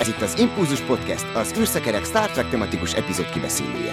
Ez 0.00 0.08
itt 0.08 0.20
az 0.20 0.38
Impulzus 0.38 0.80
Podcast, 0.80 1.26
az 1.34 1.54
űrszekerek 1.58 2.04
Star 2.04 2.30
Trek 2.30 2.48
tematikus 2.48 2.92
epizód 2.92 3.30
kibeszélője. 3.30 3.92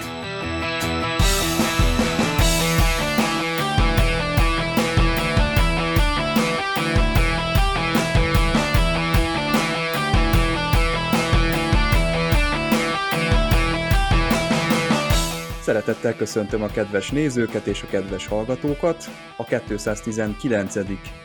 Szeretettel 15.66 16.16
köszöntöm 16.16 16.62
a 16.62 16.66
kedves 16.66 17.10
nézőket 17.10 17.66
és 17.66 17.82
a 17.82 17.86
kedves 17.86 18.26
hallgatókat. 18.26 19.04
A 19.36 19.44
219. 19.44 20.74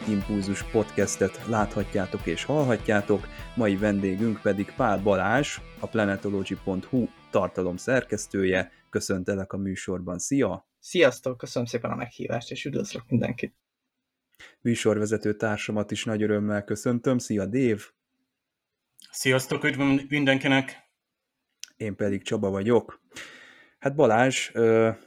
Impulzus 0.10 0.64
podcastet 0.64 1.46
láthatjátok 1.48 2.26
és 2.26 2.44
hallhatjátok, 2.44 3.28
mai 3.56 3.78
vendégünk 3.78 4.42
pedig 4.42 4.74
Pál 4.76 5.02
Balázs, 5.02 5.58
a 5.80 5.88
planetology.hu 5.88 7.08
tartalom 7.32 7.78
szerkesztője. 7.78 8.72
Köszöntelek 8.90 9.54
a 9.54 9.58
műsorban, 9.58 10.20
szia! 10.20 10.68
Sziasztok, 10.80 11.38
köszönöm 11.38 11.68
szépen 11.68 11.92
a 11.92 11.96
meghívást, 11.96 12.52
és 12.52 12.66
üdvözlök 12.66 13.04
mindenkit! 13.08 13.56
Műsorvezető 14.62 15.36
társamat 15.36 15.92
is 15.92 16.04
nagy 16.04 16.24
örömmel 16.24 16.64
köszöntöm, 16.64 17.18
szia 17.18 17.46
Dév! 17.46 17.86
Sziasztok, 19.12 19.64
üdv 19.64 19.82
mindenkinek! 20.10 20.90
Én 21.78 21.96
pedig 21.96 22.24
Csaba 22.24 22.50
vagyok. 22.50 23.02
Hát 23.82 23.96
Balázs, 23.96 24.52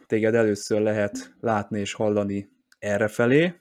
téged 0.07 0.35
először 0.35 0.81
lehet 0.81 1.35
látni 1.41 1.81
és 1.81 1.93
hallani 1.93 2.49
errefelé, 2.79 3.55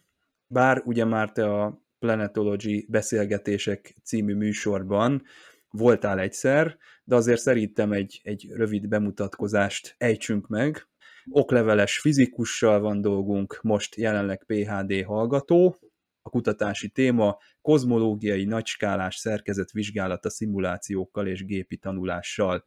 bár 0.48 0.82
ugye 0.86 1.06
már 1.06 1.32
te 1.32 1.46
a 1.46 1.82
Planetology 2.00 2.86
beszélgetések 2.90 3.96
című 4.04 4.36
műsorban 4.36 5.24
voltál 5.70 6.20
egyszer, 6.20 6.78
de 7.04 7.16
azért 7.16 7.40
szerintem 7.40 7.92
egy, 7.92 8.22
egy 8.24 8.48
rövid 8.56 8.88
bemutatkozást 8.88 9.96
ejtsünk 9.98 10.48
meg. 10.48 10.88
Okleveles 11.30 12.00
fizikussal 12.00 12.80
van 12.80 13.02
dolgunk, 13.02 13.60
most 13.62 13.96
jelenleg 13.96 14.44
PHD 14.46 15.04
hallgató, 15.06 15.78
a 16.22 16.30
kutatási 16.30 16.90
téma 16.90 17.38
kozmológiai 17.62 18.46
nagyskálás 18.46 19.16
szerkezet 19.16 19.72
vizsgálata 19.72 20.30
szimulációkkal 20.30 21.28
és 21.28 21.46
gépi 21.46 21.78
tanulással. 21.78 22.66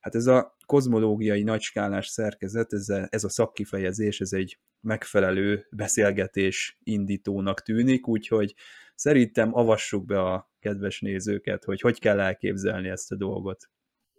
Hát 0.00 0.14
ez 0.14 0.26
a 0.26 0.56
kozmológiai 0.66 1.42
nagyskálás 1.42 2.06
szerkezet, 2.06 2.72
ez 2.72 2.88
a, 2.88 3.06
ez 3.10 3.24
a 3.24 3.28
szakkifejezés, 3.28 4.20
ez 4.20 4.32
egy 4.32 4.58
megfelelő 4.80 5.66
beszélgetés 5.70 6.78
indítónak 6.82 7.62
tűnik, 7.62 8.08
úgyhogy 8.08 8.54
szerintem 8.94 9.54
avassuk 9.54 10.04
be 10.04 10.20
a 10.20 10.50
kedves 10.58 11.00
nézőket, 11.00 11.64
hogy 11.64 11.80
hogy 11.80 11.98
kell 11.98 12.20
elképzelni 12.20 12.88
ezt 12.88 13.12
a 13.12 13.16
dolgot. 13.16 13.70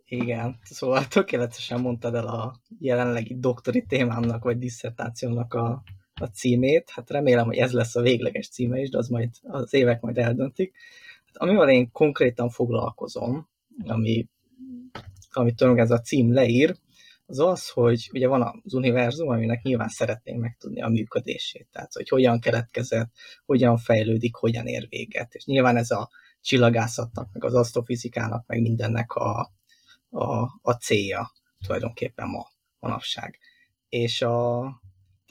Igen, 0.05 0.59
szóval 0.63 1.07
tökéletesen 1.07 1.81
mondtad 1.81 2.15
el 2.15 2.27
a 2.27 2.55
jelenlegi 2.79 3.39
doktori 3.39 3.85
témámnak, 3.85 4.43
vagy 4.43 4.57
diszertációmnak 4.57 5.53
a, 5.53 5.83
a 6.13 6.25
címét. 6.25 6.89
Hát 6.89 7.09
remélem, 7.09 7.45
hogy 7.45 7.57
ez 7.57 7.71
lesz 7.71 7.95
a 7.95 8.01
végleges 8.01 8.49
címe 8.49 8.79
is, 8.79 8.89
de 8.89 8.97
az 8.97 9.07
majd 9.07 9.29
az 9.41 9.73
évek 9.73 10.01
majd 10.01 10.17
eldöntik. 10.17 10.75
Hát, 11.25 11.37
amivel 11.37 11.69
én 11.69 11.91
konkrétan 11.91 12.49
foglalkozom, 12.49 13.49
ami 13.85 14.27
amit 15.35 15.55
tulajdonképpen 15.55 15.95
ez 15.95 15.99
a 16.01 16.07
cím 16.07 16.33
leír, 16.33 16.75
az 17.25 17.39
az, 17.39 17.69
hogy 17.69 18.09
ugye 18.13 18.27
van 18.27 18.61
az 18.63 18.73
univerzum, 18.73 19.29
aminek 19.29 19.61
nyilván 19.61 19.87
szeretnénk 19.87 20.41
megtudni 20.41 20.81
a 20.81 20.87
működését, 20.87 21.67
tehát 21.71 21.93
hogy 21.93 22.09
hogyan 22.09 22.39
keletkezett, 22.39 23.11
hogyan 23.45 23.77
fejlődik, 23.77 24.35
hogyan 24.35 24.67
ér 24.67 24.87
véget. 24.89 25.33
És 25.33 25.45
nyilván 25.45 25.77
ez 25.77 25.91
a 25.91 26.09
csillagászatnak, 26.41 27.29
meg 27.33 27.43
az 27.43 27.53
asztrofizikának, 27.53 28.47
meg 28.47 28.61
mindennek 28.61 29.11
a, 29.11 29.51
a, 30.09 30.41
a 30.61 30.71
célja 30.71 31.31
tulajdonképpen 31.65 32.27
ma, 32.27 32.47
manapság. 32.79 33.39
És 33.89 34.21
a, 34.21 34.61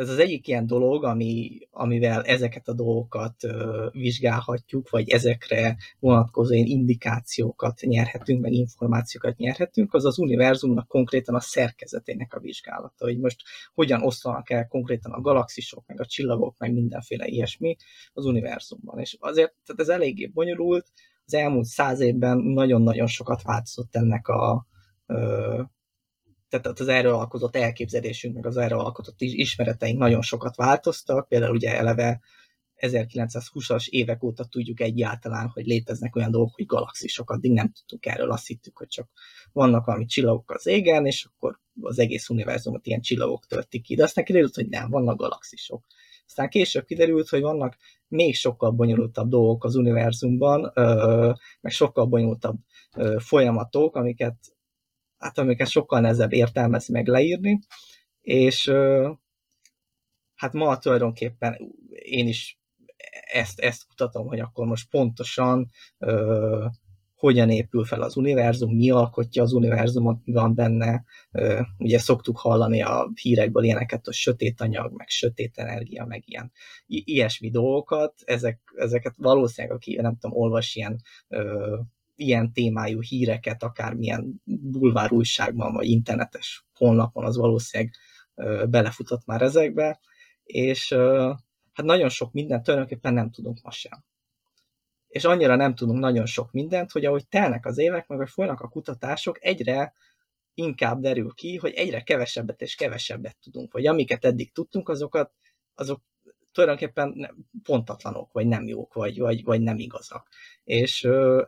tehát 0.00 0.14
az 0.14 0.20
egyik 0.20 0.48
ilyen 0.48 0.66
dolog, 0.66 1.04
ami, 1.04 1.58
amivel 1.70 2.22
ezeket 2.22 2.68
a 2.68 2.72
dolgokat 2.72 3.44
ö, 3.44 3.88
vizsgálhatjuk, 3.92 4.90
vagy 4.90 5.10
ezekre 5.10 5.76
vonatkozó 5.98 6.54
indikációkat 6.54 7.80
nyerhetünk, 7.80 8.40
meg 8.40 8.52
információkat 8.52 9.36
nyerhetünk, 9.36 9.94
az 9.94 10.04
az 10.04 10.18
univerzumnak 10.18 10.88
konkrétan 10.88 11.34
a 11.34 11.40
szerkezetének 11.40 12.34
a 12.34 12.40
vizsgálata, 12.40 13.04
hogy 13.04 13.18
most 13.18 13.42
hogyan 13.74 14.02
oszlanak 14.02 14.50
el 14.50 14.66
konkrétan 14.66 15.12
a 15.12 15.20
galaxisok, 15.20 15.86
meg 15.86 16.00
a 16.00 16.06
csillagok, 16.06 16.58
meg 16.58 16.72
mindenféle 16.72 17.26
ilyesmi 17.26 17.76
az 18.12 18.24
univerzumban. 18.24 18.98
És 18.98 19.16
azért 19.18 19.54
tehát 19.64 19.80
ez 19.80 19.88
eléggé 19.88 20.26
bonyolult, 20.26 20.86
az 21.24 21.34
elmúlt 21.34 21.66
száz 21.66 22.00
évben 22.00 22.38
nagyon-nagyon 22.38 23.06
sokat 23.06 23.42
változott 23.42 23.96
ennek 23.96 24.28
a, 24.28 24.66
tehát 26.50 26.80
az 26.80 26.88
erről 26.88 27.14
alkotott 27.14 27.56
elképzelésünk, 27.56 28.34
meg 28.34 28.46
az 28.46 28.56
erről 28.56 28.78
alkotott 28.78 29.20
ismereteink 29.20 29.98
nagyon 29.98 30.22
sokat 30.22 30.56
változtak, 30.56 31.28
például 31.28 31.54
ugye 31.54 31.76
eleve 31.76 32.20
1920-as 32.80 33.88
évek 33.88 34.22
óta 34.22 34.44
tudjuk 34.44 34.80
egyáltalán, 34.80 35.48
hogy 35.48 35.66
léteznek 35.66 36.16
olyan 36.16 36.30
dolgok, 36.30 36.54
hogy 36.54 36.66
galaxisok, 36.66 37.30
addig 37.30 37.52
nem 37.52 37.72
tudtuk 37.72 38.06
erről, 38.06 38.30
azt 38.30 38.46
hittük, 38.46 38.78
hogy 38.78 38.88
csak 38.88 39.08
vannak 39.52 39.84
valami 39.84 40.04
csillagok 40.04 40.50
az 40.50 40.66
égen, 40.66 41.06
és 41.06 41.24
akkor 41.24 41.58
az 41.80 41.98
egész 41.98 42.28
univerzumot 42.28 42.86
ilyen 42.86 43.00
csillagok 43.00 43.46
töltik 43.46 43.82
ki. 43.82 43.94
De 43.94 44.02
aztán 44.02 44.24
kiderült, 44.24 44.54
hogy 44.54 44.68
nem, 44.68 44.90
vannak 44.90 45.18
galaxisok. 45.18 45.84
Aztán 46.26 46.48
később 46.48 46.84
kiderült, 46.84 47.28
hogy 47.28 47.40
vannak 47.40 47.76
még 48.08 48.34
sokkal 48.34 48.70
bonyolultabb 48.70 49.28
dolgok 49.28 49.64
az 49.64 49.74
univerzumban, 49.74 50.72
meg 51.60 51.72
sokkal 51.72 52.06
bonyolultabb 52.06 52.56
folyamatok, 53.18 53.96
amiket 53.96 54.36
hát 55.20 55.38
amiket 55.38 55.68
sokkal 55.68 56.00
nehezebb 56.00 56.32
értelmezni, 56.32 56.92
meg 56.92 57.06
leírni, 57.06 57.58
és 58.20 58.72
hát 60.34 60.52
ma 60.52 60.78
tulajdonképpen 60.78 61.56
én 61.90 62.26
is 62.28 62.60
ezt, 63.32 63.58
ezt 63.60 63.86
kutatom, 63.86 64.26
hogy 64.26 64.40
akkor 64.40 64.66
most 64.66 64.90
pontosan 64.90 65.70
ö, 65.98 66.66
hogyan 67.14 67.50
épül 67.50 67.84
fel 67.84 68.02
az 68.02 68.16
univerzum, 68.16 68.74
mi 68.76 68.90
alkotja 68.90 69.42
az 69.42 69.52
univerzumot, 69.52 70.20
mi 70.24 70.32
van 70.32 70.54
benne. 70.54 71.04
Ö, 71.30 71.60
ugye 71.78 71.98
szoktuk 71.98 72.38
hallani 72.38 72.82
a 72.82 73.10
hírekből 73.20 73.64
ilyeneket, 73.64 74.04
hogy 74.04 74.14
sötét 74.14 74.60
anyag, 74.60 74.92
meg 74.92 75.08
sötét 75.08 75.58
energia, 75.58 76.04
meg 76.04 76.22
ilyen 76.26 76.52
i- 76.86 77.02
ilyesmi 77.06 77.50
dolgokat. 77.50 78.14
Ezek, 78.24 78.60
ezeket 78.76 79.14
valószínűleg, 79.16 79.76
aki 79.76 79.94
nem 79.94 80.16
tudom, 80.18 80.36
olvas 80.36 80.74
ilyen 80.74 81.00
ö, 81.28 81.78
ilyen 82.20 82.52
témájú 82.52 83.00
híreket, 83.00 83.62
akármilyen 83.62 84.42
bulvár 84.44 85.12
újságban, 85.12 85.72
vagy 85.72 85.88
internetes 85.88 86.66
honlapon, 86.74 87.24
az 87.24 87.36
valószínűleg 87.36 87.94
belefutott 88.70 89.26
már 89.26 89.42
ezekbe, 89.42 90.00
és 90.42 90.92
hát 91.72 91.86
nagyon 91.86 92.08
sok 92.08 92.32
mindent 92.32 92.64
tulajdonképpen 92.64 93.14
nem 93.14 93.30
tudunk 93.30 93.62
ma 93.62 93.70
sem. 93.70 94.04
És 95.08 95.24
annyira 95.24 95.56
nem 95.56 95.74
tudunk 95.74 95.98
nagyon 95.98 96.26
sok 96.26 96.52
mindent, 96.52 96.90
hogy 96.90 97.04
ahogy 97.04 97.28
telnek 97.28 97.66
az 97.66 97.78
évek, 97.78 98.06
meg 98.06 98.18
hogy 98.18 98.30
folynak 98.30 98.60
a 98.60 98.68
kutatások, 98.68 99.44
egyre 99.44 99.92
inkább 100.54 101.00
derül 101.00 101.32
ki, 101.34 101.56
hogy 101.56 101.72
egyre 101.72 102.02
kevesebbet 102.02 102.60
és 102.60 102.74
kevesebbet 102.74 103.36
tudunk, 103.42 103.72
vagy 103.72 103.86
amiket 103.86 104.24
eddig 104.24 104.52
tudtunk, 104.52 104.88
azokat, 104.88 105.32
azok 105.74 106.02
tulajdonképpen 106.52 107.36
pontatlanok, 107.62 108.32
vagy 108.32 108.46
nem 108.46 108.66
jók, 108.66 108.94
vagy, 108.94 109.18
vagy, 109.18 109.44
vagy 109.44 109.60
nem 109.60 109.78
igazak. 109.78 110.28
És 110.64 111.04
uh, 111.04 111.42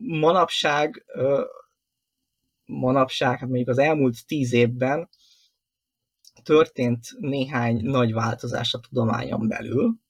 manapság, 0.00 1.04
uh, 1.14 1.44
manapság, 2.64 3.38
hát 3.38 3.48
mondjuk 3.48 3.68
az 3.68 3.78
elmúlt 3.78 4.26
tíz 4.26 4.52
évben 4.52 5.08
történt 6.42 7.06
néhány 7.18 7.80
nagy 7.84 8.12
változás 8.12 8.74
a 8.74 8.80
tudományon 8.80 9.48
belül, 9.48 10.00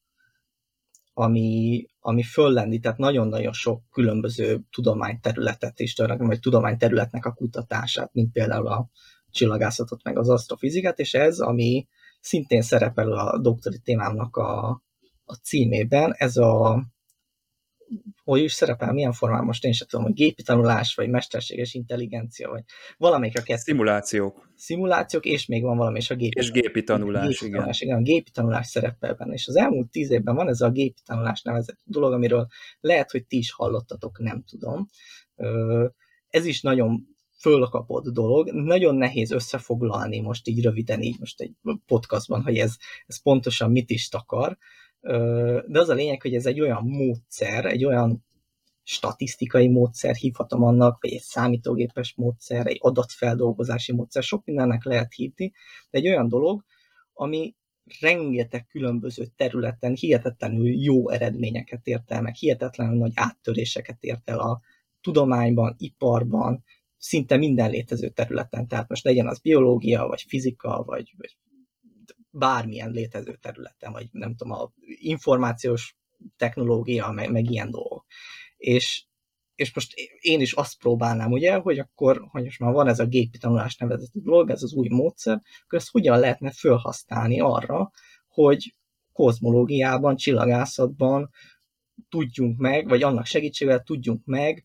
ami, 1.13 1.85
ami 1.99 2.23
föllendített 2.23 2.97
nagyon-nagyon 2.97 3.53
sok 3.53 3.83
különböző 3.91 4.61
tudományterületet 4.71 5.79
is, 5.79 5.95
vagy 6.17 6.39
tudományterületnek 6.39 7.25
a 7.25 7.33
kutatását, 7.33 8.13
mint 8.13 8.31
például 8.31 8.67
a 8.67 8.89
csillagászatot, 9.31 10.03
meg 10.03 10.17
az 10.17 10.29
asztrofizikát, 10.29 10.99
és 10.99 11.13
ez, 11.13 11.39
ami 11.39 11.87
szintén 12.23 12.61
szerepel 12.61 13.11
a 13.11 13.39
doktori 13.39 13.79
témámnak 13.79 14.35
a, 14.35 14.81
a 15.23 15.33
címében, 15.33 16.13
ez 16.17 16.37
a 16.37 16.83
hogy 18.23 18.41
is 18.41 18.53
szerepel, 18.53 18.93
milyen 18.93 19.11
formában 19.11 19.45
most 19.45 19.65
én 19.65 19.71
sem 19.71 19.87
tudom, 19.87 20.05
hogy 20.05 20.13
gépi 20.13 20.43
tanulás, 20.43 20.95
vagy 20.95 21.09
mesterséges 21.09 21.73
intelligencia, 21.73 22.49
vagy 22.49 22.63
valamelyik 22.97 23.37
a 23.37 23.41
kettő. 23.41 23.61
Szimulációk. 23.61 24.51
Szimulációk, 24.55 25.25
és 25.25 25.45
még 25.45 25.63
van 25.63 25.77
valami, 25.77 25.97
és 25.97 26.09
a 26.09 26.15
gépi, 26.15 26.39
és 26.39 26.51
gépi 26.51 26.83
tanulás, 26.83 27.27
gépi 27.27 27.45
igen. 27.45 27.51
Tanulás, 27.51 27.81
igen. 27.81 27.97
A 27.97 28.01
gépi 28.01 28.31
tanulás 28.31 28.67
szerepel 28.67 29.13
benne, 29.13 29.33
és 29.33 29.47
az 29.47 29.55
elmúlt 29.55 29.91
tíz 29.91 30.11
évben 30.11 30.35
van 30.35 30.47
ez 30.47 30.61
a 30.61 30.69
gépi 30.69 31.01
tanulás 31.05 31.41
nevezett 31.41 31.79
dolog, 31.83 32.13
amiről 32.13 32.47
lehet, 32.79 33.11
hogy 33.11 33.25
ti 33.25 33.37
is 33.37 33.51
hallottatok, 33.51 34.19
nem 34.19 34.43
tudom. 34.43 34.87
Ez 36.29 36.45
is 36.45 36.61
nagyon 36.61 37.12
fölkapott 37.43 38.07
dolog. 38.07 38.51
Nagyon 38.51 38.95
nehéz 38.95 39.31
összefoglalni 39.31 40.19
most 40.19 40.47
így 40.47 40.63
röviden, 40.63 41.01
így 41.01 41.19
most 41.19 41.41
egy 41.41 41.55
podcastban, 41.85 42.41
hogy 42.43 42.57
ez, 42.57 42.75
ez 43.05 43.21
pontosan 43.21 43.71
mit 43.71 43.89
is 43.89 44.09
takar. 44.09 44.57
De 45.67 45.79
az 45.79 45.89
a 45.89 45.93
lényeg, 45.93 46.21
hogy 46.21 46.33
ez 46.33 46.45
egy 46.45 46.61
olyan 46.61 46.83
módszer, 46.83 47.65
egy 47.65 47.85
olyan 47.85 48.25
statisztikai 48.83 49.67
módszer 49.67 50.15
hívhatom 50.15 50.63
annak, 50.63 51.01
vagy 51.01 51.11
egy 51.11 51.21
számítógépes 51.21 52.13
módszer, 52.15 52.67
egy 52.67 52.77
adatfeldolgozási 52.81 53.93
módszer, 53.93 54.23
sok 54.23 54.45
mindennek 54.45 54.83
lehet 54.83 55.13
hívni, 55.13 55.51
de 55.89 55.97
egy 55.97 56.07
olyan 56.07 56.27
dolog, 56.27 56.63
ami 57.13 57.55
rengeteg 57.99 58.67
különböző 58.67 59.25
területen 59.35 59.95
hihetetlenül 59.95 60.67
jó 60.67 61.09
eredményeket 61.09 61.87
ért 61.87 62.11
el, 62.11 62.21
meg 62.21 62.35
hihetetlenül 62.35 62.97
nagy 62.97 63.11
áttöréseket 63.15 64.03
ért 64.03 64.29
el 64.29 64.39
a 64.39 64.61
tudományban, 65.01 65.75
iparban, 65.77 66.63
szinte 67.03 67.37
minden 67.37 67.69
létező 67.69 68.09
területen. 68.09 68.67
Tehát 68.67 68.89
most 68.89 69.03
legyen 69.03 69.27
az 69.27 69.39
biológia, 69.39 70.07
vagy 70.07 70.21
fizika, 70.27 70.83
vagy, 70.85 71.13
vagy 71.17 71.37
bármilyen 72.29 72.91
létező 72.91 73.37
területen, 73.41 73.91
vagy 73.91 74.07
nem 74.11 74.35
tudom, 74.35 74.53
a 74.53 74.71
információs 74.85 75.95
technológia, 76.37 77.11
meg, 77.11 77.31
meg 77.31 77.49
ilyen 77.49 77.71
dolgok. 77.71 78.05
És, 78.57 79.05
és 79.55 79.73
most 79.73 79.93
én 80.19 80.41
is 80.41 80.53
azt 80.53 80.77
próbálnám, 80.77 81.31
ugye, 81.31 81.55
hogy 81.55 81.79
akkor, 81.79 82.27
hogy 82.29 82.43
most 82.43 82.59
már 82.59 82.73
van 82.73 82.87
ez 82.87 82.99
a 82.99 83.05
gépi 83.05 83.37
tanulás 83.37 83.75
nevezetű 83.75 84.19
dolog, 84.19 84.49
ez 84.49 84.63
az 84.63 84.73
új 84.73 84.87
módszer, 84.87 85.41
akkor 85.63 85.79
ezt 85.79 85.91
hogyan 85.91 86.19
lehetne 86.19 86.51
felhasználni 86.51 87.39
arra, 87.39 87.91
hogy 88.27 88.75
kozmológiában, 89.11 90.15
csillagászatban 90.15 91.29
tudjunk 92.09 92.57
meg, 92.57 92.87
vagy 92.87 93.03
annak 93.03 93.25
segítségével 93.25 93.83
tudjunk 93.83 94.25
meg 94.25 94.63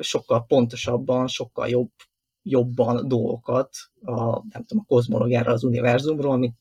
sokkal 0.00 0.44
pontosabban, 0.46 1.28
sokkal 1.28 1.68
jobb, 1.68 1.90
jobban 2.42 3.08
dolgokat 3.08 3.76
a, 4.02 4.22
nem 4.24 4.64
tudom, 4.66 4.84
a 4.86 4.94
kozmológiára, 4.94 5.52
az 5.52 5.64
univerzumról, 5.64 6.36
mint 6.36 6.56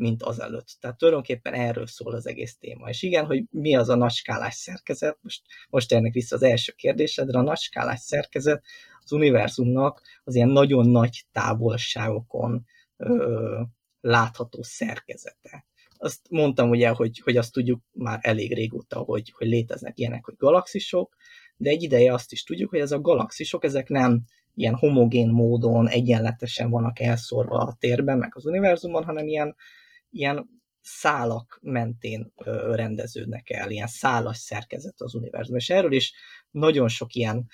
mint 0.00 0.22
azelőtt. 0.22 0.76
Tehát 0.80 0.98
tulajdonképpen 0.98 1.52
erről 1.52 1.86
szól 1.86 2.14
az 2.14 2.26
egész 2.26 2.56
téma. 2.58 2.88
És 2.88 3.02
igen, 3.02 3.26
hogy 3.26 3.44
mi 3.50 3.76
az 3.76 3.88
a 3.88 3.94
nagyskálás 3.94 4.54
szerkezet, 4.54 5.18
most, 5.20 5.42
most 5.68 5.88
térnek 5.88 6.12
vissza 6.12 6.36
az 6.36 6.42
első 6.42 6.72
kérdésedre, 6.72 7.38
a 7.38 7.42
nagyskálás 7.42 8.00
szerkezet 8.00 8.64
az 9.02 9.12
univerzumnak 9.12 10.02
az 10.24 10.34
ilyen 10.34 10.48
nagyon 10.48 10.88
nagy 10.88 11.24
távolságokon 11.32 12.64
ö, 12.96 13.60
látható 14.00 14.62
szerkezete. 14.62 15.66
Azt 15.96 16.20
mondtam 16.30 16.70
ugye, 16.70 16.88
hogy, 16.88 17.20
hogy 17.24 17.36
azt 17.36 17.52
tudjuk 17.52 17.82
már 17.92 18.18
elég 18.22 18.54
régóta, 18.54 18.98
hogy, 18.98 19.32
hogy 19.36 19.46
léteznek 19.46 19.98
ilyenek, 19.98 20.24
hogy 20.24 20.34
galaxisok, 20.36 21.16
de 21.60 21.70
egy 21.70 21.82
ideje 21.82 22.12
azt 22.12 22.32
is 22.32 22.42
tudjuk, 22.42 22.70
hogy 22.70 22.80
ez 22.80 22.92
a 22.92 23.00
galaxisok, 23.00 23.64
ezek 23.64 23.88
nem 23.88 24.22
ilyen 24.54 24.74
homogén 24.74 25.28
módon 25.28 25.88
egyenletesen 25.88 26.70
vannak 26.70 27.00
elszórva 27.00 27.58
a 27.58 27.76
térben, 27.78 28.18
meg 28.18 28.32
az 28.34 28.46
univerzumban, 28.46 29.04
hanem 29.04 29.26
ilyen 29.26 29.56
ilyen 30.10 30.48
szálak 30.80 31.58
mentén 31.62 32.32
rendeződnek 32.70 33.50
el, 33.50 33.70
ilyen 33.70 33.86
szálas 33.86 34.36
szerkezet 34.36 35.00
az 35.00 35.14
univerzum. 35.14 35.56
És 35.56 35.70
erről 35.70 35.92
is 35.92 36.12
nagyon 36.50 36.88
sok 36.88 37.14
ilyen 37.14 37.46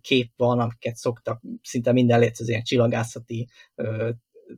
kép 0.00 0.32
van, 0.36 0.60
amiket 0.60 0.96
szoktak 0.96 1.42
szinte 1.62 1.92
minden 1.92 2.30
az 2.38 2.48
ilyen 2.48 2.62
csillagászati 2.62 3.48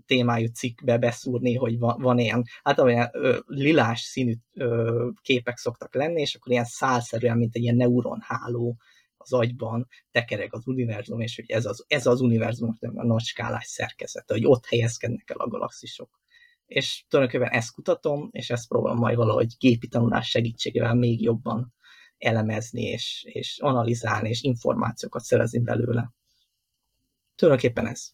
témájú 0.07 0.47
cikkbe 0.47 0.99
beszúrni, 0.99 1.55
hogy 1.55 1.79
van, 1.79 2.01
van 2.01 2.19
ilyen, 2.19 2.45
ilyen 2.87 3.09
ö, 3.13 3.39
lilás 3.47 4.01
színű 4.01 4.35
ö, 4.55 5.09
képek 5.23 5.57
szoktak 5.57 5.95
lenni, 5.95 6.21
és 6.21 6.35
akkor 6.35 6.53
ilyen 6.53 6.65
szálszerűen, 6.65 7.37
mint 7.37 7.57
egy 7.57 7.63
ilyen 7.63 7.77
neuronháló 7.77 8.77
az 9.17 9.33
agyban 9.33 9.89
tekereg 10.11 10.55
az 10.55 10.67
univerzum, 10.67 11.21
és 11.21 11.37
hogy 11.37 11.51
ez 11.51 11.67
az, 11.67 11.85
ez 11.89 12.07
az 12.07 12.21
univerzumnak 12.21 12.77
a 12.83 13.07
nagy 13.07 13.23
skálás 13.23 13.67
szerkezete, 13.67 14.35
hogy 14.35 14.47
ott 14.47 14.67
helyezkednek 14.67 15.31
el 15.31 15.37
a 15.37 15.49
galaxisok 15.49 16.21
és 16.73 17.05
tulajdonképpen 17.09 17.53
ezt 17.53 17.73
kutatom, 17.73 18.29
és 18.31 18.51
ezt 18.51 18.69
próbálom 18.69 18.99
majd 18.99 19.17
valahogy 19.17 19.57
gépi 19.59 19.89
tanulás 19.89 20.29
segítségével 20.29 20.95
még 20.95 21.23
jobban 21.23 21.75
elemezni, 22.19 22.83
és, 22.83 23.25
és 23.29 23.59
analizálni, 23.61 24.29
és 24.29 24.43
információkat 24.43 25.23
szerezni 25.23 25.59
belőle. 25.59 26.13
Tulajdonképpen 27.35 27.87
ez. 27.87 28.13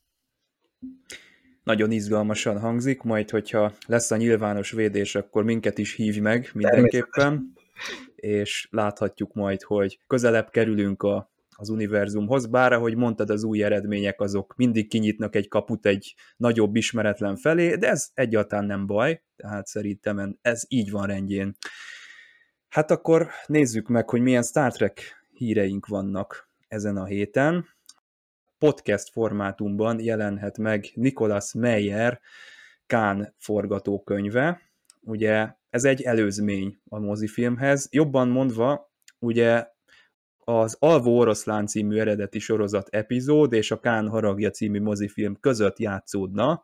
Nagyon 1.68 1.90
izgalmasan 1.90 2.58
hangzik, 2.58 3.02
majd 3.02 3.30
hogyha 3.30 3.72
lesz 3.86 4.10
a 4.10 4.16
nyilvános 4.16 4.70
védés, 4.70 5.14
akkor 5.14 5.44
minket 5.44 5.78
is 5.78 5.94
hívj 5.94 6.18
meg 6.18 6.50
mindenképpen, 6.54 7.52
és 8.14 8.68
láthatjuk 8.70 9.34
majd, 9.34 9.62
hogy 9.62 10.00
közelebb 10.06 10.50
kerülünk 10.50 11.02
a 11.02 11.30
az 11.50 11.68
univerzumhoz, 11.68 12.46
bár 12.46 12.72
ahogy 12.72 12.96
mondtad, 12.96 13.30
az 13.30 13.44
új 13.44 13.62
eredmények 13.62 14.20
azok 14.20 14.54
mindig 14.56 14.88
kinyitnak 14.88 15.34
egy 15.34 15.48
kaput 15.48 15.86
egy 15.86 16.14
nagyobb 16.36 16.76
ismeretlen 16.76 17.36
felé, 17.36 17.74
de 17.74 17.88
ez 17.88 18.08
egyáltalán 18.14 18.64
nem 18.64 18.86
baj, 18.86 19.22
tehát 19.36 19.66
szerintem 19.66 20.38
ez 20.42 20.64
így 20.68 20.90
van 20.90 21.06
rendjén. 21.06 21.56
Hát 22.68 22.90
akkor 22.90 23.28
nézzük 23.46 23.88
meg, 23.88 24.08
hogy 24.08 24.20
milyen 24.20 24.42
Star 24.42 24.72
Trek 24.72 25.26
híreink 25.32 25.86
vannak 25.86 26.50
ezen 26.68 26.96
a 26.96 27.04
héten. 27.04 27.66
Podcast 28.58 29.10
formátumban 29.10 30.00
jelenhet 30.00 30.58
meg 30.58 30.90
Nicholas 30.94 31.52
Meyer 31.52 32.20
Kán 32.86 33.34
forgatókönyve. 33.38 34.60
Ugye 35.00 35.54
ez 35.70 35.84
egy 35.84 36.02
előzmény 36.02 36.80
a 36.88 36.98
mozifilmhez. 36.98 37.88
Jobban 37.90 38.28
mondva, 38.28 38.92
ugye 39.18 39.66
az 40.38 40.76
Alvó 40.78 41.18
Oroszlán 41.18 41.66
című 41.66 41.98
eredeti 41.98 42.38
sorozat 42.38 42.88
epizód 42.88 43.52
és 43.52 43.70
a 43.70 43.80
Kán 43.80 44.08
haragja 44.08 44.50
című 44.50 44.80
mozifilm 44.80 45.36
között 45.40 45.78
játszódna, 45.78 46.62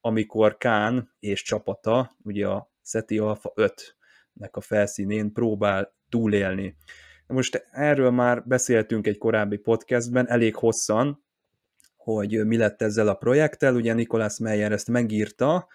amikor 0.00 0.56
Kán 0.56 1.14
és 1.20 1.42
csapata, 1.42 2.16
ugye 2.24 2.46
a 2.46 2.70
SETI 2.82 3.18
Alpha 3.18 3.52
5-nek 3.56 4.50
a 4.50 4.60
felszínén 4.60 5.32
próbál 5.32 5.94
túlélni. 6.08 6.76
Most 7.26 7.66
erről 7.70 8.10
már 8.10 8.46
beszéltünk 8.46 9.06
egy 9.06 9.18
korábbi 9.18 9.56
podcastben, 9.56 10.28
elég 10.28 10.54
hosszan, 10.54 11.26
hogy 11.98 12.46
mi 12.46 12.56
lett 12.56 12.82
ezzel 12.82 13.08
a 13.08 13.14
projekttel. 13.14 13.74
Ugye 13.74 13.94
Nikolás 13.94 14.38
Meyer 14.38 14.72
ezt 14.72 14.88
megírta, 14.88 15.68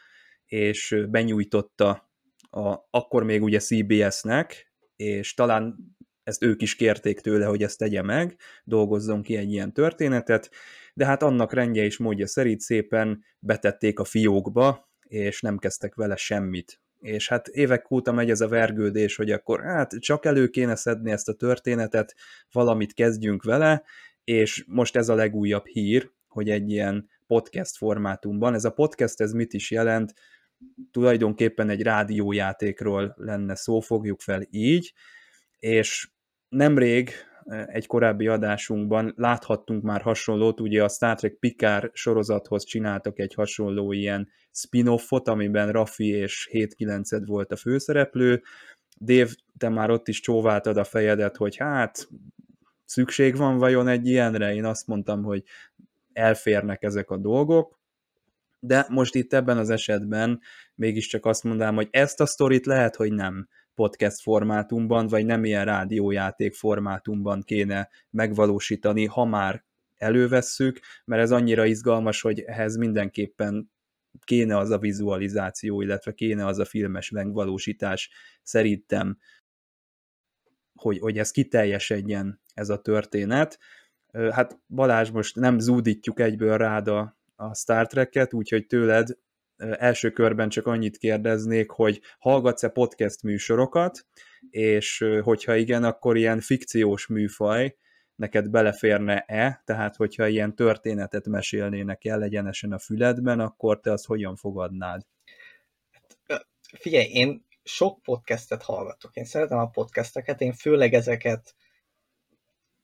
és 0.46 1.06
benyújtotta 1.10 2.12
a, 2.50 2.76
akkor 2.90 3.24
még 3.24 3.44
ugye 3.44 3.60
CBS-nek, 3.60 4.74
és 4.96 5.34
talán 5.34 5.76
ezt 6.24 6.44
ők 6.44 6.62
is 6.62 6.76
kérték 6.76 7.20
tőle, 7.20 7.46
hogy 7.46 7.64
ezt 7.64 7.78
tegye 7.78 8.02
meg, 8.02 8.36
dolgozzon 8.64 9.22
ki 9.22 9.36
egy 9.36 9.52
ilyen 9.52 9.74
történetet, 9.74 10.50
de 10.94 11.06
hát 11.06 11.24
annak 11.24 11.54
rendje 11.54 11.84
és 11.84 11.98
módja 11.98 12.28
szerint 12.28 12.60
szépen 12.60 13.24
betették 13.40 14.00
a 14.00 14.04
fiókba, 14.04 14.90
és 15.08 15.42
nem 15.42 15.58
kezdtek 15.58 15.96
vele 15.96 16.16
semmit. 16.16 16.82
És 17.02 17.30
hát 17.30 17.48
évek 17.48 17.92
óta 17.92 18.12
megy 18.12 18.30
ez 18.30 18.42
a 18.42 18.48
vergődés, 18.48 19.16
hogy 19.16 19.32
akkor 19.32 19.62
hát 19.64 19.96
csak 20.00 20.26
elő 20.26 20.48
kéne 20.48 20.76
szedni 20.76 21.12
ezt 21.12 21.30
a 21.30 21.34
történetet, 21.34 22.16
valamit 22.52 22.94
kezdjünk 22.94 23.44
vele, 23.44 23.84
és 24.24 24.66
most 24.68 24.96
ez 24.96 25.10
a 25.10 25.16
legújabb 25.16 25.66
hír, 25.66 26.12
hogy 26.28 26.50
egy 26.50 26.70
ilyen 26.70 27.10
podcast 27.28 27.78
formátumban, 27.78 28.54
ez 28.54 28.66
a 28.66 28.72
podcast 28.72 29.22
ez 29.22 29.32
mit 29.32 29.54
is 29.54 29.72
jelent, 29.72 30.14
tulajdonképpen 30.92 31.70
egy 31.70 31.82
rádiójátékról 31.82 33.14
lenne 33.18 33.56
szó, 33.56 33.80
fogjuk 33.80 34.20
fel 34.20 34.48
így, 34.50 34.94
és 35.60 36.10
nemrég 36.50 37.10
eh, 37.44 37.66
egy 37.68 37.88
korábbi 37.88 38.28
adásunkban 38.28 39.14
láthattunk 39.16 39.84
már 39.84 40.02
hasonlót, 40.02 40.60
ugye 40.60 40.84
a 40.84 40.90
Star 40.90 41.16
Trek 41.16 41.34
Picard 41.34 41.90
sorozathoz 41.94 42.64
csináltak 42.64 43.20
egy 43.20 43.34
hasonló 43.34 43.92
ilyen 43.92 44.30
spin-offot, 44.52 45.28
amiben 45.28 45.72
Raffi 45.72 46.08
és 46.08 46.50
7-9 46.52 47.22
volt 47.26 47.52
a 47.52 47.56
főszereplő. 47.56 48.42
Dave, 49.00 49.30
te 49.58 49.70
már 49.70 49.90
ott 49.90 50.08
is 50.08 50.20
csóváltad 50.20 50.78
a 50.78 50.84
fejedet, 50.84 51.38
hogy 51.38 51.56
hát 51.58 52.08
szükség 52.94 53.36
van 53.36 53.58
vajon 53.58 53.88
egy 53.88 54.08
ilyenre? 54.08 54.54
Én 54.54 54.66
azt 54.66 54.88
mondtam, 54.88 55.24
hogy 55.24 55.44
elférnek 56.14 56.84
ezek 56.84 57.10
a 57.10 57.18
dolgok, 57.18 57.80
de 58.60 58.86
most 58.90 59.16
itt 59.16 59.34
ebben 59.34 59.58
az 59.58 59.70
esetben 59.70 60.40
mégiscsak 60.76 61.26
azt 61.26 61.44
mondanám, 61.44 61.76
hogy 61.76 61.88
ezt 61.92 62.22
a 62.22 62.26
sztorit 62.26 62.66
lehet, 62.66 62.96
hogy 62.96 63.12
nem 63.12 63.48
podcast 63.76 64.22
formátumban, 64.22 65.08
vagy 65.08 65.26
nem 65.26 65.46
ilyen 65.46 65.66
rádiójáték 65.66 66.54
formátumban 66.54 67.42
kéne 67.42 67.90
megvalósítani, 68.10 69.06
ha 69.06 69.26
már 69.26 69.64
elővesszük, 69.98 70.80
mert 71.06 71.22
ez 71.22 71.32
annyira 71.32 71.66
izgalmas, 71.66 72.22
hogy 72.22 72.40
ehhez 72.40 72.76
mindenképpen 72.76 73.72
kéne 74.24 74.58
az 74.58 74.70
a 74.70 74.78
vizualizáció, 74.78 75.82
illetve 75.82 76.14
kéne 76.14 76.46
az 76.46 76.60
a 76.60 76.66
filmes 76.66 77.10
megvalósítás 77.10 78.10
szerintem, 78.44 79.18
hogy, 80.76 81.00
hogy 81.00 81.18
ez 81.18 81.32
kiteljesedjen 81.32 82.42
ez 82.54 82.70
a 82.70 82.82
történet. 82.82 83.60
Hát 84.32 84.60
Balázs, 84.68 85.10
most 85.10 85.36
nem 85.36 85.60
zúdítjuk 85.60 86.20
egyből 86.20 86.58
rád 86.58 86.88
a, 86.88 87.18
a 87.36 87.56
Star 87.56 87.88
Trek-et, 87.88 88.34
úgyhogy 88.34 88.66
tőled 88.66 89.18
első 89.58 90.12
körben 90.12 90.50
csak 90.50 90.66
annyit 90.66 90.98
kérdeznék, 90.98 91.70
hogy 91.70 92.02
hallgatsz-e 92.20 92.70
podcast 92.70 93.24
műsorokat, 93.24 94.06
és 94.50 95.06
hogyha 95.22 95.56
igen, 95.56 95.84
akkor 95.84 96.18
ilyen 96.18 96.40
fikciós 96.40 97.08
műfaj 97.08 97.76
neked 98.16 98.50
beleférne-e, 98.50 99.62
tehát 99.66 99.96
hogyha 99.96 100.28
ilyen 100.28 100.56
történetet 100.56 101.28
mesélnének 101.28 102.06
el 102.06 102.24
egyenesen 102.24 102.72
a 102.72 102.80
füledben, 102.80 103.40
akkor 103.40 103.80
te 103.80 103.92
azt 103.92 104.06
hogyan 104.06 104.36
fogadnád? 104.36 105.02
Figyelj, 106.80 107.06
én 107.06 107.46
sok 107.64 108.02
podcastet 108.02 108.64
hallgatok. 108.64 109.16
Én 109.16 109.26
szeretem 109.26 109.58
a 109.58 109.70
podcasteket, 109.70 110.42
én 110.42 110.54
főleg 110.54 110.94
ezeket 110.94 111.56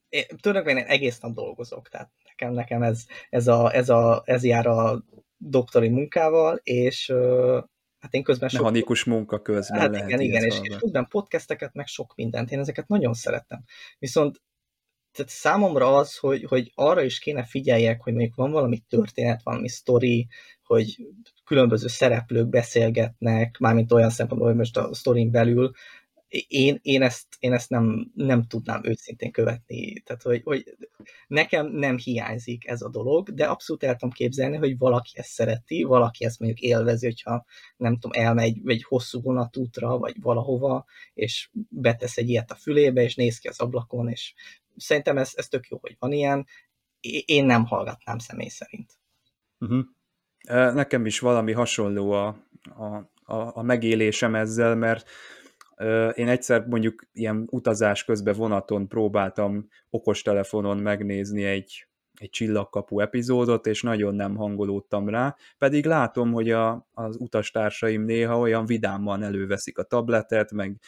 én 0.09 0.23
tulajdonképpen 0.41 0.85
egész 0.85 1.19
nap 1.19 1.33
dolgozok, 1.33 1.89
tehát 1.89 2.11
nekem, 2.23 2.53
nekem 2.53 2.81
ez, 2.83 3.05
ez, 3.29 3.47
a, 3.47 3.73
ez, 3.73 3.89
a, 3.89 4.21
ez 4.25 4.43
jár 4.43 4.67
a 4.67 5.03
doktori 5.37 5.89
munkával, 5.89 6.59
és 6.63 7.13
hát 7.99 8.13
én 8.13 8.23
közben 8.23 8.49
sok... 8.49 8.61
Mechanikus 8.61 9.03
munka 9.03 9.41
közben 9.41 9.79
hát 9.79 9.91
lehet 9.91 10.07
igen, 10.07 10.19
igen, 10.19 10.43
és, 10.43 10.59
és 10.61 10.75
közben 10.75 11.07
podcasteket, 11.07 11.73
meg 11.73 11.87
sok 11.87 12.15
mindent, 12.15 12.51
én 12.51 12.59
ezeket 12.59 12.87
nagyon 12.87 13.13
szeretem. 13.13 13.63
Viszont 13.99 14.41
tehát 15.11 15.31
számomra 15.31 15.97
az, 15.97 16.17
hogy, 16.17 16.43
hogy 16.43 16.71
arra 16.75 17.01
is 17.01 17.19
kéne 17.19 17.43
figyeljek, 17.43 18.01
hogy 18.01 18.13
mondjuk 18.13 18.35
van 18.35 18.51
valami 18.51 18.79
történet, 18.79 19.43
valami 19.43 19.69
sztori, 19.69 20.27
hogy 20.63 21.07
különböző 21.45 21.87
szereplők 21.87 22.47
beszélgetnek, 22.47 23.57
mármint 23.57 23.91
olyan 23.91 24.09
szempontból, 24.09 24.49
hogy 24.49 24.57
most 24.57 24.77
a 24.77 24.93
sztorin 24.93 25.31
belül, 25.31 25.71
én, 26.47 26.79
én, 26.81 27.01
ezt, 27.01 27.27
én 27.39 27.53
ezt 27.53 27.69
nem, 27.69 28.11
nem 28.15 28.43
tudnám 28.47 28.81
őszintén 28.83 29.31
követni. 29.31 29.99
Tehát, 29.99 30.21
hogy, 30.21 30.41
hogy 30.43 30.77
nekem 31.27 31.67
nem 31.67 31.97
hiányzik 31.97 32.67
ez 32.67 32.81
a 32.81 32.89
dolog, 32.89 33.33
de 33.33 33.45
abszolút 33.45 33.83
el 33.83 33.95
tudom 33.95 34.11
képzelni, 34.11 34.57
hogy 34.57 34.77
valaki 34.77 35.11
ezt 35.13 35.29
szereti, 35.29 35.83
valaki 35.83 36.25
ezt 36.25 36.39
mondjuk 36.39 36.61
élvezi, 36.61 37.05
hogyha 37.05 37.45
nem 37.77 37.97
tudom, 37.97 38.23
elmegy 38.23 38.57
egy 38.65 38.83
hosszú 38.83 39.21
vonatútra, 39.21 39.97
vagy 39.97 40.15
valahova, 40.21 40.85
és 41.13 41.49
betesz 41.69 42.17
egy 42.17 42.29
ilyet 42.29 42.51
a 42.51 42.55
fülébe, 42.55 43.01
és 43.01 43.15
néz 43.15 43.37
ki 43.37 43.47
az 43.47 43.59
ablakon, 43.59 44.09
és 44.09 44.33
szerintem 44.77 45.17
ez, 45.17 45.31
ez 45.35 45.47
tök 45.47 45.67
jó, 45.67 45.77
hogy 45.81 45.95
van 45.99 46.11
ilyen. 46.11 46.47
Én 47.25 47.45
nem 47.45 47.65
hallgatnám 47.65 48.17
személy 48.17 48.47
szerint. 48.47 48.99
Uh-huh. 49.59 49.85
Nekem 50.73 51.05
is 51.05 51.19
valami 51.19 51.51
hasonló 51.51 52.11
a, 52.11 52.27
a, 52.75 53.11
a, 53.33 53.57
a 53.57 53.61
megélésem 53.61 54.35
ezzel, 54.35 54.75
mert 54.75 55.09
én 56.15 56.27
egyszer 56.27 56.65
mondjuk 56.65 57.03
ilyen 57.11 57.47
utazás 57.51 58.03
közben 58.03 58.35
vonaton 58.35 58.87
próbáltam 58.87 59.67
okostelefonon 59.89 60.77
megnézni 60.77 61.43
egy, 61.43 61.87
egy 62.13 62.29
csillagkapu 62.29 62.99
epizódot, 62.99 63.65
és 63.65 63.81
nagyon 63.81 64.15
nem 64.15 64.35
hangolódtam 64.35 65.09
rá, 65.09 65.35
pedig 65.57 65.85
látom, 65.85 66.31
hogy 66.31 66.51
a, 66.51 66.87
az 66.93 67.15
utastársaim 67.19 68.03
néha 68.03 68.39
olyan 68.39 68.65
vidáman 68.65 69.23
előveszik 69.23 69.77
a 69.77 69.83
tabletet, 69.83 70.51
meg 70.51 70.79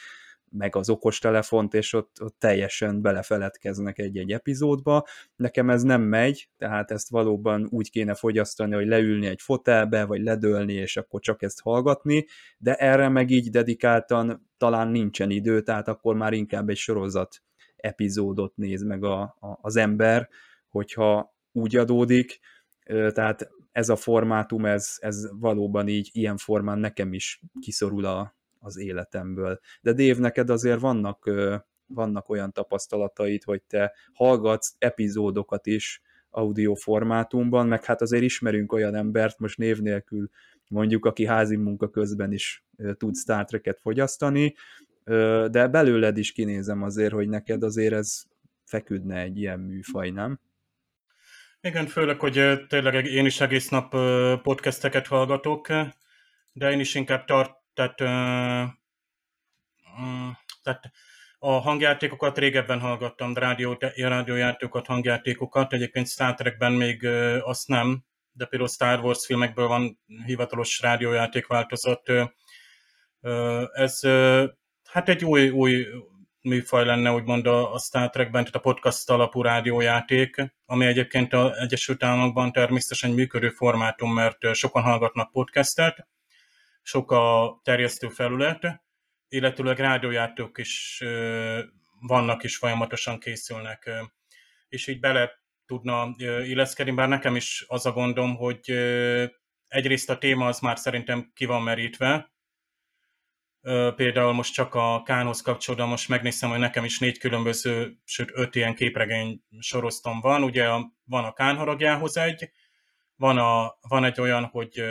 meg 0.51 0.75
az 0.75 0.89
okostelefont, 0.89 1.73
és 1.73 1.93
ott, 1.93 2.21
ott 2.21 2.35
teljesen 2.39 3.01
belefeledkeznek 3.01 3.99
egy-egy 3.99 4.31
epizódba. 4.31 5.05
Nekem 5.35 5.69
ez 5.69 5.83
nem 5.83 6.01
megy, 6.01 6.49
tehát 6.57 6.91
ezt 6.91 7.09
valóban 7.09 7.67
úgy 7.69 7.91
kéne 7.91 8.13
fogyasztani, 8.13 8.73
hogy 8.73 8.87
leülni 8.87 9.25
egy 9.25 9.41
fotelbe, 9.41 10.05
vagy 10.05 10.21
ledölni, 10.21 10.73
és 10.73 10.97
akkor 10.97 11.19
csak 11.19 11.41
ezt 11.41 11.61
hallgatni, 11.61 12.25
de 12.57 12.75
erre 12.75 13.09
meg 13.09 13.29
így 13.29 13.49
dedikáltan 13.49 14.49
talán 14.57 14.87
nincsen 14.87 15.29
idő, 15.29 15.61
tehát 15.61 15.87
akkor 15.87 16.15
már 16.15 16.33
inkább 16.33 16.69
egy 16.69 16.77
sorozat 16.77 17.43
epizódot 17.75 18.55
néz 18.55 18.83
meg 18.83 19.03
a, 19.03 19.21
a, 19.21 19.57
az 19.61 19.75
ember, 19.75 20.29
hogyha 20.69 21.35
úgy 21.51 21.75
adódik, 21.75 22.39
tehát 22.85 23.49
ez 23.71 23.89
a 23.89 23.95
formátum, 23.95 24.65
ez, 24.65 24.95
ez 24.99 25.29
valóban 25.39 25.87
így 25.87 26.09
ilyen 26.11 26.37
formán 26.37 26.79
nekem 26.79 27.13
is 27.13 27.41
kiszorul 27.61 28.05
a, 28.05 28.35
az 28.61 28.77
életemből. 28.77 29.59
De 29.81 29.93
Dév, 29.93 30.17
neked 30.17 30.49
azért 30.49 30.79
vannak, 30.79 31.31
vannak 31.85 32.29
olyan 32.29 32.51
tapasztalataid, 32.51 33.43
hogy 33.43 33.61
te 33.61 33.93
hallgatsz 34.13 34.75
epizódokat 34.77 35.67
is 35.67 36.01
audio 36.29 36.73
formátumban, 36.73 37.67
meg 37.67 37.85
hát 37.85 38.01
azért 38.01 38.23
ismerünk 38.23 38.71
olyan 38.71 38.95
embert, 38.95 39.39
most 39.39 39.57
név 39.57 39.79
nélkül 39.79 40.29
mondjuk, 40.67 41.05
aki 41.05 41.25
házi 41.25 41.55
munka 41.55 41.89
közben 41.89 42.31
is 42.31 42.65
tud 42.97 43.15
Star 43.15 43.45
Trek-et 43.45 43.79
fogyasztani, 43.79 44.55
de 45.49 45.67
belőled 45.67 46.17
is 46.17 46.31
kinézem 46.31 46.83
azért, 46.83 47.13
hogy 47.13 47.29
neked 47.29 47.63
azért 47.63 47.93
ez 47.93 48.23
feküdne 48.63 49.19
egy 49.19 49.37
ilyen 49.37 49.59
műfaj, 49.59 50.09
nem? 50.09 50.39
Igen, 51.61 51.87
főleg, 51.87 52.19
hogy 52.19 52.65
tényleg 52.67 53.05
én 53.05 53.25
is 53.25 53.41
egész 53.41 53.69
nap 53.69 53.89
podcasteket 54.41 55.07
hallgatok, 55.07 55.67
de 56.53 56.71
én 56.71 56.79
is 56.79 56.95
inkább 56.95 57.25
tart, 57.25 57.60
tehát, 57.73 57.95
tehát 60.63 60.91
a 61.39 61.51
hangjátékokat 61.51 62.37
régebben 62.37 62.79
hallgattam, 62.79 63.33
rádió, 63.33 63.77
rádiójátékokat, 63.95 64.85
hangjátékokat, 64.85 65.73
egyébként 65.73 66.07
Star 66.07 66.33
Trekben 66.33 66.71
még 66.71 67.05
azt 67.41 67.67
nem, 67.67 68.03
de 68.31 68.45
például 68.45 68.69
Star 68.71 68.99
Wars 68.99 69.25
filmekből 69.25 69.67
van 69.67 69.99
hivatalos 70.25 70.81
rádiójáték 70.81 71.47
változat. 71.47 72.11
Ez 73.73 73.99
hát 74.89 75.09
egy 75.09 75.25
új, 75.25 75.49
új 75.49 75.87
műfaj 76.41 76.85
lenne, 76.85 77.11
úgymond 77.11 77.45
a, 77.45 77.73
a 77.73 77.79
Star 77.79 78.09
Trekben, 78.09 78.41
tehát 78.41 78.55
a 78.55 78.59
podcast 78.59 79.09
alapú 79.09 79.41
rádiójáték, 79.41 80.53
ami 80.65 80.85
egyébként 80.85 81.33
az 81.33 81.57
Egyesült 81.57 82.03
Államokban 82.03 82.51
természetesen 82.51 83.11
működő 83.11 83.49
formátum, 83.49 84.13
mert 84.13 84.53
sokan 84.55 84.83
hallgatnak 84.83 85.31
podcastet, 85.31 86.07
sok 86.81 87.11
a 87.11 87.59
terjesztő 87.63 88.07
felület, 88.07 88.81
illetőleg 89.27 89.79
rádiójátók 89.79 90.57
is 90.57 91.03
vannak 91.99 92.43
és 92.43 92.57
folyamatosan 92.57 93.19
készülnek, 93.19 93.89
és 94.69 94.87
így 94.87 94.99
bele 94.99 95.31
tudna 95.65 96.13
illeszkedni, 96.43 96.91
bár 96.91 97.07
nekem 97.07 97.35
is 97.35 97.65
az 97.67 97.85
a 97.85 97.91
gondom, 97.91 98.35
hogy 98.35 98.71
egyrészt 99.67 100.09
a 100.09 100.17
téma 100.17 100.45
az 100.45 100.59
már 100.59 100.79
szerintem 100.79 101.31
ki 101.33 101.45
van 101.45 101.61
merítve, 101.61 102.31
például 103.95 104.31
most 104.31 104.53
csak 104.53 104.75
a 104.75 105.01
Kánhoz 105.05 105.41
kapcsolódva, 105.41 105.85
most 105.85 106.09
megnézem, 106.09 106.49
hogy 106.49 106.59
nekem 106.59 106.83
is 106.83 106.99
négy 106.99 107.17
különböző, 107.17 107.97
sőt 108.03 108.29
öt 108.33 108.55
ilyen 108.55 108.75
képregény 108.75 109.43
sorosztom 109.59 110.19
van, 110.19 110.43
ugye 110.43 110.67
van 111.03 111.23
a 111.23 111.33
Kán 111.33 111.55
haragjához 111.55 112.17
egy, 112.17 112.51
van, 113.15 113.37
a, 113.37 113.77
van 113.87 114.03
egy 114.03 114.21
olyan, 114.21 114.45
hogy 114.45 114.83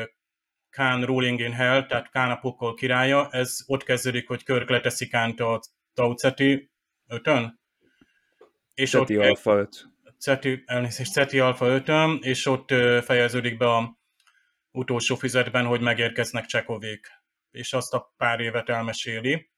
Khan 0.70 1.04
Ruling 1.04 1.40
in 1.40 1.52
Hell, 1.52 1.86
tehát 1.86 2.10
Kán 2.10 2.30
a 2.30 2.36
pokol 2.36 2.74
királya, 2.74 3.28
ez 3.30 3.58
ott 3.66 3.82
kezdődik, 3.82 4.28
hogy 4.28 4.44
Körk 4.44 4.68
leteszi 4.68 5.08
Kánt 5.08 5.40
a 5.40 5.60
Tauceti 5.94 6.70
5-ön. 7.08 7.60
És 8.74 8.90
Ceti 8.90 9.18
ott, 9.18 9.24
Alpha 9.24 9.58
5. 9.58 9.88
Ceti, 10.18 10.62
elnézést, 10.66 11.12
Ceti 11.12 11.38
Alpha 11.38 11.66
5 11.66 12.24
és 12.24 12.46
ott 12.46 12.68
fejeződik 13.04 13.56
be 13.56 13.74
a 13.74 13.98
utolsó 14.70 15.14
füzetben, 15.14 15.66
hogy 15.66 15.80
megérkeznek 15.80 16.44
Csekovék. 16.44 17.06
És 17.50 17.72
azt 17.72 17.94
a 17.94 18.14
pár 18.16 18.40
évet 18.40 18.68
elmeséli. 18.68 19.50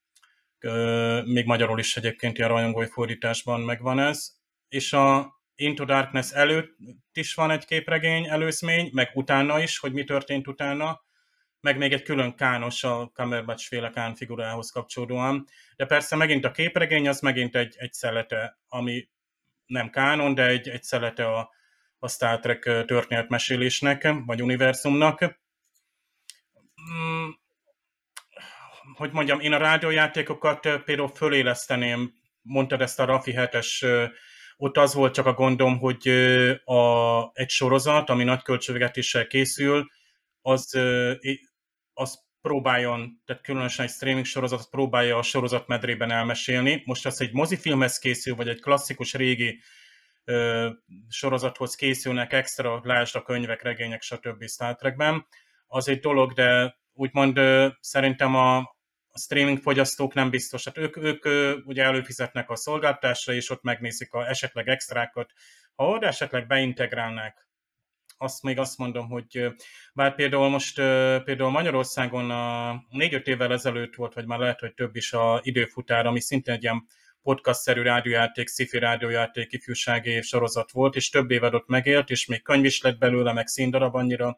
Még 1.23 1.45
magyarul 1.45 1.79
is 1.79 1.97
egyébként 1.97 2.37
ilyen 2.37 2.49
rajongói 2.49 2.87
fordításban 2.87 3.61
megvan 3.61 3.99
ez. 3.99 4.31
És 4.67 4.93
a 4.93 5.33
Into 5.55 5.85
Darkness 5.85 6.31
előtt 6.31 6.77
is 7.13 7.33
van 7.33 7.51
egy 7.51 7.65
képregény 7.65 8.27
előzmény, 8.27 8.89
meg 8.93 9.09
utána 9.13 9.61
is, 9.61 9.79
hogy 9.79 9.93
mi 9.93 10.03
történt 10.03 10.47
utána, 10.47 11.01
meg 11.59 11.77
még 11.77 11.93
egy 11.93 12.03
külön 12.03 12.35
kános 12.35 12.83
a 12.83 13.11
Cumberbatch 13.13 13.67
féle 13.67 13.89
kán 13.89 14.15
figurához 14.15 14.71
kapcsolódóan. 14.71 15.47
De 15.75 15.85
persze 15.85 16.15
megint 16.15 16.45
a 16.45 16.51
képregény 16.51 17.07
az 17.07 17.19
megint 17.19 17.55
egy, 17.55 17.75
egy 17.77 17.93
szelete, 17.93 18.59
ami 18.67 19.09
nem 19.65 19.89
kánon, 19.89 20.33
de 20.33 20.45
egy, 20.45 20.69
egy 20.69 20.83
szelete 20.83 21.27
a, 21.27 21.51
a 21.99 22.07
Star 22.07 22.39
Trek 22.39 22.61
történetmesélésnek, 22.85 24.13
vagy 24.25 24.41
univerzumnak. 24.41 25.39
Mm, 26.91 27.29
hogy 28.95 29.11
mondjam, 29.11 29.39
én 29.39 29.53
a 29.53 29.57
rádiójátékokat 29.57 30.59
például 30.59 31.07
föléleszteném, 31.07 32.13
mondtad 32.41 32.81
ezt 32.81 32.99
a 32.99 33.05
Rafi 33.05 33.33
7-es 33.35 33.85
ott 34.63 34.77
az 34.77 34.93
volt 34.93 35.13
csak 35.13 35.25
a 35.25 35.33
gondom, 35.33 35.77
hogy 35.79 36.07
a, 36.63 37.21
egy 37.33 37.49
sorozat, 37.49 38.09
ami 38.09 38.23
nagy 38.23 38.41
költségvetéssel 38.41 39.27
készül, 39.27 39.87
az, 40.41 40.79
az 41.93 42.23
próbáljon, 42.41 43.21
tehát 43.25 43.43
különösen 43.43 43.85
egy 43.85 43.91
streaming 43.91 44.25
sorozat, 44.25 44.69
próbálja 44.69 45.17
a 45.17 45.21
sorozat 45.21 45.67
medrében 45.67 46.11
elmesélni. 46.11 46.81
Most 46.85 47.05
az 47.05 47.21
egy 47.21 47.33
mozifilmhez 47.33 47.97
készül, 47.97 48.35
vagy 48.35 48.47
egy 48.47 48.61
klasszikus 48.61 49.13
régi 49.13 49.59
ö, 50.23 50.69
sorozathoz 51.09 51.75
készülnek 51.75 52.33
extra, 52.33 52.81
lásd 52.83 53.15
a 53.15 53.21
könyvek, 53.21 53.61
regények, 53.61 54.01
stb. 54.01 54.47
Star 54.47 54.75
Trekben, 54.75 55.25
az 55.67 55.87
egy 55.87 55.99
dolog, 55.99 56.33
de 56.33 56.77
úgymond 56.93 57.37
ö, 57.37 57.67
szerintem 57.79 58.35
a, 58.35 58.72
a 59.15 59.19
streaming 59.19 59.61
fogyasztók 59.61 60.13
nem 60.13 60.29
biztos. 60.29 60.65
Hát 60.65 60.77
ők, 60.77 60.97
ők 60.97 61.25
ugye 61.65 61.83
előfizetnek 61.83 62.49
a 62.49 62.55
szolgáltásra, 62.55 63.33
és 63.33 63.49
ott 63.49 63.61
megnézik 63.61 64.13
a 64.13 64.29
esetleg 64.29 64.67
extrákat. 64.67 65.31
Ha 65.75 65.87
oda 65.87 66.07
esetleg 66.07 66.47
beintegrálnák, 66.47 67.47
azt 68.17 68.43
még 68.43 68.59
azt 68.59 68.77
mondom, 68.77 69.09
hogy 69.09 69.47
bár 69.93 70.15
például 70.15 70.49
most 70.49 70.75
például 71.23 71.49
Magyarországon 71.49 72.31
a 72.31 72.73
négy-öt 72.89 73.27
évvel 73.27 73.51
ezelőtt 73.51 73.95
volt, 73.95 74.13
vagy 74.13 74.25
már 74.25 74.39
lehet, 74.39 74.59
hogy 74.59 74.73
több 74.73 74.95
is 74.95 75.13
a 75.13 75.39
időfutár, 75.43 76.05
ami 76.05 76.21
szintén 76.21 76.53
egy 76.53 76.63
ilyen 76.63 76.85
podcast-szerű 77.21 77.81
rádiójáték, 77.81 78.49
sci-fi 78.49 78.79
rádiójáték, 78.79 79.51
ifjúsági 79.51 80.21
sorozat 80.21 80.71
volt, 80.71 80.95
és 80.95 81.09
több 81.09 81.31
évad 81.31 81.53
ott 81.53 81.67
megélt, 81.67 82.09
és 82.09 82.25
még 82.25 82.41
könyv 82.41 82.65
is 82.65 82.81
lett 82.81 82.97
belőle, 82.97 83.33
meg 83.33 83.47
színdarab 83.47 83.95
annyira 83.95 84.37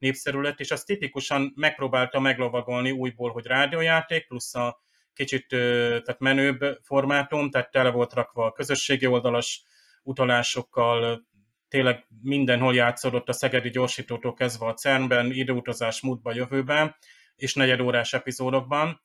népszerű 0.00 0.40
lett, 0.40 0.60
és 0.60 0.70
azt 0.70 0.86
tipikusan 0.86 1.52
megpróbálta 1.56 2.20
meglovagolni 2.20 2.90
újból, 2.90 3.30
hogy 3.30 3.46
rádiójáték, 3.46 4.26
plusz 4.26 4.54
a 4.54 4.80
kicsit 5.12 5.46
tehát 5.48 6.18
menőbb 6.18 6.78
formátum, 6.82 7.50
tehát 7.50 7.70
tele 7.70 7.90
volt 7.90 8.12
rakva 8.12 8.44
a 8.44 8.52
közösségi 8.52 9.06
oldalas 9.06 9.62
utalásokkal, 10.02 11.26
tényleg 11.68 12.06
mindenhol 12.22 12.74
játszódott 12.74 13.28
a 13.28 13.32
Szegedi 13.32 13.70
gyorsítótól 13.70 14.34
kezdve 14.34 14.66
a 14.66 14.74
CERN-ben, 14.74 15.30
időutazás 15.32 16.00
múltba, 16.00 16.34
jövőben, 16.34 16.96
és 17.36 17.54
negyedórás 17.54 18.12
epizódokban. 18.12 19.00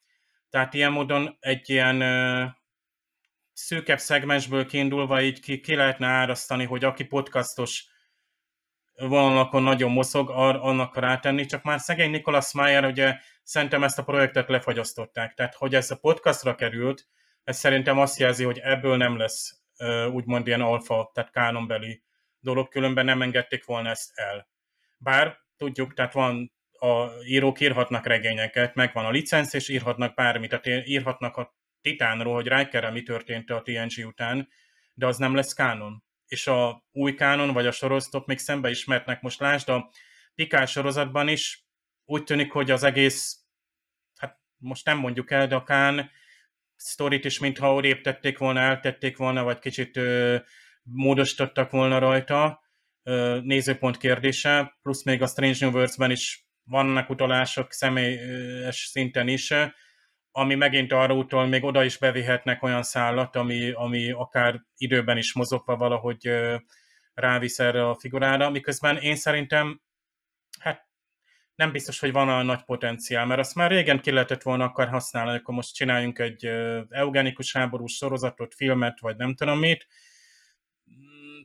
Tehát 0.49 0.73
ilyen 0.73 0.91
módon 0.91 1.37
egy 1.39 1.69
ilyen 1.69 2.03
szűkebb 3.53 3.99
szegmensből 3.99 4.65
kiindulva 4.65 5.21
így 5.21 5.39
ki, 5.39 5.59
ki 5.59 5.75
lehetne 5.75 6.07
árasztani, 6.07 6.65
hogy 6.65 6.83
aki 6.83 7.03
podcastos 7.03 7.85
vonalakon 8.97 9.63
nagyon 9.63 9.91
mozog, 9.91 10.29
ar, 10.29 10.55
annak 10.55 10.97
rátenni, 10.97 11.45
csak 11.45 11.63
már 11.63 11.79
szegény 11.79 12.09
Nicholas 12.09 12.53
Meyer, 12.53 12.85
ugye 12.85 13.17
szerintem 13.43 13.83
ezt 13.83 13.99
a 13.99 14.03
projektet 14.03 14.49
lefagyasztották. 14.49 15.33
Tehát, 15.33 15.55
hogy 15.55 15.75
ez 15.75 15.91
a 15.91 15.97
podcastra 15.97 16.55
került, 16.55 17.07
ez 17.43 17.57
szerintem 17.57 17.99
azt 17.99 18.19
jelzi, 18.19 18.43
hogy 18.43 18.59
ebből 18.59 18.97
nem 18.97 19.17
lesz 19.17 19.59
úgymond 20.11 20.47
ilyen 20.47 20.61
alfa, 20.61 21.11
tehát 21.13 21.31
kánonbeli 21.31 22.03
dolog, 22.39 22.67
különben 22.67 23.05
nem 23.05 23.21
engedték 23.21 23.65
volna 23.65 23.89
ezt 23.89 24.11
el. 24.13 24.47
Bár 24.97 25.37
tudjuk, 25.57 25.93
tehát 25.93 26.13
van 26.13 26.53
a 26.79 27.07
írók 27.25 27.59
írhatnak 27.59 28.05
regényeket, 28.05 28.75
megvan 28.75 29.05
a 29.05 29.09
licenc, 29.09 29.53
és 29.53 29.69
írhatnak 29.69 30.15
bármit, 30.15 30.49
tehát 30.49 30.87
írhatnak 30.87 31.37
a 31.37 31.55
Titánról, 31.81 32.33
hogy 32.33 32.47
Rikerrel 32.47 32.91
mi 32.91 33.03
történt 33.03 33.49
a 33.49 33.61
TNG 33.61 34.05
után, 34.05 34.47
de 34.93 35.05
az 35.05 35.17
nem 35.17 35.35
lesz 35.35 35.53
kánon. 35.53 36.04
És 36.27 36.47
a 36.47 36.83
új 36.91 37.13
kánon, 37.13 37.53
vagy 37.53 37.65
a 37.65 37.71
sorozatok 37.71 38.25
még 38.25 38.37
szembe 38.37 38.69
ismertnek. 38.69 39.21
Most 39.21 39.39
lásd, 39.39 39.69
a 39.69 39.89
Pikás 40.35 40.71
sorozatban 40.71 41.27
is 41.27 41.65
úgy 42.05 42.23
tűnik, 42.23 42.51
hogy 42.51 42.71
az 42.71 42.83
egész, 42.83 43.37
hát 44.17 44.39
most 44.57 44.85
nem 44.85 44.97
mondjuk 44.97 45.31
el, 45.31 45.47
de 45.47 45.55
a 45.55 45.63
Kán 45.63 46.11
sztorit 46.75 47.25
is, 47.25 47.39
mintha 47.39 47.73
odébb 47.73 48.01
tették 48.01 48.37
volna, 48.37 48.59
eltették 48.59 49.17
volna, 49.17 49.43
vagy 49.43 49.59
kicsit 49.59 49.97
ö, 49.97 50.37
módosítottak 50.83 51.71
volna 51.71 51.99
rajta, 51.99 52.61
ö, 53.03 53.39
nézőpont 53.43 53.97
kérdése, 53.97 54.77
plusz 54.81 55.03
még 55.03 55.21
a 55.21 55.27
Strange 55.27 55.57
New 55.59 55.71
Worlds-ben 55.71 56.11
is 56.11 56.47
vannak 56.63 57.09
utalások 57.09 57.71
személyes 57.71 58.77
szinten 58.77 59.27
is, 59.27 59.53
ami 60.37 60.55
megint 60.55 60.91
arra 60.91 61.13
utol, 61.13 61.45
még 61.45 61.63
oda 61.63 61.83
is 61.83 61.97
bevihetnek 61.97 62.63
olyan 62.63 62.83
szállat, 62.83 63.35
ami, 63.35 63.71
ami 63.71 64.11
akár 64.11 64.61
időben 64.77 65.17
is 65.17 65.33
mozogva 65.33 65.75
valahogy 65.75 66.29
rávisz 67.13 67.59
erre 67.59 67.89
a 67.89 67.95
figurára, 67.95 68.49
miközben 68.49 68.97
én 68.97 69.15
szerintem 69.15 69.81
hát 70.59 70.87
nem 71.55 71.71
biztos, 71.71 71.99
hogy 71.99 72.11
van 72.11 72.29
a 72.29 72.43
nagy 72.43 72.63
potenciál, 72.63 73.25
mert 73.25 73.39
azt 73.39 73.55
már 73.55 73.71
régen 73.71 73.99
ki 73.99 74.11
lehetett 74.11 74.41
volna 74.41 74.63
akar 74.63 74.87
használni, 74.87 75.37
akkor 75.37 75.55
most 75.55 75.75
csináljunk 75.75 76.19
egy 76.19 76.45
eugenikus 76.89 77.53
háborús 77.53 77.93
sorozatot, 77.93 78.55
filmet, 78.55 78.99
vagy 78.99 79.15
nem 79.15 79.35
tudom 79.35 79.59
mit, 79.59 79.87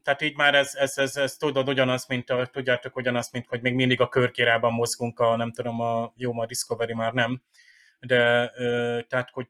tehát 0.03 0.23
így 0.23 0.37
már 0.37 0.55
ez, 0.55 0.75
ez, 0.75 0.99
ez, 0.99 1.17
ez 1.17 1.37
tudod 1.37 1.69
ugyanaz, 1.69 2.07
mint 2.07 2.31
a, 2.31 2.47
tudjátok 2.47 2.97
ugyanaz, 2.97 3.31
mint 3.31 3.47
hogy 3.47 3.61
még 3.61 3.75
mindig 3.75 4.01
a 4.01 4.09
körkérában 4.09 4.73
mozgunk 4.73 5.19
a, 5.19 5.37
nem 5.37 5.53
tudom, 5.53 5.81
a 5.81 6.13
jó, 6.17 6.33
ma 6.33 6.47
Discovery 6.47 6.95
már 6.95 7.13
nem, 7.13 7.43
de 8.00 8.50
tehát, 9.09 9.30
hogy 9.33 9.49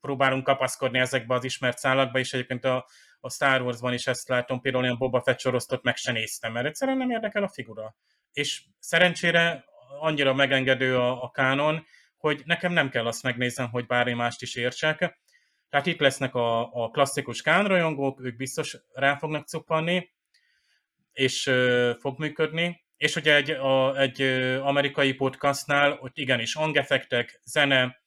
próbálunk 0.00 0.44
kapaszkodni 0.44 0.98
ezekbe 0.98 1.34
az 1.34 1.44
ismert 1.44 1.78
szálakba, 1.78 2.18
és 2.18 2.32
egyébként 2.32 2.64
a, 2.64 2.86
a 3.20 3.30
Star 3.30 3.62
Wars-ban 3.62 3.92
is 3.92 4.06
ezt 4.06 4.28
látom, 4.28 4.60
például 4.60 4.84
olyan 4.84 4.98
Boba 4.98 5.22
Fett 5.22 5.40
sorosztot 5.40 5.82
meg 5.82 5.96
se 5.96 6.12
néztem, 6.12 6.52
mert 6.52 6.66
egyszerűen 6.66 6.96
nem 6.96 7.10
érdekel 7.10 7.42
a 7.42 7.48
figura. 7.48 7.96
És 8.32 8.62
szerencsére 8.78 9.64
annyira 10.00 10.34
megengedő 10.34 10.98
a, 10.98 11.22
a 11.22 11.30
kánon, 11.30 11.86
hogy 12.16 12.42
nekem 12.44 12.72
nem 12.72 12.88
kell 12.88 13.06
azt 13.06 13.22
megnéznem, 13.22 13.70
hogy 13.70 13.86
bármi 13.86 14.12
mást 14.12 14.42
is 14.42 14.54
értsek. 14.54 15.20
Tehát 15.68 15.86
itt 15.86 16.00
lesznek 16.00 16.34
a, 16.34 16.74
a 16.84 16.90
klasszikus 16.90 17.42
kánrajongók, 17.42 18.20
ők 18.20 18.36
biztos 18.36 18.76
rá 18.92 19.16
fognak 19.16 19.46
cuppanni, 19.46 20.10
és 21.12 21.46
ö, 21.46 21.92
fog 21.98 22.18
működni, 22.18 22.84
és 23.00 23.16
ugye 23.16 23.34
egy, 23.34 23.50
a, 23.50 24.00
egy 24.00 24.22
amerikai 24.62 25.12
podcastnál 25.12 25.98
ott 26.00 26.18
igenis 26.18 26.54
hangeffektek, 26.54 27.40
zene, 27.44 28.00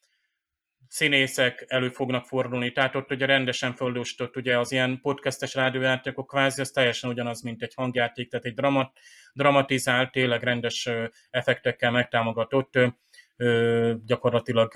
színészek 0.87 1.65
elő 1.67 1.89
fognak 1.89 2.25
fordulni, 2.25 2.71
tehát 2.71 2.95
ott 2.95 3.11
ugye 3.11 3.25
rendesen 3.25 3.73
földostott 3.73 4.35
ugye 4.35 4.59
az 4.59 4.71
ilyen 4.71 4.99
podcastes 5.01 5.53
rádiójátékok 5.53 6.27
kvázi, 6.27 6.61
az 6.61 6.71
teljesen 6.71 7.09
ugyanaz, 7.09 7.41
mint 7.41 7.61
egy 7.61 7.73
hangjáték, 7.73 8.29
tehát 8.29 8.45
egy 8.45 8.53
dramat, 8.53 8.97
dramatizált, 9.33 10.11
tényleg 10.11 10.43
rendes 10.43 10.89
effektekkel 11.29 11.91
megtámogatott, 11.91 12.79
gyakorlatilag 14.05 14.71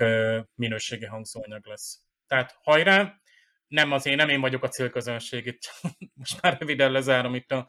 minőségi 0.54 1.04
hangzóanyag 1.04 1.66
lesz. 1.66 2.00
Tehát 2.26 2.58
hajrá, 2.62 3.20
nem 3.68 3.92
az 3.92 4.06
én, 4.06 4.16
nem 4.16 4.28
én 4.28 4.40
vagyok 4.40 4.62
a 4.62 4.68
célközönség 4.68 5.46
itt. 5.46 5.60
Most 6.14 6.42
már 6.42 6.56
röviden 6.58 6.92
lezárom 6.92 7.34
itt 7.34 7.52
a 7.52 7.68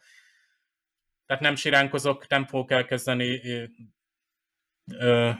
tehát 1.29 1.43
nem 1.43 1.55
siránkozok, 1.55 2.27
nem 2.27 2.45
fogok 2.45 2.71
elkezdeni 2.71 3.41
ö, 4.99 5.31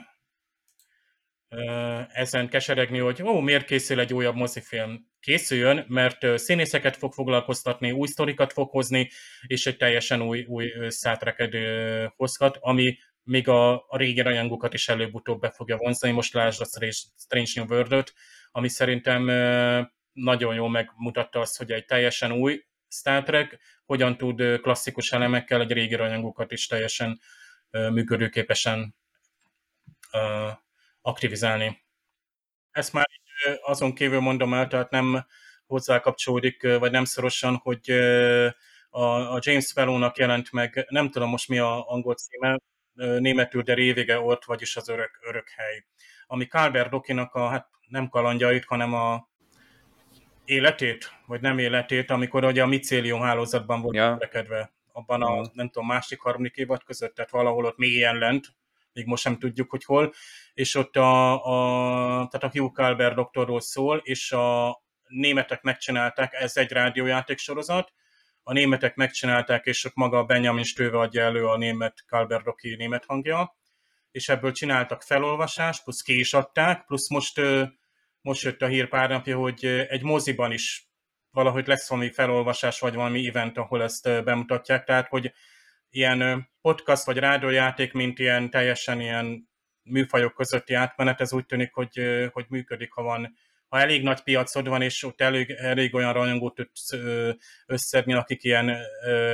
ö, 1.48 2.00
ezen 2.08 2.48
keseregni, 2.48 2.98
hogy 2.98 3.22
ó, 3.22 3.40
miért 3.40 3.66
készül 3.66 4.00
egy 4.00 4.14
újabb 4.14 4.34
mozifilm. 4.34 5.08
Készüljön, 5.20 5.84
mert 5.88 6.38
színészeket 6.38 6.96
fog 6.96 7.12
foglalkoztatni, 7.12 7.90
új 7.90 8.06
sztorikat 8.06 8.52
fog 8.52 8.70
hozni, 8.70 9.10
és 9.46 9.66
egy 9.66 9.76
teljesen 9.76 10.22
új, 10.22 10.44
új 10.48 10.72
szátreket 10.88 11.56
hozhat, 12.16 12.56
ami 12.60 12.98
még 13.22 13.48
a, 13.48 13.72
a 13.74 13.96
régi 13.96 14.20
rajongókat 14.20 14.74
is 14.74 14.88
előbb-utóbb 14.88 15.40
be 15.40 15.50
fogja 15.50 15.76
vonzani. 15.76 16.12
Most 16.12 16.32
lásd 16.32 16.60
a 16.60 16.92
Strange 17.16 17.50
New 17.54 17.66
world 17.66 18.12
ami 18.52 18.68
szerintem 18.68 19.24
nagyon 20.12 20.54
jól 20.54 20.70
megmutatta 20.70 21.40
azt, 21.40 21.58
hogy 21.58 21.72
egy 21.72 21.84
teljesen 21.84 22.32
új 22.32 22.64
Star 22.90 23.22
Trek 23.22 23.58
hogyan 23.84 24.16
tud 24.16 24.60
klasszikus 24.60 25.12
elemekkel 25.12 25.60
egy 25.60 25.72
régi 25.72 25.94
anyagokat 25.94 26.52
is 26.52 26.66
teljesen 26.66 27.20
működőképesen 27.70 28.94
aktivizálni. 31.02 31.84
Ezt 32.70 32.92
már 32.92 33.06
azon 33.62 33.94
kívül 33.94 34.20
mondom 34.20 34.54
el, 34.54 34.66
tehát 34.66 34.90
nem 34.90 35.26
hozzá 35.66 36.00
kapcsolódik, 36.00 36.62
vagy 36.62 36.90
nem 36.90 37.04
szorosan, 37.04 37.56
hogy 37.56 37.90
a, 38.90 39.38
James 39.40 39.72
Fellow-nak 39.72 40.16
jelent 40.16 40.52
meg, 40.52 40.86
nem 40.88 41.10
tudom 41.10 41.28
most 41.28 41.48
mi 41.48 41.58
a 41.58 41.90
angol 41.90 42.14
címe, 42.14 42.58
németül, 43.18 43.62
de 43.62 43.74
révége 43.74 44.20
ott, 44.20 44.44
vagyis 44.44 44.76
az 44.76 44.88
örök, 44.88 45.18
örök 45.20 45.48
hely. 45.48 45.84
Ami 46.26 46.46
Calvert 46.46 46.90
Dokinak 46.90 47.34
a, 47.34 47.48
hát 47.48 47.68
nem 47.88 48.08
kalandjait, 48.08 48.64
hanem 48.64 48.94
a 48.94 49.29
életét, 50.50 51.12
vagy 51.26 51.40
nem 51.40 51.58
életét, 51.58 52.10
amikor 52.10 52.44
ugye 52.44 52.62
a 52.62 52.66
micélium 52.66 53.20
hálózatban 53.20 53.80
volt 53.80 53.96
ja. 53.96 54.16
rekedve, 54.18 54.72
abban 54.92 55.22
a, 55.22 55.50
nem 55.52 55.68
tudom, 55.68 55.88
másik, 55.88 56.20
harmadik 56.20 56.56
évad 56.56 56.84
között, 56.84 57.14
tehát 57.14 57.30
valahol 57.30 57.64
ott 57.64 57.76
mélyen 57.76 58.18
lent, 58.18 58.46
még 58.92 59.06
most 59.06 59.22
sem 59.22 59.38
tudjuk, 59.38 59.70
hogy 59.70 59.84
hol, 59.84 60.12
és 60.54 60.74
ott 60.74 60.96
a, 60.96 61.32
a 61.32 62.28
tehát 62.28 62.54
a 62.54 62.58
Hugh 62.58 62.72
Calvert 62.72 63.14
doktorról 63.14 63.60
szól, 63.60 64.00
és 64.04 64.32
a 64.32 64.80
németek 65.08 65.62
megcsinálták, 65.62 66.32
ez 66.32 66.56
egy 66.56 66.72
rádiójáték 66.72 67.38
sorozat, 67.38 67.92
a 68.42 68.52
németek 68.52 68.94
megcsinálták, 68.94 69.66
és 69.66 69.84
ott 69.84 69.94
maga 69.94 70.18
a 70.18 70.24
Benjamin 70.24 70.64
Stőve 70.64 70.98
adja 70.98 71.22
elő 71.22 71.46
a 71.46 71.56
német 71.56 72.04
Calvert 72.06 72.44
Rocky 72.44 72.76
német 72.76 73.04
hangja, 73.04 73.56
és 74.10 74.28
ebből 74.28 74.52
csináltak 74.52 75.02
felolvasást, 75.02 75.82
plusz 75.82 76.02
ki 76.02 76.18
is 76.18 76.34
adták, 76.34 76.84
plusz 76.84 77.10
most 77.10 77.40
most 78.22 78.42
jött 78.42 78.62
a 78.62 78.66
hír 78.66 78.88
pár 78.88 79.08
napja, 79.08 79.36
hogy 79.36 79.64
egy 79.64 80.02
moziban 80.02 80.52
is 80.52 80.88
valahogy 81.30 81.66
lesz 81.66 81.88
valami 81.88 82.10
felolvasás, 82.10 82.80
vagy 82.80 82.94
valami 82.94 83.28
event, 83.28 83.58
ahol 83.58 83.82
ezt 83.82 84.24
bemutatják, 84.24 84.84
tehát 84.84 85.08
hogy 85.08 85.32
ilyen 85.90 86.50
podcast 86.60 87.04
vagy 87.04 87.16
rádiójáték, 87.16 87.92
mint 87.92 88.18
ilyen 88.18 88.50
teljesen 88.50 89.00
ilyen 89.00 89.48
műfajok 89.82 90.34
közötti 90.34 90.74
átmenet, 90.74 91.20
ez 91.20 91.32
úgy 91.32 91.46
tűnik, 91.46 91.72
hogy, 91.72 92.00
hogy 92.32 92.46
működik, 92.48 92.92
ha 92.92 93.02
van 93.02 93.36
ha 93.70 93.80
elég 93.80 94.02
nagy 94.02 94.20
piacod 94.22 94.68
van, 94.68 94.82
és 94.82 95.02
ott 95.02 95.20
elég, 95.20 95.50
elég 95.50 95.94
olyan 95.94 96.12
rajongót 96.12 96.54
tudsz 96.54 96.92
összedni, 97.66 98.12
akik 98.12 98.44
ilyen 98.44 98.68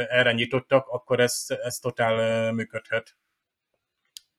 erre 0.09 0.33
nyitottak, 0.33 0.87
akkor 0.89 1.21
ez, 1.21 1.45
ez 1.49 1.75
totál 1.75 2.53
működhet. 2.53 3.17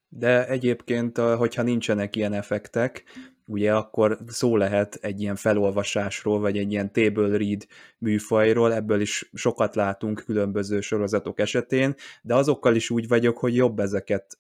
De 0.10 0.48
egyébként, 0.48 1.17
hogyha 1.17 1.62
nincsenek 1.62 2.15
ilyen 2.15 2.34
effektek, 2.34 3.04
ugye 3.46 3.76
akkor 3.76 4.17
szó 4.28 4.58
lehet 4.58 4.96
egy 4.96 5.22
ilyen 5.22 5.36
felolvasásról, 5.36 6.39
vagy 6.39 6.58
egy 6.58 6.72
ilyen 6.72 6.91
table 6.93 7.38
read 7.38 7.67
műfajról, 7.98 8.74
ebből 8.74 9.02
is 9.02 9.30
sokat 9.34 9.76
látunk 9.76 10.24
különböző 10.26 10.82
sorozatok 10.82 11.39
esetén, 11.39 11.96
de 12.22 12.36
azokkal 12.36 12.76
is 12.76 12.89
úgy 12.89 13.08
vagyok, 13.08 13.38
hogy 13.38 13.56
jobb 13.56 13.80
ezeket 13.80 14.39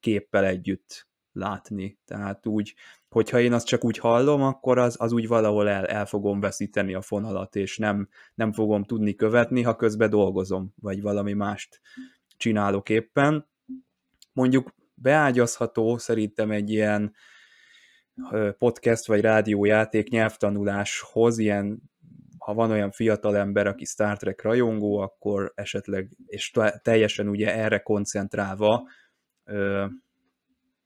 képpel 0.00 0.44
együtt 0.44 1.06
látni. 1.32 1.98
Tehát 2.04 2.46
úgy, 2.46 2.74
hogyha 3.08 3.40
én 3.40 3.52
azt 3.52 3.66
csak 3.66 3.84
úgy 3.84 3.98
hallom, 3.98 4.42
akkor 4.42 4.78
az, 4.78 4.96
az 4.98 5.12
úgy 5.12 5.28
valahol 5.28 5.68
el, 5.68 5.86
el 5.86 6.06
fogom 6.06 6.40
veszíteni 6.40 6.94
a 6.94 7.00
fonalat, 7.00 7.56
és 7.56 7.78
nem, 7.78 8.08
nem 8.34 8.52
fogom 8.52 8.84
tudni 8.84 9.14
követni, 9.14 9.62
ha 9.62 9.76
közben 9.76 10.10
dolgozom, 10.10 10.72
vagy 10.80 11.02
valami 11.02 11.32
mást 11.32 11.80
csinálok 12.36 12.88
éppen. 12.88 13.48
Mondjuk 14.32 14.74
beágyazható 15.04 15.98
szerintem 15.98 16.50
egy 16.50 16.70
ilyen 16.70 17.14
podcast 18.58 19.06
vagy 19.06 19.20
rádiójáték 19.20 20.08
nyelvtanuláshoz, 20.08 21.38
ilyen 21.38 21.82
ha 22.38 22.54
van 22.54 22.70
olyan 22.70 22.90
fiatal 22.90 23.36
ember, 23.36 23.66
aki 23.66 23.84
Star 23.84 24.16
Trek 24.16 24.42
rajongó, 24.42 24.98
akkor 24.98 25.52
esetleg, 25.54 26.10
és 26.26 26.52
teljesen 26.82 27.28
ugye 27.28 27.54
erre 27.54 27.78
koncentrálva 27.78 28.88
ö, 29.44 29.86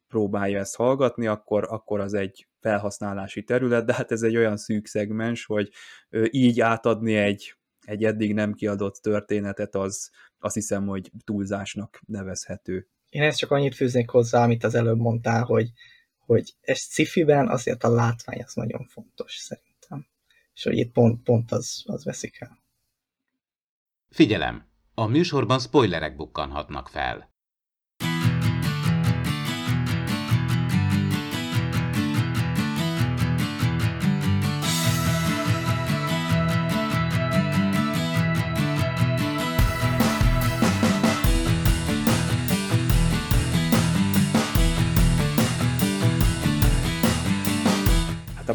próbálja 0.09 0.59
ezt 0.59 0.77
hallgatni, 0.77 1.27
akkor, 1.27 1.67
akkor 1.71 2.01
az 2.01 2.15
egy 2.15 2.49
felhasználási 2.61 3.43
terület, 3.43 3.85
de 3.85 3.95
hát 3.95 4.13
ez 4.13 4.23
egy 4.23 4.37
olyan 4.37 4.57
szűk 4.57 4.87
szegmens, 4.87 5.45
hogy 5.45 5.71
ö, 6.09 6.27
így 6.31 6.61
átadni 6.61 7.15
egy, 7.15 7.57
egy 7.81 8.05
eddig 8.05 8.35
nem 8.35 8.53
kiadott 8.53 8.95
történetet, 8.95 9.75
az 9.75 10.11
azt 10.39 10.55
hiszem, 10.55 10.87
hogy 10.87 11.11
túlzásnak 11.25 12.01
nevezhető. 12.07 12.89
Én 13.09 13.23
ezt 13.23 13.39
csak 13.39 13.51
annyit 13.51 13.75
fűznék 13.75 14.11
hozzá, 14.11 14.43
amit 14.43 14.65
az 14.65 14.75
előbb 14.75 14.99
mondtál, 14.99 15.45
hogy, 15.45 15.71
hogy 16.19 16.55
ez 16.61 16.79
sci-fiben 16.79 17.49
azért 17.49 17.85
a 17.85 17.89
látvány 17.89 18.43
az 18.43 18.55
nagyon 18.55 18.85
fontos 18.85 19.35
szerintem. 19.35 20.07
És 20.55 20.63
hogy 20.63 20.79
itt 20.79 20.93
pont, 20.93 21.23
pont 21.23 21.53
az, 21.53 21.83
az 21.87 22.05
veszik 22.05 22.41
el. 22.41 22.59
Figyelem! 24.09 24.67
A 24.95 25.07
műsorban 25.07 25.59
spoilerek 25.59 26.17
bukkanhatnak 26.17 26.89
fel. 26.89 27.33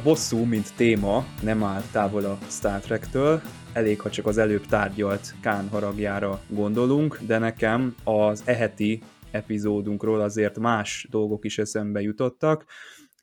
Bosszú, 0.03 0.43
mint 0.43 0.75
téma 0.75 1.25
nem 1.43 1.63
áll 1.63 1.81
távol 1.91 2.25
a 2.25 2.37
Star 2.49 2.79
Trek-től, 2.79 3.41
elég, 3.73 4.01
ha 4.01 4.09
csak 4.09 4.25
az 4.25 4.37
előbb 4.37 4.65
tárgyalt 4.65 5.35
Kán 5.41 5.67
haragjára 5.67 6.41
gondolunk, 6.47 7.19
de 7.25 7.37
nekem 7.37 7.95
az 8.03 8.41
eheti 8.45 9.01
epizódunkról 9.31 10.21
azért 10.21 10.59
más 10.59 11.07
dolgok 11.09 11.45
is 11.45 11.57
eszembe 11.57 12.01
jutottak. 12.01 12.65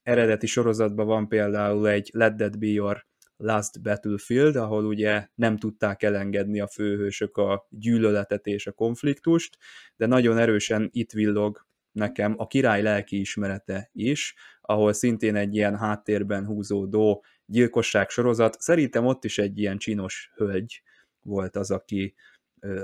Eredeti 0.02 0.46
sorozatban 0.46 1.06
van 1.06 1.28
például 1.28 1.88
egy 1.88 2.10
Let 2.12 2.36
That 2.36 2.58
Be 2.58 2.66
Your 2.66 3.06
Last 3.36 3.82
Battlefield, 3.82 4.56
ahol 4.56 4.84
ugye 4.84 5.26
nem 5.34 5.56
tudták 5.56 6.02
elengedni 6.02 6.60
a 6.60 6.66
főhősök 6.66 7.36
a 7.36 7.66
gyűlöletet 7.70 8.46
és 8.46 8.66
a 8.66 8.72
konfliktust, 8.72 9.56
de 9.96 10.06
nagyon 10.06 10.38
erősen 10.38 10.88
itt 10.92 11.12
villog 11.12 11.66
nekem 11.92 12.34
a 12.36 12.46
király 12.46 12.82
lelki 12.82 13.20
ismerete 13.20 13.90
is, 13.92 14.34
ahol 14.60 14.92
szintén 14.92 15.36
egy 15.36 15.54
ilyen 15.54 15.78
háttérben 15.78 16.46
húzódó 16.46 17.24
gyilkosság 17.46 18.08
sorozat. 18.08 18.60
Szerintem 18.60 19.06
ott 19.06 19.24
is 19.24 19.38
egy 19.38 19.58
ilyen 19.58 19.78
csinos 19.78 20.32
hölgy 20.36 20.82
volt 21.22 21.56
az, 21.56 21.70
aki 21.70 22.14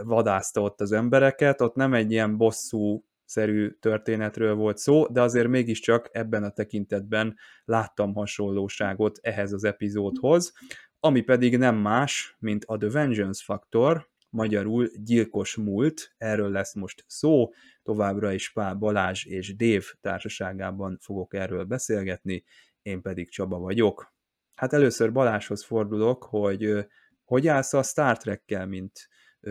vadászta 0.04 0.60
ott 0.60 0.80
az 0.80 0.92
embereket, 0.92 1.60
ott 1.60 1.74
nem 1.74 1.94
egy 1.94 2.10
ilyen 2.10 2.36
bosszú 2.36 3.04
szerű 3.24 3.70
történetről 3.70 4.54
volt 4.54 4.78
szó, 4.78 5.06
de 5.06 5.22
azért 5.22 5.48
mégiscsak 5.48 6.08
ebben 6.12 6.44
a 6.44 6.50
tekintetben 6.50 7.36
láttam 7.64 8.14
hasonlóságot 8.14 9.18
ehhez 9.22 9.52
az 9.52 9.64
epizódhoz, 9.64 10.52
ami 11.00 11.20
pedig 11.20 11.58
nem 11.58 11.76
más, 11.76 12.36
mint 12.38 12.64
a 12.64 12.76
The 12.76 12.90
Vengeance 12.90 13.42
Factor, 13.44 14.08
magyarul 14.30 14.90
gyilkos 15.04 15.56
múlt, 15.56 16.14
erről 16.16 16.50
lesz 16.50 16.74
most 16.74 17.04
szó, 17.06 17.52
továbbra 17.82 18.32
is 18.32 18.52
Pál 18.52 18.74
Balázs 18.74 19.24
és 19.24 19.56
Dév 19.56 19.84
társaságában 20.00 20.98
fogok 21.00 21.34
erről 21.34 21.64
beszélgetni, 21.64 22.44
én 22.82 23.02
pedig 23.02 23.30
Csaba 23.30 23.58
vagyok. 23.58 24.14
Hát 24.54 24.72
először 24.72 25.12
Balázshoz 25.12 25.64
fordulok, 25.64 26.24
hogy 26.24 26.86
hogy 27.24 27.46
állsz 27.46 27.72
a 27.72 27.82
Star 27.82 28.16
Trekkel, 28.16 28.66
mint 28.66 29.08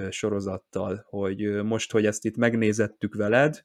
sorozattal, 0.09 1.05
hogy 1.09 1.63
most, 1.63 1.91
hogy 1.91 2.05
ezt 2.05 2.25
itt 2.25 2.37
megnézettük 2.37 3.15
veled, 3.15 3.63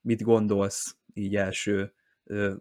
mit 0.00 0.22
gondolsz 0.22 0.96
így 1.14 1.36
első 1.36 1.92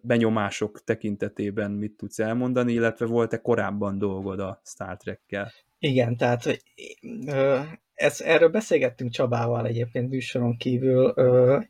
benyomások 0.01 0.83
tekintetében, 0.83 1.71
mit 1.71 1.97
tudsz 1.97 2.19
elmondani, 2.19 2.73
illetve 2.73 3.05
volt-e 3.05 3.41
korábban 3.41 3.97
dolgod 3.97 4.39
a 4.39 4.61
Star 4.63 4.97
Trekkel? 4.97 5.51
Igen, 5.79 6.17
tehát 6.17 6.61
ez, 7.93 8.21
erről 8.21 8.49
beszélgettünk 8.49 9.11
Csabával 9.11 9.67
egyébként 9.67 10.09
műsoron 10.09 10.57
kívül. 10.57 11.13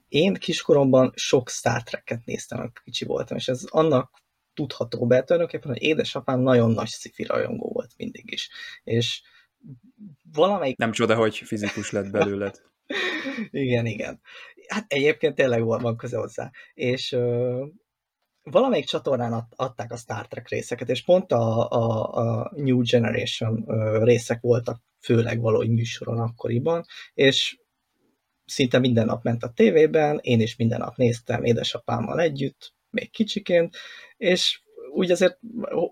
Én 0.07 0.33
kiskoromban 0.33 1.11
sok 1.15 1.49
Star 1.49 1.83
Trek-et 1.83 2.25
néztem, 2.25 2.59
amikor 2.59 2.81
kicsi 2.83 3.05
voltam, 3.05 3.37
és 3.37 3.47
ez 3.47 3.63
annak 3.69 4.23
tudható 4.53 5.05
be 5.05 5.23
tulajdonképpen, 5.23 5.71
hogy 5.71 5.81
édesapám 5.81 6.39
nagyon 6.39 6.71
nagy 6.71 6.87
sci 6.87 7.23
rajongó 7.23 7.71
volt 7.73 7.93
mindig 7.97 8.31
is. 8.31 8.49
És 8.83 9.21
valamelyik... 10.33 10.77
Nem 10.77 10.91
csoda, 10.91 11.15
hogy 11.15 11.35
fizikus 11.35 11.91
lett 11.91 12.11
belőled. 12.11 12.61
igen, 13.51 13.85
igen. 13.85 14.21
Hát 14.67 14.85
egyébként 14.87 15.35
tényleg 15.35 15.63
van 15.63 15.97
köze 15.97 16.17
hozzá. 16.17 16.51
És 16.73 17.17
valamelyik 18.51 18.85
csatornán 18.85 19.47
adták 19.55 19.91
a 19.91 19.97
Star 19.97 20.27
Trek 20.27 20.49
részeket, 20.49 20.89
és 20.89 21.03
pont 21.03 21.31
a, 21.31 21.69
a, 21.69 22.13
a 22.13 22.51
New 22.55 22.81
Generation 22.81 23.65
részek 24.03 24.41
voltak 24.41 24.81
főleg 24.99 25.41
valahogy 25.41 25.69
műsoron 25.69 26.19
akkoriban, 26.19 26.85
és 27.13 27.59
szinte 28.45 28.79
minden 28.79 29.05
nap 29.05 29.23
ment 29.23 29.43
a 29.43 29.51
tévében, 29.51 30.19
én 30.21 30.41
is 30.41 30.55
minden 30.55 30.79
nap 30.79 30.95
néztem 30.95 31.43
édesapámmal 31.43 32.19
együtt, 32.19 32.73
még 32.89 33.11
kicsiként, 33.11 33.75
és 34.17 34.61
úgy 34.93 35.11
azért 35.11 35.39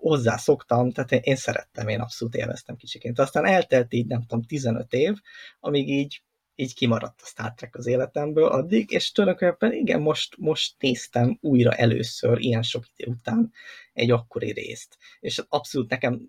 hozzászoktam, 0.00 0.90
tehát 0.90 1.12
én, 1.12 1.20
én 1.22 1.36
szerettem, 1.36 1.88
én 1.88 2.00
abszolút 2.00 2.34
élveztem 2.34 2.76
kicsiként. 2.76 3.18
Aztán 3.18 3.44
eltelt 3.44 3.92
így, 3.92 4.06
nem 4.06 4.20
tudom, 4.20 4.42
15 4.42 4.92
év, 4.92 5.14
amíg 5.60 5.88
így 5.88 6.22
így 6.60 6.74
kimaradt 6.74 7.20
a 7.22 7.26
Star 7.26 7.54
Trek 7.54 7.76
az 7.76 7.86
életemből 7.86 8.46
addig, 8.46 8.90
és 8.90 9.12
tulajdonképpen 9.12 9.72
igen, 9.72 10.00
most, 10.00 10.36
most 10.38 10.74
néztem 10.78 11.38
újra 11.40 11.72
először, 11.72 12.38
ilyen 12.38 12.62
sok 12.62 12.84
idő 12.96 13.10
után 13.10 13.52
egy 13.92 14.10
akkori 14.10 14.52
részt. 14.52 14.96
És 15.20 15.42
abszolút 15.48 15.90
nekem 15.90 16.20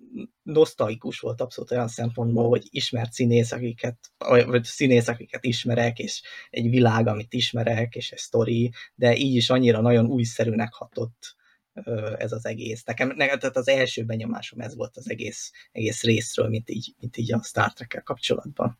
nosztalikus 0.43 1.19
volt 1.19 1.41
abszolút 1.41 1.71
olyan 1.71 1.87
szempontból, 1.87 2.47
hogy 2.47 2.67
ismert 2.69 3.11
színész, 3.11 3.51
akiket, 3.51 3.97
vagy 4.45 4.63
színész, 4.63 5.07
akiket 5.07 5.45
ismerek, 5.45 5.99
és 5.99 6.21
egy 6.49 6.69
világ, 6.69 7.07
amit 7.07 7.33
ismerek, 7.33 7.95
és 7.95 8.11
egy 8.11 8.17
sztori, 8.17 8.71
de 8.95 9.15
így 9.15 9.35
is 9.35 9.49
annyira 9.49 9.81
nagyon 9.81 10.05
újszerűnek 10.05 10.73
hatott 10.73 11.35
ez 12.17 12.31
az 12.31 12.45
egész. 12.45 12.83
Nekem, 12.83 13.13
nekem 13.15 13.39
tehát 13.39 13.57
az 13.57 13.67
első 13.67 14.03
benyomásom 14.03 14.59
ez 14.59 14.75
volt 14.75 14.97
az 14.97 15.09
egész, 15.09 15.51
egész 15.71 16.03
részről, 16.03 16.49
mint 16.49 16.69
így, 16.69 16.93
mint 16.99 17.17
így 17.17 17.33
a 17.33 17.43
Star 17.43 17.73
Trek-kel 17.73 18.03
kapcsolatban. 18.03 18.79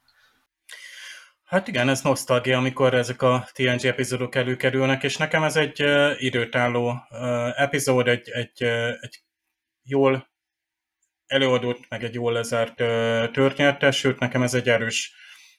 Hát 1.49 1.67
igen, 1.67 1.89
ez 1.89 2.01
nosztalgia, 2.01 2.57
amikor 2.57 2.93
ezek 2.93 3.21
a 3.21 3.47
TNG 3.51 3.85
epizódok 3.85 4.35
előkerülnek, 4.35 5.03
és 5.03 5.17
nekem 5.17 5.43
ez 5.43 5.55
egy 5.55 5.83
uh, 5.83 6.23
időtálló 6.23 6.89
uh, 6.89 7.61
epizód, 7.61 8.07
egy, 8.07 8.29
egy, 8.29 8.63
uh, 8.63 8.91
egy 8.99 9.23
jól 9.83 10.29
előadott, 11.25 11.85
meg 11.89 12.03
egy 12.03 12.13
jól 12.13 12.33
lezárt 12.33 12.81
uh, 12.81 13.31
történet, 13.31 13.93
sőt 13.93 14.19
nekem 14.19 14.41
ez 14.41 14.53
egy 14.53 14.69
erős 14.69 15.13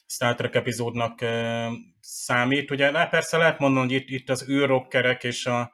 Star 0.06 0.34
Trek 0.34 0.54
epizódnak 0.54 1.20
uh, 1.22 1.66
számít. 2.00 2.70
Ugye 2.70 3.08
persze 3.08 3.36
lehet 3.36 3.58
mondani, 3.58 3.86
hogy 3.86 3.94
itt, 3.94 4.08
itt 4.08 4.30
az 4.30 4.48
űrrokkerek 4.48 5.24
és 5.24 5.46
a, 5.46 5.72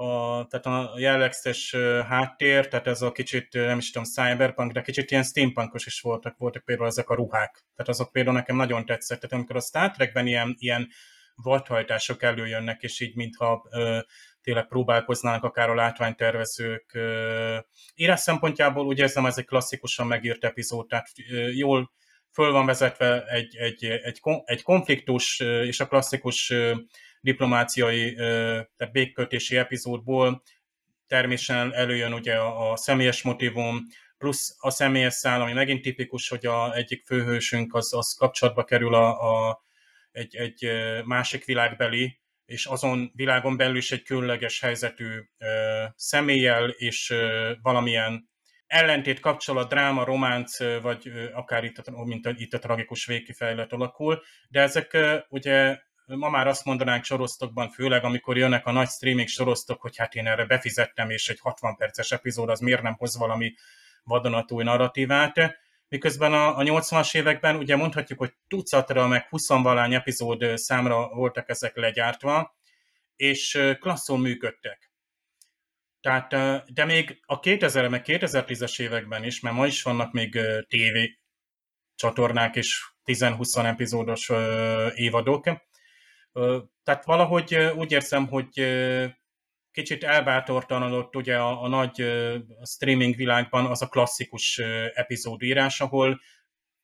a, 0.00 0.46
tehát 0.46 0.66
a 0.66 0.98
jellegzetes 0.98 1.74
háttér, 2.08 2.68
tehát 2.68 2.86
ez 2.86 3.02
a 3.02 3.12
kicsit, 3.12 3.52
nem 3.52 3.78
is 3.78 3.90
tudom, 3.90 4.06
cyberpunk, 4.06 4.72
de 4.72 4.82
kicsit 4.82 5.10
ilyen 5.10 5.22
steampunkos 5.22 5.86
is 5.86 6.00
voltak, 6.00 6.36
voltak 6.36 6.64
például 6.64 6.88
ezek 6.88 7.08
a 7.08 7.14
ruhák. 7.14 7.64
Tehát 7.74 7.90
azok 7.90 8.12
például 8.12 8.36
nekem 8.36 8.56
nagyon 8.56 8.86
tetszett. 8.86 9.20
Tehát 9.20 9.34
amikor 9.34 9.56
a 9.56 9.60
Star 9.60 9.90
Trekben 9.90 10.26
ilyen, 10.26 10.54
ilyen 10.58 10.88
vadhajtások 11.34 12.22
előjönnek, 12.22 12.82
és 12.82 13.00
így 13.00 13.16
mintha 13.16 13.66
ö, 13.70 13.98
tényleg 14.42 14.66
próbálkoznának 14.66 15.44
akár 15.44 15.70
a 15.70 15.74
látványtervezők. 15.74 16.90
Ö, 16.94 17.58
írás 17.94 18.20
szempontjából 18.20 18.86
úgy 18.86 18.98
érzem, 18.98 19.26
ez 19.26 19.38
egy 19.38 19.46
klasszikusan 19.46 20.06
megírt 20.06 20.44
epizód, 20.44 20.86
tehát 20.86 21.08
ö, 21.30 21.48
jól 21.48 21.90
föl 22.38 22.52
van 22.52 22.66
vezetve 22.66 23.24
egy, 23.24 23.56
egy, 23.56 23.84
egy, 23.84 24.20
egy 24.44 24.62
konfliktus, 24.62 25.40
és 25.40 25.80
a 25.80 25.86
klasszikus 25.86 26.52
diplomáciai, 27.20 28.14
tehát 28.14 28.92
békkötési 28.92 29.56
epizódból 29.56 30.42
természetesen 31.06 31.74
előjön 31.74 32.12
ugye 32.12 32.34
a, 32.34 32.70
a 32.70 32.76
személyes 32.76 33.22
motivum, 33.22 33.86
plusz 34.18 34.56
a 34.58 34.70
személyes 34.70 35.14
szál, 35.14 35.40
ami 35.40 35.52
megint 35.52 35.82
tipikus, 35.82 36.28
hogy 36.28 36.46
a 36.46 36.74
egyik 36.74 37.06
főhősünk 37.06 37.74
az, 37.74 37.94
az 37.94 38.14
kapcsolatba 38.18 38.64
kerül 38.64 38.94
a, 38.94 39.48
a, 39.48 39.62
egy, 40.12 40.36
egy 40.36 40.70
másik 41.04 41.44
világbeli, 41.44 42.20
és 42.46 42.66
azon 42.66 43.10
világon 43.14 43.56
belül 43.56 43.76
is 43.76 43.92
egy 43.92 44.02
különleges 44.02 44.60
helyzetű 44.60 45.08
ö, 45.38 45.84
személlyel, 45.96 46.68
és 46.68 47.10
ö, 47.10 47.52
valamilyen 47.62 48.28
ellentét, 48.68 49.20
kapcsolat, 49.20 49.68
dráma, 49.68 50.04
románc, 50.04 50.58
vagy 50.82 51.12
akár 51.32 51.64
itt, 51.64 51.90
mint 52.04 52.26
a, 52.26 52.32
itt 52.36 52.54
a 52.54 52.58
tragikus 52.58 53.06
végkifejlet 53.06 53.72
alakul, 53.72 54.22
de 54.48 54.60
ezek 54.60 54.96
ugye 55.28 55.78
ma 56.06 56.28
már 56.28 56.46
azt 56.46 56.64
mondanánk 56.64 57.04
sorosztokban, 57.04 57.70
főleg 57.70 58.04
amikor 58.04 58.36
jönnek 58.36 58.66
a 58.66 58.72
nagy 58.72 58.88
streaming 58.88 59.28
sorosztok, 59.28 59.80
hogy 59.80 59.96
hát 59.96 60.14
én 60.14 60.26
erre 60.26 60.44
befizettem, 60.44 61.10
és 61.10 61.28
egy 61.28 61.40
60 61.40 61.76
perces 61.76 62.12
epizód 62.12 62.48
az 62.48 62.60
miért 62.60 62.82
nem 62.82 62.94
hoz 62.94 63.16
valami 63.16 63.54
vadonatúj 64.04 64.64
narratívát. 64.64 65.58
Miközben 65.88 66.32
a, 66.32 66.58
a 66.58 66.62
80-as 66.62 67.16
években 67.16 67.56
ugye 67.56 67.76
mondhatjuk, 67.76 68.18
hogy 68.18 68.32
tucatra, 68.48 69.06
meg 69.06 69.26
20 69.28 69.48
valány 69.48 69.94
epizód 69.94 70.58
számra 70.58 71.08
voltak 71.08 71.48
ezek 71.48 71.76
legyártva, 71.76 72.56
és 73.16 73.76
klasszul 73.80 74.18
működtek. 74.18 74.87
Tehát, 76.08 76.64
de 76.72 76.84
még 76.84 77.20
a 77.26 77.40
2000 77.40 77.88
meg 77.88 78.02
2010-es 78.06 78.80
években 78.80 79.24
is, 79.24 79.40
mert 79.40 79.56
ma 79.56 79.66
is 79.66 79.82
vannak 79.82 80.12
még 80.12 80.30
TV 80.68 80.96
csatornák 81.94 82.56
és 82.56 82.84
10-20 83.04 83.64
epizódos 83.64 84.30
évadok, 84.94 85.44
tehát 86.82 87.04
valahogy 87.04 87.54
úgy 87.54 87.92
érzem, 87.92 88.26
hogy 88.26 88.48
kicsit 89.70 90.04
elbátortalanodott 90.04 91.16
ugye 91.16 91.36
a, 91.36 91.62
a 91.62 91.68
nagy 91.68 92.04
streaming 92.64 93.16
világban 93.16 93.66
az 93.66 93.82
a 93.82 93.88
klasszikus 93.88 94.58
epizódírás, 94.94 95.80
ahol 95.80 96.20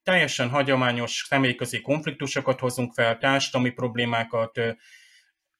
teljesen 0.02 0.48
hagyományos 0.48 1.24
személyközi 1.28 1.80
konfliktusokat 1.80 2.60
hozunk 2.60 2.92
fel, 2.92 3.18
társadalmi 3.18 3.70
problémákat, 3.70 4.60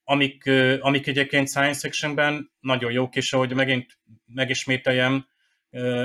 amik, 0.05 0.47
amik 0.81 1.07
egyébként 1.07 1.49
science 1.49 1.81
fictionben 1.81 2.53
nagyon 2.61 2.93
jók, 2.93 3.17
és 3.17 3.33
ahogy 3.33 3.55
megint 3.55 3.99
megismételjem, 4.27 5.27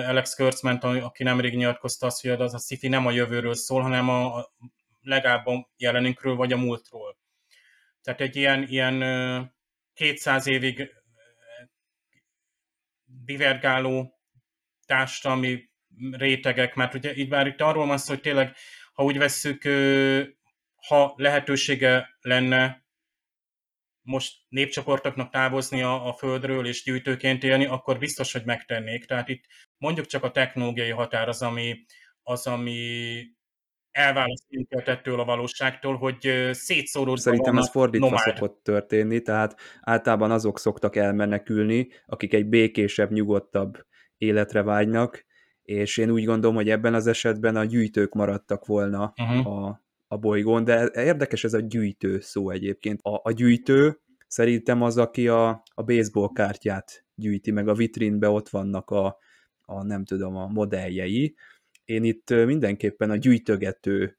Alex 0.07 0.35
Kurtzman, 0.35 0.77
aki 0.77 1.23
nemrég 1.23 1.55
nyilatkozta 1.55 2.05
azt, 2.05 2.21
hogy 2.21 2.29
az 2.29 2.53
a 2.53 2.57
sci 2.57 2.88
nem 2.88 3.05
a 3.05 3.12
jövőről 3.12 3.53
szól, 3.53 3.81
hanem 3.81 4.09
a 4.09 4.45
legalább 5.01 5.45
a 5.45 5.69
jelenünkről 5.77 6.35
vagy 6.35 6.53
a 6.53 6.57
múltról. 6.57 7.17
Tehát 8.01 8.21
egy 8.21 8.35
ilyen, 8.35 8.67
ilyen 8.67 9.53
200 9.93 10.47
évig 10.47 10.91
divergáló 13.25 14.19
társadalmi 14.85 15.69
rétegek, 16.12 16.75
mert 16.75 16.93
ugye 16.93 17.13
itt 17.13 17.29
már 17.29 17.47
itt 17.47 17.62
arról 17.62 17.85
van 17.85 17.97
szó, 17.97 18.13
hogy 18.13 18.21
tényleg, 18.21 18.55
ha 18.93 19.03
úgy 19.03 19.17
vesszük, 19.17 19.63
ha 20.88 21.13
lehetősége 21.15 22.17
lenne 22.21 22.88
most 24.10 24.38
népcsoportoknak 24.48 25.30
távozni 25.30 25.82
a, 25.82 26.08
a 26.08 26.13
földről 26.13 26.67
és 26.67 26.84
gyűjtőként 26.84 27.43
élni, 27.43 27.65
akkor 27.65 27.98
biztos, 27.98 28.32
hogy 28.32 28.45
megtennék. 28.45 29.06
Tehát 29.06 29.30
itt 29.30 29.43
mondjuk 29.78 30.06
csak 30.06 30.24
a 30.24 30.32
technológiai 30.32 30.89
határ 30.89 31.28
az, 31.28 31.41
ami, 31.41 31.86
az, 32.24 32.48
ami 32.48 33.22
elválaszt 33.91 34.45
minket 34.48 34.88
ettől 34.88 35.19
a 35.19 35.26
valóságtól, 35.26 35.98
hogy 35.98 36.50
szétszóródva 36.52 37.22
Szerintem 37.22 37.58
ez 37.58 37.69
fordítva 37.69 38.10
nomád. 38.10 38.36
szokott 38.36 38.63
történni, 38.63 39.22
tehát 39.22 39.60
általában 39.82 40.32
azok 40.32 40.60
szoktak 40.60 40.95
elmenekülni, 40.95 41.88
akik 42.06 42.34
egy 42.34 42.45
békésebb, 42.45 43.12
nyugodtabb 43.12 43.86
életre 44.17 44.62
vágynak, 44.62 45.26
és 45.62 45.98
én 45.98 46.10
úgy 46.10 46.26
gondolom, 46.26 46.56
hogy 46.56 46.69
ebben 46.69 46.93
az 46.93 47.08
esetben 47.08 47.56
a 47.56 47.63
gyűjtők 47.63 48.13
maradtak 48.13 48.65
volna 48.65 49.13
uh-huh. 49.17 49.48
a, 49.48 49.84
a 50.12 50.17
bolygón, 50.17 50.63
de 50.63 50.91
érdekes 50.93 51.43
ez 51.43 51.54
a 51.54 51.60
gyűjtő 51.60 52.19
szó 52.19 52.50
egyébként. 52.50 53.00
A, 53.02 53.19
a 53.24 53.32
gyűjtő 53.32 54.00
szerintem 54.28 54.82
az, 54.82 54.98
aki 54.98 55.28
a, 55.28 55.63
a 55.74 55.84
baseball 55.84 56.30
kártyát 56.34 57.06
gyűjti, 57.15 57.52
meg 57.52 57.67
a 57.67 57.74
vitrínbe 57.74 58.30
ott 58.30 58.50
vannak 58.50 58.89
a, 58.89 59.17
a 59.62 59.84
nem 59.84 60.06
tudom, 60.06 60.36
a 60.36 60.48
modelljei, 60.48 61.36
én 61.89 62.04
itt 62.04 62.30
mindenképpen 62.30 63.10
a 63.10 63.15
gyűjtögető 63.15 64.17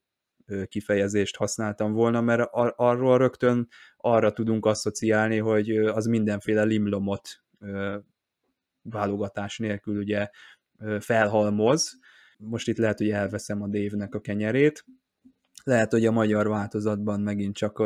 kifejezést 0.66 1.37
használtam 1.37 1.92
volna, 1.92 2.20
mert 2.20 2.48
ar- 2.50 2.74
arról 2.76 3.18
rögtön 3.18 3.68
arra 3.96 4.33
tudunk 4.33 4.66
asszociálni, 4.66 5.38
hogy 5.38 5.76
az 5.76 6.07
mindenféle 6.07 6.62
limlomot 6.62 7.29
válogatás 8.83 9.59
nélkül 9.59 9.98
ugye 9.98 10.29
felhalmoz. 10.98 11.98
Most 12.38 12.68
itt 12.68 12.79
lehet, 12.79 12.98
hogy 12.98 13.11
elveszem 13.11 13.62
a 13.62 13.68
Dévnek 13.68 14.14
a 14.14 14.20
kenyerét. 14.20 14.85
Lehet, 15.64 15.90
hogy 15.90 16.06
a 16.06 16.10
magyar 16.10 16.48
változatban 16.48 17.20
megint 17.20 17.56
csak 17.56 17.78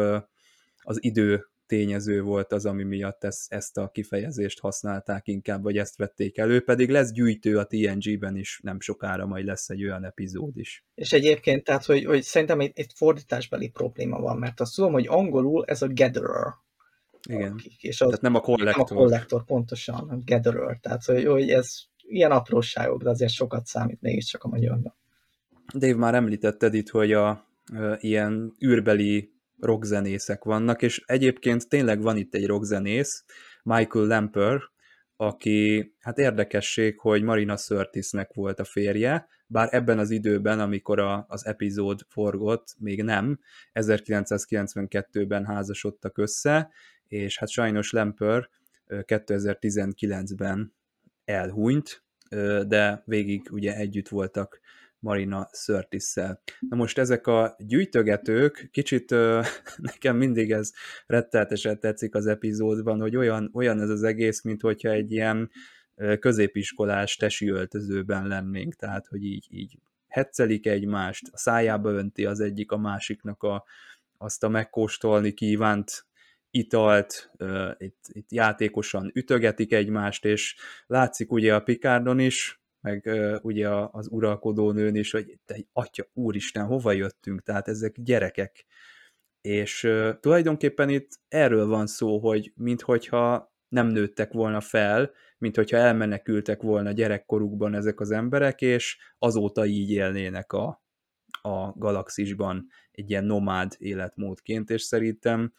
az 0.82 1.04
idő 1.04 1.44
tényező 1.66 2.22
volt 2.22 2.52
az, 2.52 2.66
ami 2.66 2.82
miatt 2.82 3.24
ezt, 3.24 3.52
ezt 3.52 3.76
a 3.76 3.88
kifejezést 3.88 4.60
használták 4.60 5.28
inkább, 5.28 5.62
vagy 5.62 5.76
ezt 5.76 5.96
vették 5.96 6.38
elő, 6.38 6.60
pedig 6.60 6.90
lesz 6.90 7.12
gyűjtő 7.12 7.58
a 7.58 7.64
TNG-ben 7.64 8.36
is, 8.36 8.60
nem 8.62 8.80
sokára 8.80 9.26
majd 9.26 9.44
lesz 9.44 9.68
egy 9.68 9.84
olyan 9.84 10.04
epizód 10.04 10.56
is. 10.56 10.84
És 10.94 11.12
egyébként, 11.12 11.64
tehát, 11.64 11.84
hogy, 11.84 12.04
hogy 12.04 12.22
szerintem 12.22 12.60
itt, 12.60 12.78
itt 12.78 12.92
fordításbeli 12.96 13.68
probléma 13.68 14.20
van, 14.20 14.38
mert 14.38 14.60
azt 14.60 14.74
tudom, 14.74 14.92
hogy 14.92 15.06
angolul 15.06 15.64
ez 15.64 15.82
a 15.82 15.88
gatherer. 15.92 16.52
Igen, 17.28 17.52
akik, 17.52 17.82
és 17.82 18.00
az, 18.00 18.06
tehát 18.06 18.22
nem 18.22 18.34
a 18.34 18.40
kollektor. 18.40 18.88
Nem 18.88 18.98
a 18.98 19.00
kollektor, 19.00 19.44
pontosan, 19.44 20.08
a 20.08 20.18
gatherer. 20.24 20.78
Tehát, 20.80 21.04
hogy, 21.04 21.24
hogy 21.24 21.50
ez 21.50 21.74
ilyen 21.96 22.30
apróságok, 22.30 23.02
de 23.02 23.10
azért 23.10 23.32
sokat 23.32 23.66
számít 23.66 24.00
mégiscsak 24.00 24.42
a 24.42 24.48
magyarban. 24.48 24.96
Dave, 25.74 25.96
már 25.96 26.14
említetted 26.14 26.74
itt, 26.74 26.88
hogy 26.88 27.12
a 27.12 27.53
ilyen 27.98 28.52
űrbeli 28.64 29.32
rockzenészek 29.58 30.44
vannak, 30.44 30.82
és 30.82 31.02
egyébként 31.06 31.68
tényleg 31.68 32.02
van 32.02 32.16
itt 32.16 32.34
egy 32.34 32.46
rockzenész, 32.46 33.24
Michael 33.62 34.06
Lamper, 34.06 34.60
aki, 35.16 35.92
hát 36.00 36.18
érdekesség, 36.18 36.98
hogy 36.98 37.22
Marina 37.22 37.56
Sörtisnek 37.56 38.32
volt 38.32 38.60
a 38.60 38.64
férje, 38.64 39.26
bár 39.46 39.68
ebben 39.70 39.98
az 39.98 40.10
időben, 40.10 40.60
amikor 40.60 41.00
a, 41.00 41.24
az 41.28 41.46
epizód 41.46 42.00
forgott, 42.08 42.74
még 42.78 43.02
nem, 43.02 43.40
1992-ben 43.72 45.44
házasodtak 45.44 46.18
össze, 46.18 46.70
és 47.08 47.38
hát 47.38 47.48
sajnos 47.48 47.90
Lamper 47.90 48.48
2019-ben 48.88 50.74
elhunyt, 51.24 52.04
de 52.66 53.02
végig 53.04 53.48
ugye 53.50 53.76
együtt 53.76 54.08
voltak 54.08 54.60
Marina 55.04 55.48
sörtis 55.52 56.14
Na 56.14 56.76
most 56.76 56.98
ezek 56.98 57.26
a 57.26 57.56
gyűjtögetők, 57.58 58.68
kicsit 58.72 59.10
ö, 59.10 59.40
nekem 59.76 60.16
mindig 60.16 60.52
ez 60.52 60.72
retteltesen 61.06 61.80
tetszik 61.80 62.14
az 62.14 62.26
epizódban, 62.26 63.00
hogy 63.00 63.16
olyan, 63.16 63.50
olyan 63.52 63.80
ez 63.80 63.88
az 63.88 64.02
egész, 64.02 64.42
mint 64.42 64.60
hogyha 64.60 64.88
egy 64.90 65.12
ilyen 65.12 65.50
középiskolás 66.18 67.16
tesi 67.16 67.48
öltözőben 67.48 68.26
lennénk, 68.26 68.74
tehát 68.74 69.06
hogy 69.06 69.24
így, 69.24 69.46
így 69.50 69.78
hetszelik 70.08 70.66
egymást, 70.66 71.28
a 71.32 71.36
szájába 71.36 71.90
önti 71.90 72.24
az 72.24 72.40
egyik 72.40 72.72
a 72.72 72.78
másiknak 72.78 73.42
a, 73.42 73.64
azt 74.18 74.44
a 74.44 74.48
megkóstolni 74.48 75.32
kívánt 75.32 76.06
italt, 76.50 77.30
uh, 77.38 77.70
itt, 77.78 78.04
itt 78.12 78.32
játékosan 78.32 79.10
ütögetik 79.14 79.72
egymást, 79.72 80.24
és 80.24 80.56
látszik 80.86 81.32
ugye 81.32 81.54
a 81.54 81.60
Picardon 81.60 82.18
is, 82.18 82.63
meg 82.84 83.02
uh, 83.06 83.36
ugye 83.42 83.68
az 83.68 84.08
uralkodó 84.10 84.72
nőn 84.72 84.96
is, 84.96 85.10
hogy 85.10 85.38
te 85.44 85.56
atya, 85.72 86.04
úristen, 86.12 86.64
hova 86.64 86.92
jöttünk, 86.92 87.42
tehát 87.42 87.68
ezek 87.68 87.94
gyerekek. 88.00 88.66
És 89.40 89.90
tulajdonképpen 90.20 90.88
itt 90.88 91.08
erről 91.28 91.66
van 91.66 91.86
szó, 91.86 92.18
hogy 92.18 92.52
minthogyha 92.56 93.54
nem 93.68 93.86
nőttek 93.86 94.32
volna 94.32 94.60
fel, 94.60 95.10
mint 95.38 95.56
hogyha 95.56 95.76
elmenekültek 95.76 96.62
volna 96.62 96.92
gyerekkorukban 96.92 97.74
ezek 97.74 98.00
az 98.00 98.10
emberek, 98.10 98.60
és 98.60 98.98
azóta 99.18 99.66
így 99.66 99.90
élnének 99.90 100.52
a, 100.52 100.84
a 101.42 101.72
galaxisban 101.76 102.66
egy 102.90 103.10
ilyen 103.10 103.24
nomád 103.24 103.74
életmódként, 103.78 104.70
és 104.70 104.82
szerintem, 104.82 105.52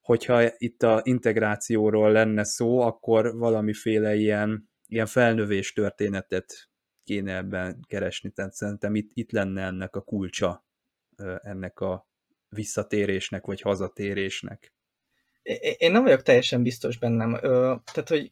hogyha 0.00 0.42
itt 0.56 0.82
a 0.82 1.00
integrációról 1.04 2.12
lenne 2.12 2.44
szó, 2.44 2.80
akkor 2.80 3.36
valamiféle 3.36 4.14
ilyen 4.14 4.68
ilyen 4.88 5.06
felnövés 5.06 5.72
történetet 5.72 6.68
kéne 7.04 7.36
ebben 7.36 7.84
keresni, 7.86 8.30
tehát 8.30 8.52
szerintem 8.52 8.94
itt, 8.94 9.10
itt 9.14 9.30
lenne 9.30 9.62
ennek 9.62 9.96
a 9.96 10.00
kulcsa, 10.00 10.66
ennek 11.42 11.80
a 11.80 12.08
visszatérésnek, 12.48 13.46
vagy 13.46 13.60
hazatérésnek. 13.60 14.72
Én 15.78 15.92
nem 15.92 16.02
vagyok 16.02 16.22
teljesen 16.22 16.62
biztos 16.62 16.98
bennem. 16.98 17.38
Tehát, 17.92 18.08
hogy 18.08 18.30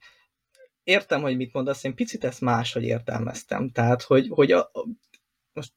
értem, 0.83 1.21
hogy 1.23 1.37
mit 1.37 1.53
mondasz, 1.53 1.85
én 1.85 1.95
picit 1.95 2.25
ezt 2.25 2.41
máshogy 2.41 2.85
értelmeztem. 2.85 3.71
Tehát, 3.71 4.03
hogy, 4.03 4.29
hogy 4.29 4.53
a, 4.53 4.71
most 5.53 5.73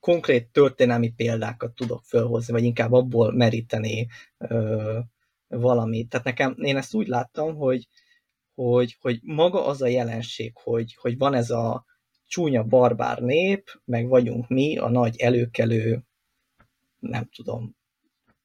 konkrét 0.00 0.48
történelmi 0.48 1.12
példákat 1.12 1.74
tudok 1.74 2.02
felhozni, 2.04 2.52
vagy 2.52 2.64
inkább 2.64 2.92
abból 2.92 3.32
meríteni 3.32 4.06
ö, 4.38 4.98
valamit. 5.46 6.08
Tehát 6.08 6.26
nekem, 6.26 6.54
én 6.58 6.76
ezt 6.76 6.94
úgy 6.94 7.06
láttam, 7.06 7.54
hogy, 7.54 7.88
hogy, 8.54 8.96
hogy 9.00 9.20
maga 9.22 9.66
az 9.66 9.82
a 9.82 9.86
jelenség, 9.86 10.52
hogy, 10.54 10.94
hogy 10.94 11.18
van 11.18 11.34
ez 11.34 11.50
a 11.50 11.84
csúnya 12.26 12.62
barbár 12.62 13.18
nép, 13.18 13.80
meg 13.84 14.08
vagyunk 14.08 14.48
mi, 14.48 14.78
a 14.78 14.88
nagy 14.88 15.16
előkelő, 15.16 16.04
nem 16.98 17.28
tudom, 17.34 17.76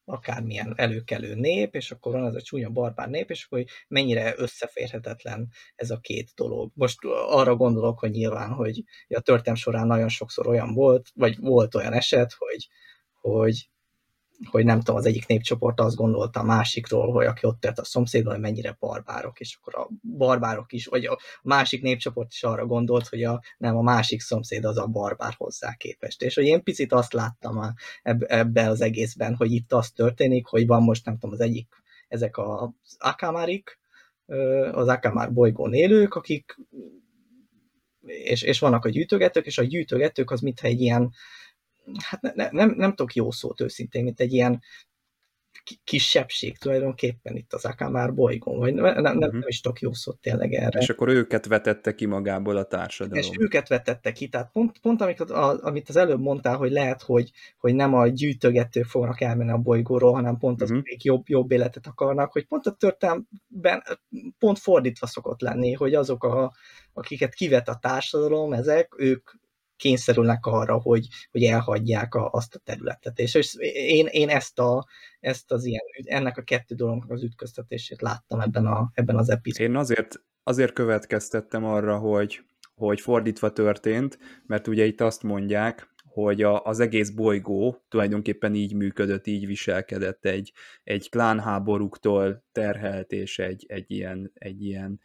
akármilyen 0.06 0.74
előkelő 0.76 1.36
nép, 1.36 1.76
és 1.76 1.92
akkor 1.92 2.12
van 2.12 2.26
ez 2.26 2.36
a 2.36 2.42
csúnya 2.42 2.70
barbár 2.70 3.10
nép, 3.10 3.30
és 3.30 3.44
akkor 3.46 3.66
mennyire 3.88 4.34
összeférhetetlen 4.38 5.50
ez 5.76 5.90
a 5.90 6.00
két 6.00 6.32
dolog. 6.36 6.72
Most 6.74 6.98
arra 7.28 7.56
gondolok, 7.56 8.00
hogy 8.00 8.12
nyilván, 8.12 8.50
hogy 8.50 8.84
a 9.08 9.20
történelm 9.20 9.56
során 9.56 9.88
nagyon 9.88 10.10
sokszor 10.10 10.48
olyan 10.48 10.74
volt, 10.74 11.10
vagy 11.14 11.38
volt 11.40 11.76
olyan 11.76 11.94
eset, 11.94 12.34
hogy, 12.38 12.68
hogy 13.22 13.70
hogy 14.46 14.66
nem 14.66 14.78
tudom, 14.78 14.96
az 14.96 15.06
egyik 15.06 15.28
népcsoport 15.28 15.80
azt 15.80 15.96
gondolta 15.96 16.40
a 16.40 16.44
másikról, 16.44 17.12
hogy 17.12 17.26
aki 17.26 17.46
ott 17.46 17.66
élt 17.66 17.80
a 17.80 17.84
szomszédon, 17.84 18.32
hogy 18.32 18.42
mennyire 18.42 18.76
barbárok, 18.80 19.40
és 19.40 19.58
akkor 19.60 19.76
a 19.76 19.90
barbárok 20.18 20.74
is, 20.74 20.86
vagy 20.86 21.06
a 21.06 21.20
másik 21.42 21.82
népcsoport 21.82 22.32
is 22.32 22.44
arra 22.44 22.66
gondolt, 22.66 23.08
hogy 23.08 23.24
a, 23.24 23.42
nem 23.58 23.78
a 23.78 23.82
másik 23.82 24.22
szomszéd 24.22 24.66
az 24.66 24.78
a 24.78 24.88
barbár 24.88 25.34
hozzá 25.38 25.74
képest. 25.74 26.22
És 26.22 26.36
hogy 26.36 26.46
én 26.46 26.64
picit 26.64 26.94
azt 26.94 27.14
láttam 27.14 27.74
ebbe 28.04 28.70
az 28.70 28.82
egészben, 28.82 29.36
hogy 29.36 29.52
itt 29.52 29.74
az 29.74 29.92
történik, 29.92 30.48
hogy 30.48 30.68
van 30.68 30.84
most 30.84 31.06
nem 31.06 31.18
tudom, 31.18 31.36
az 31.36 31.42
egyik, 31.42 31.68
ezek 32.08 32.38
az 32.38 32.70
akamárik, 32.98 33.80
az 34.72 34.88
akamár 34.88 35.34
bolygón 35.34 35.74
élők, 35.74 36.14
akik 36.14 36.58
és, 38.06 38.42
és 38.42 38.60
vannak 38.60 38.86
a 38.86 38.90
gyűjtögetők, 38.90 39.46
és 39.46 39.58
a 39.58 39.64
gyűjtögetők 39.64 40.32
az 40.32 40.42
mintha 40.42 40.68
egy 40.68 40.82
ilyen, 40.82 41.14
hát 42.04 42.22
ne, 42.22 42.32
ne, 42.36 42.50
nem, 42.52 42.74
nem 42.78 42.90
tudok 42.90 43.14
jó 43.14 43.32
szót 43.32 43.62
őszintén, 43.62 44.04
mint 44.04 44.20
egy 44.20 44.34
ilyen 44.34 44.62
kisebbség 45.84 46.58
tulajdonképpen 46.58 47.36
itt 47.36 47.54
az 47.54 47.66
Akamár 47.66 48.14
bolygón, 48.14 48.58
vagy 48.58 48.74
nem, 48.74 49.02
nem, 49.02 49.18
nem, 49.18 49.30
nem 49.32 49.44
is 49.46 49.62
tudok 49.62 49.80
jó 49.80 49.94
szót 49.94 50.20
tényleg 50.20 50.54
erre. 50.54 50.80
És 50.80 50.90
akkor 50.90 51.08
őket 51.08 51.46
vetette 51.46 51.96
ki 51.96 52.06
magából 52.06 52.58
a 52.58 52.64
társadalom. 52.64 53.24
És 53.24 53.30
őket 53.38 53.68
vetette 53.68 54.12
ki, 54.12 54.28
tehát 54.28 54.52
pont, 54.52 54.80
pont 54.80 55.02
amit, 55.02 55.20
a, 55.20 55.60
amit 55.62 55.90
az 55.90 55.96
előbb 55.96 56.20
mondtál, 56.20 56.58
hogy 56.58 56.72
lehet, 56.72 57.02
hogy, 57.02 57.32
hogy 57.58 57.76
nem 57.76 57.94
a 57.94 58.08
gyűjtögetők 58.08 58.86
fognak 58.86 59.22
elmenni 59.22 59.52
a 59.52 59.58
bolygóról, 59.58 60.14
hanem 60.14 60.38
pont 60.38 60.62
az, 60.62 60.70
uh-huh. 60.70 60.86
akik 60.86 61.04
jobb, 61.04 61.30
jobb 61.30 61.52
életet 61.52 61.88
akarnak, 61.88 62.32
hogy 62.32 62.48
pont 62.48 62.66
a 62.66 62.72
történetben 62.72 63.84
pont 64.40 64.60
fordítva 64.60 65.08
szokott 65.08 65.42
lenni, 65.42 65.74
hogy 65.74 65.94
azok, 65.94 66.24
a, 66.24 66.54
akiket 66.94 67.34
kivet 67.34 67.68
a 67.68 67.80
társadalom, 67.82 68.54
ezek, 68.54 68.94
ők 68.98 69.30
kényszerülnek 69.80 70.46
arra, 70.46 70.80
hogy, 70.82 71.08
hogy 71.32 71.44
elhagyják 71.44 72.14
a, 72.14 72.30
azt 72.32 72.56
a 72.56 72.60
területet. 72.60 73.20
És, 73.20 73.36
és 73.36 73.56
én, 73.74 74.06
én 74.06 74.30
ezt, 74.30 74.60
a, 74.60 74.86
ezt 75.20 75.52
az 75.52 75.66
ilyen, 75.66 75.82
ennek 76.04 76.38
a 76.38 76.42
kettő 76.42 76.76
dolognak 76.76 77.12
az 77.12 77.24
ütköztetését 77.24 78.02
láttam 78.02 78.40
ebben, 78.40 78.66
a, 78.66 78.92
ebben 78.94 79.18
az 79.18 79.30
epizódban. 79.30 79.70
Én 79.70 79.76
azért, 79.76 80.22
azért 80.44 80.74
következtettem 80.74 81.66
arra, 81.66 81.98
hogy, 81.98 82.42
hogy 82.76 83.02
fordítva 83.02 83.52
történt, 83.52 84.18
mert 84.46 84.68
ugye 84.68 84.86
itt 84.86 85.02
azt 85.02 85.24
mondják, 85.24 85.88
hogy 86.04 86.44
a, 86.44 86.64
az 86.66 86.80
egész 86.80 87.10
bolygó 87.10 87.86
tulajdonképpen 87.88 88.56
így 88.56 88.74
működött, 88.74 89.28
így 89.28 89.46
viselkedett 89.46 90.26
egy, 90.26 90.54
egy 90.84 91.10
klánháborúktól 91.10 92.44
terhelt 92.52 93.12
és 93.12 93.40
egy, 93.40 93.66
egy, 93.68 93.92
ilyen, 93.92 94.32
egy 94.34 94.64
ilyen 94.64 95.00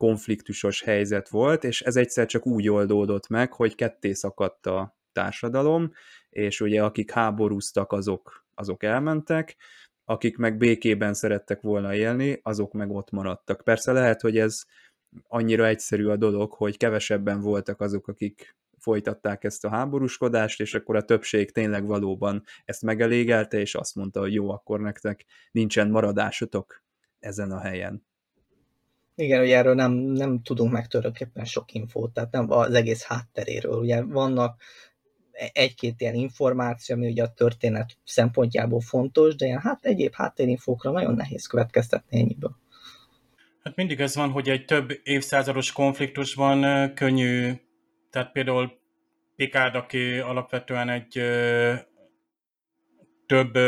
konfliktusos 0.00 0.82
helyzet 0.82 1.28
volt, 1.28 1.64
és 1.64 1.82
ez 1.82 1.96
egyszer 1.96 2.26
csak 2.26 2.46
úgy 2.46 2.68
oldódott 2.68 3.28
meg, 3.28 3.52
hogy 3.52 3.74
ketté 3.74 4.12
szakadt 4.12 4.66
a 4.66 4.96
társadalom, 5.12 5.92
és 6.30 6.60
ugye 6.60 6.82
akik 6.82 7.10
háborúztak, 7.10 7.92
azok, 7.92 8.46
azok 8.54 8.82
elmentek, 8.82 9.56
akik 10.04 10.36
meg 10.36 10.56
békében 10.56 11.14
szerettek 11.14 11.60
volna 11.60 11.94
élni, 11.94 12.40
azok 12.42 12.72
meg 12.72 12.90
ott 12.90 13.10
maradtak. 13.10 13.60
Persze 13.64 13.92
lehet, 13.92 14.20
hogy 14.20 14.38
ez 14.38 14.62
annyira 15.28 15.66
egyszerű 15.66 16.06
a 16.06 16.16
dolog, 16.16 16.52
hogy 16.52 16.76
kevesebben 16.76 17.40
voltak 17.40 17.80
azok, 17.80 18.08
akik 18.08 18.56
folytatták 18.78 19.44
ezt 19.44 19.64
a 19.64 19.68
háborúskodást, 19.68 20.60
és 20.60 20.74
akkor 20.74 20.96
a 20.96 21.04
többség 21.04 21.50
tényleg 21.50 21.86
valóban 21.86 22.42
ezt 22.64 22.82
megelégelte, 22.82 23.58
és 23.58 23.74
azt 23.74 23.94
mondta, 23.94 24.20
hogy 24.20 24.34
jó, 24.34 24.50
akkor 24.50 24.80
nektek 24.80 25.24
nincsen 25.50 25.90
maradásotok 25.90 26.82
ezen 27.18 27.50
a 27.50 27.60
helyen. 27.60 28.08
Igen, 29.20 29.40
ugye 29.42 29.56
erről 29.56 29.74
nem, 29.74 29.92
nem 29.92 30.42
tudunk 30.42 30.72
meg 30.72 30.86
tulajdonképpen 30.86 31.44
sok 31.44 31.72
infót, 31.72 32.12
tehát 32.12 32.32
nem 32.32 32.50
az 32.50 32.74
egész 32.74 33.02
hátteréről. 33.02 33.78
Ugye 33.78 34.02
vannak 34.02 34.62
egy-két 35.52 36.00
ilyen 36.00 36.14
információ, 36.14 36.96
ami 36.96 37.10
ugye 37.10 37.22
a 37.22 37.32
történet 37.32 37.96
szempontjából 38.04 38.80
fontos, 38.80 39.34
de 39.34 39.46
ilyen 39.46 39.60
hát 39.60 39.84
egyéb 39.84 40.14
háttérinfókra 40.14 40.90
nagyon 40.90 41.14
nehéz 41.14 41.46
következtetni 41.46 42.18
ennyiből. 42.18 42.56
Hát 43.62 43.76
mindig 43.76 44.00
ez 44.00 44.14
van, 44.14 44.30
hogy 44.30 44.48
egy 44.48 44.64
több 44.64 45.00
évszázados 45.02 45.72
konfliktusban 45.72 46.90
könnyű, 46.94 47.52
tehát 48.10 48.32
például 48.32 48.78
Picard, 49.36 49.74
aki 49.74 50.18
alapvetően 50.18 50.88
egy 50.88 51.20
több 53.26 53.58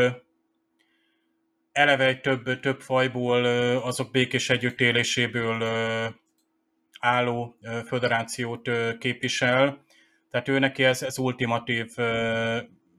eleve 1.72 2.06
egy 2.06 2.20
több, 2.20 2.60
több 2.60 2.80
fajból, 2.80 3.44
azok 3.76 4.10
békés 4.10 4.50
együttéléséből 4.50 5.64
álló 7.00 7.56
föderációt 7.86 8.70
képvisel. 8.98 9.84
Tehát 10.30 10.48
ő 10.48 10.58
neki 10.58 10.84
ez, 10.84 11.02
ez 11.02 11.18
ultimatív 11.18 11.94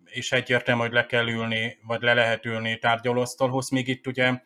és 0.05 0.31
egyértelmű, 0.31 0.81
hogy 0.81 0.91
le 0.91 1.05
kell 1.05 1.27
ülni, 1.27 1.77
vagy 1.88 2.01
le 2.01 2.13
lehet 2.13 2.45
ülni 2.45 2.79
tárgyalóasztalhoz. 2.79 3.69
Még 3.69 3.88
itt 3.88 4.07
ugye 4.07 4.41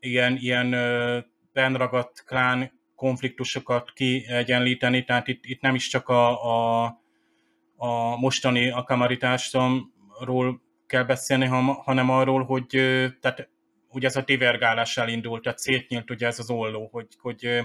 ilyen, 0.00 0.36
ilyen 0.36 0.70
benragadt 1.52 2.24
klán 2.24 2.78
konfliktusokat 2.94 3.92
kiegyenlíteni, 3.92 5.04
tehát 5.04 5.28
itt, 5.28 5.44
itt 5.44 5.60
nem 5.60 5.74
is 5.74 5.88
csak 5.88 6.08
a, 6.08 6.44
a, 6.44 6.84
a 7.76 8.16
mostani 8.16 8.70
akamaritásomról 8.70 10.62
kell 10.90 11.04
beszélni, 11.04 11.46
hanem 11.84 12.10
arról, 12.10 12.44
hogy 12.44 12.66
tehát 13.20 13.48
ugye 13.88 14.06
ez 14.06 14.16
a 14.16 14.22
divergálás 14.22 14.96
elindult, 14.96 15.42
tehát 15.42 15.58
szétnyílt 15.58 16.10
ugye 16.10 16.26
ez 16.26 16.38
az 16.38 16.50
olló, 16.50 16.88
hogy, 16.92 17.06
hogy, 17.20 17.60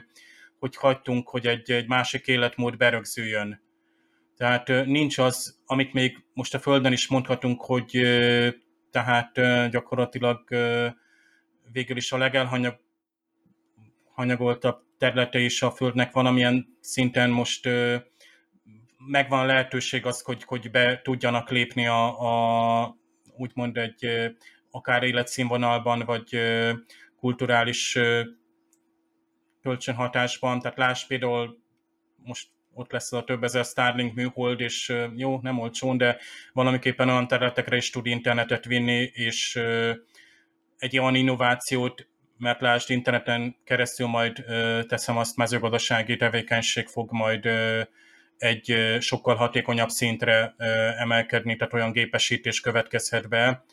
hogy 0.59 0.75
hagytunk, 0.75 1.29
hogy 1.29 1.47
egy, 1.47 1.71
egy 1.71 1.87
másik 1.87 2.27
életmód 2.27 2.77
berögzüljön. 2.77 3.61
Tehát 4.37 4.67
nincs 4.67 5.17
az, 5.17 5.59
amit 5.65 5.93
még 5.93 6.23
most 6.33 6.53
a 6.53 6.59
Földön 6.59 6.91
is 6.91 7.07
mondhatunk, 7.07 7.61
hogy 7.61 8.01
tehát 8.91 9.31
gyakorlatilag 9.69 10.49
végül 11.71 11.97
is 11.97 12.11
a 12.11 12.17
legelhanyagoltabb 12.17 14.83
területe 14.97 15.39
is 15.39 15.61
a 15.61 15.71
Földnek 15.71 16.11
valamilyen 16.11 16.77
szinten 16.79 17.29
most 17.29 17.69
megvan 19.07 19.45
lehetőség 19.45 20.05
az, 20.05 20.21
hogy, 20.21 20.43
hogy 20.43 20.71
be 20.71 21.01
tudjanak 21.01 21.49
lépni 21.49 21.87
a, 21.87 22.81
a 22.81 22.95
úgymond 23.37 23.77
egy 23.77 24.31
akár 24.71 25.03
életszínvonalban, 25.03 25.99
vagy 26.05 26.39
kulturális 27.19 27.99
kölcsönhatásban, 29.61 30.59
tehát 30.59 30.77
láss 30.77 31.05
például 31.05 31.57
most 32.15 32.47
ott 32.73 32.91
lesz 32.91 33.13
a 33.13 33.23
több 33.23 33.43
ezer 33.43 33.65
Starlink 33.65 34.15
műhold, 34.15 34.59
és 34.59 34.93
jó, 35.15 35.39
nem 35.41 35.59
olcsón, 35.59 35.97
de 35.97 36.17
valamiképpen 36.53 37.09
olyan 37.09 37.27
területekre 37.27 37.75
is 37.75 37.89
tud 37.89 38.05
internetet 38.05 38.65
vinni, 38.65 39.11
és 39.13 39.59
egy 40.77 40.99
olyan 40.99 41.15
innovációt, 41.15 42.07
mert 42.37 42.61
lásd, 42.61 42.89
interneten 42.89 43.55
keresztül 43.63 44.07
majd 44.07 44.45
teszem 44.87 45.17
azt, 45.17 45.37
mezőgazdasági 45.37 46.15
tevékenység 46.15 46.87
fog 46.87 47.11
majd 47.11 47.49
egy 48.37 48.97
sokkal 48.99 49.35
hatékonyabb 49.35 49.89
szintre 49.89 50.55
emelkedni, 50.97 51.55
tehát 51.55 51.73
olyan 51.73 51.91
gépesítés 51.91 52.59
következhet 52.59 53.29
be, 53.29 53.63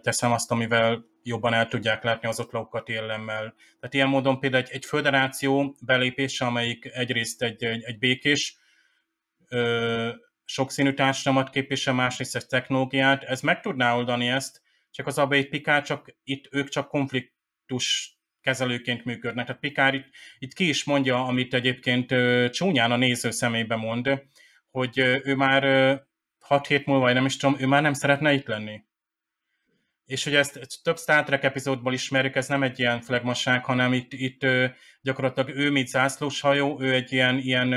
teszem 0.00 0.32
azt, 0.32 0.50
amivel 0.50 1.04
jobban 1.22 1.54
el 1.54 1.68
tudják 1.68 2.02
látni 2.02 2.28
az 2.28 2.40
ottlagokat 2.40 2.88
élemmel. 2.88 3.54
Tehát 3.80 3.94
ilyen 3.94 4.08
módon 4.08 4.40
például 4.40 4.62
egy, 4.62 4.70
egy 4.72 4.84
föderáció 4.84 5.76
belépése, 5.80 6.44
amelyik 6.44 6.84
egyrészt 6.92 7.42
egy, 7.42 7.64
egy, 7.64 7.82
egy 7.82 7.98
békés, 7.98 8.58
sokszínű 10.44 10.92
társadalmat 10.92 11.50
képvisel, 11.50 11.94
másrészt 11.94 12.36
egy 12.36 12.46
technológiát, 12.46 13.22
ez 13.22 13.40
meg 13.40 13.60
tudná 13.60 13.96
oldani 13.96 14.28
ezt, 14.28 14.62
csak 14.90 15.06
az 15.06 15.18
abban 15.18 15.38
egy 15.38 15.48
Pikár, 15.48 15.82
csak 15.82 16.14
itt 16.24 16.48
ők 16.50 16.68
csak 16.68 16.88
konfliktus 16.88 18.17
kezelőként 18.40 19.04
működnek. 19.04 19.46
Tehát 19.46 19.60
Pikár 19.60 19.94
itt, 19.94 20.06
itt 20.38 20.52
ki 20.52 20.68
is 20.68 20.84
mondja, 20.84 21.24
amit 21.24 21.54
egyébként 21.54 22.14
csúnyán 22.50 22.92
a 22.92 22.96
néző 22.96 23.30
szemébe 23.30 23.76
mond, 23.76 24.22
hogy 24.70 24.98
ő 24.98 25.34
már 25.34 25.62
6 26.38 26.66
hét 26.66 26.86
múlva, 26.86 27.02
vagy 27.02 27.14
nem 27.14 27.24
is 27.24 27.36
tudom, 27.36 27.56
ő 27.60 27.66
már 27.66 27.82
nem 27.82 27.92
szeretne 27.92 28.32
itt 28.32 28.46
lenni 28.46 28.86
és 30.08 30.24
hogy 30.24 30.34
ezt 30.34 30.82
több 30.82 30.98
Star 30.98 31.24
Trek 31.24 31.44
epizódból 31.44 31.92
ismerjük, 31.92 32.34
ez 32.34 32.48
nem 32.48 32.62
egy 32.62 32.78
ilyen 32.78 33.00
flagmasság, 33.00 33.64
hanem 33.64 33.92
itt, 33.92 34.12
itt 34.12 34.46
gyakorlatilag 35.00 35.48
ő, 35.48 35.70
mint 35.70 35.88
zászlós 35.88 36.40
hajó, 36.40 36.80
ő 36.80 36.94
egy 36.94 37.12
ilyen, 37.12 37.38
ilyen 37.38 37.70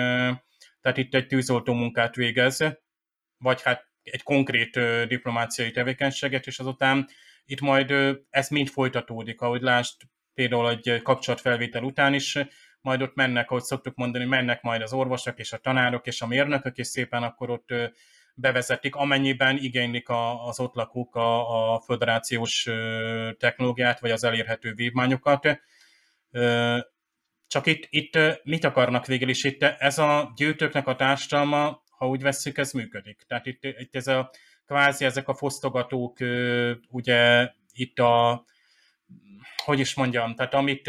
tehát 0.81 0.97
itt 0.97 1.13
egy 1.13 1.27
tűzoltó 1.27 1.73
munkát 1.73 2.15
végez, 2.15 2.63
vagy 3.37 3.61
hát 3.61 3.87
egy 4.03 4.23
konkrét 4.23 4.79
diplomáciai 5.07 5.71
tevékenységet, 5.71 6.47
és 6.47 6.59
azután 6.59 7.07
itt 7.45 7.61
majd 7.61 7.93
ez 8.29 8.49
mind 8.49 8.67
folytatódik, 8.67 9.41
ahogy 9.41 9.61
lásd 9.61 9.95
például 10.33 10.69
egy 10.69 11.01
kapcsolatfelvétel 11.01 11.83
után 11.83 12.13
is, 12.13 12.37
majd 12.81 13.01
ott 13.01 13.15
mennek, 13.15 13.49
ahogy 13.51 13.63
szoktuk 13.63 13.95
mondani, 13.95 14.25
mennek 14.25 14.61
majd 14.61 14.81
az 14.81 14.93
orvosok 14.93 15.39
és 15.39 15.53
a 15.53 15.57
tanárok 15.57 16.07
és 16.07 16.21
a 16.21 16.27
mérnökök, 16.27 16.77
és 16.77 16.87
szépen 16.87 17.23
akkor 17.23 17.49
ott 17.49 17.73
bevezetik, 18.35 18.95
amennyiben 18.95 19.57
igénylik 19.57 20.09
a, 20.09 20.47
az 20.47 20.59
ott 20.59 20.73
lakók 20.73 21.15
a, 21.15 21.73
a 21.73 21.79
föderációs 21.79 22.69
technológiát, 23.37 23.99
vagy 23.99 24.11
az 24.11 24.23
elérhető 24.23 24.73
vívmányokat. 24.73 25.59
Csak 27.47 27.65
itt, 27.65 27.87
itt 27.89 28.17
mit 28.43 28.63
akarnak 28.63 29.05
végül 29.05 29.29
is? 29.29 29.43
Itt 29.43 29.63
ez 29.63 29.97
a 29.97 30.31
gyűjtőknek 30.35 30.87
a 30.87 30.95
társadalma, 30.95 31.83
ha 31.89 32.07
úgy 32.07 32.21
vesszük, 32.21 32.57
ez 32.57 32.71
működik. 32.71 33.23
Tehát 33.27 33.45
itt, 33.45 33.63
itt 33.63 33.95
ez 33.95 34.07
a 34.07 34.31
kvázi 34.65 35.05
ezek 35.05 35.27
a 35.27 35.33
fosztogatók 35.33 36.17
ugye 36.89 37.51
itt 37.73 37.99
a 37.99 38.45
hogy 39.63 39.79
is 39.79 39.93
mondjam, 39.93 40.35
tehát 40.35 40.53
amit 40.53 40.87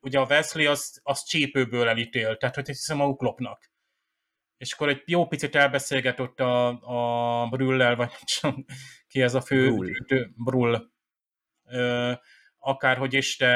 ugye 0.00 0.18
a 0.18 0.26
Wesley 0.28 0.70
az, 0.70 1.00
az 1.02 1.24
csípőből 1.24 1.88
elítél, 1.88 2.36
tehát 2.36 2.54
hogy 2.54 2.66
hiszem 2.66 2.96
maguk 2.96 3.22
lopnak. 3.22 3.72
És 4.56 4.72
akkor 4.72 4.88
egy 4.88 5.02
jó 5.04 5.26
picit 5.26 5.54
elbeszélgetett 5.54 6.40
a, 6.40 6.68
a 7.42 7.48
Brullel, 7.48 7.96
vagy 7.96 8.10
csak 8.24 8.56
ki 9.08 9.22
ez 9.22 9.34
a 9.34 9.40
fő, 9.40 9.74
Brull. 9.74 9.92
Brull. 10.36 10.82
Ö, 11.64 12.12
akárhogy 12.58 13.14
is, 13.14 13.38
de, 13.38 13.46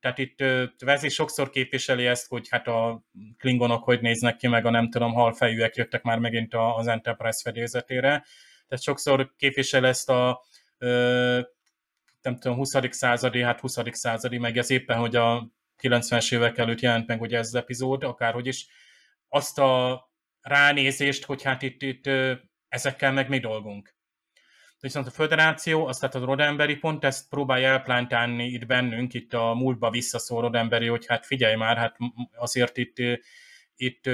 tehát 0.00 0.18
itt 0.18 0.44
Vezi 0.78 1.08
sokszor 1.08 1.50
képviseli 1.50 2.06
ezt, 2.06 2.28
hogy 2.28 2.48
hát 2.48 2.66
a 2.66 3.04
klingonok 3.38 3.84
hogy 3.84 4.00
néznek 4.00 4.36
ki, 4.36 4.46
meg 4.46 4.66
a 4.66 4.70
nem 4.70 4.90
tudom, 4.90 5.12
halfejűek 5.12 5.76
jöttek 5.76 6.02
már 6.02 6.18
megint 6.18 6.54
az 6.54 6.86
Enterprise 6.86 7.40
fedélzetére. 7.42 8.24
Tehát 8.68 8.84
sokszor 8.84 9.34
képvisel 9.36 9.86
ezt 9.86 10.10
a 10.10 10.42
nem 12.28 12.38
tudom, 12.38 12.56
20. 12.56 12.74
századi, 12.90 13.42
hát 13.42 13.60
20. 13.60 13.78
századi, 13.90 14.38
meg 14.38 14.56
ez 14.56 14.70
éppen, 14.70 14.98
hogy 14.98 15.16
a 15.16 15.50
90-es 15.82 16.34
évek 16.34 16.58
előtt 16.58 16.80
jelent 16.80 17.06
meg 17.06 17.20
ugye 17.20 17.38
ez 17.38 17.46
az 17.46 17.54
epizód, 17.54 18.04
akárhogy 18.04 18.46
is, 18.46 18.66
azt 19.28 19.58
a 19.58 20.02
ránézést, 20.40 21.24
hogy 21.24 21.42
hát 21.42 21.62
itt, 21.62 21.82
itt 21.82 22.10
ezekkel 22.68 23.12
meg 23.12 23.28
mi 23.28 23.38
dolgunk. 23.38 23.96
Viszont 24.80 25.06
a 25.06 25.10
föderáció, 25.10 25.86
azt 25.86 26.00
tehát 26.00 26.14
a 26.14 26.24
rodemberi 26.24 26.76
pont 26.76 27.04
ezt 27.04 27.28
próbálja 27.28 27.68
elplántálni 27.68 28.44
itt 28.44 28.66
bennünk, 28.66 29.14
itt 29.14 29.32
a 29.34 29.54
múltba 29.54 29.90
visszaszól 29.90 30.40
rodemberi, 30.40 30.86
hogy 30.86 31.06
hát 31.06 31.26
figyelj 31.26 31.54
már, 31.54 31.76
hát 31.76 31.96
azért 32.34 32.76
itt, 32.76 32.96
itt 33.76 34.10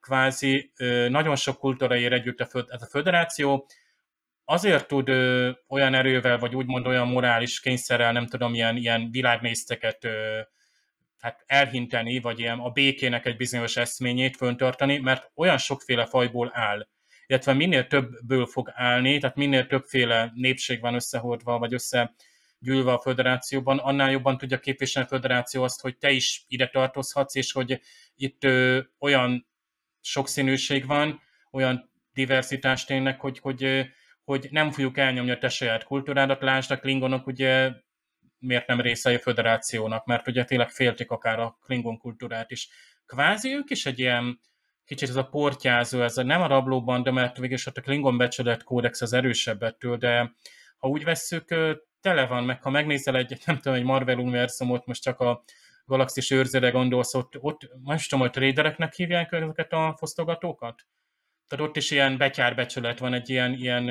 kvázi 0.00 0.72
nagyon 1.08 1.36
sok 1.36 1.58
kultúra 1.58 1.96
ér 1.96 2.12
együtt 2.12 2.40
a, 2.40 2.46
föd, 2.46 2.66
a 2.70 2.86
föderáció, 2.86 3.66
azért 4.50 4.86
tud 4.86 5.08
ö, 5.08 5.50
olyan 5.68 5.94
erővel, 5.94 6.38
vagy 6.38 6.54
úgymond 6.54 6.86
olyan 6.86 7.08
morális 7.08 7.60
kényszerrel, 7.60 8.12
nem 8.12 8.26
tudom, 8.26 8.54
ilyen, 8.54 8.76
ilyen 8.76 9.10
világnézteket 9.10 10.04
ö, 10.04 10.40
hát 11.18 11.44
elhinteni, 11.46 12.20
vagy 12.20 12.38
ilyen 12.38 12.58
a 12.58 12.70
békének 12.70 13.26
egy 13.26 13.36
bizonyos 13.36 13.76
eszményét 13.76 14.36
föntartani, 14.36 14.98
mert 14.98 15.30
olyan 15.34 15.58
sokféle 15.58 16.06
fajból 16.06 16.50
áll. 16.54 16.88
Illetve 17.26 17.52
minél 17.52 17.86
többből 17.86 18.46
fog 18.46 18.70
állni, 18.74 19.18
tehát 19.18 19.36
minél 19.36 19.66
többféle 19.66 20.32
népség 20.34 20.80
van 20.80 20.94
összehordva, 20.94 21.58
vagy 21.58 21.74
összegyűlve 21.74 22.92
a 22.92 23.00
föderációban, 23.00 23.78
annál 23.78 24.10
jobban 24.10 24.38
tudja 24.38 24.58
képviselni 24.58 25.08
a 25.08 25.14
föderáció 25.14 25.62
azt, 25.62 25.80
hogy 25.80 25.98
te 25.98 26.10
is 26.10 26.44
ide 26.46 26.68
tartozhatsz, 26.68 27.34
és 27.34 27.52
hogy 27.52 27.80
itt 28.16 28.44
ö, 28.44 28.80
olyan 28.98 29.46
sokszínűség 30.00 30.86
van, 30.86 31.20
olyan 31.50 31.90
diversitás 32.12 32.84
tényleg, 32.84 33.20
hogy, 33.20 33.38
hogy 33.38 33.88
hogy 34.28 34.48
nem 34.50 34.70
fogjuk 34.70 34.98
elnyomni 34.98 35.30
a 35.30 35.38
te 35.38 35.48
saját 35.48 35.84
kultúrádat. 35.84 36.42
Lásd, 36.42 36.70
a 36.70 36.78
klingonok 36.78 37.26
ugye 37.26 37.72
miért 38.38 38.66
nem 38.66 38.80
részei 38.80 39.14
a 39.14 39.18
föderációnak, 39.18 40.06
mert 40.06 40.28
ugye 40.28 40.44
tényleg 40.44 40.70
féltik 40.70 41.10
akár 41.10 41.38
a 41.38 41.58
klingon 41.64 41.98
kultúrát 41.98 42.50
is. 42.50 42.68
Kvázi 43.06 43.54
ők 43.54 43.70
is 43.70 43.86
egy 43.86 43.98
ilyen 43.98 44.40
kicsit 44.84 45.08
ez 45.08 45.16
a 45.16 45.28
portyázó, 45.28 46.02
ez 46.02 46.16
a, 46.16 46.22
nem 46.22 46.42
a 46.42 46.46
rablóban, 46.46 47.02
de 47.02 47.10
mert 47.10 47.36
végülis 47.36 47.66
ott 47.66 47.76
a 47.76 47.80
Klingon 47.80 48.16
becsület 48.16 48.62
kódex 48.62 49.00
az 49.00 49.12
erősebb 49.12 49.62
ettől, 49.62 49.96
de 49.96 50.32
ha 50.78 50.88
úgy 50.88 51.04
vesszük, 51.04 51.54
tele 52.00 52.26
van, 52.26 52.44
meg 52.44 52.62
ha 52.62 52.70
megnézel 52.70 53.16
egy, 53.16 53.38
nem 53.46 53.56
tudom, 53.56 53.78
egy 53.78 53.84
Marvel 53.84 54.18
univerzumot, 54.18 54.86
most 54.86 55.02
csak 55.02 55.20
a 55.20 55.44
galaxis 55.84 56.30
őrzőre 56.30 56.70
gondolsz, 56.70 57.14
ott, 57.14 57.38
ott 57.40 57.60
most 57.82 58.10
tudom, 58.10 58.24
hogy 58.24 58.34
trédereknek 58.34 58.94
hívják 58.94 59.32
ezeket 59.32 59.72
a 59.72 59.94
fosztogatókat? 59.98 60.86
Tehát 61.48 61.66
ott 61.68 61.76
is 61.76 61.90
ilyen 61.90 62.16
betyárbecsület 62.16 62.98
van, 62.98 63.14
egy 63.14 63.28
ilyen, 63.30 63.52
ilyen 63.52 63.84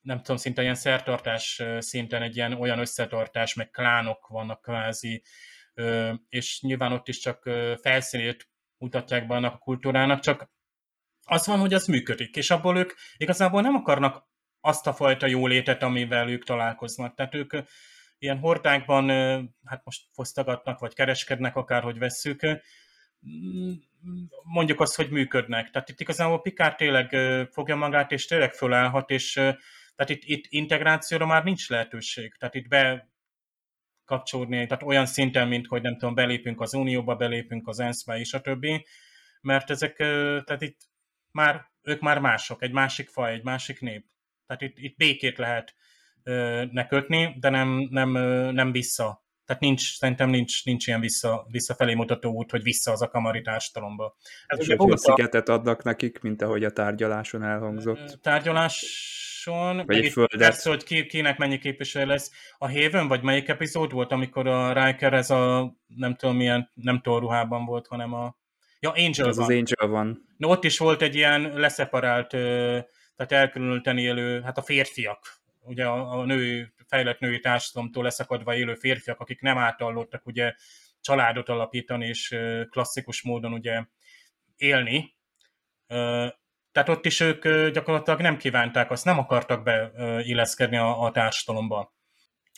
nem 0.00 0.16
tudom, 0.16 0.36
szinte 0.36 0.62
ilyen 0.62 0.74
szertartás 0.74 1.62
szinten 1.78 2.22
egy 2.22 2.36
ilyen 2.36 2.52
olyan 2.52 2.78
összetartás, 2.78 3.54
meg 3.54 3.70
klánok 3.70 4.26
vannak 4.28 4.62
kvázi, 4.62 5.22
és 6.28 6.60
nyilván 6.60 6.92
ott 6.92 7.08
is 7.08 7.18
csak 7.18 7.50
felszínét 7.80 8.48
mutatják 8.78 9.26
be 9.26 9.34
annak 9.34 9.54
a 9.54 9.58
kultúrának, 9.58 10.20
csak 10.20 10.52
az 11.26 11.46
van, 11.46 11.58
hogy 11.58 11.74
az 11.74 11.86
működik, 11.86 12.36
és 12.36 12.50
abból 12.50 12.78
ők 12.78 12.92
igazából 13.16 13.60
nem 13.60 13.74
akarnak 13.74 14.32
azt 14.60 14.86
a 14.86 14.92
fajta 14.92 15.26
jólétet, 15.26 15.82
amivel 15.82 16.28
ők 16.28 16.44
találkoznak. 16.44 17.14
Tehát 17.14 17.34
ők 17.34 17.52
ilyen 18.18 18.38
hordákban, 18.38 19.08
hát 19.64 19.84
most 19.84 20.02
fosztogatnak, 20.12 20.78
vagy 20.78 20.94
kereskednek, 20.94 21.56
akárhogy 21.56 21.98
vesszük, 21.98 22.40
mondjuk 24.42 24.80
azt, 24.80 24.96
hogy 24.96 25.10
működnek. 25.10 25.70
Tehát 25.70 25.88
itt 25.88 26.00
igazából 26.00 26.40
Pikár 26.40 26.74
tényleg 26.74 27.16
fogja 27.50 27.76
magát, 27.76 28.12
és 28.12 28.26
tényleg 28.26 28.52
fölállhat, 28.52 29.10
és 29.10 29.32
tehát 29.96 30.10
itt, 30.10 30.22
itt 30.24 30.44
integrációra 30.48 31.26
már 31.26 31.44
nincs 31.44 31.68
lehetőség. 31.68 32.34
Tehát 32.38 32.54
itt 32.54 32.68
be 32.68 33.12
kapcsolódni, 34.04 34.66
tehát 34.66 34.82
olyan 34.82 35.06
szinten, 35.06 35.48
mint 35.48 35.66
hogy 35.66 35.82
nem 35.82 35.98
tudom, 35.98 36.14
belépünk 36.14 36.60
az 36.60 36.74
Unióba, 36.74 37.16
belépünk 37.16 37.68
az 37.68 37.80
ENSZ-be, 37.80 38.18
és 38.18 38.34
a 38.34 38.40
többi, 38.40 38.86
mert 39.40 39.70
ezek, 39.70 39.96
tehát 39.96 40.62
itt 40.62 40.80
már, 41.30 41.70
ők 41.82 42.00
már 42.00 42.18
mások, 42.18 42.62
egy 42.62 42.72
másik 42.72 43.08
faj, 43.08 43.32
egy 43.32 43.42
másik 43.42 43.80
nép. 43.80 44.06
Tehát 44.46 44.62
itt, 44.62 44.78
itt 44.78 44.96
békét 44.96 45.38
lehet 45.38 45.74
ne 46.70 46.86
kötni, 46.86 47.36
de 47.38 47.48
nem, 47.48 47.68
nem, 47.90 48.10
nem 48.52 48.72
vissza 48.72 49.23
tehát 49.46 49.62
nincs, 49.62 49.96
szerintem 49.96 50.28
nincs, 50.28 50.64
nincs 50.64 50.86
ilyen 50.86 51.00
vissza, 51.00 51.46
visszafelé 51.50 51.94
mutató 51.94 52.32
út, 52.32 52.50
hogy 52.50 52.62
vissza 52.62 52.92
az 52.92 53.02
a 53.02 53.08
kamari 53.08 53.40
társadalomba. 53.40 54.16
Ez 54.46 54.58
És 54.58 54.74
hogy 54.76 54.90
a 54.90 54.96
szigetet 54.96 55.48
adnak 55.48 55.82
nekik, 55.82 56.20
mint 56.20 56.42
ahogy 56.42 56.64
a 56.64 56.70
tárgyaláson 56.70 57.42
elhangzott. 57.42 58.18
Tárgyaláson, 58.22 59.82
vagy 59.86 59.96
egy 59.96 60.12
földet. 60.12 60.38
Persze, 60.38 60.68
hogy 60.68 60.84
ki, 60.84 61.06
kinek 61.06 61.38
mennyi 61.38 61.58
képviselő 61.58 62.06
lesz. 62.06 62.30
A 62.58 62.70
Haven, 62.70 63.08
vagy 63.08 63.22
melyik 63.22 63.48
epizód 63.48 63.92
volt, 63.92 64.12
amikor 64.12 64.46
a 64.46 64.84
Riker 64.84 65.12
ez 65.12 65.30
a 65.30 65.74
nem 65.86 66.14
tudom 66.14 66.36
milyen, 66.36 66.70
nem 66.74 67.00
ruhában 67.04 67.64
volt, 67.64 67.86
hanem 67.86 68.12
a 68.12 68.36
Ja, 68.84 68.90
Angel 68.90 69.28
az 69.28 69.36
van. 69.36 69.44
az 69.44 69.50
Angel 69.50 69.88
van. 69.88 70.28
No, 70.36 70.48
ott 70.48 70.64
is 70.64 70.78
volt 70.78 71.02
egy 71.02 71.14
ilyen 71.14 71.52
leszeparált, 71.54 72.28
tehát 72.28 73.32
elkülönülten 73.32 73.98
élő, 73.98 74.40
hát 74.40 74.58
a 74.58 74.62
férfiak, 74.62 75.18
ugye 75.60 75.84
a, 75.84 76.18
a 76.18 76.24
nő 76.24 76.73
fejlett 76.94 77.18
női 77.18 77.40
társadalomtól 77.40 78.02
leszakadva 78.02 78.54
élő 78.54 78.74
férfiak, 78.74 79.20
akik 79.20 79.40
nem 79.40 79.58
átallottak 79.58 80.26
ugye 80.26 80.54
családot 81.00 81.48
alapítani 81.48 82.06
és 82.06 82.36
klasszikus 82.70 83.22
módon 83.22 83.52
ugye 83.52 83.84
élni. 84.56 85.16
Tehát 86.72 86.88
ott 86.88 87.04
is 87.04 87.20
ők 87.20 87.68
gyakorlatilag 87.68 88.20
nem 88.20 88.36
kívánták, 88.36 88.90
azt 88.90 89.04
nem 89.04 89.18
akartak 89.18 89.62
beilleszkedni 89.62 90.76
a, 90.76 91.02
a 91.02 91.10
társadalomba. 91.10 91.92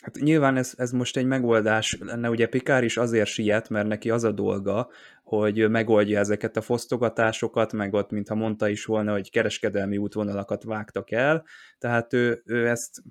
Hát 0.01 0.15
nyilván 0.15 0.57
ez, 0.57 0.73
ez 0.77 0.91
most 0.91 1.17
egy 1.17 1.25
megoldás 1.25 1.97
lenne, 1.99 2.29
ugye 2.29 2.47
Pikár 2.47 2.83
is 2.83 2.97
azért 2.97 3.29
siet, 3.29 3.69
mert 3.69 3.87
neki 3.87 4.09
az 4.09 4.23
a 4.23 4.31
dolga, 4.31 4.89
hogy 5.23 5.69
megoldja 5.69 6.19
ezeket 6.19 6.57
a 6.57 6.61
fosztogatásokat, 6.61 7.73
meg 7.73 7.93
ott, 7.93 8.11
mintha 8.11 8.35
mondta 8.35 8.67
is 8.67 8.85
volna, 8.85 9.11
hogy 9.11 9.31
kereskedelmi 9.31 9.97
útvonalakat 9.97 10.63
vágtak 10.63 11.11
el, 11.11 11.45
tehát 11.77 12.13
ő, 12.13 12.41
ő 12.45 12.67
ezt 12.67 13.01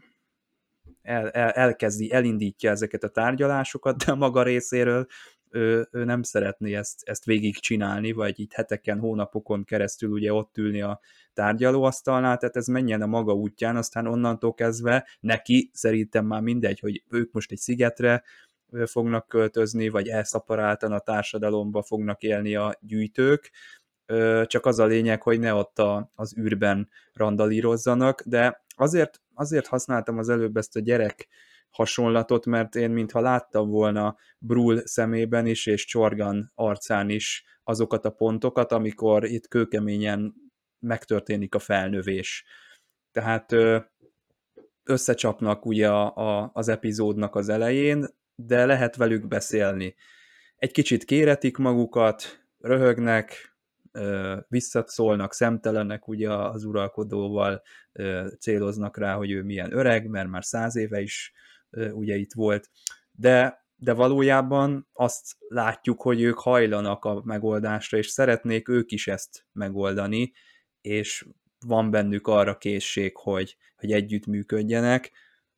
el, 1.06 1.30
el, 1.30 1.50
elkezdi, 1.50 2.12
elindítja 2.12 2.70
ezeket 2.70 3.04
a 3.04 3.08
tárgyalásokat, 3.08 4.04
de 4.04 4.12
a 4.12 4.14
maga 4.14 4.42
részéről 4.42 5.06
ő, 5.50 5.88
ő 5.90 6.04
nem 6.04 6.22
szeretné 6.22 6.74
ezt, 6.74 7.02
ezt 7.04 7.24
végig 7.24 7.58
csinálni, 7.58 8.12
vagy 8.12 8.40
itt 8.40 8.52
heteken, 8.52 8.98
hónapokon 8.98 9.64
keresztül 9.64 10.10
ugye 10.10 10.32
ott 10.32 10.58
ülni 10.58 10.82
a 10.82 11.00
tárgyalóasztalnál, 11.34 12.36
tehát 12.36 12.56
ez 12.56 12.66
menjen 12.66 13.02
a 13.02 13.06
maga 13.06 13.32
útján, 13.32 13.76
aztán 13.76 14.06
onnantól 14.06 14.54
kezdve 14.54 15.06
neki 15.20 15.70
szerintem 15.72 16.26
már 16.26 16.40
mindegy, 16.40 16.80
hogy 16.80 17.02
ők 17.10 17.32
most 17.32 17.52
egy 17.52 17.58
szigetre 17.58 18.22
fognak 18.86 19.28
költözni, 19.28 19.88
vagy 19.88 20.08
elszaparáltan 20.08 20.92
a 20.92 20.98
társadalomba 20.98 21.82
fognak 21.82 22.22
élni 22.22 22.54
a 22.54 22.78
gyűjtők, 22.80 23.50
csak 24.44 24.66
az 24.66 24.78
a 24.78 24.84
lényeg, 24.84 25.22
hogy 25.22 25.38
ne 25.38 25.54
ott 25.54 25.78
a, 25.78 26.10
az 26.14 26.38
űrben 26.38 26.88
randalírozzanak, 27.12 28.22
de 28.24 28.64
azért, 28.76 29.20
azért 29.36 29.66
használtam 29.66 30.18
az 30.18 30.28
előbb 30.28 30.56
ezt 30.56 30.76
a 30.76 30.80
gyerek 30.80 31.28
hasonlatot, 31.70 32.46
mert 32.46 32.74
én 32.74 32.90
mintha 32.90 33.20
láttam 33.20 33.68
volna 33.70 34.16
Brul 34.38 34.86
szemében 34.86 35.46
is, 35.46 35.66
és 35.66 35.84
Csorgan 35.84 36.52
arcán 36.54 37.10
is 37.10 37.44
azokat 37.64 38.04
a 38.04 38.10
pontokat, 38.10 38.72
amikor 38.72 39.24
itt 39.24 39.48
kőkeményen 39.48 40.34
megtörténik 40.78 41.54
a 41.54 41.58
felnövés. 41.58 42.44
Tehát 43.12 43.54
összecsapnak 44.84 45.66
ugye 45.66 45.88
a, 45.88 46.16
a, 46.16 46.50
az 46.52 46.68
epizódnak 46.68 47.34
az 47.34 47.48
elején, 47.48 48.06
de 48.34 48.66
lehet 48.66 48.96
velük 48.96 49.28
beszélni. 49.28 49.94
Egy 50.56 50.70
kicsit 50.70 51.04
kéretik 51.04 51.56
magukat, 51.56 52.46
röhögnek, 52.58 53.55
visszaszólnak, 54.48 55.32
szemtelenek 55.32 56.08
ugye 56.08 56.32
az 56.32 56.64
uralkodóval, 56.64 57.62
céloznak 58.38 58.98
rá, 58.98 59.14
hogy 59.14 59.30
ő 59.30 59.42
milyen 59.42 59.72
öreg, 59.72 60.08
mert 60.08 60.28
már 60.28 60.44
száz 60.44 60.76
éve 60.76 61.00
is 61.00 61.32
ugye 61.92 62.16
itt 62.16 62.32
volt, 62.32 62.70
de, 63.12 63.64
de 63.76 63.92
valójában 63.92 64.88
azt 64.92 65.36
látjuk, 65.48 66.02
hogy 66.02 66.22
ők 66.22 66.38
hajlanak 66.38 67.04
a 67.04 67.22
megoldásra, 67.24 67.98
és 67.98 68.06
szeretnék 68.06 68.68
ők 68.68 68.92
is 68.92 69.08
ezt 69.08 69.46
megoldani, 69.52 70.32
és 70.80 71.26
van 71.66 71.90
bennük 71.90 72.26
arra 72.26 72.56
készség, 72.56 73.16
hogy, 73.16 73.56
hogy 73.76 73.92
együttműködjenek. 73.92 75.12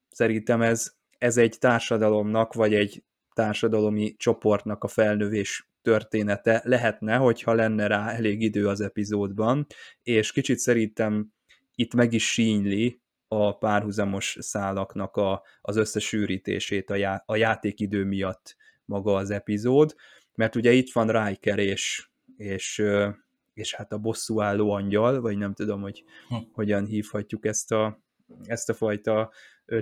Szerintem 0.08 0.62
ez, 0.62 0.92
ez 1.18 1.36
egy 1.36 1.56
társadalomnak, 1.58 2.54
vagy 2.54 2.74
egy 2.74 3.04
társadalomi 3.34 4.16
csoportnak 4.16 4.84
a 4.84 4.88
felnövés 4.88 5.67
története 5.82 6.62
lehetne, 6.64 7.16
hogyha 7.16 7.54
lenne 7.54 7.86
rá 7.86 8.10
elég 8.10 8.42
idő 8.42 8.68
az 8.68 8.80
epizódban, 8.80 9.66
és 10.02 10.32
kicsit 10.32 10.58
szerintem 10.58 11.32
itt 11.74 11.94
meg 11.94 12.12
is 12.12 12.30
sínyli 12.32 13.00
a 13.28 13.58
párhuzamos 13.58 14.36
szálaknak 14.40 15.16
a, 15.16 15.42
az 15.60 15.76
összesűrítését 15.76 16.90
a, 16.90 16.94
já, 16.94 17.22
a 17.26 17.36
játékidő 17.36 18.04
miatt 18.04 18.56
maga 18.84 19.14
az 19.14 19.30
epizód, 19.30 19.94
mert 20.34 20.56
ugye 20.56 20.72
itt 20.72 20.92
van 20.92 21.24
Riker 21.24 21.58
és, 21.58 22.08
és, 22.36 22.82
és 23.54 23.74
hát 23.74 23.92
a 23.92 23.98
bosszúálló 23.98 24.70
angyal, 24.70 25.20
vagy 25.20 25.36
nem 25.36 25.54
tudom, 25.54 25.80
hogy 25.80 26.04
hm. 26.28 26.34
hogyan 26.52 26.86
hívhatjuk 26.86 27.46
ezt 27.46 27.72
a, 27.72 28.02
ezt 28.44 28.68
a 28.68 28.74
fajta 28.74 29.32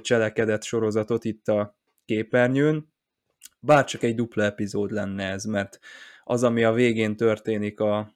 cselekedet 0.01 0.65
sorozatot 0.65 1.25
itt 1.25 1.49
a 1.49 1.77
képernyőn, 2.05 2.95
bár 3.67 3.85
csak 3.85 4.03
egy 4.03 4.15
dupla 4.15 4.43
epizód 4.43 4.91
lenne 4.91 5.31
ez, 5.31 5.45
mert 5.45 5.79
az, 6.25 6.43
ami 6.43 6.65
a 6.65 6.73
végén 6.73 7.17
történik 7.17 7.81
a, 7.81 8.15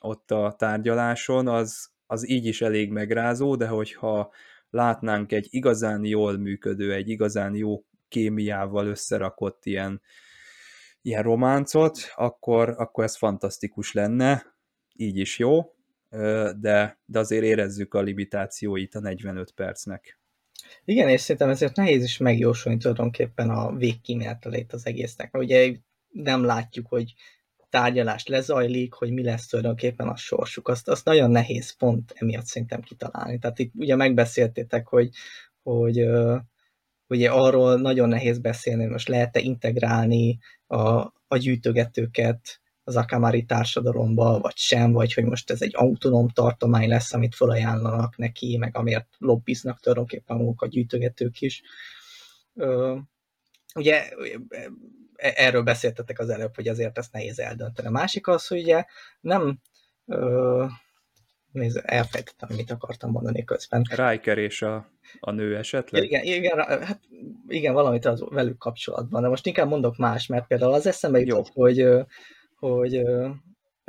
ott 0.00 0.30
a 0.30 0.54
tárgyaláson, 0.58 1.48
az, 1.48 1.90
az 2.06 2.28
így 2.28 2.46
is 2.46 2.62
elég 2.62 2.90
megrázó, 2.90 3.56
de 3.56 3.66
hogyha 3.66 4.32
látnánk 4.70 5.32
egy 5.32 5.46
igazán 5.50 6.04
jól 6.04 6.38
működő, 6.38 6.92
egy 6.92 7.08
igazán 7.08 7.54
jó 7.54 7.84
kémiával 8.08 8.86
összerakott 8.86 9.64
ilyen, 9.64 10.02
ilyen 11.02 11.22
románcot, 11.22 11.98
akkor, 12.14 12.74
akkor 12.76 13.04
ez 13.04 13.16
fantasztikus 13.16 13.92
lenne, 13.92 14.56
így 14.94 15.16
is 15.16 15.38
jó, 15.38 15.74
de, 16.60 17.00
de 17.04 17.18
azért 17.18 17.44
érezzük 17.44 17.94
a 17.94 18.00
limitációit 18.00 18.94
a 18.94 19.00
45 19.00 19.52
percnek. 19.52 20.20
Igen, 20.84 21.08
és 21.08 21.20
szerintem 21.20 21.50
ezért 21.50 21.76
nehéz 21.76 22.04
is 22.04 22.16
megjósolni 22.16 22.78
tulajdonképpen 22.78 23.50
a 23.50 23.76
végkíméletelét 23.76 24.72
az 24.72 24.86
egésznek. 24.86 25.36
Ugye 25.36 25.72
nem 26.08 26.44
látjuk, 26.44 26.86
hogy 26.86 27.14
tárgyalás 27.70 28.26
lezajlik, 28.26 28.92
hogy 28.92 29.12
mi 29.12 29.22
lesz 29.22 29.46
tulajdonképpen 29.46 30.08
a 30.08 30.16
sorsuk. 30.16 30.68
Azt, 30.68 30.88
azt 30.88 31.04
nagyon 31.04 31.30
nehéz 31.30 31.76
pont 31.76 32.12
emiatt 32.16 32.46
szerintem 32.46 32.80
kitalálni. 32.80 33.38
Tehát 33.38 33.58
itt 33.58 33.72
ugye 33.74 33.96
megbeszéltétek, 33.96 34.86
hogy, 34.86 35.10
hogy 35.62 36.08
ugye 37.08 37.30
arról 37.30 37.80
nagyon 37.80 38.08
nehéz 38.08 38.38
beszélni, 38.38 38.82
hogy 38.82 38.92
most 38.92 39.08
lehet-e 39.08 39.40
integrálni 39.40 40.38
a, 40.66 40.78
a 41.28 41.36
gyűjtögetőket 41.36 42.60
az 42.88 42.96
Akamari 42.96 43.44
társadalomba, 43.44 44.38
vagy 44.38 44.56
sem, 44.56 44.92
vagy 44.92 45.14
hogy 45.14 45.24
most 45.24 45.50
ez 45.50 45.62
egy 45.62 45.72
autonóm 45.74 46.28
tartomány 46.28 46.88
lesz, 46.88 47.12
amit 47.12 47.34
felajánlanak 47.34 48.16
neki, 48.16 48.56
meg 48.56 48.76
amért 48.76 49.06
lobbiznak 49.18 49.80
tulajdonképpen 49.80 50.36
maguk 50.36 50.62
a 50.62 50.66
gyűjtögetők 50.66 51.40
is. 51.40 51.62
Ugye 53.74 54.08
e, 55.16 55.32
erről 55.36 55.62
beszéltetek 55.62 56.18
az 56.18 56.28
előbb, 56.28 56.54
hogy 56.54 56.68
azért 56.68 56.98
ezt 56.98 57.12
nehéz 57.12 57.38
eldönteni. 57.38 57.88
A 57.88 57.90
másik 57.90 58.26
az, 58.26 58.46
hogy 58.46 58.62
ugye 58.62 58.84
nem 59.20 59.60
nézd, 61.52 61.80
elfejtettem, 61.84 62.48
mit 62.56 62.70
akartam 62.70 63.10
mondani 63.10 63.44
közben. 63.44 63.86
Riker 63.90 64.38
és 64.38 64.62
a, 64.62 64.90
a 65.20 65.30
nő 65.30 65.56
esetleg? 65.56 66.02
Igen, 66.02 66.24
igen, 66.24 66.58
hát 66.58 67.00
igen, 67.46 67.72
valamit 67.72 68.04
az 68.04 68.24
velük 68.28 68.58
kapcsolatban, 68.58 69.22
de 69.22 69.28
most 69.28 69.46
inkább 69.46 69.68
mondok 69.68 69.96
más, 69.96 70.26
mert 70.26 70.46
például 70.46 70.72
az 70.72 70.86
eszembe 70.86 71.18
jutott, 71.18 71.50
hogy, 71.52 71.88
hogy 72.58 73.02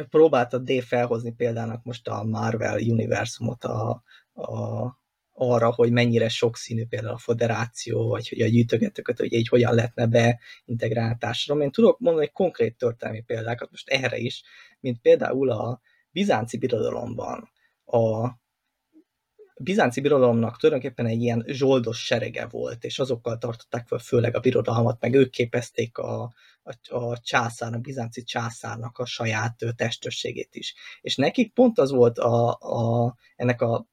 próbálta 0.09 0.57
D 0.57 0.82
felhozni 0.82 1.34
példának 1.34 1.84
most 1.84 2.07
a 2.07 2.24
Marvel 2.24 2.80
univerzumot 2.82 3.63
a, 3.63 4.03
a, 4.34 4.97
arra, 5.34 5.72
hogy 5.72 5.91
mennyire 5.91 6.30
sokszínű 6.30 6.86
például 6.86 7.13
a 7.13 7.17
federáció, 7.17 8.07
vagy 8.07 8.30
hogy 8.30 8.41
a 8.41 8.47
gyűjtögetőket, 8.47 9.17
hogy 9.17 9.34
így 9.34 9.47
hogyan 9.47 9.74
lehetne 9.74 10.07
beintegrálni 10.07 11.13
a 11.13 11.17
társadalom. 11.20 11.63
Én 11.63 11.72
tudok 11.72 11.99
mondani 11.99 12.26
egy 12.26 12.32
konkrét 12.32 12.78
történelmi 12.78 13.22
példákat 13.22 13.72
most 13.72 13.89
erre 13.89 14.17
is, 14.17 14.43
mint 14.80 15.01
például 15.01 15.49
a 15.49 15.82
bizánci 16.11 16.57
birodalomban 16.57 17.49
a 17.91 18.32
bizánci 19.61 20.01
birodalomnak 20.01 20.57
tulajdonképpen 20.57 21.05
egy 21.05 21.22
ilyen 21.22 21.43
zsoldos 21.47 22.05
serege 22.05 22.45
volt, 22.45 22.84
és 22.84 22.99
azokkal 22.99 23.38
tartották 23.38 23.88
fel 23.88 23.97
főleg 23.97 24.36
a 24.36 24.39
birodalmat, 24.39 25.01
meg 25.01 25.13
ők 25.13 25.30
képezték 25.30 25.97
a, 25.97 26.34
a, 26.64 26.95
a 26.95 27.20
császárnak, 27.20 27.82
bizánci 27.82 28.24
császárnak 28.24 28.97
a 28.97 29.05
saját 29.05 29.55
testőrségét 29.76 30.55
is. 30.55 30.76
És 31.01 31.16
nekik 31.16 31.53
pont 31.53 31.80
az 31.80 31.91
volt 31.91 32.18
a, 32.18 32.57
a, 32.60 33.16
ennek 33.36 33.62
a 33.62 33.88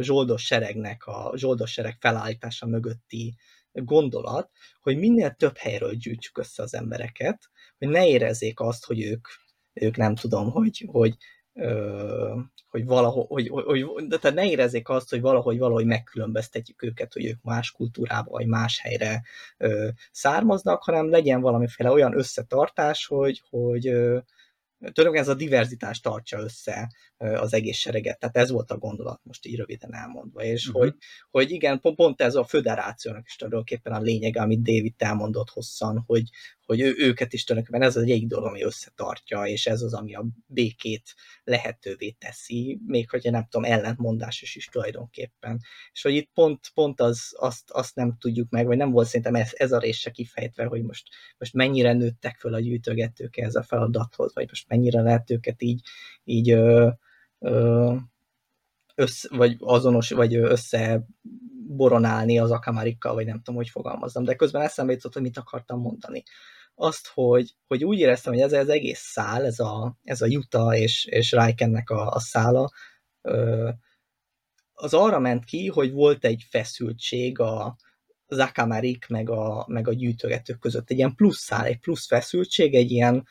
zsoldos 0.00 0.44
seregnek, 0.44 1.06
a 1.06 1.32
zsoldos 1.36 1.72
sereg 1.72 1.96
felállítása 2.00 2.66
mögötti 2.66 3.34
gondolat, 3.72 4.50
hogy 4.80 4.98
minél 4.98 5.30
több 5.30 5.56
helyről 5.56 5.94
gyűjtsük 5.94 6.38
össze 6.38 6.62
az 6.62 6.74
embereket, 6.74 7.50
hogy 7.78 7.88
ne 7.88 8.06
érezzék 8.06 8.60
azt, 8.60 8.84
hogy 8.84 9.02
ők, 9.02 9.28
ők 9.72 9.96
nem 9.96 10.14
tudom, 10.14 10.50
hogy, 10.50 10.84
hogy 10.86 11.16
hogy 12.70 12.84
valahogy, 12.84 13.48
hogy, 13.48 13.64
hogy, 13.64 14.06
de 14.06 14.18
tehát 14.18 14.36
ne 14.36 14.46
érezzék 14.46 14.88
azt, 14.88 15.10
hogy 15.10 15.20
valahogy 15.20 15.58
valahogy 15.58 15.86
megkülönböztetjük 15.86 16.82
őket, 16.82 17.12
hogy 17.12 17.24
ők 17.24 17.42
más 17.42 17.70
kultúrába 17.70 18.30
vagy 18.30 18.46
más 18.46 18.78
helyre 18.78 19.22
ö, 19.56 19.88
származnak, 20.12 20.82
hanem 20.82 21.10
legyen 21.10 21.40
valamiféle 21.40 21.90
olyan 21.90 22.18
összetartás, 22.18 23.06
hogy, 23.06 23.42
hogy 23.50 23.86
ö, 23.86 24.18
tulajdonképpen 24.78 25.22
ez 25.22 25.28
a 25.28 25.34
diverzitás 25.34 26.00
tartsa 26.00 26.38
össze 26.38 26.92
az 27.20 27.54
egész 27.54 27.76
sereget. 27.76 28.18
Tehát 28.18 28.36
ez 28.36 28.50
volt 28.50 28.70
a 28.70 28.78
gondolat 28.78 29.20
most 29.22 29.46
így 29.46 29.56
röviden 29.56 29.94
elmondva. 29.94 30.42
És 30.42 30.66
uh-huh. 30.66 30.82
hogy, 30.82 30.94
hogy 31.30 31.50
igen, 31.50 31.80
pont, 31.80 31.96
pont 31.96 32.20
ez 32.20 32.34
a 32.34 32.44
föderációnak 32.44 33.26
is 33.26 33.36
tulajdonképpen 33.36 33.92
a 33.92 34.00
lényege, 34.00 34.40
amit 34.40 34.62
David 34.62 34.94
elmondott 34.98 35.48
hosszan, 35.48 36.02
hogy, 36.06 36.30
hogy 36.66 36.80
ő, 36.80 36.94
őket 36.98 37.32
is 37.32 37.44
tulajdonképpen 37.44 37.88
ez 37.88 37.96
az 37.96 38.02
egyik 38.02 38.26
dolog, 38.26 38.46
ami 38.46 38.62
összetartja, 38.62 39.42
és 39.42 39.66
ez 39.66 39.82
az, 39.82 39.94
ami 39.94 40.14
a 40.14 40.26
békét 40.46 41.14
lehetővé 41.44 42.10
teszi, 42.10 42.80
még 42.86 43.10
hogyha 43.10 43.30
nem 43.30 43.46
tudom, 43.50 43.70
ellentmondásos 43.72 44.54
is 44.54 44.66
tulajdonképpen. 44.66 45.60
És 45.92 46.02
hogy 46.02 46.14
itt 46.14 46.30
pont, 46.34 46.70
pont 46.74 47.00
az, 47.00 47.34
azt, 47.38 47.70
azt 47.70 47.94
nem 47.94 48.16
tudjuk 48.18 48.50
meg, 48.50 48.66
vagy 48.66 48.76
nem 48.76 48.90
volt 48.90 49.06
szerintem 49.06 49.34
ez, 49.34 49.50
ez 49.52 49.72
a 49.72 49.78
rész 49.78 49.98
se 49.98 50.10
kifejtve, 50.10 50.64
hogy 50.64 50.82
most, 50.82 51.08
most 51.38 51.54
mennyire 51.54 51.92
nőttek 51.92 52.36
föl 52.38 52.54
a 52.54 52.60
gyűjtögetők 52.60 53.36
ez 53.36 53.54
a 53.54 53.62
feladathoz, 53.62 54.34
vagy 54.34 54.46
most 54.48 54.68
mennyire 54.68 55.00
lehet 55.00 55.30
őket 55.30 55.62
így, 55.62 55.80
így 56.24 56.50
ö, 56.50 56.88
ö, 57.40 57.94
össze, 58.94 59.28
vagy 59.36 59.56
azonos, 59.58 60.10
vagy 60.10 60.36
össze 60.36 61.06
boronálni 61.66 62.38
az 62.38 62.50
akamarikkal, 62.50 63.14
vagy 63.14 63.26
nem 63.26 63.36
tudom, 63.36 63.54
hogy 63.54 63.68
fogalmazom, 63.68 64.24
de 64.24 64.34
közben 64.34 64.62
eszembe 64.62 64.92
jutott, 64.92 65.12
hogy 65.12 65.22
mit 65.22 65.38
akartam 65.38 65.80
mondani 65.80 66.22
azt, 66.74 67.10
hogy, 67.14 67.54
hogy 67.66 67.84
úgy 67.84 67.98
éreztem, 67.98 68.32
hogy 68.32 68.42
ez 68.42 68.52
az 68.52 68.68
egész 68.68 69.00
szál, 69.00 69.44
ez 69.44 69.58
a, 69.58 69.98
ez 70.02 70.22
a 70.22 70.26
Juta 70.26 70.76
és, 70.76 71.04
és 71.04 71.32
Rikennek 71.32 71.90
a, 71.90 72.10
a 72.10 72.20
szála, 72.20 72.70
az 74.72 74.94
arra 74.94 75.18
ment 75.18 75.44
ki, 75.44 75.66
hogy 75.66 75.92
volt 75.92 76.24
egy 76.24 76.46
feszültség 76.50 77.38
a, 77.38 77.76
az 78.26 78.38
Akamarik 78.38 79.06
meg 79.08 79.30
a, 79.30 79.64
meg 79.68 79.88
a 79.88 79.92
gyűjtögetők 79.92 80.58
között. 80.58 80.90
Egy 80.90 80.96
ilyen 80.96 81.14
plusz 81.14 81.38
szál, 81.38 81.64
egy 81.64 81.78
plusz 81.78 82.06
feszültség, 82.06 82.74
egy 82.74 82.90
ilyen 82.90 83.26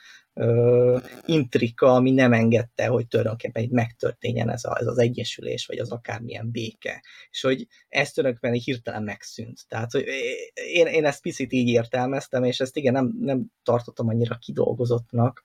intrika, 1.26 1.94
ami 1.94 2.12
nem 2.12 2.34
engedte, 2.34 2.88
hogy 2.88 3.08
tulajdonképpen 3.08 3.64
itt 3.64 3.72
megtörténjen 3.72 4.50
ez, 4.50 4.64
a, 4.64 4.78
ez 4.80 4.88
az 4.88 4.98
egyesülés, 4.98 5.66
vagy 5.66 5.78
az 5.78 5.92
akármilyen 5.92 6.52
béke. 6.52 7.04
És 7.30 7.42
hogy 7.42 7.68
ez 7.88 8.12
tulajdonképpen 8.12 8.56
egy 8.56 8.64
hirtelen 8.64 9.04
megszűnt. 9.04 9.68
Tehát, 9.68 9.92
hogy 9.92 10.06
én, 10.54 10.86
én 10.86 11.06
ezt 11.06 11.22
picit 11.22 11.54
így 11.54 11.68
értelmeztem, 11.68 12.44
és 12.44 12.60
ezt 12.60 12.78
igen, 12.78 12.94
nem, 12.94 13.16
nem 13.20 13.46
tartottam 13.64 14.08
annyira 14.08 14.36
kidolgozottnak 14.36 15.44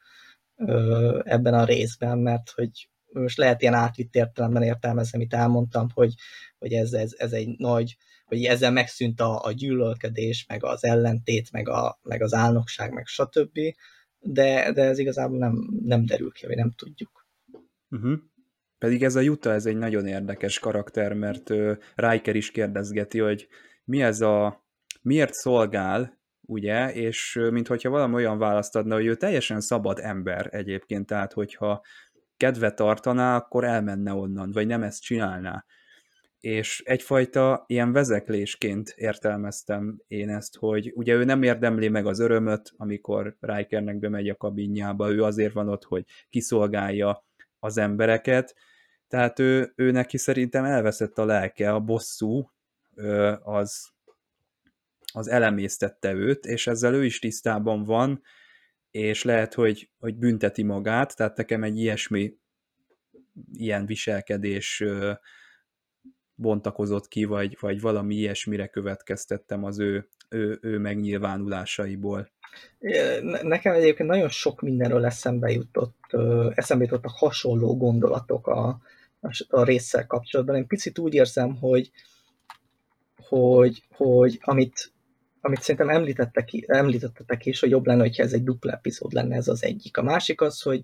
ö, 0.56 1.20
ebben 1.24 1.54
a 1.54 1.64
részben, 1.64 2.18
mert 2.18 2.50
hogy 2.50 2.88
most 3.12 3.38
lehet 3.38 3.62
ilyen 3.62 3.74
átvitt 3.74 4.14
értelemben 4.14 4.62
értelmezni, 4.62 5.18
amit 5.18 5.34
elmondtam, 5.34 5.88
hogy, 5.94 6.14
hogy 6.58 6.72
ez, 6.72 6.92
ez, 6.92 7.14
ez 7.16 7.32
egy 7.32 7.48
nagy, 7.56 7.96
hogy 8.24 8.44
ezzel 8.44 8.70
megszűnt 8.70 9.20
a, 9.20 9.44
a 9.44 9.52
gyűlölködés, 9.52 10.44
meg 10.48 10.64
az 10.64 10.84
ellentét, 10.84 11.52
meg, 11.52 11.68
a, 11.68 11.98
meg 12.02 12.22
az 12.22 12.34
álnokság, 12.34 12.92
meg 12.92 13.06
stb 13.06 13.58
de, 14.24 14.72
de 14.72 14.82
ez 14.82 14.98
igazából 14.98 15.38
nem, 15.38 15.68
nem 15.84 16.04
derül 16.04 16.32
ki, 16.32 16.46
vagy 16.46 16.56
nem 16.56 16.72
tudjuk. 16.76 17.26
Uh-huh. 17.90 18.18
Pedig 18.78 19.02
ez 19.02 19.16
a 19.16 19.20
Juta, 19.20 19.52
ez 19.52 19.66
egy 19.66 19.76
nagyon 19.76 20.06
érdekes 20.06 20.58
karakter, 20.58 21.12
mert 21.12 21.50
uh, 21.50 21.76
Riker 21.94 22.36
is 22.36 22.50
kérdezgeti, 22.50 23.18
hogy 23.18 23.48
mi 23.84 24.02
ez 24.02 24.20
a, 24.20 24.64
miért 25.02 25.32
szolgál, 25.32 26.20
ugye, 26.40 26.92
és 26.92 27.36
uh, 27.36 27.50
mintha 27.50 27.90
valami 27.90 28.14
olyan 28.14 28.38
választ 28.38 28.76
adna, 28.76 28.94
hogy 28.94 29.06
ő 29.06 29.14
teljesen 29.14 29.60
szabad 29.60 29.98
ember 29.98 30.48
egyébként, 30.50 31.06
tehát 31.06 31.32
hogyha 31.32 31.82
kedve 32.36 32.70
tartaná, 32.70 33.36
akkor 33.36 33.64
elmenne 33.64 34.12
onnan, 34.12 34.52
vagy 34.52 34.66
nem 34.66 34.82
ezt 34.82 35.02
csinálná 35.02 35.64
és 36.44 36.82
egyfajta 36.84 37.64
ilyen 37.66 37.92
vezeklésként 37.92 38.94
értelmeztem 38.96 40.00
én 40.06 40.28
ezt, 40.28 40.56
hogy 40.56 40.92
ugye 40.94 41.14
ő 41.14 41.24
nem 41.24 41.42
érdemli 41.42 41.88
meg 41.88 42.06
az 42.06 42.18
örömöt, 42.18 42.72
amikor 42.76 43.36
Rikernek 43.40 43.98
bemegy 43.98 44.28
a 44.28 44.36
kabinjába, 44.36 45.12
ő 45.12 45.22
azért 45.22 45.52
van 45.52 45.68
ott, 45.68 45.84
hogy 45.84 46.04
kiszolgálja 46.30 47.24
az 47.58 47.78
embereket, 47.78 48.54
Tehát 49.08 49.38
ő, 49.38 49.72
ő 49.76 49.90
neki 49.90 50.16
szerintem 50.16 50.64
elveszett 50.64 51.18
a 51.18 51.24
lelke, 51.24 51.72
a 51.72 51.80
bosszú, 51.80 52.50
az, 53.42 53.88
az 55.12 55.28
elemésztette 55.28 56.12
őt, 56.12 56.44
és 56.46 56.66
ezzel 56.66 56.94
ő 56.94 57.04
is 57.04 57.18
tisztában 57.18 57.84
van, 57.84 58.22
és 58.90 59.22
lehet, 59.22 59.54
hogy, 59.54 59.90
hogy 59.98 60.16
bünteti 60.16 60.62
magát, 60.62 61.16
tehát 61.16 61.36
nekem 61.36 61.62
egy 61.62 61.78
ilyesmi 61.78 62.34
ilyen 63.52 63.86
viselkedés 63.86 64.84
bontakozott 66.34 67.08
ki, 67.08 67.24
vagy, 67.24 67.56
vagy 67.60 67.80
valami 67.80 68.14
ilyesmire 68.14 68.66
következtettem 68.66 69.64
az 69.64 69.78
ő, 69.78 70.08
ő, 70.28 70.58
ő 70.62 70.78
megnyilvánulásaiból. 70.78 72.28
Nekem 73.42 73.74
egyébként 73.74 74.08
nagyon 74.08 74.28
sok 74.28 74.60
mindenről 74.60 75.04
eszembe 75.04 75.50
jutott, 75.50 76.12
eszembe 76.54 76.84
jutottak 76.84 77.12
hasonló 77.14 77.76
gondolatok 77.76 78.46
a, 78.46 78.80
a 79.48 79.64
résszel 79.64 80.06
kapcsolatban. 80.06 80.56
Én 80.56 80.66
picit 80.66 80.98
úgy 80.98 81.14
érzem, 81.14 81.56
hogy, 81.56 81.90
hogy, 83.16 83.82
hogy 83.90 84.38
amit, 84.42 84.92
amit 85.40 85.60
szerintem 85.60 85.88
említettek, 85.88 86.48
említettetek 86.66 87.46
is, 87.46 87.60
hogy 87.60 87.70
jobb 87.70 87.86
lenne, 87.86 88.02
hogyha 88.02 88.22
ez 88.22 88.32
egy 88.32 88.44
dupla 88.44 88.72
epizód 88.72 89.12
lenne, 89.12 89.36
ez 89.36 89.48
az 89.48 89.64
egyik. 89.64 89.96
A 89.96 90.02
másik 90.02 90.40
az, 90.40 90.62
hogy, 90.62 90.82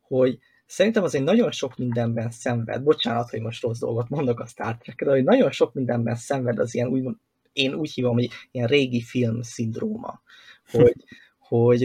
hogy 0.00 0.38
szerintem 0.68 1.02
azért 1.02 1.24
nagyon 1.24 1.50
sok 1.50 1.76
mindenben 1.76 2.30
szenved, 2.30 2.82
bocsánat, 2.82 3.30
hogy 3.30 3.40
most 3.40 3.62
rossz 3.62 3.78
dolgot 3.78 4.08
mondok 4.08 4.40
a 4.40 4.46
Star 4.46 4.76
trek 4.76 5.04
de 5.04 5.10
hogy 5.10 5.24
nagyon 5.24 5.50
sok 5.50 5.74
mindenben 5.74 6.14
szenved 6.14 6.58
az 6.58 6.74
ilyen, 6.74 6.88
úgy, 6.88 7.04
én 7.52 7.74
úgy 7.74 7.90
hívom, 7.90 8.14
hogy 8.14 8.30
ilyen 8.50 8.66
régi 8.66 9.02
film 9.02 9.42
szindróma, 9.42 10.22
hogy, 10.70 11.04
hogy 11.48 11.84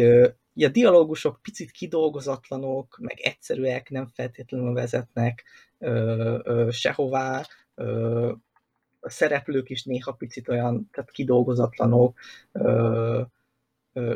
a 0.55 0.67
dialógusok 0.71 1.39
picit 1.41 1.71
kidolgozatlanok, 1.71 2.97
meg 3.01 3.19
egyszerűek, 3.19 3.89
nem 3.89 4.07
feltétlenül 4.07 4.73
vezetnek 4.73 5.43
ö, 5.79 6.39
ö, 6.43 6.67
sehová, 6.71 7.45
ö, 7.75 8.31
a 8.99 9.09
szereplők 9.09 9.69
is 9.69 9.84
néha 9.84 10.11
picit 10.11 10.49
olyan, 10.49 10.89
tehát 10.91 11.11
kidolgozatlanok, 11.11 12.19
ö, 12.51 13.21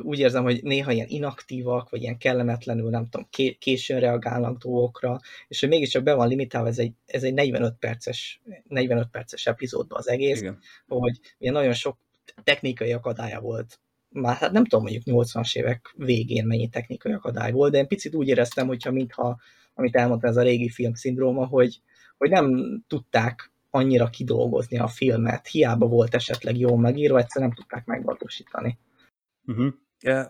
úgy 0.02 0.20
érzem, 0.20 0.44
hogy 0.44 0.64
néha 0.64 0.92
ilyen 0.92 1.08
inaktívak, 1.10 1.90
vagy 1.90 2.02
ilyen 2.02 2.18
kellemetlenül, 2.18 2.90
nem 2.90 3.08
tudom, 3.10 3.28
későn 3.60 4.00
reagálnak 4.00 4.58
dolgokra, 4.58 5.20
és 5.48 5.60
hogy 5.60 5.70
mégiscsak 5.70 6.04
be 6.04 6.14
van 6.14 6.28
limitálva, 6.28 6.68
ez 6.68 6.80
egy, 6.80 6.94
ez 7.06 7.24
egy 7.24 7.34
45 7.34 7.76
perces, 7.80 8.42
45 8.68 9.08
perces 9.08 9.46
epizódban 9.46 9.98
az 9.98 10.10
egész, 10.10 10.40
Igen. 10.40 10.60
hogy 10.88 11.20
ilyen 11.38 11.54
nagyon 11.54 11.74
sok 11.74 11.98
technikai 12.44 12.92
akadálya 12.92 13.40
volt 13.40 13.80
már 14.10 14.36
hát 14.36 14.52
nem 14.52 14.66
tudom, 14.66 14.86
mondjuk 14.86 15.04
80-as 15.06 15.56
évek 15.56 15.94
végén 15.98 16.46
mennyi 16.46 16.68
technikai 16.68 17.14
akadály 17.14 17.52
volt, 17.52 17.72
de 17.72 17.78
én 17.78 17.88
picit 17.88 18.16
úgy 18.16 18.28
éreztem, 18.28 18.68
hogyha 18.68 18.92
mintha, 18.92 19.40
amit 19.74 19.96
elmondtam, 19.96 20.30
ez 20.30 20.38
a 20.38 20.42
régi 20.42 20.70
film 20.70 20.94
szindróma, 20.94 21.46
hogy, 21.46 21.82
hogy 22.18 22.30
nem 22.30 22.78
tudták 22.88 23.52
annyira 23.70 24.10
kidolgozni 24.10 24.78
a 24.78 24.88
filmet, 24.88 25.48
hiába 25.48 25.88
volt 25.88 26.16
esetleg 26.16 26.58
jól 26.58 26.78
megírva, 26.78 27.18
egyszerűen 27.18 27.50
nem 27.50 27.58
tudták 27.58 27.86
megvalósítani. 27.86 28.78
Uh-huh. 29.48 29.74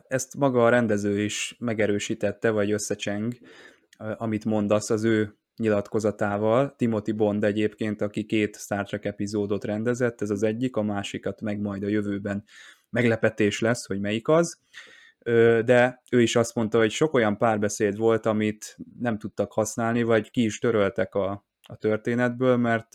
Ezt 0.07 0.36
maga 0.36 0.65
a 0.65 0.70
rendező 0.70 1.20
is 1.20 1.55
megerősítette, 1.59 2.49
vagy 2.49 2.72
összecseng, 2.72 3.34
amit 3.97 4.45
mondasz 4.45 4.89
az 4.89 5.03
ő 5.03 5.38
nyilatkozatával. 5.55 6.76
Timothy 6.76 7.11
Bond 7.11 7.43
egyébként, 7.43 8.01
aki 8.01 8.26
két 8.26 8.57
Star 8.57 8.86
Trek 8.86 9.05
epizódot 9.05 9.63
rendezett, 9.63 10.22
ez 10.22 10.30
az 10.30 10.43
egyik, 10.43 10.76
a 10.76 10.82
másikat 10.82 11.41
meg 11.41 11.59
majd 11.59 11.84
a 11.84 11.88
jövőben 11.88 12.43
meglepetés 12.89 13.59
lesz, 13.59 13.86
hogy 13.86 13.99
melyik 13.99 14.28
az. 14.28 14.59
De 15.65 16.03
ő 16.11 16.22
is 16.22 16.36
azt 16.36 16.55
mondta, 16.55 16.78
hogy 16.78 16.91
sok 16.91 17.13
olyan 17.13 17.38
párbeszéd 17.38 17.97
volt, 17.97 18.26
amit 18.26 18.78
nem 18.99 19.18
tudtak 19.18 19.51
használni, 19.51 20.03
vagy 20.03 20.32
ki 20.32 20.43
is 20.43 20.59
töröltek 20.59 21.15
a, 21.15 21.45
a 21.61 21.76
történetből, 21.76 22.57
mert 22.57 22.89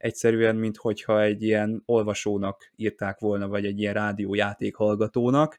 egyszerűen, 0.00 0.56
minthogyha 0.56 1.22
egy 1.22 1.42
ilyen 1.42 1.82
olvasónak 1.86 2.72
írták 2.76 3.18
volna, 3.18 3.48
vagy 3.48 3.64
egy 3.64 3.78
ilyen 3.78 3.94
rádiójáték 3.94 4.74
hallgatónak, 4.74 5.58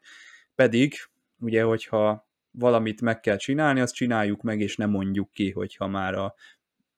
pedig 0.54 0.94
ugye, 1.40 1.62
hogyha 1.62 2.28
valamit 2.50 3.00
meg 3.00 3.20
kell 3.20 3.36
csinálni, 3.36 3.80
azt 3.80 3.94
csináljuk 3.94 4.42
meg, 4.42 4.60
és 4.60 4.76
nem 4.76 4.90
mondjuk 4.90 5.30
ki, 5.30 5.50
hogyha 5.50 5.86
már 5.86 6.14
a 6.14 6.34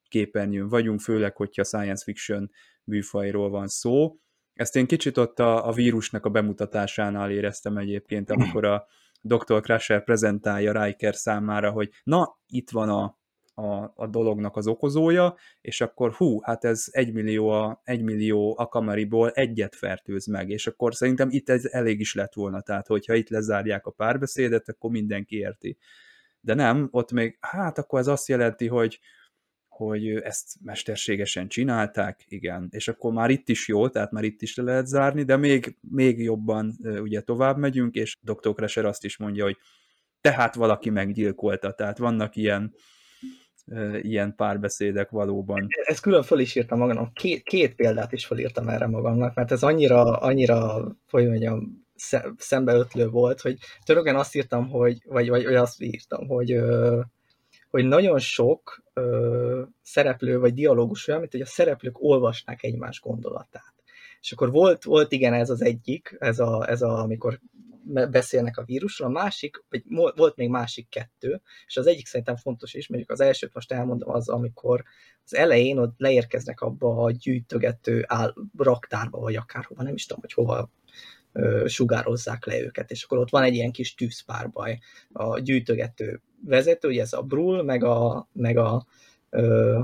képernyőn 0.09 0.69
vagyunk, 0.69 1.01
főleg, 1.01 1.37
hogyha 1.37 1.65
science 1.65 2.05
fiction 2.05 2.51
műfajról 2.85 3.51
van 3.51 3.69
szó. 3.69 4.17
Ezt 4.55 4.77
én 4.77 4.87
kicsit 4.87 5.17
ott 5.17 5.39
a, 5.39 5.69
a 5.69 5.73
vírusnak 5.73 6.25
a 6.25 6.31
bemutatásánál 6.31 7.31
éreztem 7.31 7.77
egyébként, 7.77 8.31
amikor 8.31 8.65
a 8.65 8.87
Dr. 9.21 9.61
Crusher 9.61 10.05
prezentálja 10.05 10.85
Riker 10.85 11.15
számára, 11.15 11.71
hogy 11.71 11.91
na, 12.03 12.39
itt 12.47 12.71
van 12.71 12.89
a, 12.89 13.19
a, 13.55 13.93
a 13.95 14.07
dolognak 14.07 14.57
az 14.57 14.67
okozója, 14.67 15.37
és 15.61 15.81
akkor 15.81 16.13
hú, 16.13 16.41
hát 16.41 16.65
ez 16.65 16.87
egymillió, 16.91 17.49
a, 17.49 17.81
egymillió 17.85 18.55
akamariból 18.59 19.31
egyet 19.31 19.75
fertőz 19.75 20.27
meg, 20.27 20.51
és 20.51 20.67
akkor 20.67 20.95
szerintem 20.95 21.29
itt 21.31 21.49
ez 21.49 21.65
elég 21.65 22.01
is 22.01 22.15
lett 22.15 22.35
volna, 22.35 22.61
tehát 22.61 22.87
hogyha 22.87 23.15
itt 23.15 23.29
lezárják 23.29 23.87
a 23.87 23.91
párbeszédet, 23.91 24.69
akkor 24.69 24.91
mindenki 24.91 25.37
érti. 25.37 25.79
De 26.41 26.55
nem, 26.55 26.89
ott 26.91 27.13
még, 27.13 27.37
hát 27.41 27.79
akkor 27.79 27.99
ez 27.99 28.07
azt 28.07 28.29
jelenti, 28.29 28.67
hogy 28.67 29.01
hogy 29.69 30.09
ezt 30.09 30.57
mesterségesen 30.61 31.49
csinálták, 31.49 32.25
igen, 32.29 32.69
és 32.71 32.89
akkor 32.89 33.13
már 33.13 33.31
itt 33.31 33.49
is 33.49 33.69
jó, 33.69 33.89
tehát 33.89 34.11
már 34.11 34.25
itt 34.25 34.43
is 34.43 34.57
le 34.57 34.63
lehet 34.63 34.87
zárni, 34.87 35.23
de 35.23 35.37
még, 35.37 35.77
még 35.81 36.19
jobban 36.19 36.77
ugye 36.83 37.21
tovább 37.21 37.59
megyünk, 37.59 37.95
és 37.95 38.17
Dr. 38.21 38.55
Crusher 38.55 38.85
azt 38.85 39.05
is 39.05 39.17
mondja, 39.17 39.45
hogy 39.45 39.57
tehát 40.21 40.55
valaki 40.55 40.91
meggyilkolta, 40.91 41.73
tehát 41.73 41.99
vannak 41.99 42.37
ilyen 42.37 42.75
ilyen 44.01 44.35
párbeszédek 44.35 45.11
valóban. 45.11 45.67
Ezt 45.85 46.01
külön 46.01 46.23
föl 46.23 46.39
is 46.39 46.55
írtam 46.55 46.79
magamnak, 46.79 47.15
két, 47.15 47.43
két 47.43 47.75
példát 47.75 48.13
is 48.13 48.27
felírtam 48.27 48.69
erre 48.69 48.87
magamnak, 48.87 49.35
mert 49.35 49.53
ez 49.53 49.63
annyira, 49.63 50.17
annyira, 50.17 50.89
hogy 51.11 51.27
mondjam, 51.27 51.85
szembeötlő 52.37 53.09
volt, 53.09 53.41
hogy 53.41 53.59
törögen 53.85 54.17
azt 54.17 54.35
írtam, 54.35 54.69
hogy, 54.69 55.03
vagy, 55.07 55.29
vagy, 55.29 55.45
vagy 55.45 55.55
azt 55.55 55.83
írtam, 55.83 56.27
hogy, 56.27 56.61
hogy 57.71 57.85
nagyon 57.85 58.19
sok 58.19 58.83
szereplő 59.83 60.39
vagy 60.39 60.55
dialógus 60.55 61.09
olyan, 61.09 61.21
mint 61.21 61.33
hogy 61.33 61.41
a 61.41 61.47
szereplők 61.47 62.03
olvasnák 62.03 62.63
egymás 62.63 63.01
gondolatát. 63.01 63.75
És 64.21 64.33
akkor 64.33 64.51
volt, 64.51 64.85
volt 64.85 65.13
igen 65.13 65.33
ez 65.33 65.51
az 65.51 65.63
egyik, 65.63 66.17
ez 66.19 66.39
a, 66.39 66.69
ez 66.69 66.83
a 66.83 66.99
amikor 66.99 67.41
beszélnek 68.11 68.57
a 68.57 68.65
vírusról, 68.65 69.09
a 69.09 69.13
másik, 69.13 69.65
vagy 69.69 69.83
volt 70.17 70.37
még 70.37 70.49
másik 70.49 70.89
kettő, 70.89 71.41
és 71.67 71.77
az 71.77 71.87
egyik 71.87 72.07
szerintem 72.07 72.37
fontos 72.37 72.75
is, 72.75 72.89
mondjuk 72.89 73.11
az 73.11 73.21
elsőt 73.21 73.55
most 73.55 73.73
elmondom 73.73 74.11
az, 74.11 74.29
amikor 74.29 74.85
az 75.25 75.35
elején 75.35 75.79
ott 75.79 75.95
leérkeznek 75.97 76.61
abba 76.61 77.03
a 77.03 77.11
gyűjtögető 77.11 78.05
áll, 78.07 78.35
raktárba, 78.57 79.19
vagy 79.19 79.37
akárhova, 79.37 79.83
nem 79.83 79.95
is 79.95 80.07
tudom, 80.07 80.21
hogy 80.21 80.33
hova 80.33 80.71
ö, 81.33 81.65
sugározzák 81.69 82.47
le 82.47 82.61
őket, 82.61 82.91
és 82.91 83.05
akkor 83.05 83.19
ott 83.19 83.31
van 83.31 83.43
egy 83.43 83.55
ilyen 83.55 83.73
kis 83.73 83.95
tűzpárbaj 83.95 84.79
a 85.13 85.39
gyűjtögető 85.39 86.21
vezető, 86.45 86.89
ugye 86.89 87.03
ez 87.03 87.13
a 87.13 87.23
Brul, 87.23 87.63
meg 87.63 87.85
a, 87.85 88.29
meg 88.33 88.57
a 88.57 88.87
ö, 89.31 89.81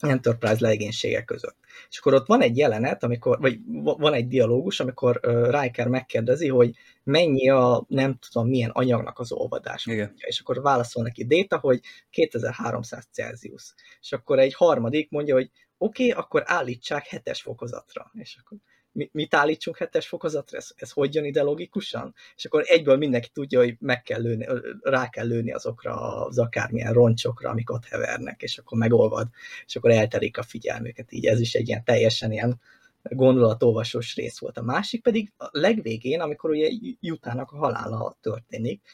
Enterprise 0.00 0.66
legénysége 0.66 1.22
között. 1.22 1.56
És 1.90 1.98
akkor 1.98 2.14
ott 2.14 2.26
van 2.26 2.42
egy 2.42 2.56
jelenet, 2.56 3.02
amikor, 3.02 3.38
vagy 3.38 3.58
van 3.82 4.14
egy 4.14 4.28
dialógus, 4.28 4.80
amikor 4.80 5.20
uh, 5.26 5.60
Riker 5.60 5.88
megkérdezi, 5.88 6.48
hogy 6.48 6.74
mennyi 7.08 7.48
a 7.48 7.84
nem 7.88 8.18
tudom 8.18 8.48
milyen 8.48 8.70
anyagnak 8.70 9.18
az 9.18 9.32
olvadás. 9.32 9.86
Igen. 9.86 10.12
És 10.16 10.40
akkor 10.40 10.62
válaszol 10.62 11.02
neki 11.02 11.24
Déta, 11.24 11.58
hogy 11.58 11.80
2300 12.10 13.08
Celsius. 13.12 13.74
És 14.00 14.12
akkor 14.12 14.38
egy 14.38 14.54
harmadik 14.54 15.10
mondja, 15.10 15.34
hogy 15.34 15.50
oké, 15.78 16.08
okay, 16.10 16.22
akkor 16.22 16.42
állítsák 16.46 17.06
hetes 17.06 17.42
fokozatra. 17.42 18.10
És 18.14 18.38
akkor 18.40 18.58
mit 19.12 19.34
állítsunk 19.34 19.76
hetes 19.76 20.08
fokozatra, 20.08 20.56
ez, 20.56 20.68
ez 20.76 20.90
hogy 20.90 21.14
jön 21.14 21.24
ide 21.24 21.42
logikusan? 21.42 22.14
És 22.36 22.44
akkor 22.44 22.64
egyből 22.66 22.96
mindenki 22.96 23.28
tudja, 23.32 23.58
hogy 23.58 23.76
meg 23.78 24.02
kell 24.02 24.20
lőni, 24.20 24.46
rá 24.82 25.08
kell 25.08 25.26
lőni 25.26 25.52
azokra 25.52 26.24
az 26.26 26.38
akármilyen 26.38 26.92
roncsokra, 26.92 27.50
amik 27.50 27.70
ott 27.70 27.84
hevernek, 27.84 28.42
és 28.42 28.58
akkor 28.58 28.78
megolvad, 28.78 29.28
és 29.66 29.76
akkor 29.76 29.90
elterik 29.90 30.38
a 30.38 30.42
figyelmüket. 30.42 31.12
Így 31.12 31.26
ez 31.26 31.40
is 31.40 31.54
egy 31.54 31.68
ilyen 31.68 31.84
teljesen 31.84 32.32
ilyen 32.32 32.60
gondolatolvasós 33.02 34.14
rész 34.14 34.38
volt. 34.38 34.58
A 34.58 34.62
másik 34.62 35.02
pedig 35.02 35.32
a 35.36 35.48
legvégén, 35.50 36.20
amikor 36.20 36.50
ugye 36.50 36.68
Jutának 37.00 37.50
a 37.50 37.56
halála 37.56 38.16
történik, 38.20 38.88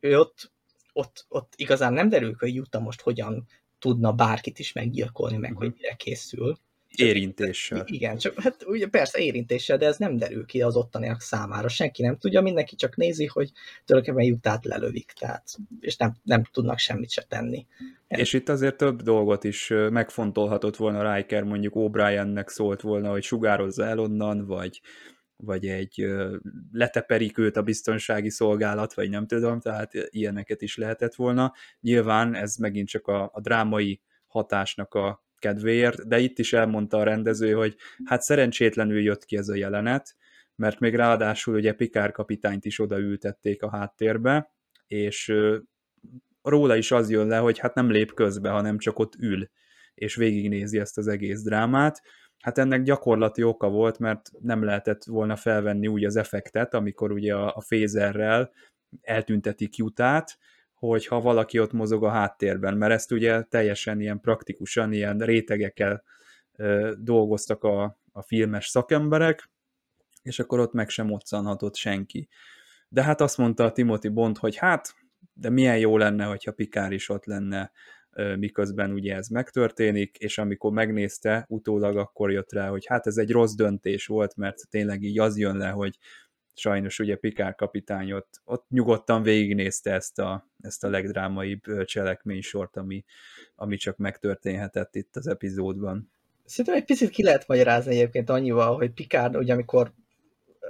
ő 0.00 0.18
ott, 0.18 0.52
ott, 0.92 1.26
ott 1.28 1.52
igazán 1.56 1.92
nem 1.92 2.08
derül, 2.08 2.36
hogy 2.38 2.54
Juta 2.54 2.80
most 2.80 3.00
hogyan 3.00 3.46
tudna 3.78 4.12
bárkit 4.12 4.58
is 4.58 4.72
meggyilkolni, 4.72 5.36
meg 5.36 5.56
hogy 5.56 5.72
mire 5.74 5.94
készül 5.94 6.58
Érintéssel. 6.96 7.84
Igen, 7.86 8.16
csak 8.16 8.40
hát 8.40 8.64
ugye 8.66 8.86
persze 8.86 9.18
érintéssel, 9.18 9.76
de 9.78 9.86
ez 9.86 9.96
nem 9.96 10.16
derül 10.16 10.44
ki 10.44 10.62
az 10.62 10.76
ottaniak 10.76 11.20
számára. 11.20 11.68
Senki 11.68 12.02
nem 12.02 12.16
tudja, 12.16 12.40
mindenki 12.40 12.76
csak 12.76 12.96
nézi, 12.96 13.26
hogy 13.26 13.50
tulajdonképpen 13.84 14.28
jutát 14.32 14.64
lelövik, 14.64 15.12
tehát, 15.18 15.54
és 15.80 15.96
nem, 15.96 16.16
nem 16.22 16.44
tudnak 16.52 16.78
semmit 16.78 17.10
se 17.10 17.22
tenni. 17.22 17.66
És 18.08 18.32
itt 18.32 18.48
azért 18.48 18.76
több 18.76 19.02
dolgot 19.02 19.44
is 19.44 19.68
megfontolhatott 19.90 20.76
volna 20.76 21.14
Riker, 21.14 21.42
mondjuk 21.42 21.74
O'Briennek 21.76 22.48
szólt 22.48 22.80
volna, 22.80 23.10
hogy 23.10 23.22
sugározza 23.22 23.84
el 23.84 23.98
onnan, 23.98 24.46
vagy, 24.46 24.80
vagy 25.36 25.66
egy 25.66 26.06
leteperik 26.72 27.38
őt 27.38 27.56
a 27.56 27.62
biztonsági 27.62 28.30
szolgálat, 28.30 28.94
vagy 28.94 29.10
nem 29.10 29.26
tudom, 29.26 29.60
tehát 29.60 29.92
ilyeneket 30.10 30.62
is 30.62 30.76
lehetett 30.76 31.14
volna. 31.14 31.52
Nyilván 31.80 32.34
ez 32.34 32.56
megint 32.56 32.88
csak 32.88 33.06
a, 33.06 33.30
a 33.32 33.40
drámai 33.40 34.00
hatásnak 34.26 34.94
a 34.94 35.26
kedvéért, 35.38 36.08
de 36.08 36.18
itt 36.18 36.38
is 36.38 36.52
elmondta 36.52 36.98
a 36.98 37.02
rendező, 37.02 37.52
hogy 37.52 37.76
hát 38.04 38.22
szerencsétlenül 38.22 39.00
jött 39.00 39.24
ki 39.24 39.36
ez 39.36 39.48
a 39.48 39.54
jelenet, 39.54 40.16
mert 40.56 40.78
még 40.78 40.94
ráadásul 40.94 41.54
ugye 41.54 41.72
Pikár 41.72 42.10
kapitányt 42.12 42.64
is 42.64 42.78
odaültették 42.78 43.62
a 43.62 43.70
háttérbe, 43.70 44.52
és 44.86 45.32
róla 46.42 46.76
is 46.76 46.90
az 46.90 47.10
jön 47.10 47.26
le, 47.26 47.36
hogy 47.36 47.58
hát 47.58 47.74
nem 47.74 47.90
lép 47.90 48.14
közbe, 48.14 48.50
hanem 48.50 48.78
csak 48.78 48.98
ott 48.98 49.14
ül, 49.18 49.50
és 49.94 50.14
végignézi 50.14 50.78
ezt 50.78 50.98
az 50.98 51.08
egész 51.08 51.42
drámát. 51.42 52.02
Hát 52.38 52.58
ennek 52.58 52.82
gyakorlati 52.82 53.42
oka 53.42 53.68
volt, 53.68 53.98
mert 53.98 54.30
nem 54.40 54.64
lehetett 54.64 55.04
volna 55.04 55.36
felvenni 55.36 55.86
úgy 55.86 56.04
az 56.04 56.16
effektet, 56.16 56.74
amikor 56.74 57.12
ugye 57.12 57.34
a, 57.34 57.54
a 57.56 57.60
fézerrel 57.60 58.52
eltüntetik 59.00 59.76
jutát, 59.76 60.38
hogyha 60.78 61.20
valaki 61.20 61.58
ott 61.58 61.72
mozog 61.72 62.04
a 62.04 62.10
háttérben, 62.10 62.76
mert 62.76 62.92
ezt 62.92 63.12
ugye 63.12 63.42
teljesen 63.42 64.00
ilyen 64.00 64.20
praktikusan, 64.20 64.92
ilyen 64.92 65.18
rétegekkel 65.18 66.02
ö, 66.56 66.92
dolgoztak 66.98 67.64
a, 67.64 67.98
a 68.12 68.22
filmes 68.22 68.66
szakemberek, 68.66 69.50
és 70.22 70.38
akkor 70.38 70.58
ott 70.58 70.72
meg 70.72 70.88
sem 70.88 71.06
moccanhatott 71.06 71.76
senki. 71.76 72.28
De 72.88 73.02
hát 73.02 73.20
azt 73.20 73.38
mondta 73.38 73.64
a 73.64 73.72
Timothy 73.72 74.08
Bond, 74.08 74.38
hogy 74.38 74.56
hát, 74.56 74.94
de 75.32 75.50
milyen 75.50 75.78
jó 75.78 75.96
lenne, 75.96 76.24
hogyha 76.24 76.52
Pikár 76.52 76.92
is 76.92 77.08
ott 77.08 77.24
lenne, 77.24 77.72
miközben 78.36 78.92
ugye 78.92 79.14
ez 79.14 79.28
megtörténik, 79.28 80.16
és 80.16 80.38
amikor 80.38 80.72
megnézte 80.72 81.44
utólag, 81.48 81.96
akkor 81.96 82.30
jött 82.30 82.52
rá, 82.52 82.68
hogy 82.68 82.86
hát 82.86 83.06
ez 83.06 83.16
egy 83.16 83.30
rossz 83.30 83.54
döntés 83.54 84.06
volt, 84.06 84.36
mert 84.36 84.68
tényleg 84.70 85.02
így 85.02 85.18
az 85.18 85.38
jön 85.38 85.56
le, 85.56 85.68
hogy 85.68 85.98
sajnos 86.58 86.98
ugye 86.98 87.16
Pikár 87.16 87.54
kapitány 87.54 88.12
ott, 88.12 88.40
ott 88.44 88.64
nyugodtan 88.68 89.22
végignézte 89.22 89.92
ezt 89.92 90.18
a, 90.18 90.48
ezt 90.60 90.84
a 90.84 90.88
legdrámaibb 90.88 91.84
cselekménysort, 91.84 92.76
ami, 92.76 93.04
ami 93.54 93.76
csak 93.76 93.96
megtörténhetett 93.96 94.94
itt 94.94 95.16
az 95.16 95.26
epizódban. 95.26 96.10
Szerintem 96.44 96.74
egy 96.74 96.84
picit 96.84 97.10
ki 97.10 97.22
lehet 97.22 97.46
magyarázni 97.46 97.94
egyébként 97.94 98.30
annyival, 98.30 98.76
hogy 98.76 98.90
Pikár, 98.90 99.36
ugye 99.36 99.52
amikor 99.52 99.92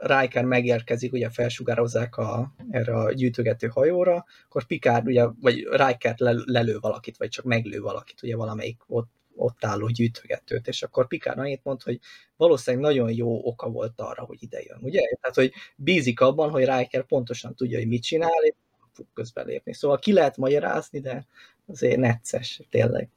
Riker 0.00 0.44
megérkezik, 0.44 1.12
ugye 1.12 1.30
felsugározzák 1.30 2.16
a, 2.16 2.54
erre 2.70 2.94
a 2.94 3.12
gyűjtögető 3.12 3.66
hajóra, 3.66 4.24
akkor 4.44 4.66
Picard 4.66 5.06
ugye, 5.06 5.26
vagy 5.40 5.54
Riker 5.70 6.14
lelő 6.44 6.78
valakit, 6.78 7.16
vagy 7.16 7.28
csak 7.28 7.44
meglő 7.44 7.80
valakit, 7.80 8.22
ugye 8.22 8.36
valamelyik 8.36 8.82
ott, 8.86 9.10
ott 9.38 9.64
álló 9.64 9.86
gyűjtögetőt, 9.86 10.68
és 10.68 10.82
akkor 10.82 11.06
Picard 11.06 11.38
annyit 11.38 11.64
mond, 11.64 11.82
hogy 11.82 12.00
valószínűleg 12.36 12.86
nagyon 12.86 13.12
jó 13.12 13.46
oka 13.46 13.70
volt 13.70 14.00
arra, 14.00 14.22
hogy 14.22 14.38
ide 14.40 14.62
jön, 14.62 14.78
ugye? 14.80 15.00
Tehát, 15.20 15.36
hogy 15.36 15.52
bízik 15.76 16.20
abban, 16.20 16.50
hogy 16.50 16.64
Riker 16.64 17.04
pontosan 17.06 17.54
tudja, 17.54 17.78
hogy 17.78 17.88
mit 17.88 18.02
csinál, 18.02 18.42
és 18.42 18.54
fog 18.92 19.06
közbelépni. 19.14 19.74
Szóval 19.74 19.98
ki 19.98 20.12
lehet 20.12 20.36
magyarázni, 20.36 21.00
de 21.00 21.26
azért 21.66 21.98
necces, 21.98 22.60
tényleg. 22.70 23.08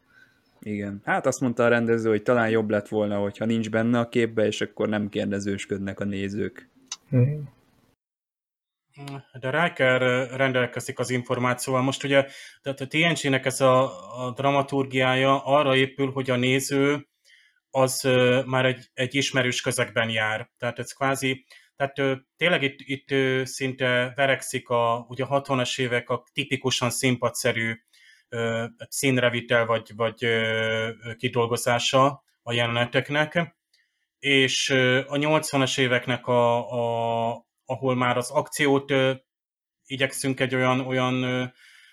Igen. 0.61 1.01
Hát 1.05 1.25
azt 1.25 1.39
mondta 1.39 1.63
a 1.63 1.67
rendező, 1.67 2.09
hogy 2.09 2.23
talán 2.23 2.49
jobb 2.49 2.69
lett 2.69 2.87
volna, 2.87 3.17
hogyha 3.17 3.45
nincs 3.45 3.69
benne 3.69 3.99
a 3.99 4.09
képbe, 4.09 4.45
és 4.45 4.61
akkor 4.61 4.89
nem 4.89 5.09
kérdezősködnek 5.09 5.99
a 5.99 6.03
nézők. 6.03 6.69
De 9.39 9.63
Riker 9.63 10.01
rendelkezik 10.35 10.99
az 10.99 11.09
információval. 11.09 11.81
Most 11.81 12.03
ugye 12.03 12.25
tehát 12.61 12.81
a 12.81 12.87
TNG-nek 12.87 13.45
ez 13.45 13.61
a, 13.61 13.83
a 14.25 14.31
dramaturgiája 14.31 15.43
arra 15.43 15.75
épül, 15.75 16.11
hogy 16.11 16.29
a 16.29 16.35
néző 16.35 17.07
az 17.69 18.01
már 18.45 18.65
egy, 18.65 18.89
egy 18.93 19.15
ismerős 19.15 19.61
közegben 19.61 20.09
jár. 20.09 20.51
Tehát 20.57 20.79
ez 20.79 20.91
kvázi, 20.91 21.45
tehát 21.75 22.21
tényleg 22.37 22.63
itt, 22.63 22.79
itt 22.79 23.07
szinte 23.45 24.13
verekszik 24.15 24.69
a 24.69 25.05
ugye 25.09 25.25
60-as 25.29 25.79
évek 25.79 26.09
a 26.09 26.23
tipikusan 26.33 26.89
színpadszerű 26.89 27.73
színrevitel 28.89 29.65
vagy, 29.65 29.91
vagy 29.95 30.27
kidolgozása 31.17 32.23
a 32.43 32.53
jeleneteknek, 32.53 33.55
és 34.19 34.69
a 35.07 35.15
80-as 35.15 35.79
éveknek, 35.79 36.27
a, 36.27 36.71
a, 36.71 37.45
ahol 37.71 37.95
már 37.95 38.17
az 38.17 38.29
akciót 38.29 38.93
igyekszünk 39.85 40.39
egy 40.39 40.55
olyan, 40.55 40.79
olyan 40.79 41.15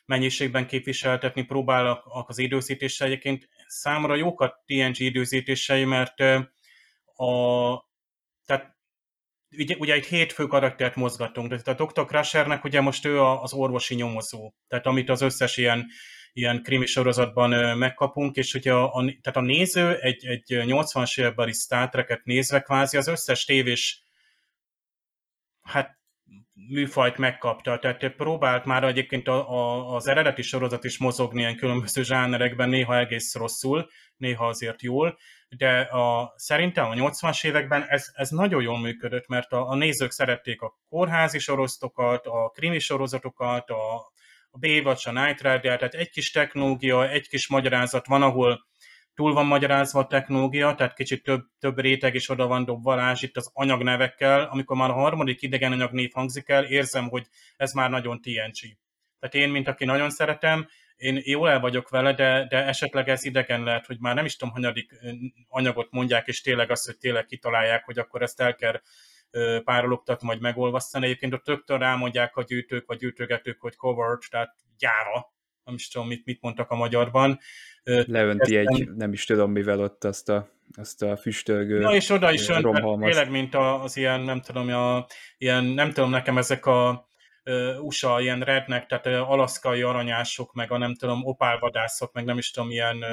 mennyiségben 0.05 0.67
képviseltetni, 0.67 1.43
próbálnak 1.43 2.29
az 2.29 2.39
időzítésre 2.39 3.07
egyébként 3.07 3.49
számra 3.67 4.15
jók 4.15 4.41
a 4.41 4.63
TNG 4.67 5.01
időzítései, 5.01 5.85
mert 5.85 6.21
a, 7.15 7.33
tehát 8.45 8.77
ugye, 9.57 9.77
ugye 9.79 9.95
egy 9.95 10.07
hét 10.07 10.33
fő 10.33 10.47
karaktert 10.47 10.95
mozgatunk, 10.95 11.55
de 11.55 11.71
a 11.71 11.85
Dr. 11.85 12.05
Crushernek 12.05 12.65
ugye 12.65 12.81
most 12.81 13.05
ő 13.05 13.23
az 13.23 13.53
orvosi 13.53 13.95
nyomozó, 13.95 14.53
tehát 14.69 14.87
amit 14.87 15.09
az 15.09 15.21
összes 15.21 15.57
ilyen 15.57 15.87
ilyen 16.33 16.63
krimi 16.63 16.87
sorozatban 16.87 17.79
megkapunk, 17.79 18.37
és 18.37 18.53
hogy 18.53 18.69
a, 18.69 18.95
a, 18.95 19.05
tehát 19.05 19.37
a 19.37 19.41
néző 19.41 19.97
egy, 19.97 20.27
egy 20.27 20.45
80-as 20.49 21.21
évekbeli 21.21 21.53
Star 21.53 21.89
Trek-et 21.89 22.25
nézve 22.25 22.61
kvázi 22.61 22.97
az 22.97 23.07
összes 23.07 23.45
tévés 23.45 24.03
hát 25.69 25.99
műfajt 26.69 27.17
megkapta, 27.17 27.79
tehát 27.79 28.15
próbált 28.17 28.65
már 28.65 28.85
egyébként 28.85 29.29
a, 29.29 29.51
a, 29.51 29.95
az 29.95 30.07
eredeti 30.07 30.43
sorozat 30.43 30.85
is 30.85 30.99
mozogni 30.99 31.41
ilyen 31.41 31.57
különböző 31.57 32.03
zsánerekben, 32.03 32.69
néha 32.69 32.99
egész 32.99 33.35
rosszul, 33.35 33.89
néha 34.17 34.47
azért 34.47 34.83
jól, 34.83 35.19
de 35.49 35.81
a, 35.81 36.33
szerintem 36.37 36.91
a 36.91 36.95
80-as 36.95 37.47
években 37.47 37.85
ez, 37.89 38.07
ez 38.13 38.31
nagyon 38.31 38.63
jól 38.63 38.79
működött, 38.79 39.27
mert 39.27 39.53
a, 39.53 39.69
a 39.69 39.75
nézők 39.75 40.11
szerették 40.11 40.61
a 40.61 40.79
kórházi 40.89 41.39
sorozatokat, 41.39 42.27
a 42.27 42.49
krimi 42.49 42.79
sorozatokat, 42.79 43.71
a, 43.71 43.95
a 44.51 44.59
Baywatch, 44.59 45.09
a 45.09 45.13
Night 45.13 45.41
Rider, 45.41 45.79
tehát 45.79 45.95
egy 45.95 46.11
kis 46.11 46.31
technológia, 46.31 47.09
egy 47.09 47.29
kis 47.29 47.49
magyarázat 47.49 48.07
van, 48.07 48.23
ahol 48.23 48.67
túl 49.19 49.33
van 49.33 49.47
magyarázva 49.47 50.01
a 50.01 50.07
technológia, 50.07 50.75
tehát 50.75 50.95
kicsit 50.95 51.23
több, 51.23 51.45
több 51.59 51.79
réteg 51.79 52.15
is 52.15 52.29
oda 52.29 52.47
van 52.47 52.65
dobvalás 52.65 53.23
itt 53.23 53.37
az 53.37 53.51
anyagnevekkel, 53.53 54.49
amikor 54.51 54.77
már 54.77 54.91
a 54.91 54.93
harmadik 54.93 55.43
idegen 55.43 55.73
anyagnév 55.73 56.11
hangzik 56.13 56.49
el, 56.49 56.65
érzem, 56.65 57.09
hogy 57.09 57.27
ez 57.57 57.73
már 57.73 57.91
nagyon 57.91 58.21
TNG. 58.21 58.77
Tehát 59.21 59.35
én, 59.35 59.49
mint 59.49 59.69
aki 59.69 59.85
nagyon 59.85 60.11
szeretem, 60.11 60.69
én 60.97 61.21
jól 61.25 61.51
el 61.51 61.61
vagyok 61.61 61.89
vele, 61.89 62.13
de, 62.13 62.47
de 62.49 62.65
esetleg 62.65 63.09
ez 63.09 63.25
idegen 63.25 63.63
lehet, 63.63 63.87
hogy 63.87 63.97
már 64.01 64.15
nem 64.15 64.25
is 64.25 64.37
tudom, 64.37 64.55
hanyadik 64.55 64.95
anyagot 65.49 65.91
mondják, 65.91 66.27
és 66.27 66.41
tényleg 66.41 66.71
azt, 66.71 66.87
hogy 66.87 66.99
tényleg 66.99 67.27
kitalálják, 67.27 67.85
hogy 67.85 67.99
akkor 67.99 68.23
ezt 68.23 68.41
el 68.41 68.55
kell 68.55 68.81
párologtatni, 69.65 70.27
majd 70.27 70.41
megolvasztani. 70.41 71.05
Egyébként 71.05 71.33
ott 71.33 71.47
rögtön 71.47 71.79
rámondják 71.79 72.37
a 72.37 72.43
gyűjtők 72.43 72.87
vagy 72.87 72.99
gyűjtögetők, 72.99 73.61
hogy 73.61 73.77
covered, 73.77 74.21
tehát 74.31 74.55
gyáva, 74.79 75.37
nem 75.69 75.77
is 75.77 75.89
tudom, 75.89 76.09
mit, 76.09 76.25
mit 76.25 76.41
mondtak 76.41 76.71
a 76.71 76.77
magyarban. 76.77 77.39
Leönti 77.83 78.57
egy, 78.57 78.89
nem 78.95 79.13
is 79.13 79.25
tudom 79.25 79.51
mivel 79.51 79.81
ott 79.81 80.05
azt 80.05 80.29
a, 80.29 80.51
azt 80.77 81.03
a 81.03 81.17
füstölgő 81.17 81.81
Ja, 81.81 81.91
és 81.91 82.11
oda 82.11 82.33
is 82.33 82.49
önt, 82.49 83.01
tényleg, 83.01 83.31
mint 83.31 83.55
az 83.55 83.97
ilyen, 83.97 84.21
nem 84.21 84.41
tudom, 84.41 84.69
a, 84.69 85.07
ilyen, 85.39 85.65
nem 85.65 85.93
tudom, 85.93 86.11
nekem 86.11 86.39
ezek 86.39 86.67
a 86.67 87.09
USA 87.81 88.21
ilyen 88.21 88.41
rednek, 88.41 88.87
tehát 88.87 89.07
alaszkai 89.07 89.83
aranyások, 89.83 90.53
meg 90.53 90.73
a 90.73 90.79
nem 90.79 90.95
tudom, 90.95 91.25
opálvadászok, 91.25 92.13
meg 92.13 92.25
nem 92.25 92.39
is 92.39 92.51
tudom, 92.51 92.71
ilyen 92.71 93.05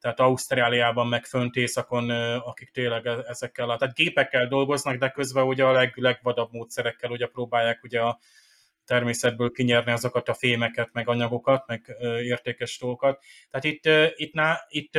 tehát 0.00 0.20
Ausztráliában, 0.20 1.06
meg 1.06 1.24
fönt 1.24 1.56
északon, 1.56 2.10
akik 2.38 2.70
tényleg 2.70 3.06
e-, 3.06 3.24
ezekkel, 3.26 3.76
tehát 3.76 3.94
gépekkel 3.94 4.46
dolgoznak, 4.46 4.96
de 4.96 5.08
közben 5.08 5.44
ugye 5.44 5.64
a 5.64 5.72
leg, 5.72 5.92
legvadabb 5.96 6.52
módszerekkel 6.52 7.10
ugye 7.10 7.26
próbálják 7.26 7.82
ugye 7.82 8.00
a 8.00 8.18
természetből 8.84 9.50
kinyerni 9.50 9.92
azokat 9.92 10.28
a 10.28 10.34
fémeket, 10.34 10.88
meg 10.92 11.08
anyagokat, 11.08 11.66
meg 11.66 11.96
értékes 12.22 12.78
dolgokat. 12.78 13.22
Tehát 13.50 13.64
itt, 13.64 14.14
itt, 14.18 14.32
itt, 14.68 14.98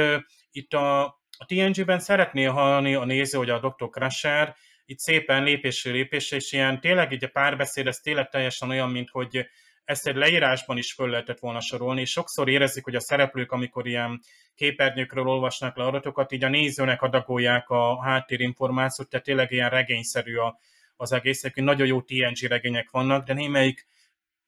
itt 0.51 0.73
a, 0.73 1.03
a 1.38 1.45
TNG-ben 1.45 1.99
szeretné 1.99 2.43
hallani 2.43 2.95
a 2.95 3.05
néző, 3.05 3.38
hogy 3.38 3.49
a 3.49 3.59
Dr. 3.59 3.89
Crusher 3.89 4.55
itt 4.86 4.99
szépen 4.99 5.43
lépésről 5.43 5.93
lépésre, 5.93 6.38
és 6.38 6.51
ilyen 6.51 6.79
tényleg 6.79 7.11
így 7.11 7.23
a 7.23 7.29
párbeszéd, 7.29 7.88
ez 7.88 7.97
tényleg 7.97 8.29
teljesen 8.29 8.69
olyan, 8.69 8.89
mint 8.89 9.09
hogy 9.09 9.47
ezt 9.86 10.07
egy 10.07 10.15
leírásban 10.15 10.77
is 10.77 10.93
föl 10.93 11.09
lehetett 11.09 11.39
volna 11.39 11.59
sorolni, 11.59 12.01
és 12.01 12.09
sokszor 12.09 12.49
érezzük, 12.49 12.84
hogy 12.84 12.95
a 12.95 12.99
szereplők, 12.99 13.51
amikor 13.51 13.88
ilyen 13.88 14.19
képernyőkről 14.55 15.27
olvasnak 15.27 15.77
le 15.77 15.84
adatokat, 15.84 16.31
így 16.31 16.43
a 16.43 16.49
nézőnek 16.49 17.01
adagolják 17.01 17.69
a 17.69 18.03
háttérinformációt, 18.03 19.09
tehát 19.09 19.25
tényleg 19.25 19.51
ilyen 19.51 19.69
regényszerű 19.69 20.36
a, 20.36 20.59
az 20.95 21.11
egész. 21.11 21.41
hogy 21.41 21.63
nagyon 21.63 21.87
jó 21.87 22.01
TNG 22.01 22.39
regények 22.47 22.89
vannak, 22.89 23.25
de 23.25 23.33
némelyik 23.33 23.87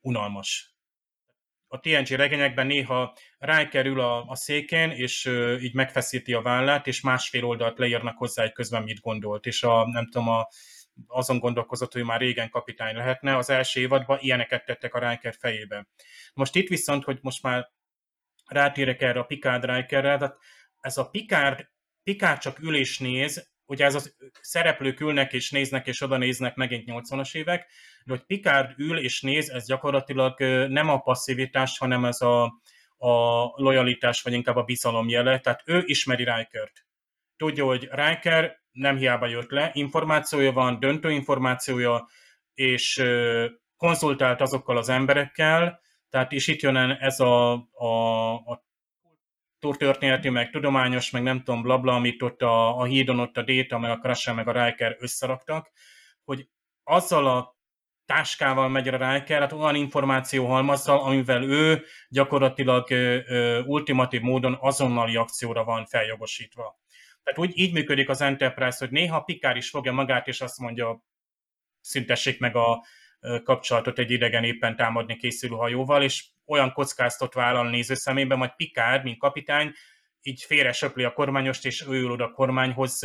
unalmas. 0.02 0.76
A 1.68 1.80
TNG 1.80 2.08
regényekben 2.08 2.68
néha 2.68 3.18
rákerül 3.38 4.00
a, 4.00 4.26
a 4.28 4.36
széken, 4.36 4.92
és 4.92 5.26
ö, 5.26 5.58
így 5.58 5.74
megfeszíti 5.74 6.34
a 6.34 6.42
vállát, 6.42 6.88
és 6.88 7.02
másfél 7.02 7.46
oldalt 7.46 7.78
leírnak 7.78 8.18
hozzá, 8.18 8.42
hogy 8.42 8.52
közben 8.52 8.84
mit 8.84 9.00
gondolt, 9.00 9.46
és 9.46 9.64
a, 9.64 9.88
nem 9.88 10.06
tudom, 10.06 10.30
a, 10.30 10.48
azon 11.08 11.40
gondolkozott, 11.40 11.94
hogy 11.94 12.04
már 12.04 12.20
régen 12.20 12.50
kapitány 12.50 12.96
lehetne. 12.96 13.38
Az 13.38 13.50
első 13.50 13.80
évadban 13.80 14.18
ilyeneket 14.22 14.66
tettek 14.66 14.94
a 14.94 15.10
Riker 15.10 15.36
fejébe. 15.40 15.88
Most 16.34 16.56
itt 16.56 16.68
viszont, 16.68 17.04
hogy 17.04 17.20
most 17.22 17.44
már 17.44 17.72
rátérek 18.46 19.02
erre 19.02 19.20
a 19.20 19.24
Picard 19.24 19.66
Rikerre, 19.66 20.18
tehát 20.18 20.38
ez 20.82 20.98
a 20.98 21.10
Picard, 21.10 21.70
Picard 22.04 22.40
csak 22.40 22.60
ül 22.60 22.76
és 22.76 23.00
néz, 23.00 23.55
ugye 23.66 23.86
ez 23.86 23.96
az 23.96 24.16
szereplők 24.42 25.00
ülnek 25.00 25.34
és 25.34 25.52
néznek, 25.52 25.88
és 25.88 26.02
oda 26.02 26.18
néznek 26.18 26.56
megint 26.56 26.84
80-as 26.86 27.36
évek, 27.36 27.72
de 28.06 28.14
hogy 28.14 28.26
Picard 28.26 28.74
ül 28.78 29.00
és 29.00 29.22
néz, 29.22 29.50
ez 29.50 29.66
gyakorlatilag 29.66 30.40
nem 30.70 30.90
a 30.90 31.00
passzivitás, 31.00 31.78
hanem 31.78 32.06
ez 32.06 32.22
a, 32.22 32.44
a 32.98 33.44
lojalitás, 33.56 34.22
vagy 34.22 34.34
inkább 34.34 34.56
a 34.56 34.64
bizalom 34.64 35.10
jele, 35.10 35.40
tehát 35.40 35.62
ő 35.66 35.84
ismeri 35.86 36.24
Rikert. 36.24 36.86
Tudja, 37.38 37.66
hogy 37.66 37.90
Riker 37.92 38.64
nem 38.72 38.98
hiába 38.98 39.28
jött 39.28 39.50
le, 39.50 39.70
információja 39.74 40.52
van, 40.52 40.80
döntő 40.80 41.12
információja, 41.12 42.08
és 42.54 43.04
konzultált 43.78 44.42
azokkal 44.42 44.78
az 44.78 44.90
emberekkel, 44.90 45.84
tehát 46.10 46.32
is 46.32 46.48
itt 46.48 46.62
jön 46.62 46.76
ez 46.78 47.20
a, 47.20 47.52
a, 47.72 48.34
a 48.34 48.65
történeti, 49.74 50.30
meg 50.30 50.50
tudományos, 50.50 51.10
meg 51.10 51.24
nem 51.24 51.44
tudom, 51.44 51.62
blabla, 51.62 51.94
amit 51.94 52.22
ott 52.22 52.42
a, 52.42 52.80
a 52.80 52.84
hídon, 52.84 53.20
ott 53.20 53.38
a 53.38 53.44
Data, 53.44 53.78
meg 53.78 53.92
a 53.92 53.98
Crusher, 53.98 54.36
meg 54.36 54.48
a 54.48 54.66
Riker 54.66 54.96
összeraktak, 55.00 55.72
hogy 56.24 56.48
azzal 56.84 57.28
a 57.28 57.56
táskával 58.06 58.70
megy 58.70 58.88
a 58.88 59.12
Riker, 59.12 59.40
hát 59.40 59.52
olyan 59.52 59.76
információ 59.76 60.46
halmazzal, 60.46 61.00
amivel 61.00 61.44
ő 61.44 61.84
gyakorlatilag 62.10 62.92
ö, 62.92 63.20
ö, 63.26 63.62
ultimatív 63.62 64.22
módon 64.22 64.58
azonnali 64.60 65.16
akcióra 65.16 65.64
van 65.64 65.86
feljogosítva. 65.86 66.80
Tehát 67.24 67.40
úgy 67.40 67.58
így 67.58 67.74
működik 67.74 68.10
az 68.10 68.22
Enterprise, 68.22 68.78
hogy 68.80 68.92
néha 68.92 69.22
Pikár 69.22 69.58
is 69.58 69.70
fogja 69.70 69.92
magát, 69.92 70.28
és 70.28 70.42
azt 70.42 70.60
mondja, 70.60 71.04
szüntessék 71.82 72.40
meg 72.40 72.56
a 72.56 72.86
kapcsolatot 73.44 74.00
egy 74.00 74.12
idegen 74.12 74.44
éppen 74.44 74.76
támadni 74.76 75.16
készülő 75.16 75.56
hajóval, 75.56 76.04
és 76.04 76.26
olyan 76.46 76.72
kockáztat 76.72 77.34
vállal 77.34 77.66
a 77.66 77.70
néző 77.70 77.94
szemében, 77.94 78.38
majd 78.38 78.56
Pikár, 78.56 79.04
mint 79.04 79.20
kapitány, 79.20 79.74
így 80.22 80.42
félre 80.42 80.72
söpli 80.72 81.04
a 81.04 81.14
kormányost, 81.14 81.66
és 81.66 81.86
ő 81.88 81.92
ül 81.92 82.12
oda 82.12 82.24
a 82.24 82.32
kormányhoz 82.32 83.00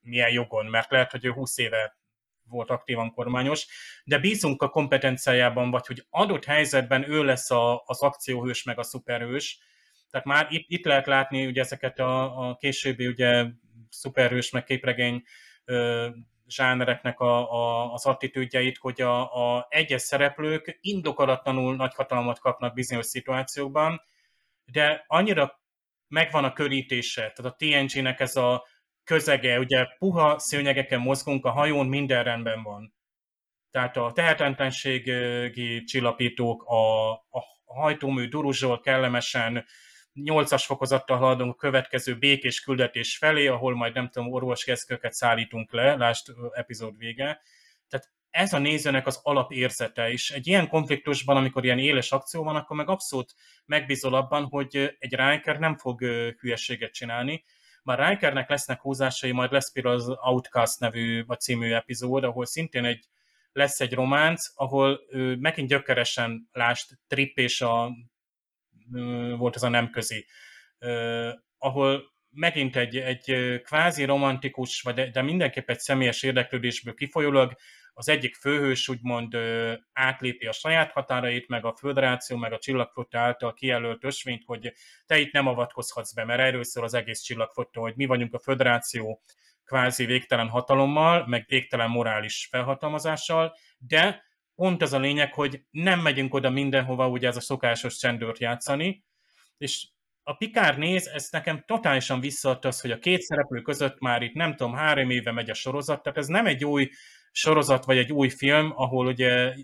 milyen 0.00 0.30
jogon, 0.30 0.66
mert 0.66 0.90
lehet, 0.90 1.10
hogy 1.10 1.24
ő 1.24 1.30
20 1.30 1.58
éve 1.58 1.98
volt 2.44 2.70
aktívan 2.70 3.10
kormányos, 3.10 3.66
de 4.04 4.18
bízunk 4.18 4.62
a 4.62 4.68
kompetenciájában, 4.68 5.70
vagy 5.70 5.86
hogy 5.86 6.06
adott 6.10 6.44
helyzetben 6.44 7.10
ő 7.10 7.24
lesz 7.24 7.50
a, 7.50 7.82
az 7.86 8.02
akcióhős, 8.02 8.62
meg 8.62 8.78
a 8.78 8.82
szuperhős, 8.82 9.58
tehát 10.10 10.26
már 10.26 10.46
itt, 10.50 10.64
itt 10.68 10.84
lehet 10.84 11.06
látni 11.06 11.46
ugye 11.46 11.60
ezeket 11.60 11.98
a, 11.98 12.48
a 12.48 12.56
későbbi 12.56 13.06
ugye 13.06 13.46
szuperhős, 13.88 14.50
meg 14.50 14.64
képregény 14.64 15.22
zsánereknek 16.50 17.20
a, 17.20 17.52
a, 17.52 17.92
az 17.92 18.06
attitűdjeit, 18.06 18.78
hogy 18.78 19.00
a, 19.00 19.20
a 19.56 19.66
egyes 19.70 20.02
szereplők 20.02 20.78
indokolatlanul 20.80 21.76
nagy 21.76 21.94
hatalmat 21.94 22.38
kapnak 22.38 22.74
bizonyos 22.74 23.06
szituációkban, 23.06 24.02
de 24.64 25.04
annyira 25.06 25.60
megvan 26.08 26.44
a 26.44 26.52
körítése, 26.52 27.20
tehát 27.20 27.52
a 27.52 27.56
TNG-nek 27.58 28.20
ez 28.20 28.36
a 28.36 28.66
közege, 29.04 29.58
ugye 29.58 29.86
puha 29.98 30.38
szőnyegeken 30.38 31.00
mozgunk, 31.00 31.44
a 31.44 31.50
hajón 31.50 31.86
minden 31.86 32.24
rendben 32.24 32.62
van. 32.62 32.94
Tehát 33.70 33.96
a 33.96 34.12
tehetetlenségi 34.14 35.84
csillapítók, 35.84 36.62
a, 36.62 37.10
a 37.10 37.42
hajtómű 37.64 38.28
duruzsol 38.28 38.80
kellemesen, 38.80 39.64
8-as 40.14 40.62
fokozattal 40.66 41.16
haladunk 41.16 41.52
a 41.52 41.56
következő 41.56 42.18
békés 42.18 42.60
küldetés 42.60 43.16
felé, 43.16 43.46
ahol 43.46 43.74
majd 43.74 43.94
nem 43.94 44.08
tudom, 44.08 44.32
orvoskezkőket 44.32 45.12
szállítunk 45.12 45.72
le, 45.72 45.96
lásd 45.96 46.26
epizód 46.52 46.96
vége. 46.96 47.40
Tehát 47.88 48.10
ez 48.30 48.52
a 48.52 48.58
nézőnek 48.58 49.06
az 49.06 49.20
alapérzete 49.22 50.10
is. 50.10 50.30
Egy 50.30 50.46
ilyen 50.46 50.68
konfliktusban, 50.68 51.36
amikor 51.36 51.64
ilyen 51.64 51.78
éles 51.78 52.12
akció 52.12 52.42
van, 52.42 52.56
akkor 52.56 52.76
meg 52.76 52.88
abszolút 52.88 53.34
megbízol 53.66 54.14
abban, 54.14 54.44
hogy 54.44 54.96
egy 54.98 55.14
Riker 55.14 55.58
nem 55.58 55.76
fog 55.76 56.00
hülyeséget 56.40 56.92
csinálni, 56.92 57.44
már 57.82 58.08
Rikernek 58.08 58.48
lesznek 58.48 58.80
húzásai, 58.80 59.32
majd 59.32 59.52
lesz 59.52 59.72
például 59.72 59.94
az 59.94 60.08
Outcast 60.08 60.80
nevű 60.80 61.24
vagy 61.24 61.40
című 61.40 61.72
epizód, 61.72 62.24
ahol 62.24 62.46
szintén 62.46 62.84
egy, 62.84 63.04
lesz 63.52 63.80
egy 63.80 63.94
románc, 63.94 64.52
ahol 64.54 65.00
ő 65.08 65.36
megint 65.36 65.68
gyökeresen 65.68 66.48
lást 66.52 66.98
Trip 67.06 67.38
és 67.38 67.60
a 67.60 67.90
volt 69.36 69.54
az 69.54 69.62
a 69.62 69.68
nemközi, 69.68 70.26
ahol 71.58 72.02
megint 72.30 72.76
egy, 72.76 72.96
egy 72.96 73.60
kvázi 73.62 74.04
romantikus, 74.04 74.82
vagy 74.82 74.94
de, 74.94 75.10
de 75.10 75.22
mindenképp 75.22 75.70
egy 75.70 75.78
személyes 75.78 76.22
érdeklődésből 76.22 76.94
kifolyólag 76.94 77.56
az 77.92 78.08
egyik 78.08 78.34
főhős 78.34 78.88
úgymond 78.88 79.36
átlépi 79.92 80.46
a 80.46 80.52
saját 80.52 80.92
határait, 80.92 81.48
meg 81.48 81.64
a 81.64 81.76
föderáció, 81.76 82.36
meg 82.36 82.52
a 82.52 82.58
csillagflotta 82.58 83.18
által 83.18 83.52
kijelölt 83.52 84.04
ösvényt, 84.04 84.42
hogy 84.46 84.72
te 85.06 85.18
itt 85.18 85.32
nem 85.32 85.46
avatkozhatsz 85.46 86.12
be, 86.12 86.24
mert 86.24 86.40
erről 86.40 86.64
szól 86.64 86.84
az 86.84 86.94
egész 86.94 87.20
csillagflotta, 87.20 87.80
hogy 87.80 87.96
mi 87.96 88.06
vagyunk 88.06 88.34
a 88.34 88.38
föderáció 88.38 89.22
kvázi 89.64 90.04
végtelen 90.04 90.48
hatalommal, 90.48 91.26
meg 91.26 91.44
végtelen 91.48 91.90
morális 91.90 92.48
felhatalmazással, 92.50 93.56
de 93.78 94.24
pont 94.60 94.82
az 94.82 94.92
a 94.92 94.98
lényeg, 94.98 95.34
hogy 95.34 95.62
nem 95.70 96.00
megyünk 96.00 96.34
oda 96.34 96.50
mindenhova, 96.50 97.08
ugye 97.08 97.28
ez 97.28 97.36
a 97.36 97.40
szokásos 97.40 97.96
csendőrt 97.96 98.38
játszani, 98.38 99.04
és 99.58 99.88
a 100.22 100.32
Pikár 100.34 100.78
néz, 100.78 101.06
ez 101.06 101.28
nekem 101.30 101.64
totálisan 101.66 102.20
visszaadta 102.20 102.68
az, 102.68 102.80
hogy 102.80 102.90
a 102.90 102.98
két 102.98 103.20
szereplő 103.20 103.60
között 103.60 104.00
már 104.00 104.22
itt 104.22 104.34
nem 104.34 104.56
tudom, 104.56 104.74
három 104.74 105.10
éve 105.10 105.32
megy 105.32 105.50
a 105.50 105.54
sorozat, 105.54 106.02
tehát 106.02 106.18
ez 106.18 106.26
nem 106.26 106.46
egy 106.46 106.64
új 106.64 106.90
sorozat, 107.30 107.84
vagy 107.84 107.98
egy 107.98 108.12
új 108.12 108.28
film, 108.28 108.72
ahol 108.74 109.06
ugye 109.06 109.54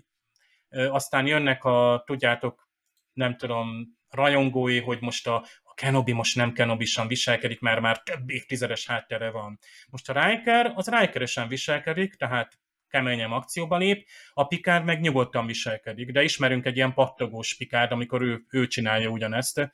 aztán 0.69 1.27
jönnek 1.27 1.63
a, 1.63 2.03
tudjátok, 2.05 2.69
nem 3.13 3.37
tudom, 3.37 3.97
rajongói, 4.09 4.79
hogy 4.79 5.01
most 5.01 5.27
a, 5.27 5.35
a 5.63 5.73
Kenobi 5.73 6.11
most 6.11 6.35
nem 6.35 6.53
Kenobisan 6.53 7.07
viselkedik, 7.07 7.59
mert 7.59 7.81
már 7.81 8.03
több 8.03 8.29
évtizedes 8.29 8.87
háttere 8.87 9.29
van. 9.29 9.59
Most 9.89 10.09
a 10.09 10.25
Riker, 10.25 10.71
az 10.75 10.89
Rikeresen 10.89 11.47
viselkedik, 11.47 12.15
tehát 12.15 12.59
keményen 12.89 13.31
akcióba 13.31 13.77
lép, 13.77 14.07
a 14.33 14.47
Pikár 14.47 14.83
meg 14.83 14.99
nyugodtan 14.99 15.45
viselkedik, 15.45 16.11
de 16.11 16.23
ismerünk 16.23 16.65
egy 16.65 16.75
ilyen 16.75 16.93
pattogós 16.93 17.55
Pikár, 17.55 17.91
amikor 17.91 18.21
ő, 18.21 18.45
ő 18.49 18.67
csinálja 18.67 19.09
ugyanezt. 19.09 19.71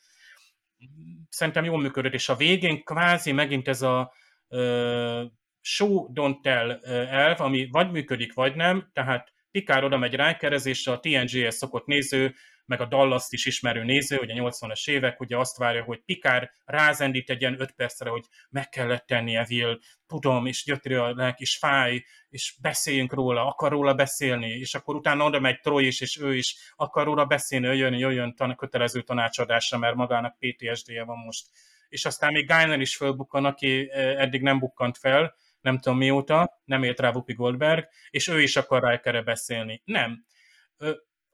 Szerintem 1.30 1.64
jól 1.64 1.82
működött, 1.82 2.14
és 2.14 2.30
a 2.30 2.36
végén 2.36 2.84
kvázi 2.84 3.32
megint 3.32 3.68
ez 3.68 3.82
a 3.82 4.14
uh, 4.48 5.24
show 5.62 6.14
don't 6.14 6.42
tell 6.42 6.72
elv, 7.08 7.42
ami 7.42 7.68
vagy 7.72 7.92
működik, 7.92 8.34
vagy 8.34 8.56
nem, 8.56 8.90
tehát 8.94 9.34
Pikár 9.52 9.84
oda 9.84 9.98
megy 9.98 10.14
rákerezésre, 10.14 10.92
a 10.92 11.00
TNG-hez 11.00 11.56
szokott 11.56 11.86
néző 11.86 12.36
meg 12.66 12.82
a 12.82 12.86
dallas 12.86 13.26
is 13.30 13.46
ismerő 13.46 13.84
néző, 13.84 14.18
ugye 14.18 14.34
80-as 14.38 14.90
évek, 14.90 15.20
ugye 15.20 15.38
azt 15.38 15.58
várja, 15.58 15.84
hogy 15.84 16.02
Pikár 16.06 16.52
rázendít 16.66 17.30
egy 17.30 17.42
ilyen 17.42 17.62
öt 17.62 17.72
percre, 17.72 18.10
hogy 18.10 18.26
meg 18.50 18.70
kellett 18.70 19.06
tennie 19.06 19.46
Will, 19.50 19.80
tudom, 20.08 20.46
és 20.46 20.64
gyötri 20.64 20.94
a 20.94 21.14
lelk, 21.16 21.40
és 21.40 21.58
fáj, 21.58 22.04
és 22.30 22.56
beszéljünk 22.62 23.14
róla, 23.14 23.48
akar 23.48 23.72
róla 23.72 23.94
beszélni, 23.94 24.50
és 24.50 24.76
akkor 24.76 24.96
utána 24.96 25.26
oda 25.26 25.40
megy 25.40 25.60
Troy 25.60 25.88
is, 25.88 26.02
és 26.02 26.20
ő 26.20 26.36
is 26.36 26.56
akar 26.76 27.06
róla 27.06 27.26
beszélni, 27.26 27.66
jöjjön, 27.66 27.94
jöjjön 27.94 28.36
tan- 28.36 28.56
kötelező 28.56 29.02
tanácsadásra, 29.02 29.78
mert 29.78 29.96
magának 29.96 30.38
PTSD-je 30.40 31.04
van 31.04 31.18
most. 31.18 31.48
És 31.90 32.06
aztán 32.06 32.32
még 32.32 32.48
Geiner 32.48 32.80
is 32.80 32.96
fölbukkan, 32.96 33.46
aki 33.46 33.92
eddig 33.92 34.42
nem 34.42 34.60
bukkant 34.60 34.98
fel, 34.98 35.36
nem 35.62 35.80
tudom 35.80 35.98
mióta, 35.98 36.62
nem 36.66 36.84
ért 36.84 37.00
rá 37.00 37.10
Whoopi 37.10 37.34
Goldberg, 37.34 37.88
és 38.10 38.28
ő 38.28 38.42
is 38.42 38.56
akar 38.56 38.90
Rikerre 38.90 39.22
beszélni. 39.22 39.82
Nem 39.86 40.26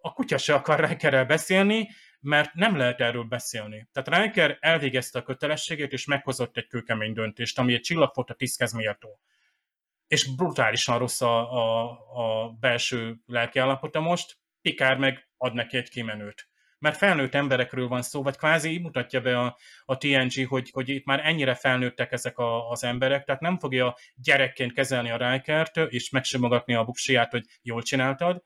a 0.02 0.14
kutya 0.14 0.38
se 0.38 0.54
akar 0.54 0.90
Rikerrel 0.90 1.26
beszélni, 1.26 1.90
mert 2.20 2.54
nem 2.54 2.78
lehet 2.78 3.02
erről 3.02 3.24
beszélni. 3.24 3.90
Tehát 3.92 4.24
Riker 4.24 4.58
elvégezte 4.60 5.20
a 5.20 5.24
kötelességét, 5.24 5.92
és 5.92 6.06
meghozott 6.06 6.58
egy 6.58 6.68
kőkemény 6.68 7.14
döntést, 7.14 7.60
ami 7.60 7.74
egy 7.74 7.82
csillagfota 7.82 8.34
tiszthez 8.34 8.72
méltó. 8.72 9.20
És 10.08 10.36
brutálisan 10.36 10.98
rossz 10.98 11.22
a, 11.22 11.54
a, 11.54 11.90
a 12.14 12.50
belső 12.60 13.16
lelkiállapota 13.26 14.00
most, 14.00 14.38
Pikár 14.62 14.98
meg 14.98 15.30
ad 15.38 15.54
neki 15.54 15.78
egy 15.78 15.90
kimenőt. 15.90 16.50
Mert 16.80 16.98
felnőtt 16.98 17.36
emberekről 17.36 17.88
van 17.88 18.02
szó, 18.02 18.24
vagy 18.24 18.38
kvázi 18.38 18.80
mutatja 18.80 19.22
be 19.22 19.40
a, 19.40 19.58
a 19.86 19.98
TNG, 19.98 20.48
hogy, 20.48 20.70
hogy 20.72 20.90
itt 20.90 21.06
már 21.06 21.26
ennyire 21.26 21.56
felnőttek 21.56 22.12
ezek 22.12 22.38
a, 22.38 22.70
az 22.70 22.84
emberek, 22.84 23.24
tehát 23.24 23.42
nem 23.42 23.60
fogja 23.60 23.96
gyerekként 24.16 24.74
kezelni 24.74 25.12
a 25.12 25.32
Rikert, 25.32 25.78
és 25.78 26.10
megsimogatni 26.10 26.74
a 26.74 26.84
buksiját, 26.84 27.32
hogy 27.32 27.46
jól 27.62 27.82
csináltad, 27.82 28.44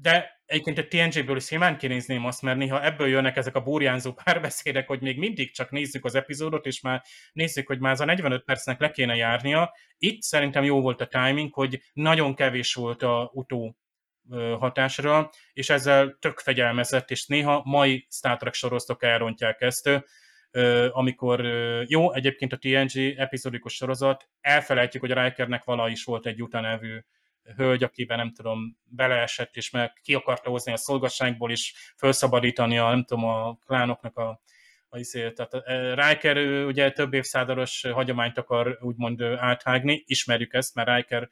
de 0.00 0.40
egyébként 0.46 0.78
a 0.78 0.86
TNG-ből 0.86 1.36
is 1.36 1.44
simán 1.44 1.78
kinézném 1.78 2.24
azt, 2.24 2.42
mert 2.42 2.58
néha 2.58 2.84
ebből 2.84 3.08
jönnek 3.08 3.36
ezek 3.36 3.54
a 3.54 3.62
burjánzó 3.62 4.12
párbeszédek, 4.12 4.86
hogy 4.86 5.00
még 5.00 5.18
mindig 5.18 5.54
csak 5.54 5.70
nézzük 5.70 6.04
az 6.04 6.14
epizódot, 6.14 6.66
és 6.66 6.80
már 6.80 7.02
nézzük, 7.32 7.66
hogy 7.66 7.78
már 7.78 7.92
az 7.92 8.00
a 8.00 8.04
45 8.04 8.44
percnek 8.44 8.80
le 8.80 8.90
kéne 8.90 9.16
járnia. 9.16 9.74
Itt 9.98 10.22
szerintem 10.22 10.64
jó 10.64 10.80
volt 10.80 11.00
a 11.00 11.06
timing, 11.06 11.54
hogy 11.54 11.80
nagyon 11.92 12.34
kevés 12.34 12.74
volt 12.74 13.02
a 13.02 13.30
utó 13.32 13.76
hatásra, 14.58 15.30
és 15.52 15.70
ezzel 15.70 16.16
tök 16.20 16.38
fegyelmezett, 16.38 17.10
és 17.10 17.26
néha 17.26 17.62
mai 17.64 18.06
Star 18.10 18.36
Trek 18.36 18.54
sorozatok 18.54 19.02
elrontják 19.02 19.60
ezt, 19.60 19.90
amikor 20.90 21.40
jó, 21.86 22.12
egyébként 22.12 22.52
a 22.52 22.56
TNG 22.56 22.98
epizódikus 23.16 23.74
sorozat, 23.74 24.28
elfelejtjük, 24.40 25.02
hogy 25.02 25.10
a 25.10 25.22
Rikernek 25.22 25.64
vala 25.64 25.88
is 25.88 26.04
volt 26.04 26.26
egy 26.26 26.42
utanevű 26.42 26.98
hölgy, 27.56 27.82
akiben 27.82 28.18
nem 28.18 28.32
tudom, 28.32 28.78
beleesett, 28.84 29.56
és 29.56 29.70
meg 29.70 29.92
ki 30.02 30.14
akarta 30.14 30.50
hozni 30.50 30.72
a 30.72 30.76
szolgasságból, 30.76 31.50
és 31.50 31.74
felszabadítani 31.96 32.78
a, 32.78 32.88
nem 32.88 33.04
tudom, 33.04 33.24
a 33.24 33.58
klánoknak 33.66 34.16
a, 34.16 34.40
a 34.88 34.98
izé, 34.98 35.32
tehát 35.32 35.52
Riker 35.94 36.36
ugye 36.66 36.90
több 36.90 37.14
évszázados 37.14 37.86
hagyományt 37.92 38.38
akar 38.38 38.78
úgymond 38.80 39.22
áthágni, 39.22 40.02
ismerjük 40.06 40.54
ezt, 40.54 40.74
mert 40.74 40.88
Riker 40.88 41.28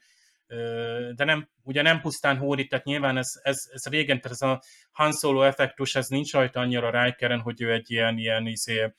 de 1.15 1.23
nem, 1.23 1.49
ugye 1.63 1.81
nem 1.81 2.01
pusztán 2.01 2.37
hódít, 2.37 2.69
tehát 2.69 2.85
nyilván 2.85 3.17
ez, 3.17 3.31
ez, 3.43 3.69
ez 3.73 3.85
régen, 3.85 4.21
tehát 4.21 4.37
ez 4.41 4.47
a 4.47 4.61
Han 4.91 5.11
Solo 5.11 5.41
effektus, 5.41 5.95
ez 5.95 6.07
nincs 6.07 6.31
rajta 6.31 6.59
annyira 6.59 7.03
Rikeren, 7.03 7.39
hogy 7.39 7.61
ő 7.61 7.71
egy 7.71 7.91
ilyen, 7.91 8.17
ilyen 8.17 8.47
izé, 8.47 8.93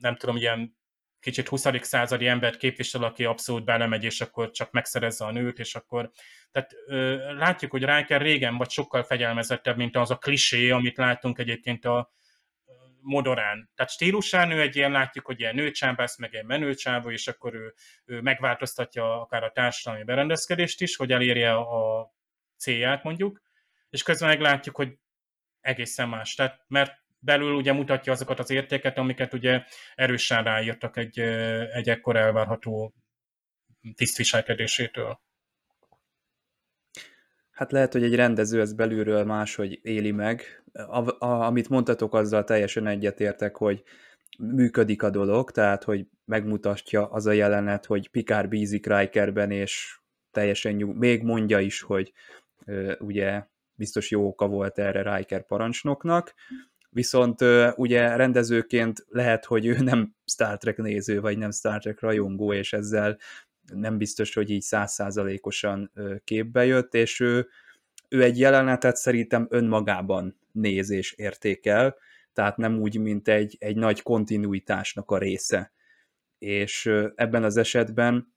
nem 0.00 0.16
tudom, 0.16 0.36
ilyen 0.36 0.76
kicsit 1.22 1.48
20. 1.48 1.66
századi 1.80 2.26
embert 2.26 2.56
képvisel, 2.56 3.02
aki 3.02 3.24
abszolút 3.24 3.64
belemegy, 3.64 4.04
és 4.04 4.20
akkor 4.20 4.50
csak 4.50 4.70
megszerezze 4.70 5.24
a 5.24 5.30
nőt, 5.30 5.58
és 5.58 5.74
akkor... 5.74 6.10
Tehát 6.50 6.72
ö, 6.86 7.34
látjuk, 7.34 7.70
hogy 7.70 7.84
Riker 7.84 8.20
régen 8.20 8.56
vagy 8.56 8.70
sokkal 8.70 9.02
fegyelmezettebb, 9.02 9.76
mint 9.76 9.96
az 9.96 10.10
a 10.10 10.16
klisé, 10.16 10.70
amit 10.70 10.96
látunk 10.96 11.38
egyébként 11.38 11.84
a 11.84 12.12
modorán. 13.00 13.70
Tehát 13.74 13.92
stílusán 13.92 14.50
ő 14.50 14.60
egy 14.60 14.76
ilyen, 14.76 14.90
látjuk, 14.90 15.26
hogy 15.26 15.40
ilyen 15.40 15.54
nőcsábász, 15.54 16.18
meg 16.18 16.34
egy 16.34 16.44
menőcsávó, 16.44 17.10
és 17.10 17.28
akkor 17.28 17.54
ő, 17.54 17.74
ő 18.04 18.20
megváltoztatja 18.20 19.20
akár 19.20 19.44
a 19.44 19.52
társadalmi 19.52 20.04
berendezkedést 20.04 20.80
is, 20.80 20.96
hogy 20.96 21.12
elérje 21.12 21.54
a 21.54 22.12
célját 22.56 23.02
mondjuk, 23.02 23.42
és 23.90 24.02
közben 24.02 24.28
meglátjuk, 24.28 24.76
hogy 24.76 24.98
egészen 25.60 26.08
más. 26.08 26.34
Tehát, 26.34 26.64
mert 26.66 27.01
belül 27.24 27.54
ugye 27.54 27.72
mutatja 27.72 28.12
azokat 28.12 28.38
az 28.38 28.50
értéket, 28.50 28.98
amiket 28.98 29.32
ugye 29.32 29.64
erősen 29.94 30.44
ráírtak 30.44 30.96
egy, 30.96 31.18
egy 31.72 31.88
ekkor 31.88 32.16
elvárható 32.16 32.94
tisztviselkedésétől. 33.94 35.20
Hát 37.50 37.72
lehet, 37.72 37.92
hogy 37.92 38.02
egy 38.02 38.14
rendező 38.14 38.60
ez 38.60 38.74
belülről 38.74 39.24
máshogy 39.24 39.78
éli 39.82 40.10
meg. 40.10 40.62
A, 40.72 41.24
a, 41.24 41.46
amit 41.46 41.68
mondtatok, 41.68 42.14
azzal 42.14 42.44
teljesen 42.44 42.86
egyetértek, 42.86 43.56
hogy 43.56 43.82
működik 44.38 45.02
a 45.02 45.10
dolog, 45.10 45.50
tehát, 45.50 45.84
hogy 45.84 46.06
megmutatja 46.24 47.06
az 47.06 47.26
a 47.26 47.32
jelenet, 47.32 47.84
hogy 47.84 48.08
Pikár 48.08 48.48
bízik 48.48 48.86
Rikerben, 48.86 49.50
és 49.50 49.98
teljesen 50.30 50.72
nyug, 50.72 50.96
még 50.96 51.22
mondja 51.22 51.60
is, 51.60 51.80
hogy 51.80 52.12
ugye 52.98 53.44
biztos 53.74 54.10
jó 54.10 54.26
oka 54.26 54.46
volt 54.46 54.78
erre 54.78 55.16
Riker 55.16 55.46
parancsnoknak, 55.46 56.34
viszont 56.92 57.40
ugye 57.76 58.16
rendezőként 58.16 59.04
lehet, 59.08 59.44
hogy 59.44 59.66
ő 59.66 59.78
nem 59.78 60.14
Star 60.24 60.56
Trek 60.56 60.76
néző, 60.76 61.20
vagy 61.20 61.38
nem 61.38 61.50
Star 61.50 61.80
Trek 61.80 62.00
rajongó, 62.00 62.52
és 62.52 62.72
ezzel 62.72 63.18
nem 63.74 63.98
biztos, 63.98 64.34
hogy 64.34 64.50
így 64.50 64.62
százszázalékosan 64.62 65.92
képbe 66.24 66.64
jött, 66.64 66.94
és 66.94 67.20
ő, 67.20 67.48
ő 68.08 68.22
egy 68.22 68.38
jelenetet 68.38 68.96
szerintem 68.96 69.46
önmagában 69.50 70.38
néz 70.52 70.90
és 70.90 71.12
értékel, 71.12 71.96
tehát 72.32 72.56
nem 72.56 72.78
úgy, 72.78 72.98
mint 72.98 73.28
egy, 73.28 73.56
egy 73.58 73.76
nagy 73.76 74.02
kontinuitásnak 74.02 75.10
a 75.10 75.18
része. 75.18 75.72
És 76.38 76.86
ebben 77.14 77.44
az 77.44 77.56
esetben 77.56 78.34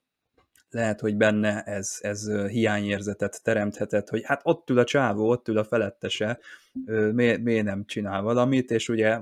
lehet, 0.76 1.00
hogy 1.00 1.16
benne 1.18 1.62
ez, 1.62 1.98
ez 2.00 2.32
hiányérzetet 2.48 3.44
teremthetett, 3.44 4.10
hogy 4.10 4.22
hát 4.24 4.42
ott 4.44 4.70
ül 4.70 4.80
a 4.80 4.84
csávó, 4.84 5.30
ott 5.30 5.48
ül 5.48 5.58
a 5.58 5.64
felettese, 5.64 6.40
miért, 7.12 7.42
miért 7.42 7.66
nem 7.66 7.86
csinál 7.86 8.22
valamit, 8.22 8.72
és 8.72 8.90
ugye 8.90 9.20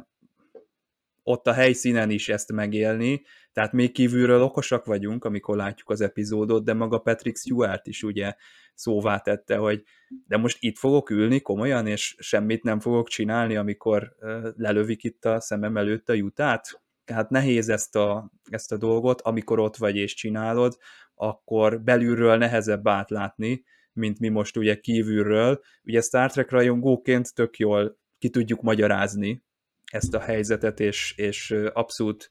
ott 1.23 1.47
a 1.47 1.53
helyszínen 1.53 2.09
is 2.09 2.29
ezt 2.29 2.51
megélni, 2.51 3.21
tehát 3.51 3.71
még 3.71 3.91
kívülről 3.91 4.41
okosak 4.41 4.85
vagyunk, 4.85 5.25
amikor 5.25 5.55
látjuk 5.55 5.89
az 5.89 6.01
epizódot, 6.01 6.63
de 6.63 6.73
maga 6.73 6.97
Patrick 6.97 7.37
Stewart 7.37 7.87
is 7.87 8.03
ugye 8.03 8.33
szóvá 8.73 9.19
tette, 9.19 9.55
hogy 9.55 9.83
de 10.27 10.37
most 10.37 10.57
itt 10.59 10.77
fogok 10.77 11.09
ülni 11.09 11.39
komolyan, 11.41 11.87
és 11.87 12.15
semmit 12.19 12.63
nem 12.63 12.79
fogok 12.79 13.07
csinálni, 13.07 13.55
amikor 13.55 14.15
lelövik 14.57 15.03
itt 15.03 15.25
a 15.25 15.39
szemem 15.39 15.77
előtt 15.77 16.09
a 16.09 16.13
jutát. 16.13 16.82
Tehát 17.05 17.29
nehéz 17.29 17.69
ezt 17.69 17.95
a, 17.95 18.31
ezt 18.49 18.71
a 18.71 18.77
dolgot, 18.77 19.21
amikor 19.21 19.59
ott 19.59 19.77
vagy 19.77 19.95
és 19.95 20.13
csinálod, 20.13 20.77
akkor 21.15 21.81
belülről 21.81 22.37
nehezebb 22.37 22.87
átlátni, 22.87 23.63
mint 23.93 24.19
mi 24.19 24.29
most 24.29 24.57
ugye 24.57 24.79
kívülről. 24.79 25.61
Ugye 25.83 26.01
Star 26.01 26.31
Trek 26.31 26.51
rajongóként 26.51 27.33
tök 27.33 27.57
jól 27.57 27.97
ki 28.19 28.29
tudjuk 28.29 28.61
magyarázni 28.61 29.43
ezt 29.91 30.13
a 30.13 30.19
helyzetet, 30.19 30.79
és, 30.79 31.13
és 31.17 31.55
abszolút 31.73 32.29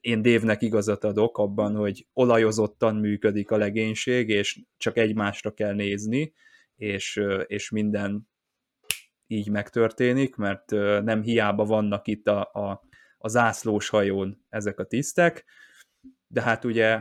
én 0.00 0.22
Dévnek 0.22 0.62
igazat 0.62 1.04
adok 1.04 1.38
abban, 1.38 1.74
hogy 1.74 2.06
olajozottan 2.12 2.96
működik 2.96 3.50
a 3.50 3.56
legénység, 3.56 4.28
és 4.28 4.60
csak 4.76 4.96
egymásra 4.96 5.50
kell 5.50 5.74
nézni, 5.74 6.32
és, 6.76 7.20
és 7.46 7.70
minden 7.70 8.28
így 9.26 9.50
megtörténik, 9.50 10.36
mert 10.36 10.70
nem 11.02 11.22
hiába 11.22 11.64
vannak 11.64 12.06
itt 12.06 12.26
a, 12.26 12.40
a, 12.40 12.87
a 13.18 13.28
zászlós 13.28 13.88
hajón 13.88 14.44
ezek 14.48 14.78
a 14.78 14.84
tisztek, 14.84 15.44
de 16.26 16.42
hát 16.42 16.64
ugye 16.64 17.00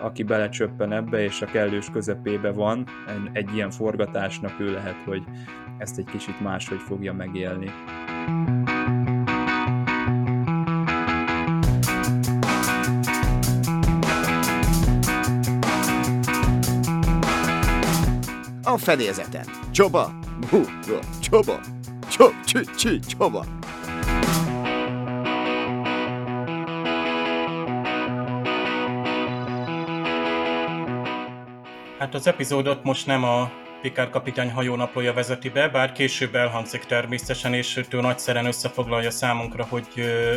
aki 0.00 0.22
belecsöppen 0.22 0.92
ebbe, 0.92 1.22
és 1.22 1.42
a 1.42 1.46
kellős 1.46 1.90
közepébe 1.90 2.50
van 2.50 2.88
egy 3.32 3.54
ilyen 3.54 3.70
forgatásnak, 3.70 4.60
ő 4.60 4.72
lehet, 4.72 5.02
hogy 5.02 5.22
ezt 5.78 5.98
egy 5.98 6.04
kicsit 6.04 6.40
máshogy 6.40 6.80
fogja 6.80 7.12
megélni. 7.12 7.70
A 18.62 18.78
fedélzeten. 18.78 19.44
Csoba! 19.70 20.18
Bú, 20.50 20.60
csoba! 21.20 21.60
Csob, 22.08 22.32
csoba! 23.06 23.44
Hát 31.98 32.14
az 32.14 32.26
epizódot 32.26 32.82
most 32.82 33.06
nem 33.06 33.24
a 33.24 33.50
Picard 33.80 34.10
kapitány 34.10 34.50
hajónaplója 34.50 35.12
vezeti 35.12 35.48
be, 35.48 35.68
bár 35.68 35.92
később 35.92 36.34
elhangzik 36.34 36.84
természetesen, 36.84 37.54
és 37.54 37.80
ő 37.90 38.00
nagyszeren 38.00 38.46
összefoglalja 38.46 39.10
számunkra, 39.10 39.64
hogy 39.64 39.86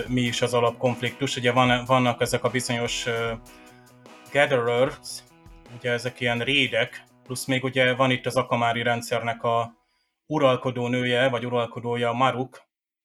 mi 0.08 0.22
is 0.22 0.42
az 0.42 0.54
alapkonfliktus. 0.54 1.36
Ugye 1.36 1.52
van, 1.52 1.86
vannak 1.86 2.22
ezek 2.22 2.44
a 2.44 2.50
bizonyos 2.50 3.06
gatherers, 4.32 5.24
ugye 5.78 5.92
ezek 5.92 6.20
ilyen 6.20 6.40
rédek, 6.40 7.04
plusz 7.24 7.46
még 7.46 7.64
ugye 7.64 7.94
van 7.94 8.12
itt 8.12 8.26
az 8.26 8.36
akamári 8.36 8.82
rendszernek 8.84 9.44
a 9.44 9.74
uralkodó 10.26 10.88
nője, 10.88 11.30
vagy 11.30 11.46
uralkodója 11.46 12.12
Maruk, 12.12 12.62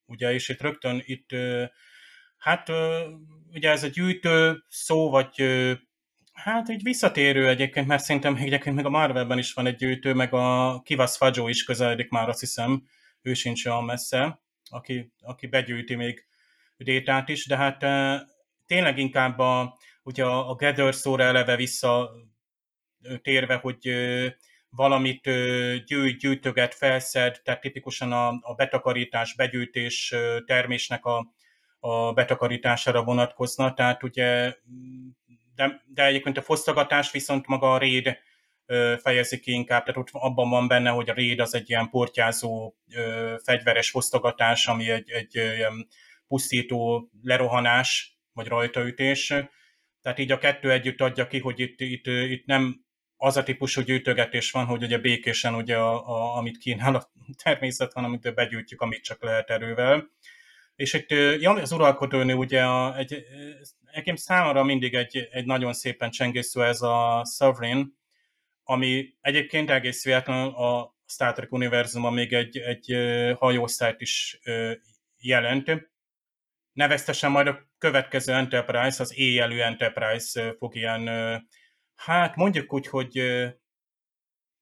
ugye, 0.07 0.33
és 0.33 0.49
itt 0.49 0.61
rögtön 0.61 1.03
itt, 1.05 1.31
hát 2.39 2.69
ugye 3.53 3.71
ez 3.71 3.83
a 3.83 3.89
gyűjtő 3.89 4.65
szó, 4.69 5.11
vagy 5.11 5.43
Hát 6.37 6.69
egy 6.69 6.83
visszatérő 6.83 7.49
egyébként, 7.49 7.87
mert 7.87 8.03
szerintem 8.03 8.37
egyébként 8.37 8.77
még 8.77 8.85
a 8.85 8.91
Marvelben 8.91 9.39
is 9.39 9.53
van 9.53 9.67
egy 9.67 9.77
gyűjtő, 9.77 10.15
meg 10.15 10.33
a 10.33 10.81
Kivas 10.85 11.17
Fajo 11.17 11.49
is 11.49 11.65
közeledik 11.65 12.11
már, 12.11 12.29
azt 12.29 12.41
hiszem, 12.41 12.83
ő 13.23 13.35
sincs 13.35 13.67
olyan 13.67 13.85
messze, 13.85 14.41
aki, 14.71 15.13
aki 15.21 15.47
begyűjti 15.47 15.95
még 15.95 16.27
détát 16.77 17.29
is, 17.29 17.47
de 17.47 17.57
hát 17.57 17.79
tényleg 18.67 18.99
inkább 18.99 19.39
a, 19.39 19.79
ugye 20.03 20.25
a 20.25 20.55
gather 20.55 20.95
szóra 20.95 21.23
eleve 21.25 21.57
vissza 21.57 22.11
térve, 23.23 23.55
hogy 23.55 23.91
valamit 24.71 25.31
gyűjt, 25.85 26.19
gyűjtöget, 26.19 26.75
felszed, 26.75 27.41
tehát 27.45 27.61
tipikusan 27.61 28.13
a, 28.13 28.29
a 28.29 28.55
betakarítás, 28.57 29.35
begyűjtés 29.35 30.15
termésnek 30.47 31.05
a, 31.05 31.35
a 31.79 32.13
betakarítására 32.13 33.05
vonatkozna, 33.05 33.75
tehát 33.75 34.03
ugye 34.03 34.55
de, 35.57 35.83
de 35.87 36.05
egyébként 36.05 36.37
a 36.37 36.43
fosztogatás 36.43 37.13
viszont 37.13 37.47
maga 37.47 37.73
a 37.73 37.79
réd 37.79 38.19
fejezi 39.03 39.41
ki 39.41 39.53
inkább, 39.53 39.85
tehát 39.85 40.01
ott 40.01 40.09
abban 40.13 40.51
van 40.51 40.69
benne, 40.69 40.91
hogy 40.91 41.11
a 41.11 41.15
réd 41.15 41.41
az 41.41 41.55
egy 41.55 41.71
ilyen 41.71 41.89
portyázó 41.91 42.75
fegyveres 43.45 43.91
fosztogatás, 43.91 44.67
ami 44.67 44.91
egy, 44.91 45.11
egy 45.11 45.35
ilyen 45.35 45.89
pusztító 46.29 47.11
lerohanás, 47.23 48.19
vagy 48.33 48.47
rajtaütés. 48.47 49.27
Tehát 50.03 50.19
így 50.19 50.33
a 50.33 50.39
kettő 50.39 50.71
együtt 50.71 51.01
adja 51.01 51.27
ki, 51.27 51.39
hogy 51.39 51.61
itt, 51.61 51.81
itt, 51.81 52.07
itt 52.07 52.47
nem 52.47 52.85
az 53.17 53.37
a 53.37 53.43
típusú 53.43 53.81
gyűjtögetés 53.81 54.51
van, 54.51 54.65
hogy 54.65 54.83
ugye 54.83 54.99
békésen 54.99 55.55
ugye 55.55 55.77
a, 55.77 56.09
a, 56.09 56.37
amit 56.37 56.59
kínál 56.59 56.95
a 56.95 57.11
természet, 57.43 57.93
hanem 57.93 58.11
amit 58.11 58.35
begyűjtjük, 58.35 58.81
amit 58.81 59.03
csak 59.03 59.23
lehet 59.23 59.51
erővel. 59.51 60.11
És 60.77 60.93
itt 60.93 61.11
ja, 61.41 61.51
az 61.53 61.73
uralkodónő 61.73 62.35
ugye 62.35 62.65
a, 62.65 62.97
egy, 62.97 63.25
egyébként 63.85 64.19
számomra 64.19 64.65
mindig 64.65 64.95
egy, 64.95 65.29
egy 65.31 65.45
nagyon 65.45 65.73
szépen 65.73 66.11
csengésző 66.11 66.65
ez 66.65 66.83
a 66.83 67.25
Sovereign, 67.37 67.99
ami 68.63 69.15
egyébként 69.21 69.71
egész 69.71 70.05
véletlenül 70.05 70.49
a 70.49 70.97
Star 71.07 71.33
Trek 71.33 71.53
univerzumban 71.53 72.13
még 72.13 72.33
egy, 72.33 72.59
egy 72.59 72.97
hajóosztályt 73.39 74.01
is 74.01 74.41
jelent. 75.19 75.71
Neveztesen 76.73 77.31
majd 77.31 77.47
a 77.47 77.69
következő 77.79 78.33
Enterprise, 78.33 79.03
az 79.03 79.19
éjjelű 79.19 79.59
Enterprise 79.59 80.55
fog 80.59 80.75
ilyen, 80.75 81.09
hát 81.95 82.37
mondjuk 82.37 82.73
úgy, 82.73 82.87
hogy 82.87 83.23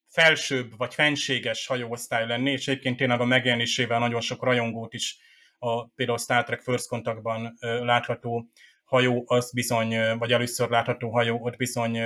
felsőbb 0.08 0.76
vagy 0.76 0.94
fenséges 0.94 1.66
hajóosztály 1.66 2.26
lenni, 2.26 2.50
és 2.50 2.68
egyébként 2.68 2.96
tényleg 2.96 3.20
a 3.20 3.24
megjelenésével 3.24 3.98
nagyon 3.98 4.20
sok 4.20 4.42
rajongót 4.42 4.94
is 4.94 5.18
a 5.64 5.90
például 5.94 6.18
Star 6.18 6.44
Trek 6.44 6.60
First 6.60 6.88
Contactban 6.88 7.56
látható 7.60 8.50
hajó, 8.84 9.24
az 9.26 9.52
bizony, 9.52 10.18
vagy 10.18 10.32
először 10.32 10.70
látható 10.70 11.10
hajó, 11.10 11.44
ott 11.44 11.56
bizony 11.56 11.98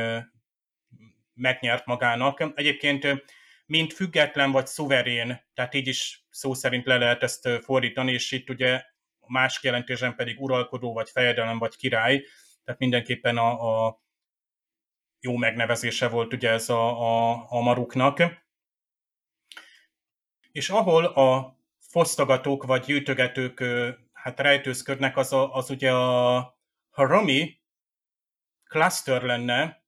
megnyert 1.34 1.86
magának. 1.86 2.52
Egyébként 2.54 3.24
mint 3.66 3.92
független 3.92 4.50
vagy 4.50 4.66
szuverén, 4.66 5.40
tehát 5.54 5.74
így 5.74 5.86
is 5.86 6.26
szó 6.30 6.54
szerint 6.54 6.86
le 6.86 6.96
lehet 6.96 7.22
ezt 7.22 7.48
fordítani, 7.62 8.12
és 8.12 8.32
itt 8.32 8.50
ugye 8.50 8.82
más 9.26 9.60
jelentésen 9.62 10.14
pedig 10.14 10.40
uralkodó, 10.40 10.92
vagy 10.92 11.10
fejedelem, 11.10 11.58
vagy 11.58 11.76
király, 11.76 12.24
tehát 12.64 12.80
mindenképpen 12.80 13.36
a, 13.36 13.86
a 13.86 14.02
jó 15.20 15.36
megnevezése 15.36 16.08
volt 16.08 16.32
ugye 16.32 16.50
ez 16.50 16.68
a, 16.68 17.00
a, 17.00 17.46
a 17.48 17.60
maruknak. 17.60 18.22
És 20.52 20.70
ahol 20.70 21.04
a 21.04 21.57
fosztogatók 21.88 22.64
vagy 22.64 22.84
gyűjtögetők 22.84 23.64
hát 24.12 24.40
rejtőzködnek, 24.40 25.16
az, 25.16 25.32
a, 25.32 25.54
az 25.54 25.70
ugye 25.70 25.92
a 25.92 26.58
Harami 26.90 27.60
cluster 28.68 29.22
lenne, 29.22 29.82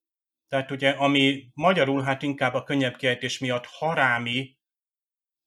tehát 0.49 0.71
ugye, 0.71 0.91
ami 0.91 1.51
magyarul 1.55 2.03
hát 2.03 2.23
inkább 2.23 2.55
a 2.55 2.63
könnyebb 2.63 2.97
kiejtés 2.97 3.39
miatt 3.39 3.67
harámi 3.67 4.57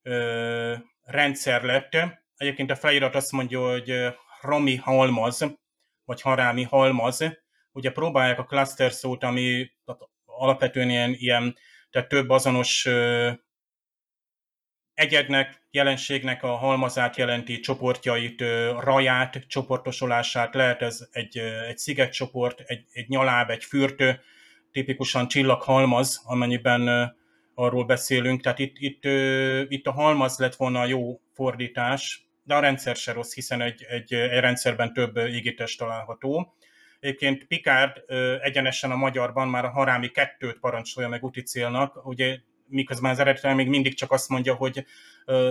ö, 0.02 0.76
rendszer 1.02 1.62
lett. 1.62 1.96
Egyébként 2.36 2.70
a 2.70 2.76
felirat 2.76 3.14
azt 3.14 3.32
mondja, 3.32 3.70
hogy 3.70 4.14
Romi 4.40 4.76
halmaz, 4.76 5.46
vagy 6.04 6.20
harámi 6.20 6.62
halmaz. 6.62 7.24
Ugye 7.72 7.92
próbálják 7.92 8.38
a 8.38 8.44
cluster 8.44 8.92
szót, 8.92 9.22
ami 9.22 9.70
alapvetően 10.24 10.90
ilyen, 10.90 11.12
ilyen 11.12 11.56
tehát 11.90 12.08
több 12.08 12.30
azonos 12.30 12.86
ö, 12.86 13.30
egyednek, 14.94 15.63
jelenségnek 15.74 16.42
a 16.42 16.56
halmazát 16.56 17.16
jelenti, 17.16 17.60
csoportjait, 17.60 18.44
raját, 18.80 19.44
csoportosulását, 19.46 20.54
lehet 20.54 20.82
ez 20.82 21.08
egy, 21.12 21.38
egy 21.68 21.78
szigetcsoport, 21.78 22.60
egy, 22.60 22.84
egy 22.92 23.08
nyaláb, 23.08 23.50
egy 23.50 23.64
fürtő, 23.64 24.20
tipikusan 24.72 25.28
csillaghalmaz, 25.28 26.22
amennyiben 26.24 27.14
arról 27.54 27.84
beszélünk, 27.84 28.42
tehát 28.42 28.58
itt, 28.58 28.76
itt, 28.78 29.04
itt 29.68 29.86
a 29.86 29.92
halmaz 29.92 30.38
lett 30.38 30.54
volna 30.54 30.80
a 30.80 30.86
jó 30.86 31.20
fordítás, 31.32 32.26
de 32.42 32.54
a 32.54 32.60
rendszer 32.60 32.96
se 32.96 33.12
rossz, 33.12 33.34
hiszen 33.34 33.60
egy, 33.60 33.84
egy, 33.88 34.14
egy 34.14 34.40
rendszerben 34.40 34.92
több 34.92 35.16
égítés 35.16 35.76
található. 35.76 36.54
Egyébként 37.00 37.46
Picard 37.46 38.02
egyenesen 38.42 38.90
a 38.90 38.96
magyarban 38.96 39.48
már 39.48 39.64
a 39.64 39.70
harámi 39.70 40.08
kettőt 40.08 40.58
parancsolja 40.58 41.08
meg 41.08 41.24
úti 41.24 41.42
célnak, 41.42 42.06
ugye 42.06 42.38
miközben 42.66 43.10
az 43.10 43.18
eredetileg 43.18 43.56
még 43.56 43.68
mindig 43.68 43.94
csak 43.94 44.10
azt 44.10 44.28
mondja, 44.28 44.54
hogy 44.54 44.86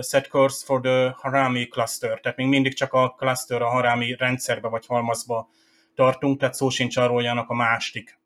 set 0.00 0.28
course 0.28 0.64
for 0.64 0.80
the 0.80 1.14
Harami 1.16 1.68
cluster, 1.68 2.20
tehát 2.20 2.38
még 2.38 2.46
mindig 2.46 2.74
csak 2.74 2.92
a 2.92 3.10
cluster 3.10 3.62
a 3.62 3.68
Harami 3.68 4.14
rendszerbe 4.18 4.68
vagy 4.68 4.86
halmazba 4.86 5.48
tartunk, 5.94 6.38
tehát 6.38 6.54
szó 6.54 6.68
sincs 6.68 6.96
arról, 6.96 7.14
hogy 7.14 7.26
a 7.26 7.54
másik 7.54 8.18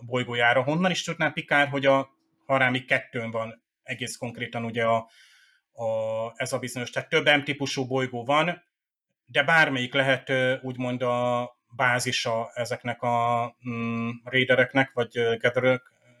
bolygójára. 0.00 0.62
Honnan 0.62 0.90
is 0.90 1.02
tudná 1.02 1.30
Pikár, 1.30 1.68
hogy 1.68 1.86
a 1.86 2.10
Harami 2.46 2.84
kettőn 2.84 3.30
van 3.30 3.62
egész 3.82 4.16
konkrétan 4.16 4.64
ugye 4.64 4.84
a, 4.84 4.96
a, 5.72 5.86
ez 6.36 6.52
a 6.52 6.58
bizonyos, 6.58 6.90
tehát 6.90 7.08
több 7.08 7.28
M-típusú 7.28 7.86
bolygó 7.86 8.24
van, 8.24 8.62
de 9.26 9.42
bármelyik 9.42 9.94
lehet 9.94 10.32
úgymond 10.62 11.02
a 11.02 11.50
bázisa 11.76 12.50
ezeknek 12.54 13.02
a 13.02 13.56
mm, 13.68 14.10
raidereknek, 14.24 14.90
vagy 14.92 15.38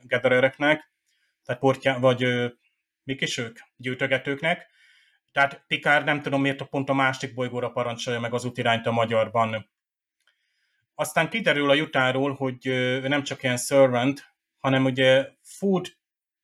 gatherereknek, 0.02 0.90
tehát 1.46 1.60
portjá, 1.60 1.98
vagy 1.98 2.52
mik 3.02 3.20
is 3.20 3.38
ők, 3.38 3.58
gyűjtögetőknek. 3.76 4.66
Tehát 5.32 5.64
Pikár 5.66 6.04
nem 6.04 6.22
tudom 6.22 6.40
miért 6.40 6.62
pont 6.62 6.88
a 6.88 6.94
másik 6.94 7.34
bolygóra 7.34 7.70
parancsolja 7.70 8.20
meg 8.20 8.34
az 8.34 8.44
útirányt 8.44 8.86
a 8.86 8.90
magyarban. 8.90 9.70
Aztán 10.94 11.28
kiderül 11.28 11.70
a 11.70 11.74
jutáról, 11.74 12.34
hogy 12.34 12.66
ő 12.66 13.08
nem 13.08 13.22
csak 13.22 13.42
ilyen 13.42 13.56
servant, 13.56 14.34
hanem 14.58 14.84
ugye 14.84 15.28
food 15.42 15.86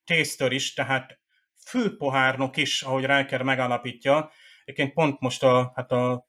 taster 0.04 0.52
is, 0.52 0.74
tehát 0.74 1.20
főpohárnok 1.66 2.56
is, 2.56 2.82
ahogy 2.82 3.06
Riker 3.06 3.42
megállapítja. 3.42 4.30
Egyébként 4.64 4.92
pont 4.92 5.20
most 5.20 5.42
a, 5.42 5.72
hát 5.74 5.92
a 5.92 6.28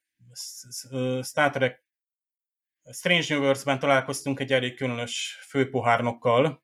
Star 1.22 1.50
Trek 1.50 1.84
Strange 2.92 3.36
Universe-ben 3.36 3.80
találkoztunk 3.80 4.40
egy 4.40 4.54
elég 4.54 4.76
különös 4.76 5.40
főpohárnokkal. 5.48 6.63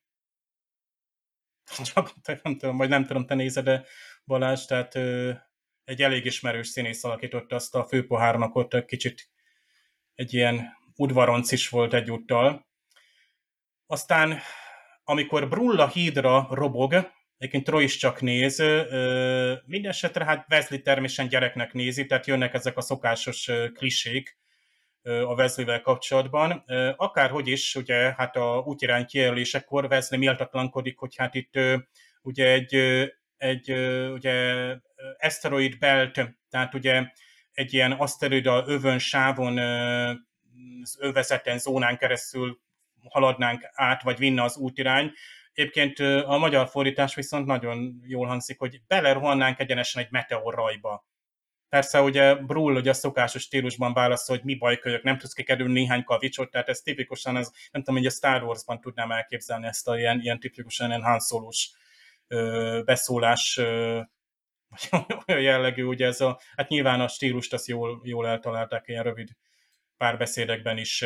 Csak 1.93 2.13
nem 2.43 2.57
tudom, 2.57 2.77
vagy 2.77 2.89
nem 2.89 3.05
tudom, 3.05 3.25
te 3.25 3.35
nézed 3.35 3.63
de 3.63 3.85
Balázs, 4.25 4.65
tehát 4.65 4.95
egy 5.83 6.01
elég 6.01 6.25
ismerős 6.25 6.67
színész 6.67 7.03
alakította 7.03 7.55
azt 7.55 7.75
a 7.75 7.85
főpohárnokot, 7.85 8.85
kicsit 8.85 9.29
egy 10.15 10.33
ilyen 10.33 10.77
udvaronc 10.95 11.51
is 11.51 11.69
volt 11.69 11.93
egyúttal. 11.93 12.67
Aztán, 13.85 14.39
amikor 15.03 15.49
Brulla 15.49 15.87
hídra 15.87 16.47
robog, 16.51 17.11
egyébként 17.37 17.63
Troy 17.63 17.83
is 17.83 17.97
csak 17.97 18.21
néz, 18.21 18.57
minden 19.65 19.91
esetre 19.91 20.25
hát 20.25 20.45
Wesley 20.49 20.81
természetesen 20.81 21.27
gyereknek 21.27 21.73
nézi, 21.73 22.05
tehát 22.05 22.27
jönnek 22.27 22.53
ezek 22.53 22.77
a 22.77 22.81
szokásos 22.81 23.49
klisék 23.73 24.37
a 25.03 25.33
Wesley-vel 25.33 25.81
kapcsolatban. 25.81 26.63
Akárhogy 26.95 27.47
is, 27.47 27.75
ugye 27.75 28.13
hát 28.17 28.35
a 28.35 28.63
útirány 28.65 29.05
kijelölésekor 29.05 29.85
Wesley 29.85 30.19
méltatlankodik, 30.19 30.97
hogy 30.97 31.15
hát 31.15 31.35
itt 31.35 31.59
ugye 32.21 32.51
egy, 32.51 32.75
egy 33.37 33.71
ugye 34.11 34.55
asteroid 35.19 35.77
belt, 35.77 36.35
tehát 36.49 36.73
ugye 36.73 37.03
egy 37.51 37.73
ilyen 37.73 37.91
aszteroida 37.91 38.63
övön 38.67 38.99
sávon 38.99 39.57
övezeten, 40.99 41.57
zónán 41.57 41.97
keresztül 41.97 42.59
haladnánk 43.09 43.69
át, 43.73 44.03
vagy 44.03 44.17
vinne 44.17 44.43
az 44.43 44.57
útirány. 44.57 45.11
Egyébként 45.53 45.99
a 46.25 46.37
magyar 46.37 46.67
fordítás 46.67 47.15
viszont 47.15 47.45
nagyon 47.45 48.01
jól 48.07 48.27
hangzik, 48.27 48.59
hogy 48.59 48.81
belerohannánk 48.87 49.59
egyenesen 49.59 50.03
egy 50.03 50.11
meteorrajba. 50.11 51.07
Persze 51.69 52.01
ugye 52.01 52.35
Brull 52.35 52.75
ugye 52.75 52.89
a 52.89 52.93
szokásos 52.93 53.41
stílusban 53.41 53.93
válaszol, 53.93 54.35
hogy 54.35 54.45
mi 54.45 54.55
baj 54.55 54.77
kölyök, 54.77 55.03
nem 55.03 55.17
tudsz 55.17 55.33
kikerülni 55.33 55.73
néhány 55.73 56.03
kavicsot, 56.03 56.51
tehát 56.51 56.69
ez 56.69 56.79
tipikusan, 56.79 57.37
ez, 57.37 57.51
nem 57.71 57.81
tudom, 57.81 57.99
hogy 57.99 58.05
a 58.05 58.09
Star 58.09 58.43
Wars-ban 58.43 58.81
tudnám 58.81 59.11
elképzelni 59.11 59.67
ezt 59.67 59.87
a 59.87 59.97
ilyen, 59.97 60.19
ilyen 60.21 60.39
tipikusan 60.39 60.87
ilyen 60.87 61.03
Han 61.03 61.19
Solo-s 61.19 61.71
ö, 62.27 62.81
beszólás 62.85 63.57
ö, 63.57 63.99
olyan 65.27 65.41
jellegű, 65.41 65.83
ugye 65.83 66.05
ez 66.05 66.21
a, 66.21 66.39
hát 66.55 66.69
nyilván 66.69 67.01
a 67.01 67.07
stílust 67.07 67.53
azt 67.53 67.67
jól, 67.67 68.01
jól 68.03 68.27
eltalálták 68.27 68.87
ilyen 68.87 69.03
rövid 69.03 69.29
párbeszédekben 69.97 70.77
is. 70.77 71.05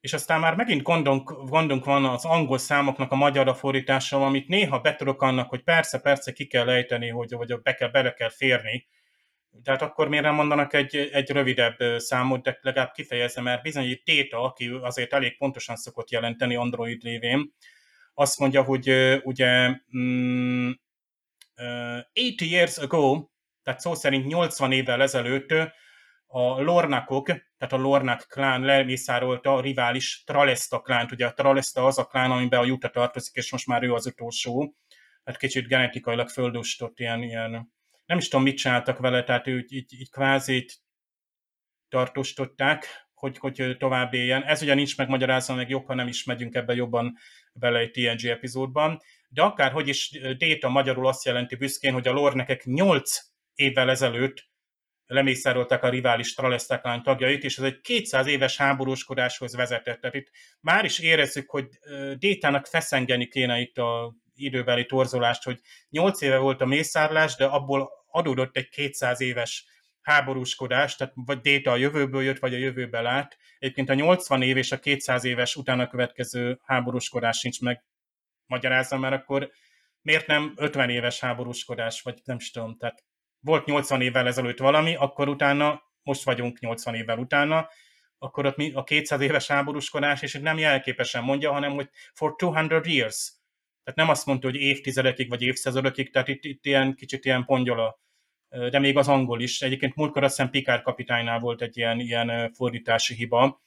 És 0.00 0.12
aztán 0.12 0.40
már 0.40 0.54
megint 0.54 0.82
gondunk, 0.82 1.48
gondunk 1.48 1.84
van 1.84 2.04
az 2.04 2.24
angol 2.24 2.58
számoknak 2.58 3.12
a 3.12 3.16
magyarra 3.16 3.54
fordítással, 3.54 4.22
amit 4.22 4.48
néha 4.48 4.80
betudok 4.80 5.22
annak, 5.22 5.48
hogy 5.48 5.62
persze, 5.62 6.00
persze 6.00 6.32
ki 6.32 6.46
kell 6.46 6.68
ejteni, 6.68 7.08
hogy, 7.08 7.32
hogy 7.32 7.62
be 7.62 7.74
kell, 7.74 7.88
bele 7.88 8.12
kell 8.12 8.30
férni, 8.30 8.86
tehát 9.62 9.82
akkor 9.82 10.08
miért 10.08 10.24
nem 10.24 10.34
mondanak 10.34 10.72
egy, 10.72 10.96
egy 10.96 11.30
rövidebb 11.30 11.76
számot, 11.96 12.42
de 12.42 12.58
legalább 12.60 12.92
kifejezem, 12.92 13.44
mert 13.44 13.62
bizony 13.62 13.84
egy 13.84 14.02
téta, 14.02 14.42
aki 14.42 14.68
azért 14.82 15.12
elég 15.12 15.36
pontosan 15.36 15.76
szokott 15.76 16.10
jelenteni 16.10 16.54
Android 16.54 17.02
lévén, 17.02 17.54
azt 18.14 18.38
mondja, 18.38 18.62
hogy 18.62 19.18
ugye 19.22 19.68
mm, 19.96 20.70
80 22.12 22.48
years 22.48 22.78
ago, 22.78 23.28
tehát 23.62 23.80
szó 23.80 23.94
szerint 23.94 24.26
80 24.26 24.72
évvel 24.72 25.02
ezelőtt 25.02 25.50
a 26.26 26.60
Lornakok, 26.60 27.26
tehát 27.26 27.72
a 27.72 27.76
Lornak 27.76 28.26
klán 28.28 28.60
lemészárolta 28.60 29.54
a 29.54 29.60
rivális 29.60 30.22
Tralesta 30.24 30.80
klánt. 30.80 31.12
Ugye 31.12 31.26
a 31.26 31.32
Tralesta 31.32 31.86
az 31.86 31.98
a 31.98 32.04
klán, 32.04 32.30
amiben 32.30 32.60
a 32.60 32.64
Juta 32.64 32.88
tartozik, 32.88 33.34
és 33.34 33.52
most 33.52 33.66
már 33.66 33.82
ő 33.82 33.92
az 33.92 34.06
utolsó. 34.06 34.74
Hát 35.24 35.36
kicsit 35.36 35.68
genetikailag 35.68 36.28
földostott 36.28 36.98
ilyen, 36.98 37.22
ilyen 37.22 37.74
nem 38.06 38.18
is 38.18 38.28
tudom, 38.28 38.44
mit 38.44 38.56
csináltak 38.56 38.98
vele, 38.98 39.24
tehát 39.24 39.46
ő 39.46 39.66
így, 39.68 39.92
így 39.92 40.10
kvázi 40.10 40.66
tartóstották, 41.88 43.06
hogy, 43.14 43.38
hogy 43.38 43.76
tovább 43.78 44.14
éljen. 44.14 44.42
Ez 44.42 44.62
ugye 44.62 44.74
nincs 44.74 44.96
megmagyarázva, 44.96 45.54
meg 45.54 45.68
jobb, 45.68 45.86
ha 45.86 45.94
nem 45.94 46.08
is 46.08 46.24
megyünk 46.24 46.54
ebbe 46.54 46.74
jobban 46.74 47.16
bele 47.52 47.78
egy 47.78 47.90
TNG 47.90 48.24
epizódban. 48.24 49.00
De 49.28 49.42
akárhogy 49.42 49.88
is 49.88 50.10
Data 50.38 50.68
magyarul 50.68 51.06
azt 51.06 51.24
jelenti 51.24 51.56
büszkén, 51.56 51.92
hogy 51.92 52.08
a 52.08 52.12
lornekek 52.12 52.64
8 52.64 53.18
évvel 53.54 53.90
ezelőtt 53.90 54.48
lemészárolták 55.06 55.82
a 55.82 55.88
rivális 55.88 56.34
Tralesztaklány 56.34 57.02
tagjait, 57.02 57.44
és 57.44 57.58
ez 57.58 57.64
egy 57.64 57.80
200 57.80 58.26
éves 58.26 58.56
háborúskodáshoz 58.56 59.54
vezetett. 59.54 60.00
Tehát 60.00 60.16
itt 60.16 60.30
már 60.60 60.84
is 60.84 60.98
érezzük, 60.98 61.50
hogy 61.50 61.68
Détának 62.18 62.66
feszengeni 62.66 63.26
kéne 63.26 63.60
itt 63.60 63.78
a 63.78 64.14
időbeli 64.36 64.86
torzolást, 64.86 65.42
hogy 65.42 65.60
8 65.88 66.20
éve 66.20 66.36
volt 66.36 66.60
a 66.60 66.66
mészárlás, 66.66 67.34
de 67.36 67.44
abból 67.44 67.90
adódott 68.10 68.56
egy 68.56 68.68
200 68.68 69.20
éves 69.20 69.64
háborúskodás, 70.00 70.96
tehát 70.96 71.12
vagy 71.16 71.40
Déta 71.40 71.70
a 71.70 71.76
jövőből 71.76 72.22
jött, 72.22 72.38
vagy 72.38 72.54
a 72.54 72.58
jövőbe 72.58 73.00
lát. 73.00 73.36
Egyébként 73.58 73.90
a 73.90 73.94
80 73.94 74.42
év 74.42 74.56
és 74.56 74.72
a 74.72 74.78
200 74.78 75.24
éves 75.24 75.56
utána 75.56 75.88
következő 75.88 76.60
háborúskodás 76.64 77.38
sincs 77.38 77.60
meg 77.60 77.84
magyarázza, 78.46 78.98
mert 78.98 79.14
akkor 79.14 79.50
miért 80.02 80.26
nem 80.26 80.52
50 80.56 80.90
éves 80.90 81.20
háborúskodás, 81.20 82.02
vagy 82.02 82.20
nem 82.24 82.36
is 82.36 82.50
tudom, 82.50 82.76
tehát 82.76 83.04
volt 83.40 83.64
80 83.64 84.00
évvel 84.00 84.26
ezelőtt 84.26 84.58
valami, 84.58 84.94
akkor 84.94 85.28
utána, 85.28 85.82
most 86.02 86.24
vagyunk 86.24 86.58
80 86.58 86.94
évvel 86.94 87.18
utána, 87.18 87.68
akkor 88.18 88.46
ott 88.46 88.56
mi, 88.56 88.72
a 88.72 88.84
200 88.84 89.20
éves 89.20 89.46
háborúskodás, 89.46 90.22
és 90.22 90.32
nem 90.32 90.58
jelképesen 90.58 91.22
mondja, 91.22 91.52
hanem 91.52 91.72
hogy 91.72 91.88
for 92.14 92.34
200 92.36 92.86
years. 92.86 93.32
Tehát 93.86 94.00
nem 94.00 94.08
azt 94.08 94.26
mondta, 94.26 94.46
hogy 94.46 94.56
évtizedekig 94.56 95.28
vagy 95.28 95.42
évszázadokig, 95.42 96.12
tehát 96.12 96.28
itt, 96.28 96.44
itt 96.44 96.66
ilyen 96.66 96.94
kicsit 96.94 97.24
ilyen 97.24 97.44
pongyola 97.44 98.00
de 98.48 98.78
még 98.78 98.96
az 98.96 99.08
angol 99.08 99.40
is. 99.40 99.62
Egyébként 99.62 99.94
múltkor 99.94 100.24
azt 100.24 100.36
hiszem 100.36 100.50
Pikár 100.50 100.82
kapitánynál 100.82 101.38
volt 101.38 101.62
egy 101.62 101.76
ilyen, 101.76 102.00
ilyen 102.00 102.52
fordítási 102.52 103.14
hiba, 103.14 103.62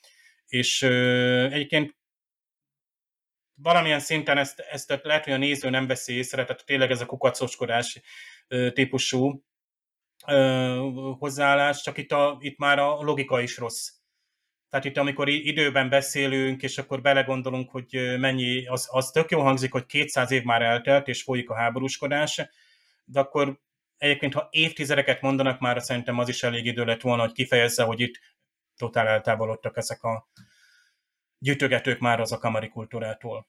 és 0.48 0.82
egyébként 0.82 1.98
valamilyen 3.54 4.00
szinten 4.00 4.38
ezt, 4.38 4.60
ezt 4.60 5.00
lehet, 5.04 5.24
hogy 5.24 5.34
a 5.34 5.38
néző 5.38 5.70
nem 5.70 5.88
veszi 5.88 6.14
észre, 6.14 6.44
tehát 6.46 6.66
tényleg 6.66 6.92
ez 6.92 7.02
a 7.02 7.06
kukacoskodás 7.06 8.02
típusú 8.74 9.44
hozzáállás, 11.18 11.82
csak 11.82 11.98
itt, 11.98 12.12
a, 12.12 12.38
itt 12.40 12.58
már 12.58 12.80
a 12.80 13.02
logika 13.02 13.42
is 13.42 13.58
rossz. 13.58 13.99
Tehát 14.70 14.86
itt, 14.86 14.98
amikor 14.98 15.30
időben 15.30 15.90
beszélünk, 15.90 16.62
és 16.64 16.78
akkor 16.78 17.02
belegondolunk, 17.02 17.70
hogy 17.72 18.16
mennyi, 18.20 18.66
az, 18.66 18.88
az 18.92 19.12
tök 19.12 19.30
jó 19.32 19.42
hangzik, 19.42 19.72
hogy 19.72 19.86
200 19.86 20.32
év 20.32 20.44
már 20.44 20.62
eltelt, 20.62 21.08
és 21.08 21.24
folyik 21.24 21.50
a 21.50 21.56
háborúskodás, 21.56 22.42
de 23.06 23.20
akkor 23.20 23.60
egyébként, 23.98 24.34
ha 24.34 24.48
évtizedeket 24.52 25.22
mondanak, 25.22 25.60
már 25.60 25.82
szerintem 25.82 26.20
az 26.20 26.30
is 26.30 26.44
elég 26.44 26.66
idő 26.66 26.86
lett 26.86 27.02
volna, 27.02 27.22
hogy 27.22 27.32
kifejezze, 27.32 27.84
hogy 27.84 28.00
itt 28.00 28.20
totál 28.78 29.08
eltávolodtak 29.08 29.78
ezek 29.78 30.04
a 30.04 30.30
gyűjtögetők 31.38 32.00
már 32.00 32.20
az 32.20 32.32
a 32.32 32.38
kamari 32.38 32.70
kultúrától. 32.70 33.48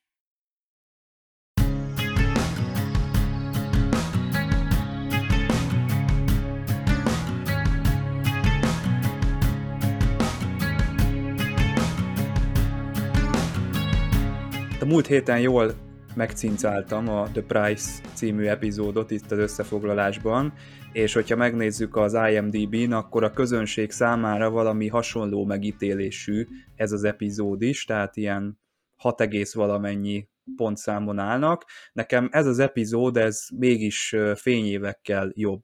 A 14.81 14.85
múlt 14.85 15.07
héten 15.07 15.40
jól 15.40 15.74
megcincáltam 16.15 17.09
a 17.09 17.28
The 17.32 17.43
Price 17.43 18.02
című 18.15 18.44
epizódot 18.44 19.11
itt 19.11 19.31
az 19.31 19.39
összefoglalásban, 19.39 20.52
és 20.93 21.12
hogyha 21.12 21.36
megnézzük 21.36 21.97
az 21.97 22.16
IMDb-n, 22.31 22.93
akkor 22.93 23.24
a 23.24 23.31
közönség 23.31 23.90
számára 23.90 24.51
valami 24.51 24.89
hasonló 24.89 25.44
megítélésű 25.44 26.47
ez 26.77 26.93
az 26.93 27.05
epizód 27.05 27.62
is, 27.62 27.85
tehát 27.85 28.16
ilyen 28.16 28.59
6, 28.97 29.23
valamennyi 29.52 30.28
pontszámon 30.57 31.19
állnak. 31.19 31.65
Nekem 31.93 32.28
ez 32.32 32.47
az 32.47 32.59
epizód, 32.59 33.16
ez 33.16 33.47
mégis 33.59 34.16
fényévekkel 34.35 35.31
jobb, 35.35 35.62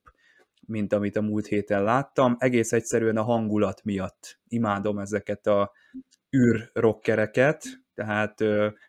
mint 0.67 0.93
amit 0.93 1.17
a 1.17 1.23
múlt 1.23 1.47
héten 1.47 1.83
láttam. 1.83 2.37
Egész 2.39 2.73
egyszerűen 2.73 3.17
a 3.17 3.23
hangulat 3.23 3.85
miatt 3.85 4.39
imádom 4.49 4.99
ezeket 4.99 5.47
a 5.47 5.73
űrrockereket, 6.37 7.85
tehát 7.97 8.45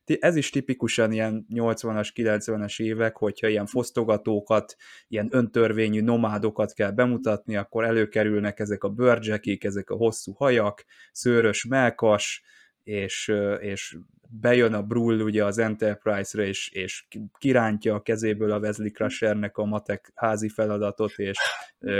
ez 0.05 0.35
is 0.35 0.49
tipikusan 0.49 1.11
ilyen 1.11 1.45
80-as, 1.53 2.09
90-es 2.15 2.81
évek, 2.81 3.17
hogyha 3.17 3.47
ilyen 3.47 3.65
fosztogatókat, 3.65 4.75
ilyen 5.07 5.27
öntörvényű 5.31 6.01
nomádokat 6.01 6.73
kell 6.73 6.91
bemutatni, 6.91 7.55
akkor 7.55 7.83
előkerülnek 7.83 8.59
ezek 8.59 8.83
a 8.83 8.89
bőrcsekik, 8.89 9.63
ezek 9.63 9.89
a 9.89 9.95
hosszú 9.95 10.33
hajak, 10.33 10.85
szőrös 11.11 11.65
melkas, 11.65 12.43
és, 12.83 13.33
és 13.59 13.97
bejön 14.29 14.73
a 14.73 14.81
Brull 14.81 15.19
ugye 15.19 15.45
az 15.45 15.57
Enterprise-ra, 15.57 16.43
és, 16.43 16.69
és 16.71 17.05
kirántja 17.37 17.95
a 17.95 18.01
kezéből 18.01 18.51
a 18.51 18.59
Wesley 18.59 18.91
Crushernek 18.91 19.57
a 19.57 19.65
matek 19.65 20.11
házi 20.15 20.49
feladatot, 20.49 21.11
és 21.15 21.37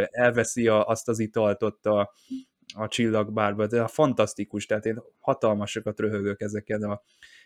elveszi 0.10 0.68
a, 0.68 0.88
azt 0.88 1.08
az 1.08 1.20
italt 1.20 1.64
ott 1.64 1.86
a, 1.86 2.14
a 2.76 2.88
csillagbárba, 2.88 3.68
de 3.68 3.82
a 3.82 3.88
fantasztikus, 3.88 4.66
tehát 4.66 4.86
én 4.86 5.04
hatalmasokat 5.20 6.00
röhögök 6.00 6.42
ezeken 6.42 6.84
a 6.84 7.02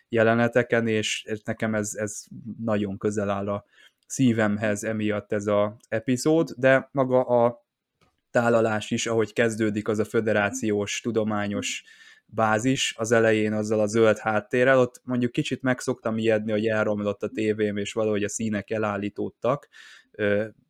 jeleneteken, 0.08 0.86
és 0.86 1.26
nekem 1.44 1.74
ez, 1.74 1.94
ez 1.94 2.24
nagyon 2.58 2.98
közel 2.98 3.30
áll 3.30 3.48
a 3.48 3.64
szívemhez 4.06 4.84
emiatt 4.84 5.32
ez 5.32 5.46
az 5.46 5.70
epizód, 5.88 6.50
de 6.56 6.88
maga 6.92 7.22
a 7.22 7.66
tálalás 8.30 8.90
is, 8.90 9.06
ahogy 9.06 9.32
kezdődik 9.32 9.88
az 9.88 9.98
a 9.98 10.04
föderációs, 10.04 11.00
tudományos 11.00 11.84
bázis 12.26 12.94
az 12.98 13.12
elején 13.12 13.52
azzal 13.52 13.80
a 13.80 13.86
zöld 13.86 14.18
háttérrel, 14.18 14.78
ott 14.78 15.00
mondjuk 15.04 15.32
kicsit 15.32 15.62
megszoktam 15.62 16.18
ijedni, 16.18 16.50
hogy 16.50 16.66
elromlott 16.66 17.22
a 17.22 17.28
tévém, 17.28 17.76
és 17.76 17.92
valahogy 17.92 18.24
a 18.24 18.28
színek 18.28 18.70
elállítódtak. 18.70 19.68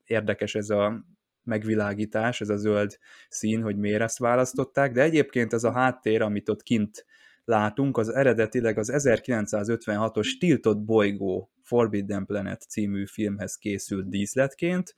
Érdekes 0.04 0.54
ez 0.54 0.70
a 0.70 1.04
megvilágítás, 1.44 2.40
ez 2.40 2.48
a 2.48 2.56
zöld 2.56 2.98
szín, 3.28 3.62
hogy 3.62 3.76
miért 3.76 4.02
ezt 4.02 4.18
választották, 4.18 4.92
de 4.92 5.02
egyébként 5.02 5.52
ez 5.52 5.64
a 5.64 5.72
háttér, 5.72 6.22
amit 6.22 6.48
ott 6.48 6.62
kint 6.62 7.06
látunk, 7.44 7.96
az 7.96 8.08
eredetileg 8.08 8.78
az 8.78 8.90
1956-os 8.94 10.38
Tiltott 10.38 10.84
bolygó 10.84 11.50
Forbidden 11.62 12.26
Planet 12.26 12.60
című 12.62 13.06
filmhez 13.06 13.56
készült 13.56 14.08
díszletként, 14.08 14.94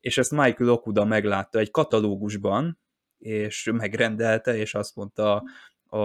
és 0.00 0.18
ezt 0.18 0.30
Michael 0.30 0.70
Okuda 0.70 1.04
meglátta 1.04 1.58
egy 1.58 1.70
katalógusban, 1.70 2.80
és 3.18 3.70
megrendelte, 3.72 4.56
és 4.56 4.74
azt 4.74 4.96
mondta 4.96 5.42
a, 5.84 5.98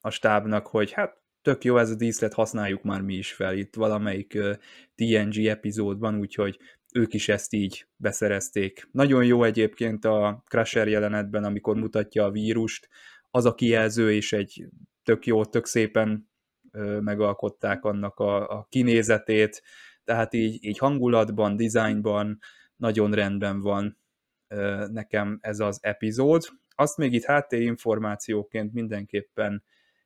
a 0.00 0.10
stábnak, 0.10 0.66
hogy 0.66 0.92
hát 0.92 1.20
tök 1.42 1.64
jó 1.64 1.76
ez 1.76 1.90
a 1.90 1.94
díszlet, 1.94 2.34
használjuk 2.34 2.82
már 2.82 3.00
mi 3.00 3.14
is 3.14 3.32
fel 3.32 3.56
itt 3.56 3.74
valamelyik 3.74 4.38
TNG 4.94 5.46
epizódban, 5.46 6.18
úgyhogy 6.18 6.58
ők 6.92 7.14
is 7.14 7.28
ezt 7.28 7.52
így 7.52 7.86
beszerezték. 7.96 8.88
Nagyon 8.92 9.24
jó 9.24 9.44
egyébként 9.44 10.04
a 10.04 10.42
Crusher 10.46 10.88
jelenetben, 10.88 11.44
amikor 11.44 11.76
mutatja 11.76 12.24
a 12.24 12.30
vírust, 12.30 12.88
az 13.30 13.44
a 13.44 13.54
kijelző 13.54 14.12
is 14.12 14.32
egy 14.32 14.66
tök 15.02 15.26
jó, 15.26 15.44
tök 15.44 15.66
szépen 15.66 16.30
megalkották 17.00 17.84
annak 17.84 18.18
a, 18.18 18.48
a 18.48 18.66
kinézetét, 18.68 19.62
tehát 20.04 20.34
így, 20.34 20.64
így 20.64 20.78
hangulatban, 20.78 21.56
dizájnban 21.56 22.38
nagyon 22.76 23.12
rendben 23.12 23.60
van 23.60 23.98
nekem 24.90 25.38
ez 25.40 25.60
az 25.60 25.78
epizód. 25.82 26.44
Azt 26.74 26.96
még 26.96 27.12
itt 27.12 27.24
háttérinformációként 27.24 28.72
mindenképpen 28.72 29.64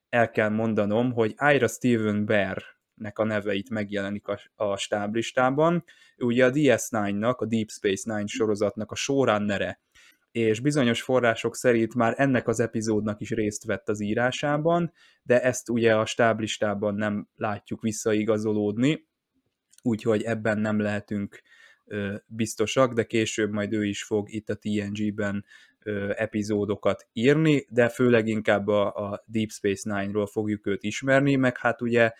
el 0.08 0.30
kell 0.30 0.48
mondanom, 0.48 1.12
hogy 1.12 1.34
Ira 1.52 1.68
Steven 1.68 2.24
Bear 2.24 2.62
nek 2.94 3.18
a 3.18 3.24
neveit 3.24 3.70
megjelenik 3.70 4.28
a, 4.28 4.40
a 4.54 4.76
stáblistában. 4.76 5.84
Ugye 6.16 6.44
a 6.44 6.50
DS9-nak, 6.50 7.36
a 7.36 7.46
Deep 7.46 7.70
Space 7.70 8.14
Nine 8.14 8.26
sorozatnak 8.26 8.90
a 8.90 8.94
showrunnere, 8.94 9.80
és 10.34 10.60
bizonyos 10.60 11.02
források 11.02 11.56
szerint 11.56 11.94
már 11.94 12.14
ennek 12.16 12.48
az 12.48 12.60
epizódnak 12.60 13.20
is 13.20 13.30
részt 13.30 13.64
vett 13.64 13.88
az 13.88 14.00
írásában, 14.00 14.92
de 15.22 15.42
ezt 15.42 15.68
ugye 15.68 15.96
a 15.96 16.06
stáblistában 16.06 16.94
nem 16.94 17.28
látjuk 17.36 17.80
visszaigazolódni, 17.82 19.06
úgyhogy 19.82 20.22
ebben 20.22 20.58
nem 20.58 20.80
lehetünk 20.80 21.42
ö, 21.84 22.14
biztosak, 22.26 22.92
de 22.92 23.04
később 23.04 23.52
majd 23.52 23.72
ő 23.72 23.84
is 23.84 24.04
fog 24.04 24.32
itt 24.32 24.48
a 24.48 24.54
TNG-ben 24.54 25.44
ö, 25.82 26.12
epizódokat 26.16 27.08
írni, 27.12 27.66
de 27.68 27.88
főleg 27.88 28.28
inkább 28.28 28.68
a, 28.68 28.94
a 28.94 29.24
Deep 29.26 29.50
Space 29.50 29.94
Nine-ról 29.94 30.26
fogjuk 30.26 30.66
őt 30.66 30.82
ismerni, 30.82 31.36
meg 31.36 31.58
hát 31.58 31.82
ugye 31.82 32.12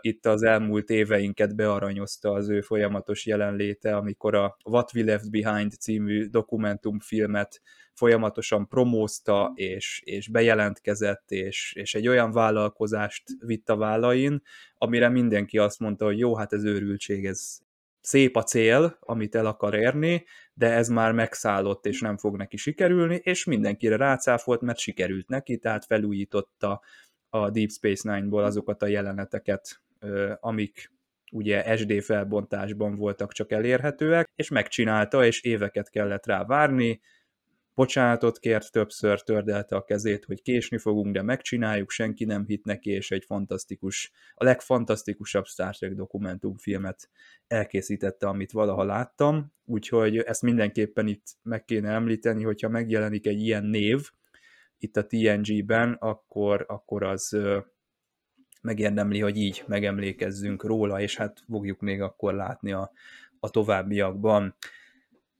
itt 0.00 0.26
az 0.26 0.42
elmúlt 0.42 0.90
éveinket 0.90 1.56
bearanyozta 1.56 2.32
az 2.32 2.48
ő 2.48 2.60
folyamatos 2.60 3.26
jelenléte, 3.26 3.96
amikor 3.96 4.34
a 4.34 4.56
What 4.64 4.94
We 4.94 5.04
Left 5.04 5.30
Behind 5.30 5.72
című 5.72 6.26
dokumentumfilmet 6.26 7.60
folyamatosan 7.94 8.68
promózta, 8.68 9.52
és, 9.54 10.02
és 10.04 10.28
bejelentkezett, 10.28 11.30
és, 11.30 11.72
és 11.76 11.94
egy 11.94 12.08
olyan 12.08 12.32
vállalkozást 12.32 13.22
vitt 13.38 13.68
a 13.68 13.76
vállain, 13.76 14.42
amire 14.74 15.08
mindenki 15.08 15.58
azt 15.58 15.78
mondta, 15.78 16.04
hogy 16.04 16.18
jó, 16.18 16.36
hát 16.36 16.52
ez 16.52 16.64
őrültség, 16.64 17.26
ez 17.26 17.58
szép 18.00 18.36
a 18.36 18.42
cél, 18.42 18.96
amit 19.00 19.34
el 19.34 19.46
akar 19.46 19.74
érni, 19.74 20.24
de 20.54 20.72
ez 20.72 20.88
már 20.88 21.12
megszállott, 21.12 21.86
és 21.86 22.00
nem 22.00 22.16
fog 22.16 22.36
neki 22.36 22.56
sikerülni, 22.56 23.20
és 23.22 23.44
mindenkire 23.44 23.96
rácáfolt, 23.96 24.60
mert 24.60 24.78
sikerült 24.78 25.28
neki, 25.28 25.58
tehát 25.58 25.84
felújította 25.84 26.82
a 27.30 27.50
Deep 27.50 27.70
Space 27.70 28.14
Nine-ból 28.14 28.44
azokat 28.44 28.82
a 28.82 28.86
jeleneteket, 28.86 29.80
amik 30.40 30.92
ugye 31.32 31.76
SD 31.76 32.02
felbontásban 32.02 32.94
voltak 32.94 33.32
csak 33.32 33.52
elérhetőek, 33.52 34.30
és 34.34 34.48
megcsinálta, 34.48 35.24
és 35.24 35.42
éveket 35.42 35.90
kellett 35.90 36.26
rá 36.26 36.44
várni, 36.44 37.00
bocsánatot 37.78 38.38
kért 38.38 38.72
többször, 38.72 39.22
tördelte 39.22 39.76
a 39.76 39.84
kezét, 39.84 40.24
hogy 40.24 40.42
késni 40.42 40.78
fogunk, 40.78 41.14
de 41.14 41.22
megcsináljuk, 41.22 41.90
senki 41.90 42.24
nem 42.24 42.44
hit 42.46 42.64
neki, 42.64 42.90
és 42.90 43.10
egy 43.10 43.24
fantasztikus, 43.24 44.12
a 44.34 44.44
legfantasztikusabb 44.44 45.44
Star 45.44 45.76
Trek 45.76 45.92
dokumentumfilmet 45.92 47.10
elkészítette, 47.46 48.26
amit 48.26 48.52
valaha 48.52 48.84
láttam, 48.84 49.52
úgyhogy 49.64 50.16
ezt 50.16 50.42
mindenképpen 50.42 51.06
itt 51.06 51.26
meg 51.42 51.64
kéne 51.64 51.90
említeni, 51.90 52.42
hogyha 52.42 52.68
megjelenik 52.68 53.26
egy 53.26 53.40
ilyen 53.40 53.64
név, 53.64 54.10
itt 54.78 54.96
a 54.96 55.06
TNG-ben, 55.06 55.92
akkor, 55.92 56.64
akkor 56.68 57.02
az 57.02 57.36
megérdemli, 58.62 59.20
hogy 59.20 59.36
így 59.36 59.64
megemlékezzünk 59.66 60.64
róla, 60.64 61.00
és 61.00 61.16
hát 61.16 61.42
fogjuk 61.50 61.80
még 61.80 62.00
akkor 62.00 62.34
látni 62.34 62.72
a, 62.72 62.90
a 63.40 63.50
továbbiakban. 63.50 64.54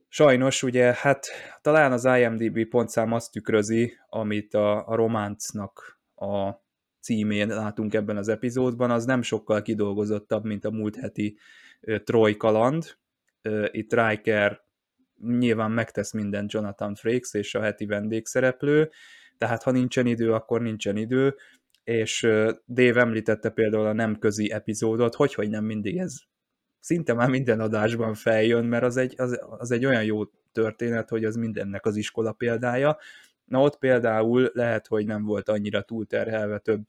Sajnos 0.09 0.63
ugye, 0.63 0.95
hát 0.97 1.27
talán 1.61 1.93
az 1.93 2.05
IMDB 2.05 2.69
pontszám 2.69 3.13
azt 3.13 3.33
tükrözi, 3.33 3.93
amit 4.09 4.55
a, 4.55 4.89
a 4.89 4.95
románcnak 4.95 6.01
a 6.15 6.51
címén 7.01 7.49
látunk 7.49 7.95
ebben 7.95 8.17
az 8.17 8.29
epizódban, 8.29 8.91
az 8.91 9.05
nem 9.05 9.23
sokkal 9.23 9.63
kidolgozottabb, 9.63 10.45
mint 10.45 10.65
a 10.65 10.71
múlt 10.71 10.97
heti 10.97 11.39
Troy 12.05 12.37
kaland. 12.37 12.97
Itt 13.71 13.93
Riker 13.95 14.61
nyilván 15.39 15.71
megtesz 15.71 16.13
mindent 16.13 16.53
Jonathan 16.53 16.95
Frakes 16.95 17.35
és 17.35 17.55
a 17.55 17.61
heti 17.61 17.87
vendégszereplő, 17.87 18.91
tehát 19.39 19.63
ha 19.63 19.71
nincsen 19.71 20.07
idő, 20.07 20.33
akkor 20.33 20.63
nincsen 20.63 20.97
idő, 20.97 21.35
és 21.85 22.21
Dave 22.69 23.01
említette 23.01 23.51
például 23.51 23.87
a 23.87 23.93
nem 23.93 24.19
közi 24.19 24.51
epizódot, 24.53 25.15
hogy, 25.15 25.35
hogy 25.35 25.51
nem 25.51 25.65
mindig 25.65 25.99
ez 25.99 26.17
szinte 26.81 27.15
már 27.15 27.29
minden 27.29 27.61
adásban 27.61 28.15
feljön, 28.15 28.65
mert 28.65 28.83
az 28.83 28.97
egy, 28.97 29.15
az, 29.17 29.41
az 29.59 29.71
egy 29.71 29.87
olyan 29.87 30.05
jó 30.05 30.25
történet, 30.53 31.09
hogy 31.09 31.25
az 31.25 31.37
mindennek 31.37 31.87
az 31.87 31.97
iskola 31.97 32.33
példája. 32.33 32.99
Na 33.45 33.61
ott 33.61 33.79
például 33.79 34.51
lehet, 34.55 34.87
hogy 34.87 35.07
nem 35.07 35.25
volt 35.25 35.49
annyira 35.49 35.83
túlterhelve 35.83 36.59
több 36.59 36.89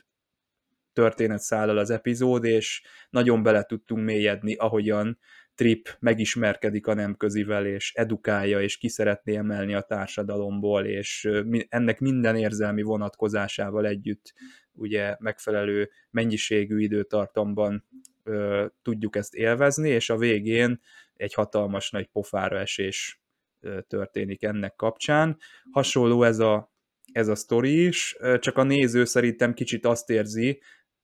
történet 0.94 1.40
szállal 1.40 1.78
az 1.78 1.90
epizód, 1.90 2.44
és 2.44 2.82
nagyon 3.10 3.44
bele 3.44 3.64
tudtunk 3.64 4.06
mélyedni, 4.06 4.56
ahogyan 4.56 5.20
Trip 5.60 5.98
megismerkedik 6.00 6.88
a 6.88 6.94
nemközivel, 6.94 7.66
és 7.66 7.94
edukálja, 7.94 8.62
és 8.62 8.78
ki 8.78 8.90
szeretné 8.90 9.36
emelni 9.36 9.74
a 9.74 9.82
társadalomból, 9.82 10.86
és 10.86 11.30
ennek 11.70 12.00
minden 12.00 12.36
érzelmi 12.36 12.82
vonatkozásával 12.82 13.86
együtt 13.86 14.34
ugye 14.72 15.16
megfelelő 15.20 15.90
mennyiségű 16.10 16.80
időtartamban 16.80 17.86
ö, 18.24 18.66
tudjuk 18.82 19.16
ezt 19.16 19.36
élvezni, 19.36 19.90
és 19.90 20.10
a 20.10 20.18
végén 20.18 20.80
egy 21.14 21.34
hatalmas 21.34 21.90
nagy 21.90 22.08
pofára 22.08 22.60
esés 22.60 23.22
ö, 23.60 23.82
történik 23.82 24.44
ennek 24.44 24.76
kapcsán. 24.76 25.38
Hasonló 25.72 26.24
ez 26.24 26.40
a, 26.40 26.74
ez 27.12 27.28
a 27.28 27.36
sztori 27.36 27.86
is, 27.86 28.18
csak 28.40 28.58
a 28.58 28.64
néző 28.64 29.06
szerintem 29.06 29.54
kicsit 29.54 29.86
azt 29.86 30.10
érzi, 30.10 30.62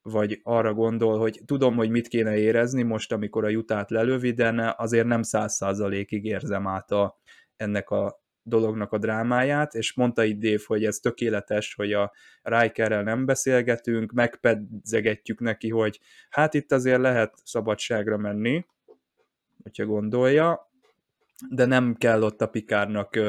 vagy 0.09 0.39
arra 0.43 0.73
gondol, 0.73 1.19
hogy 1.19 1.41
tudom, 1.45 1.75
hogy 1.75 1.89
mit 1.89 2.07
kéne 2.07 2.37
érezni 2.37 2.83
most, 2.83 3.11
amikor 3.11 3.43
a 3.43 3.49
jutát 3.49 3.89
lelövi, 3.89 4.31
de 4.31 4.73
azért 4.77 5.07
nem 5.07 5.21
száz 5.21 5.53
százalékig 5.53 6.25
érzem 6.25 6.67
át 6.67 6.91
a, 6.91 7.19
ennek 7.55 7.89
a 7.89 8.23
dolognak 8.43 8.91
a 8.91 8.97
drámáját, 8.97 9.73
és 9.73 9.93
mondta 9.93 10.23
itt 10.23 10.39
Dave, 10.39 10.63
hogy 10.65 10.85
ez 10.85 10.97
tökéletes, 10.97 11.73
hogy 11.73 11.93
a 11.93 12.11
Rikerrel 12.41 13.03
nem 13.03 13.25
beszélgetünk, 13.25 14.11
megpedzegetjük 14.11 15.39
neki, 15.39 15.69
hogy 15.69 15.99
hát 16.29 16.53
itt 16.53 16.71
azért 16.71 17.01
lehet 17.01 17.33
szabadságra 17.43 18.17
menni, 18.17 18.65
hogyha 19.63 19.85
gondolja, 19.85 20.71
de 21.49 21.65
nem 21.65 21.95
kell 21.95 22.23
ott 22.23 22.41
a 22.41 22.47
Pikárnak 22.47 23.19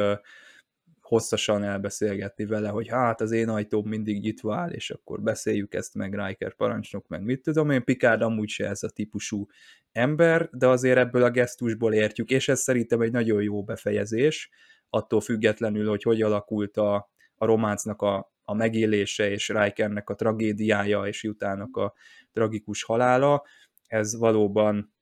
hosszasan 1.06 1.64
elbeszélgetni 1.64 2.44
vele, 2.46 2.68
hogy 2.68 2.88
hát 2.88 3.20
az 3.20 3.30
én 3.30 3.48
ajtóm 3.48 3.88
mindig 3.88 4.20
nyitva 4.20 4.56
áll, 4.56 4.70
és 4.70 4.90
akkor 4.90 5.22
beszéljük 5.22 5.74
ezt 5.74 5.94
meg 5.94 6.14
Riker 6.14 6.54
parancsnok, 6.54 7.08
meg 7.08 7.22
mit 7.22 7.42
tudom 7.42 7.70
én, 7.70 7.84
Picard 7.84 8.22
amúgy 8.22 8.48
se 8.48 8.68
ez 8.68 8.82
a 8.82 8.90
típusú 8.90 9.46
ember, 9.92 10.48
de 10.52 10.66
azért 10.68 10.98
ebből 10.98 11.22
a 11.22 11.30
gesztusból 11.30 11.94
értjük, 11.94 12.30
és 12.30 12.48
ez 12.48 12.60
szerintem 12.60 13.00
egy 13.00 13.12
nagyon 13.12 13.42
jó 13.42 13.64
befejezés, 13.64 14.50
attól 14.90 15.20
függetlenül, 15.20 15.88
hogy 15.88 16.02
hogy 16.02 16.22
alakult 16.22 16.76
a, 16.76 17.10
a 17.36 17.46
románcnak 17.46 18.02
a, 18.02 18.32
a 18.44 18.54
megélése, 18.54 19.30
és 19.30 19.48
Rikernek 19.48 20.10
a 20.10 20.14
tragédiája, 20.14 21.06
és 21.06 21.22
utának 21.24 21.76
a 21.76 21.94
tragikus 22.32 22.82
halála, 22.82 23.44
ez 23.86 24.16
valóban 24.16 24.94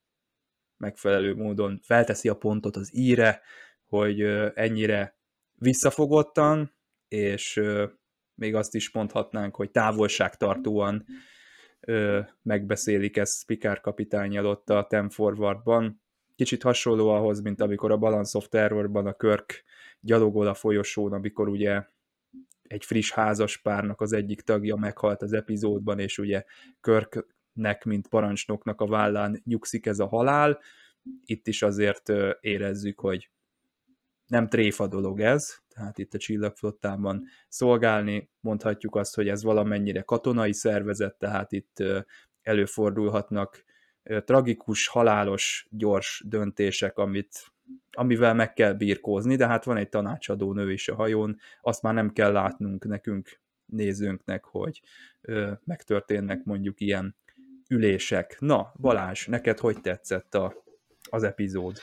megfelelő 0.76 1.35
módon 1.35 1.81
felteszi 1.82 2.28
a 2.28 2.35
pontot 2.35 2.76
az 2.76 2.97
íre, 2.97 3.40
hogy 3.85 4.20
ennyire 4.55 5.16
visszafogottan, 5.65 6.74
és 7.09 7.62
még 8.35 8.55
azt 8.55 8.74
is 8.74 8.93
mondhatnánk, 8.93 9.57
hogy 9.57 9.70
távolságtartóan 9.70 11.05
megbeszélik 12.43 13.16
ezt 13.16 13.47
Picard 13.47 13.81
kapitányjal 13.81 14.47
ott 14.47 14.70
a 14.70 14.86
Ten 14.89 15.09
Forwardban. 15.09 16.03
Kicsit 16.35 16.62
hasonló 16.62 17.09
ahhoz, 17.09 17.41
mint 17.41 17.61
amikor 17.61 17.91
a 17.91 17.97
Balance 17.97 18.39
of 18.39 18.49
Terrorban 18.49 19.07
a 19.07 19.12
Körk 19.12 19.65
gyalogol 20.01 20.47
a 20.47 20.55
folyosón, 20.55 21.12
amikor 21.12 21.49
ugye 21.49 21.82
egy 22.62 22.85
friss 22.85 23.12
házas 23.12 23.57
párnak 23.57 24.01
az 24.01 24.12
egyik 24.12 24.41
tagja 24.41 24.77
meghalt 24.77 25.23
az 25.23 25.32
epizódban, 25.32 25.99
és 25.99 26.19
ugye 26.19 26.45
Körknek, 26.81 27.85
mint 27.85 28.09
parancsnoknak 28.09 28.81
a 28.81 28.86
vállán 28.86 29.43
nyugszik 29.45 29.86
ez 29.86 29.99
a 29.99 30.07
halál. 30.07 30.61
Itt 31.24 31.47
is 31.47 31.62
azért 31.62 32.12
érezzük, 32.41 33.01
hogy 33.01 33.31
nem 34.26 34.48
tréfa 34.48 34.86
dolog 34.86 35.20
ez, 35.20 35.59
tehát 35.68 35.98
itt 35.98 36.14
a 36.14 36.18
csillagflottában 36.18 37.24
szolgálni, 37.48 38.30
mondhatjuk 38.40 38.96
azt, 38.96 39.14
hogy 39.14 39.28
ez 39.28 39.42
valamennyire 39.42 40.02
katonai 40.02 40.52
szervezet, 40.52 41.14
tehát 41.14 41.52
itt 41.52 41.82
előfordulhatnak 42.42 43.64
tragikus, 44.24 44.86
halálos, 44.86 45.66
gyors 45.70 46.24
döntések, 46.26 46.98
amit, 46.98 47.52
amivel 47.92 48.34
meg 48.34 48.52
kell 48.52 48.72
birkózni, 48.72 49.36
de 49.36 49.46
hát 49.46 49.64
van 49.64 49.76
egy 49.76 49.88
tanácsadó 49.88 50.52
nő 50.52 50.72
is 50.72 50.88
a 50.88 50.94
hajón, 50.94 51.38
azt 51.62 51.82
már 51.82 51.94
nem 51.94 52.12
kell 52.12 52.32
látnunk 52.32 52.84
nekünk, 52.84 53.40
nézőnknek, 53.66 54.44
hogy 54.44 54.82
ö, 55.20 55.52
megtörténnek 55.64 56.44
mondjuk 56.44 56.80
ilyen 56.80 57.16
ülések. 57.68 58.36
Na, 58.40 58.72
Balázs, 58.80 59.26
neked 59.26 59.59
hogy 59.59 59.80
tetszett 59.80 60.34
a, 60.34 60.64
az 61.10 61.22
epizód? 61.22 61.78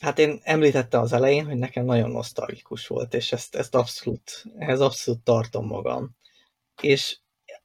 Hát 0.00 0.18
én 0.18 0.40
említettem 0.42 1.00
az 1.00 1.12
elején, 1.12 1.44
hogy 1.44 1.56
nekem 1.56 1.84
nagyon 1.84 2.10
nosztalgikus 2.10 2.86
volt, 2.86 3.14
és 3.14 3.32
ezt, 3.32 3.54
ezt 3.54 3.74
abszolút, 3.74 4.44
ehhez 4.58 4.80
abszolút 4.80 5.20
tartom 5.20 5.66
magam. 5.66 6.16
És 6.82 7.18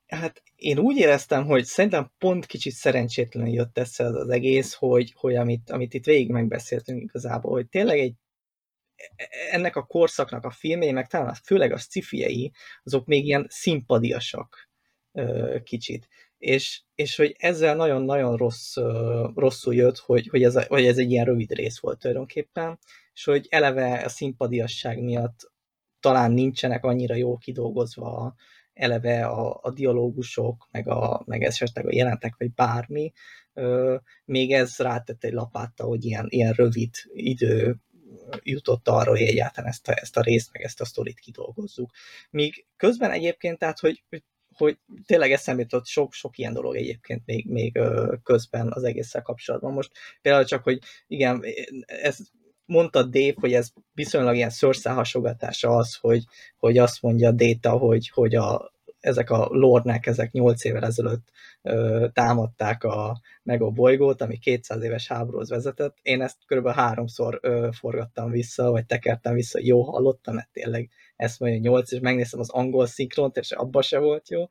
hát 0.08 0.44
én 0.56 0.80
úgy 0.80 0.98
éreztem, 0.98 1.46
hogy 1.46 1.66
szerintem 1.66 2.12
pont 2.18 2.46
kicsit 2.46 2.74
szerencsétlenül 2.74 3.54
jött 3.54 3.78
össze 3.78 4.04
az, 4.06 4.16
az 4.16 4.30
egész, 4.30 4.74
hogy, 4.74 5.14
hogy 5.16 5.36
amit, 5.36 5.70
amit 5.70 5.94
itt 5.94 6.06
végig 6.06 6.30
megbeszéltünk 6.30 7.02
igazából, 7.02 7.52
hogy 7.52 7.68
tényleg 7.68 8.00
egy 8.00 8.14
ennek 9.52 9.76
a 9.76 9.86
korszaknak 9.86 10.44
a 10.44 10.50
filmjei, 10.50 10.92
meg 10.92 11.08
talán 11.08 11.34
főleg 11.44 11.72
a 11.72 11.78
sci 11.78 12.52
azok 12.84 13.06
még 13.06 13.26
ilyen 13.26 13.48
szimpadiasak 13.50 14.70
kicsit 15.64 16.08
és, 16.38 16.82
és 16.96 17.16
hogy 17.16 17.36
ezzel 17.38 17.76
nagyon-nagyon 17.76 18.38
rossz, 18.38 18.76
rosszul 19.36 19.76
jött, 19.76 19.98
hogy, 19.98 20.28
hogy, 20.28 20.44
ez, 20.44 20.68
hogy 20.68 20.86
ez 20.86 20.98
egy 20.98 21.12
ilyen 21.12 21.26
rövid 21.26 21.52
rész 21.52 21.80
volt 21.80 22.00
tulajdonképpen, 22.00 22.80
és 23.14 23.24
hogy 23.24 23.48
eleve 23.50 24.04
a 24.04 24.10
szimpadiasság 24.10 25.04
miatt 25.04 25.52
talán 26.00 26.32
nincsenek 26.32 26.84
annyira 26.84 27.16
jól 27.16 27.38
kidolgozva 27.38 28.36
eleve 28.74 29.26
a, 29.26 29.60
a 29.62 29.72
dialógusok, 29.72 30.68
meg, 30.72 30.88
a, 30.88 31.24
meg 31.26 31.44
esetleg 31.44 31.88
a 31.88 31.94
jelentek, 31.94 32.36
vagy 32.38 32.54
bármi, 32.54 33.12
még 34.26 34.52
ez 34.52 34.78
rátett 34.78 35.24
egy 35.24 35.34
lapátta, 35.34 35.84
hogy 35.84 36.06
ilyen, 36.06 36.26
ilyen 36.30 36.54
rövid 36.54 36.90
idő 37.14 37.80
jutott 38.44 38.88
arra, 38.88 39.10
hogy 39.10 39.22
egyáltalán 39.22 39.70
ezt 39.70 39.88
a, 39.88 39.92
ezt 40.02 40.18
a 40.18 40.22
részt, 40.22 40.50
meg 40.52 40.62
ezt 40.62 40.82
a 40.82 40.86
sztorit 40.86 41.20
kidolgozzuk. 41.20 41.92
Míg 42.30 42.66
közben 42.78 43.12
egyébként, 43.12 43.60
tehát, 43.60 43.80
hogy 43.80 44.04
hogy 44.58 44.78
tényleg 45.06 45.32
eszembe 45.32 45.62
jutott 45.62 45.86
sok-sok 45.86 46.38
ilyen 46.38 46.54
dolog 46.54 46.76
egyébként 46.76 47.22
még, 47.26 47.46
még 47.50 47.80
közben 48.24 48.72
az 48.72 48.84
egésszel 48.84 49.22
kapcsolatban. 49.22 49.74
Most 49.74 49.92
például 50.22 50.46
csak, 50.46 50.64
hogy 50.64 50.80
igen, 51.08 51.44
ez 51.86 52.18
mondta 52.66 53.04
Dave, 53.04 53.34
hogy 53.36 53.54
ez 53.54 53.70
viszonylag 53.94 54.36
ilyen 54.36 54.50
szőrszálhasogatása 54.50 55.76
az, 55.76 55.96
hogy, 55.96 56.24
hogy 56.58 56.78
azt 56.78 57.02
mondja 57.02 57.32
Data, 57.32 57.72
hogy, 57.72 58.10
hogy 58.10 58.36
a, 58.36 58.74
ezek 59.00 59.30
a 59.30 59.48
lordnek, 59.52 60.06
ezek 60.06 60.32
8 60.32 60.64
évvel 60.64 60.84
ezelőtt 60.84 61.28
ö, 61.62 62.08
támadták 62.14 62.84
a, 62.84 63.22
meg 63.44 63.62
a 63.62 63.70
bolygót, 63.70 64.22
ami 64.22 64.38
200 64.38 64.84
éves 64.84 65.08
háborúhoz 65.08 65.50
vezetett. 65.50 65.98
Én 66.02 66.22
ezt 66.22 66.38
kb. 66.46 66.68
háromszor 66.68 67.40
ö, 67.42 67.70
forgattam 67.72 68.32
vissza, 68.32 68.72
vagy 68.72 68.86
tekertem 68.86 69.34
vissza, 69.34 69.60
jó 69.62 69.82
hallottam, 69.82 70.36
mert 70.36 70.50
tényleg 70.52 70.90
ezt 71.16 71.40
mondja 71.40 71.60
8, 71.60 71.92
és 71.92 72.00
megnéztem 72.00 72.40
az 72.40 72.50
angol 72.50 72.86
szinkront, 72.86 73.38
és 73.38 73.52
abba 73.52 73.82
se 73.82 74.00
volt 74.00 74.30
jó. 74.30 74.50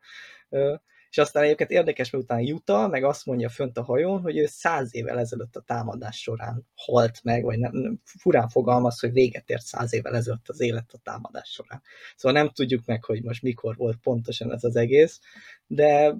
És 1.10 1.20
aztán 1.20 1.42
egyébként 1.42 1.70
érdekes, 1.70 2.10
mert 2.10 2.24
utána 2.24 2.40
Juta, 2.40 2.88
meg 2.88 3.04
azt 3.04 3.26
mondja 3.26 3.48
fönt 3.48 3.78
a 3.78 3.82
hajón, 3.82 4.20
hogy 4.20 4.38
ő 4.38 4.46
száz 4.46 4.94
évvel 4.94 5.18
ezelőtt 5.18 5.56
a 5.56 5.60
támadás 5.60 6.20
során 6.20 6.66
halt 6.74 7.20
meg, 7.22 7.44
vagy 7.44 7.58
nem, 7.58 7.70
nem 7.72 8.00
furán 8.04 8.48
fogalmaz, 8.48 9.00
hogy 9.00 9.12
véget 9.12 9.50
ért 9.50 9.64
száz 9.64 9.94
évvel 9.94 10.16
ezelőtt 10.16 10.48
az 10.48 10.60
élet 10.60 10.92
a 10.92 10.98
támadás 11.02 11.48
során. 11.48 11.82
Szóval 12.16 12.42
nem 12.42 12.52
tudjuk 12.52 12.84
meg, 12.84 13.04
hogy 13.04 13.22
most 13.22 13.42
mikor 13.42 13.76
volt 13.76 13.96
pontosan 13.96 14.52
ez 14.52 14.64
az 14.64 14.76
egész, 14.76 15.20
de 15.66 16.14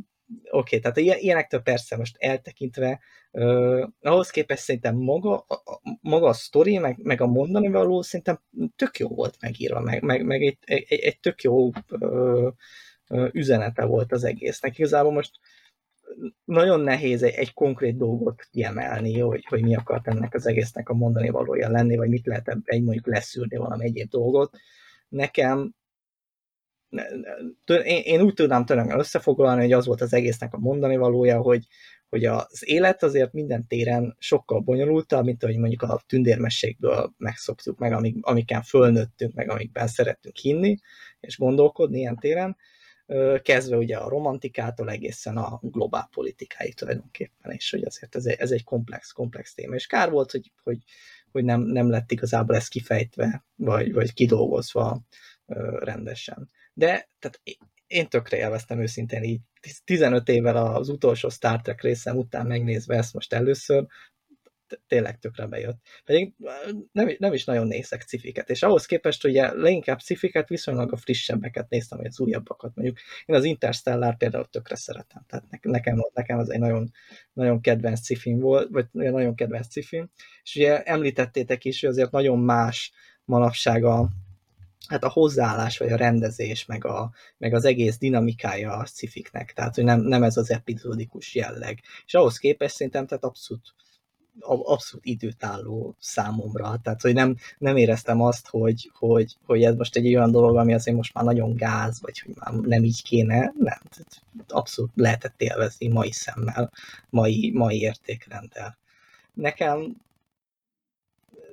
oké, 0.51 0.77
okay, 0.77 0.93
tehát 0.93 1.21
ilyenektől 1.23 1.61
persze 1.61 1.97
most 1.97 2.17
eltekintve, 2.19 3.01
uh, 3.31 3.89
ahhoz 4.01 4.31
képest 4.31 4.63
szerintem 4.63 4.97
maga 4.97 5.37
a, 5.37 5.81
maga 6.01 6.29
a 6.29 6.33
sztori, 6.33 6.79
meg, 6.79 6.99
meg 7.03 7.21
a 7.21 7.27
mondani 7.27 7.69
való 7.69 8.03
szerintem 8.03 8.41
tök 8.77 8.99
jó 8.99 9.09
volt 9.09 9.37
megírva, 9.41 9.81
meg, 9.81 10.03
meg, 10.03 10.25
meg 10.25 10.43
egy, 10.43 10.59
egy, 10.65 10.85
egy 10.89 11.21
tök 11.21 11.43
jó 11.43 11.71
uh, 11.91 12.53
üzenete 13.33 13.85
volt 13.85 14.13
az 14.13 14.25
egésznek. 14.25 14.79
Igazából 14.79 15.13
most 15.13 15.39
nagyon 16.45 16.81
nehéz 16.81 17.23
egy, 17.23 17.35
egy 17.35 17.53
konkrét 17.53 17.97
dolgot 17.97 18.43
kiemelni, 18.51 19.19
hogy, 19.19 19.45
hogy 19.49 19.63
mi 19.63 19.77
akart 19.77 20.09
ennek 20.09 20.35
az 20.35 20.47
egésznek 20.47 20.89
a 20.89 20.95
mondani 20.95 21.29
valója 21.29 21.71
lenni, 21.71 21.97
vagy 21.97 22.09
mit 22.09 22.27
lehet 22.27 22.57
egy 22.65 22.83
mondjuk 22.83 23.07
leszűrni 23.07 23.57
valami 23.57 23.85
egyéb 23.85 24.09
dolgot. 24.09 24.57
Nekem 25.09 25.75
én, 27.67 28.03
én 28.05 28.21
úgy 28.21 28.35
tudnám 28.35 28.65
tőlem 28.65 28.99
összefoglalni, 28.99 29.61
hogy 29.61 29.73
az 29.73 29.87
volt 29.87 30.01
az 30.01 30.13
egésznek 30.13 30.55
a 30.55 30.59
mondani 30.59 30.97
valója, 30.97 31.41
hogy, 31.41 31.67
hogy 32.09 32.25
az 32.25 32.63
élet 32.67 33.03
azért 33.03 33.33
minden 33.33 33.67
téren 33.67 34.17
sokkal 34.19 34.61
bonyolultabb, 34.61 35.25
mint 35.25 35.43
ahogy 35.43 35.59
mondjuk 35.59 35.83
a 35.83 36.03
tündérmességből 36.07 37.15
megszoktuk, 37.17 37.79
meg 37.79 37.93
amik, 37.93 38.17
amiken 38.21 38.63
fölnőttünk, 38.63 39.35
meg 39.35 39.51
amikben 39.51 39.87
szerettünk 39.87 40.37
hinni, 40.37 40.77
és 41.21 41.39
gondolkodni 41.39 41.99
ilyen 41.99 42.17
téren, 42.17 42.57
kezdve 43.43 43.77
ugye 43.77 43.97
a 43.97 44.09
romantikától 44.09 44.91
egészen 44.91 45.37
a 45.37 45.59
globál 45.63 46.09
politikáig 46.13 46.75
tulajdonképpen, 46.75 47.53
és 47.53 47.71
hogy 47.71 47.85
azért 47.85 48.17
ez 48.17 48.25
egy, 48.25 48.39
ez 48.39 48.51
egy 48.51 48.65
komplex, 48.65 49.13
komplex 49.13 49.55
téma, 49.55 49.75
és 49.75 49.87
kár 49.87 50.11
volt, 50.11 50.31
hogy, 50.31 50.53
hogy, 50.63 50.79
hogy 51.33 51.45
nem, 51.45 51.61
nem 51.61 51.91
lett 51.91 52.13
igazából 52.13 52.57
ez 52.57 52.69
kifejtve, 52.69 53.45
vagy, 53.55 53.93
vagy 53.93 54.13
kidolgozva 54.13 55.03
rendesen. 55.79 56.51
De 56.75 57.09
tehát 57.19 57.41
én 57.87 58.09
tökre 58.09 58.37
élveztem 58.37 58.81
őszintén 58.81 59.23
így 59.23 59.41
15 59.85 60.29
évvel 60.29 60.57
az 60.57 60.89
utolsó 60.89 61.29
Star 61.29 61.61
Trek 61.61 61.83
részem 61.83 62.17
után 62.17 62.47
megnézve 62.47 62.97
ezt 62.97 63.13
most 63.13 63.33
először, 63.33 63.87
tényleg 64.87 65.19
tökre 65.19 65.47
bejött. 65.47 65.79
Pedig 66.05 66.33
nem, 66.93 67.11
nem 67.19 67.33
is 67.33 67.45
nagyon 67.45 67.67
nézek 67.67 68.03
cifiket, 68.03 68.51
és 68.51 68.63
ahhoz 68.63 68.87
képest 68.87 69.25
ugye 69.25 69.55
leginkább 69.55 69.99
cifiket, 69.99 70.49
viszonylag 70.49 70.93
a 70.93 70.97
frissebbeket 70.97 71.69
néztem, 71.69 71.99
vagy 71.99 72.07
az 72.07 72.21
újabbakat 72.21 72.75
mondjuk. 72.75 72.99
Én 73.25 73.37
az 73.37 73.45
Interstellar 73.45 74.17
például 74.17 74.45
tökre 74.45 74.77
szeretem, 74.77 75.25
tehát 75.29 75.45
nekem, 75.51 76.01
nekem 76.13 76.39
az 76.39 76.51
egy 76.51 76.59
nagyon, 76.59 76.91
nagyon 77.33 77.61
kedvenc 77.61 78.01
cifim 78.01 78.39
volt, 78.39 78.69
vagy 78.71 78.87
nagyon 78.93 79.35
kedvenc 79.35 79.69
cifim, 79.69 80.11
és 80.43 80.57
ugye 80.57 80.83
említettétek 80.83 81.65
is, 81.65 81.81
hogy 81.81 81.91
azért 81.91 82.11
nagyon 82.11 82.39
más 82.39 82.93
manapság 83.25 83.85
a, 83.85 84.09
hát 84.89 85.05
a 85.05 85.09
hozzáállás, 85.09 85.79
vagy 85.79 85.93
a 85.93 85.97
rendezés, 85.97 86.67
meg, 86.67 86.85
a, 86.85 87.11
meg 87.39 87.55
az 87.55 87.65
egész 87.65 87.99
dinamikája 87.99 88.73
a 88.73 88.85
cifiknek, 88.85 89.53
tehát 89.53 89.75
hogy 89.75 89.85
nem, 89.85 90.01
nem 90.01 90.23
ez 90.23 90.37
az 90.37 90.51
epizódikus 90.51 91.35
jelleg. 91.35 91.81
És 92.07 92.15
ahhoz 92.15 92.39
képest 92.39 92.75
szerintem 92.75 93.07
tehát 93.07 93.25
abszolút 93.25 93.75
abszolút 94.39 95.05
időtálló 95.07 95.97
számomra. 95.99 96.79
Tehát, 96.83 97.01
hogy 97.01 97.15
nem, 97.15 97.37
nem 97.59 97.77
éreztem 97.77 98.21
azt, 98.21 98.49
hogy, 98.49 98.91
hogy, 98.95 99.37
hogy 99.47 99.63
ez 99.63 99.75
most 99.75 99.97
egy 99.97 100.07
olyan 100.07 100.31
dolog, 100.31 100.57
ami 100.57 100.75
azért 100.75 100.97
most 100.97 101.15
már 101.15 101.25
nagyon 101.25 101.55
gáz, 101.55 102.01
vagy 102.01 102.19
hogy 102.19 102.35
már 102.37 102.55
nem 102.55 102.85
így 102.85 103.03
kéne. 103.03 103.39
Nem, 103.39 103.81
tehát 103.91 104.23
abszolút 104.49 104.91
lehetett 104.95 105.41
élvezni 105.41 105.89
mai 105.89 106.13
szemmel, 106.13 106.71
mai, 107.11 107.51
mai 107.55 107.81
értékrenddel. 107.81 108.79
Nekem 109.35 109.97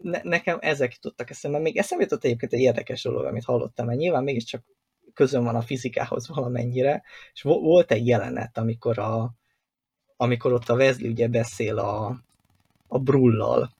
ne, 0.02 0.19
nekem 0.23 0.57
ezek 0.61 0.94
jutottak 0.94 1.30
eszembe. 1.30 1.60
Még 1.60 1.78
eszembe 1.78 2.03
jutott 2.03 2.23
egyébként 2.23 2.53
egy 2.53 2.60
érdekes 2.60 3.03
dolog, 3.03 3.26
amit 3.26 3.44
hallottam, 3.44 3.86
mert 3.86 3.99
nyilván 3.99 4.23
mégiscsak 4.23 4.64
közön 5.14 5.44
van 5.44 5.56
a 5.56 5.61
fizikához 5.61 6.28
valamennyire, 6.28 7.03
és 7.34 7.41
volt 7.41 7.91
egy 7.91 8.07
jelenet, 8.07 8.57
amikor 8.57 8.99
a, 8.99 9.34
amikor 10.18 10.53
ott 10.53 10.69
a 10.69 10.76
Wesley 10.76 11.11
ugye 11.11 11.28
beszél 11.28 11.78
a, 11.78 12.23
a 12.88 12.99
brullal 12.99 13.72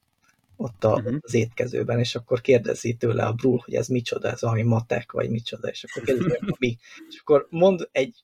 ott 0.56 0.84
a, 0.84 0.93
uh-huh. 0.93 1.18
az 1.22 1.34
étkezőben, 1.34 1.99
és 1.99 2.15
akkor 2.15 2.41
kérdezi 2.41 2.93
tőle 2.93 3.26
a 3.26 3.34
brull, 3.34 3.60
hogy 3.64 3.73
ez 3.73 3.88
micsoda, 3.88 4.30
ez 4.30 4.41
valami 4.41 4.61
matek, 4.61 5.11
vagy 5.11 5.30
micsoda, 5.30 5.68
és 5.68 5.84
akkor 5.84 6.03
kérdezi, 6.03 6.38
hogy 6.39 6.56
mi. 6.60 6.77
És 7.10 7.19
akkor 7.19 7.48
mond 7.49 7.89
egy... 7.91 8.23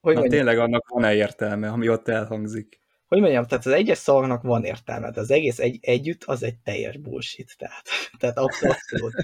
Hogy 0.00 0.14
Na 0.14 0.20
mondjam, 0.20 0.44
tényleg 0.44 0.58
annak 0.58 0.88
van-e 0.88 1.14
értelme, 1.14 1.70
ami 1.70 1.88
ott 1.88 2.08
elhangzik? 2.08 2.81
Hogy 3.12 3.20
mondjam, 3.20 3.46
tehát 3.46 3.66
az 3.66 3.72
egyes 3.72 3.98
szavaknak 3.98 4.42
van 4.42 4.64
értelme, 4.64 5.10
de 5.10 5.20
az 5.20 5.30
egész 5.30 5.58
egy, 5.58 5.78
együtt 5.80 6.24
az 6.24 6.42
egy 6.42 6.58
teljes 6.58 6.96
bullshit, 6.96 7.54
tehát, 7.58 7.82
tehát 8.18 8.38
abszolút. 8.38 9.14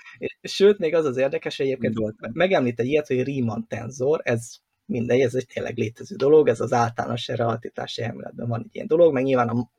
Sőt, 0.43 0.79
még 0.79 0.95
az 0.95 1.05
az 1.05 1.17
érdekes, 1.17 1.57
hogy 1.57 1.67
egyébként 1.67 1.95
megemlít 2.33 2.81
egy 2.81 2.87
ilyet, 2.87 3.07
hogy 3.07 3.23
Riemann 3.23 3.67
tenzor, 3.69 4.21
ez 4.25 4.57
mindegy, 4.85 5.21
ez 5.21 5.35
egy 5.35 5.47
tényleg 5.47 5.77
létező 5.77 6.17
dolog, 6.17 6.49
ez 6.49 6.61
az 6.61 6.73
általános 6.73 7.29
relativitási 7.29 8.03
elméletben 8.03 8.49
van 8.49 8.61
egy 8.65 8.75
ilyen 8.75 8.87
dolog, 8.87 9.13
meg 9.13 9.25
nyilván 9.25 9.49
a 9.49 9.71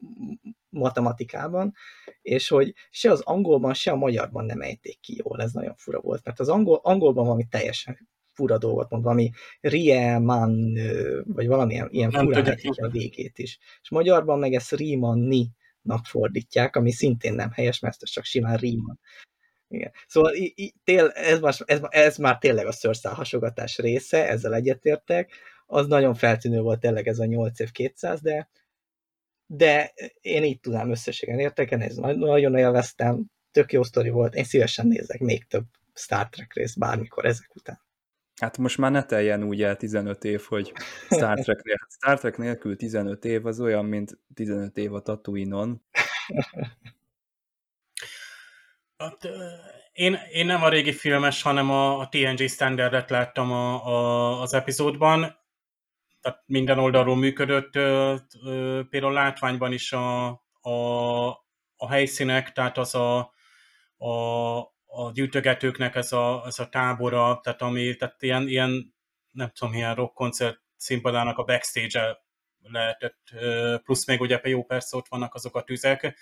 matematikában, 0.70 1.74
és 2.22 2.48
hogy 2.48 2.74
se 2.90 3.12
az 3.12 3.22
angolban, 3.22 3.74
se 3.74 3.92
a 3.92 3.96
magyarban 3.96 4.46
nem 4.46 4.62
ejték 4.62 5.00
ki 5.00 5.22
jól, 5.24 5.42
ez 5.42 5.52
nagyon 5.52 5.76
fura 5.76 6.02
volt, 6.02 6.26
mert 6.26 6.40
az 6.40 6.50
angol, 6.50 6.80
angolban 6.84 7.24
valami 7.24 7.46
teljesen 7.50 8.10
fura 8.40 8.58
dolgot 8.58 8.90
mond, 8.90 9.04
valami 9.04 9.32
Riemann, 9.62 10.78
vagy 11.24 11.48
valamilyen 11.48 11.88
ilyen 11.92 12.12
furán 12.12 12.58
a 12.76 12.88
végét 12.88 13.38
is. 13.38 13.60
És 13.82 13.90
magyarban 13.90 14.40
meg 14.40 14.54
ezt 14.54 14.72
Riemanni 14.72 15.48
nak 15.82 16.06
fordítják, 16.06 16.76
ami 16.76 16.92
szintén 16.92 17.34
nem 17.34 17.52
helyes, 17.52 17.80
mert 17.80 17.98
ez 18.00 18.10
csak 18.10 18.24
simán 18.24 18.58
Riemann. 18.58 18.96
Igen. 19.68 19.92
Szóval 20.08 20.32
tél, 20.84 21.08
ez, 21.08 21.40
már, 21.40 21.54
ez, 21.66 21.80
ez 21.90 22.18
már 22.18 22.38
tényleg 22.38 22.66
a 22.66 22.72
szőrszál 22.72 23.14
hasogatás 23.14 23.78
része, 23.78 24.28
ezzel 24.28 24.54
egyetértek. 24.54 25.32
Az 25.66 25.88
nagyon 25.88 26.14
feltűnő 26.14 26.62
volt 26.62 26.80
tényleg 26.80 27.08
ez 27.08 27.20
a 27.20 27.26
8 27.26 27.60
év 27.60 27.72
200, 27.72 28.22
de, 28.22 28.50
de 29.46 29.94
én 30.22 30.44
így 30.44 30.60
tudnám 30.60 30.92
összességen 30.92 31.40
érteken, 31.40 31.82
ez 31.82 31.96
nagyon 31.96 32.58
élveztem, 32.58 33.26
tök 33.52 33.72
jó 33.72 33.84
sztori 33.84 34.10
volt, 34.10 34.36
én 34.36 34.44
szívesen 34.44 34.88
nézek 34.88 35.20
még 35.20 35.48
több 35.48 35.66
Star 35.94 36.30
Trek 36.30 36.54
részt 36.54 36.80
bármikor 36.80 37.26
ezek 37.26 37.56
után. 37.56 37.89
Hát 38.40 38.58
most 38.58 38.78
már 38.78 38.92
ne 38.92 39.04
teljen 39.04 39.44
úgy 39.44 39.64
el 39.64 39.76
15 39.76 40.24
év, 40.24 40.42
hogy 40.42 40.74
Star 41.10 41.40
Trek, 41.40 41.62
Star 41.90 42.20
Trek 42.20 42.38
nélkül 42.38 42.76
15 42.76 43.26
év 43.26 43.46
az 43.46 43.60
olyan, 43.60 43.86
mint 43.86 44.20
15 44.34 44.78
év 44.78 44.94
a 44.94 45.02
Tatooine-on. 45.02 45.82
Hát, 48.98 49.30
én, 49.92 50.20
én 50.32 50.46
nem 50.46 50.64
a 50.64 50.70
régi 50.70 50.92
filmes, 50.92 51.42
hanem 51.42 51.70
a, 51.72 52.00
a 52.00 52.10
TNG 52.10 52.50
standardet 52.50 53.10
láttam 53.10 53.52
a, 53.52 53.86
a, 53.88 54.42
az 54.42 54.54
epizódban. 54.54 55.38
Tehát 56.22 56.44
minden 56.46 56.80
oldalról 56.80 57.16
működött. 57.16 57.72
Például 58.90 59.14
látványban 59.14 59.72
is 59.72 59.92
a, 59.92 60.28
a, 60.62 61.28
a 61.76 61.90
helyszínek, 61.90 62.52
tehát 62.52 62.78
az 62.78 62.96
a, 62.96 63.34
a, 63.98 64.60
a 64.92 65.12
gyűjtögetőknek 65.12 65.96
ez 65.96 66.12
a, 66.12 66.44
ez 66.46 66.60
a 66.60 66.70
tábora, 66.70 67.40
tehát 67.44 67.62
ami, 67.62 67.96
tehát 67.96 68.22
ilyen, 68.22 68.48
ilyen 68.48 68.94
nem 69.32 69.52
tudom, 69.54 69.74
ilyen 69.74 69.96
rock 69.96 70.14
koncert 70.14 70.62
színpadának 70.76 71.38
a 71.38 71.44
backstage-e 71.44 72.24
lehetett, 72.62 73.30
plusz 73.84 74.06
még 74.06 74.22
ugye 74.22 74.40
jó 74.44 74.64
persze 74.64 74.98
ott 74.98 75.08
vannak 75.08 75.34
azok 75.34 75.56
a 75.56 75.64
tüzek, 75.64 76.18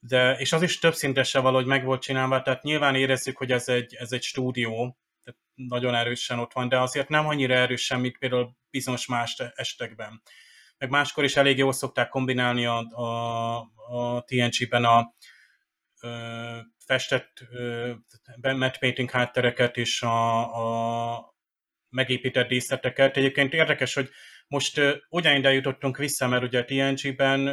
de, 0.00 0.36
és 0.36 0.52
az 0.52 0.62
is 0.62 0.78
több 0.78 0.94
szintesen 0.94 1.42
valahogy 1.42 1.66
meg 1.66 1.84
volt 1.84 2.02
csinálva, 2.02 2.42
tehát 2.42 2.62
nyilván 2.62 2.94
érezzük, 2.94 3.36
hogy 3.36 3.52
ez 3.52 3.68
egy, 3.68 3.94
ez 3.94 4.12
egy 4.12 4.22
stúdió, 4.22 4.98
tehát 5.24 5.40
nagyon 5.54 5.94
erősen 5.94 6.38
ott 6.38 6.52
van, 6.52 6.68
de 6.68 6.80
azért 6.80 7.08
nem 7.08 7.26
annyira 7.26 7.54
erősen, 7.54 8.00
mint 8.00 8.18
például 8.18 8.56
bizonyos 8.70 9.06
más 9.06 9.38
estekben. 9.54 10.22
Meg 10.78 10.90
máskor 10.90 11.24
is 11.24 11.36
elég 11.36 11.58
jól 11.58 11.72
szokták 11.72 12.08
kombinálni 12.08 12.66
a, 12.66 12.78
a, 12.78 13.56
a 13.88 14.22
TNG-ben 14.24 14.84
a 14.84 15.14
festett 16.86 17.32
matte 18.42 18.78
painting 18.80 19.10
háttereket 19.10 19.76
és 19.76 20.02
a, 20.02 21.14
a 21.14 21.34
megépített 21.88 22.48
díszleteket. 22.48 23.16
Egyébként 23.16 23.52
érdekes, 23.52 23.94
hogy 23.94 24.10
most 24.48 24.80
ugyan 25.08 25.52
jutottunk 25.52 25.96
vissza, 25.96 26.28
mert 26.28 26.42
ugye 26.42 26.64
TNG-ben 26.64 27.44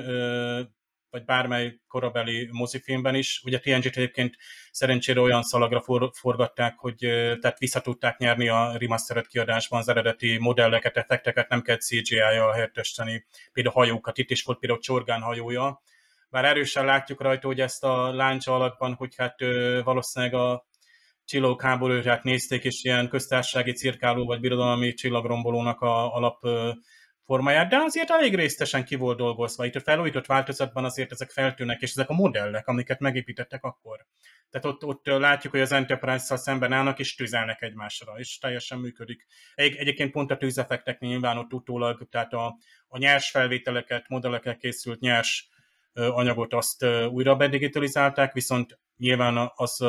vagy 1.16 1.26
bármely 1.26 1.80
korabeli 1.88 2.50
mozifilmben 2.52 3.16
is. 3.16 3.42
Ugye 3.44 3.60
TNG-t 3.60 3.98
egyébként 3.98 4.36
szerencsére 4.72 5.20
olyan 5.20 5.44
szalagra 5.44 5.82
for, 5.82 6.10
forgatták, 6.14 6.78
hogy 6.78 6.98
tehát 7.42 7.60
vissza 7.60 7.82
tudták 7.82 8.18
nyerni 8.18 8.48
a 8.48 8.78
remastered 8.78 9.28
kiadásban 9.28 9.80
az 9.80 9.88
eredeti 9.88 10.38
modelleket, 10.38 10.98
effekteket, 10.98 11.50
nem 11.50 11.62
kell 11.62 11.78
CGI-jal 11.78 12.52
helyettesíteni. 12.52 13.26
Például 13.54 13.76
hajókat, 13.76 14.18
itt 14.18 14.30
is 14.30 14.44
volt 14.44 14.60
például 14.60 14.82
Csorgán 14.82 15.22
hajója. 15.22 15.82
Bár 16.36 16.46
erősen 16.46 16.86
látjuk 16.86 17.22
rajta, 17.22 17.48
hogy 17.48 17.60
ezt 17.60 17.84
a 17.84 18.14
láncsa 18.14 18.56
alakban, 18.56 18.94
hogy 18.94 19.16
hát 19.18 19.36
valószínűleg 19.84 20.34
a 20.36 20.66
csillagok 21.26 21.62
háborúját 21.62 22.24
nézték, 22.24 22.64
és 22.64 22.84
ilyen 22.84 23.10
köztársasági 23.10 23.72
cirkáló 23.72 24.26
vagy 24.26 24.40
birodalmi 24.40 24.94
csillagrombolónak 24.94 25.82
a 25.82 26.16
alap 26.16 26.44
formáját, 27.26 27.70
de 27.70 27.78
azért 27.78 28.10
elég 28.10 28.36
résztesen 28.36 28.86
ki 28.86 28.96
volt 28.96 29.18
dolgozva. 29.18 29.66
Itt 29.66 29.76
a 29.76 29.80
felújított 29.80 30.26
változatban 30.26 30.86
azért 30.86 31.12
ezek 31.12 31.30
feltűnnek, 31.30 31.82
és 31.82 31.92
ezek 31.92 32.10
a 32.10 32.14
modellek, 32.14 32.68
amiket 32.68 33.00
megépítettek 33.00 33.64
akkor. 33.64 34.06
Tehát 34.50 34.66
ott, 34.66 34.86
ott 34.86 35.06
látjuk, 35.06 35.54
hogy 35.54 35.62
az 35.62 35.72
Enterprise-szal 35.72 36.38
szemben 36.38 36.74
állnak, 36.74 37.00
és 37.00 37.16
tüzelnek 37.16 37.62
egymásra, 37.62 38.14
és 38.18 38.38
teljesen 38.38 38.80
működik. 38.80 39.26
Egy, 39.54 39.76
egyébként 39.76 40.12
pont 40.12 40.32
a 40.32 40.38
tűzeffektek 40.38 41.00
nyilván 41.00 41.38
ott 41.38 41.54
utólag, 41.54 42.08
tehát 42.10 42.34
a, 42.34 42.58
a 42.88 42.98
nyers 42.98 43.30
felvételeket, 43.30 44.08
modellekkel 44.08 44.58
készült 44.58 45.00
nyers 45.00 45.54
anyagot 45.96 46.54
azt 46.54 46.86
újra 47.12 47.36
bedigitalizálták, 47.36 48.34
viszont 48.34 48.80
nyilván 48.98 49.52
az 49.56 49.86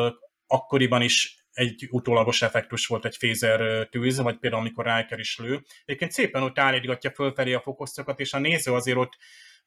akkoriban 0.47 1.03
is 1.03 1.47
egy 1.53 1.89
utólagos 1.91 2.43
effektus 2.43 2.87
volt 2.87 3.05
egy 3.05 3.17
fézer 3.17 3.89
tűz, 3.89 4.19
vagy 4.19 4.37
például 4.37 4.63
amikor 4.63 4.85
Riker 4.85 5.19
is 5.19 5.39
lő. 5.39 5.63
Egyébként 5.85 6.13
szépen 6.13 6.43
ott 6.43 6.59
állítgatja 6.59 7.11
fölfelé 7.11 7.53
a 7.53 7.61
fokozatokat, 7.61 8.21
és 8.21 8.33
a 8.33 8.39
néző 8.39 8.73
azért 8.73 8.99
ott 8.99 9.17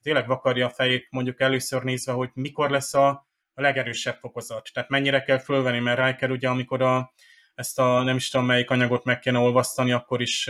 tényleg 0.02 0.28
vakarja 0.28 0.66
a 0.66 0.70
fejét 0.70 1.08
mondjuk 1.10 1.40
először 1.40 1.84
nézve, 1.84 2.12
hogy 2.12 2.30
mikor 2.34 2.70
lesz 2.70 2.94
a, 2.94 3.08
a 3.54 3.62
legerősebb 3.62 4.16
fokozat. 4.16 4.70
Tehát 4.74 4.90
mennyire 4.90 5.22
kell 5.22 5.40
fölvenni, 5.40 5.80
mert 5.80 6.06
Riker 6.06 6.32
ugye 6.32 6.50
amikor 6.50 6.82
a 6.82 7.14
ezt 7.56 7.80
a 7.80 8.04
nem 8.04 8.16
is 8.16 8.30
tudom 8.30 8.46
melyik 8.46 8.70
anyagot 8.70 9.04
meg 9.04 9.20
kéne 9.20 9.38
olvasztani, 9.38 9.92
akkor 9.92 10.22
is 10.22 10.44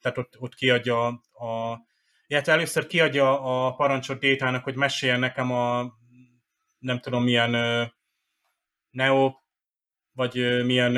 tehát 0.00 0.18
ott, 0.18 0.34
ott 0.38 0.54
kiadja 0.54 1.06
a 1.32 1.78
illetve 2.28 2.52
először 2.52 2.86
kiadja 2.86 3.40
a 3.42 3.74
parancsot 3.74 4.18
Détának, 4.18 4.64
hogy 4.64 4.74
meséljen 4.74 5.20
nekem 5.20 5.52
a 5.52 5.92
nem 6.78 7.00
tudom 7.00 7.22
milyen 7.22 7.50
Neo, 8.90 9.32
vagy 10.12 10.64
milyen 10.64 10.96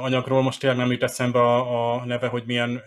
anyagról, 0.00 0.42
most 0.42 0.60
tényleg 0.60 0.78
nem 0.78 0.90
jut 0.90 1.02
eszembe 1.02 1.40
a, 1.40 1.92
a 1.92 2.04
neve, 2.04 2.26
hogy 2.26 2.44
milyen 2.46 2.82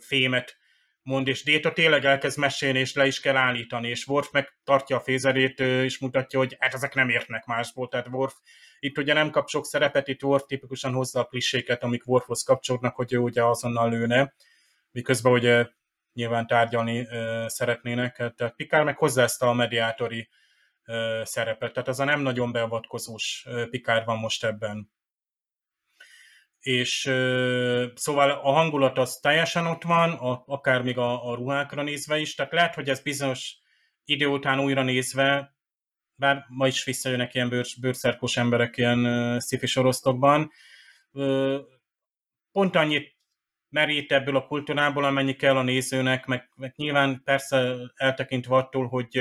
fémet 0.00 0.56
mond, 1.02 1.28
és 1.28 1.42
Déta 1.42 1.72
tényleg 1.72 2.04
elkezd 2.04 2.38
mesélni, 2.38 2.78
és 2.78 2.94
le 2.94 3.06
is 3.06 3.20
kell 3.20 3.36
állítani, 3.36 3.88
és 3.88 4.06
Worf 4.06 4.30
meg 4.30 4.58
tartja 4.64 4.96
a 4.96 5.00
fézerét, 5.00 5.60
és 5.60 5.98
mutatja, 5.98 6.38
hogy 6.38 6.56
hát 6.58 6.74
ezek 6.74 6.94
nem 6.94 7.08
értnek 7.08 7.44
másból, 7.44 7.88
tehát 7.88 8.08
Worf 8.08 8.34
itt 8.80 8.98
ugye 8.98 9.12
nem 9.12 9.30
kap 9.30 9.48
sok 9.48 9.66
szerepet, 9.66 10.08
itt 10.08 10.22
Worf 10.22 10.44
tipikusan 10.46 10.92
hozza 10.92 11.20
a 11.20 11.24
kliséket, 11.24 11.82
amik 11.82 12.06
Worfhoz 12.06 12.42
kapcsolódnak, 12.42 12.96
hogy 12.96 13.12
ő 13.12 13.18
ugye 13.18 13.44
azonnal 13.44 13.90
lőne, 13.90 14.34
miközben 14.90 15.32
ugye 15.32 15.66
nyilván 16.12 16.46
tárgyalni 16.46 17.08
szeretnének, 17.46 18.16
tehát 18.16 18.54
Pikár 18.56 18.84
meg 18.84 18.96
hozzá 18.96 19.26
a 19.38 19.52
mediátori 19.52 20.28
szerepet, 21.22 21.72
tehát 21.72 21.88
az 21.88 22.00
a 22.00 22.04
nem 22.04 22.20
nagyon 22.20 22.52
beavatkozós 22.52 23.46
Pikár 23.70 24.04
van 24.04 24.18
most 24.18 24.44
ebben. 24.44 24.90
És 26.58 27.00
szóval 27.94 28.30
a 28.30 28.52
hangulat 28.52 28.98
az 28.98 29.16
teljesen 29.16 29.66
ott 29.66 29.82
van, 29.82 30.10
akár 30.46 30.82
még 30.82 30.98
a, 30.98 31.30
a 31.30 31.34
ruhákra 31.34 31.82
nézve 31.82 32.18
is, 32.18 32.34
tehát 32.34 32.52
lehet, 32.52 32.74
hogy 32.74 32.88
ez 32.88 33.00
bizonyos 33.00 33.56
idő 34.04 34.26
után 34.26 34.60
újra 34.60 34.82
nézve, 34.82 35.56
bár 36.14 36.44
ma 36.48 36.66
is 36.66 36.84
visszajönnek 36.84 37.34
ilyen 37.34 37.48
bőr, 37.48 37.66
bőrszerkos 37.80 38.36
emberek 38.36 38.76
ilyen 38.76 39.40
sci 39.40 39.66
sorosztokban, 39.66 40.50
pont 42.52 42.76
annyit 42.76 43.16
merít 43.72 44.12
ebből 44.12 44.36
a 44.36 44.46
kultúrából, 44.46 45.04
amennyi 45.04 45.34
kell 45.34 45.56
a 45.56 45.62
nézőnek, 45.62 46.26
meg, 46.26 46.48
meg 46.56 46.72
nyilván 46.76 47.20
persze 47.24 47.74
eltekintve 47.94 48.56
attól, 48.56 48.86
hogy 48.86 49.18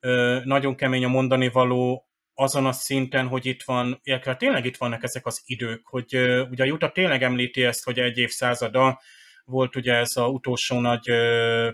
uh, 0.00 0.44
nagyon 0.44 0.74
kemény 0.74 1.04
a 1.04 1.08
mondani 1.08 1.48
való, 1.48 2.08
azon 2.34 2.66
a 2.66 2.72
szinten, 2.72 3.28
hogy 3.28 3.46
itt 3.46 3.62
van, 3.62 4.00
illetve 4.02 4.36
tényleg 4.36 4.64
itt 4.64 4.76
vannak 4.76 5.02
ezek 5.02 5.26
az 5.26 5.42
idők, 5.46 5.86
hogy 5.86 6.16
uh, 6.16 6.50
ugye 6.50 6.62
a 6.62 6.66
Juta 6.66 6.92
tényleg 6.92 7.22
említi 7.22 7.64
ezt, 7.64 7.84
hogy 7.84 7.98
egy 7.98 8.18
évszázada 8.18 9.00
volt 9.44 9.76
ugye 9.76 9.94
ez 9.94 10.16
a 10.16 10.28
utolsó 10.28 10.80
nagy, 10.80 11.10
uh, 11.10 11.72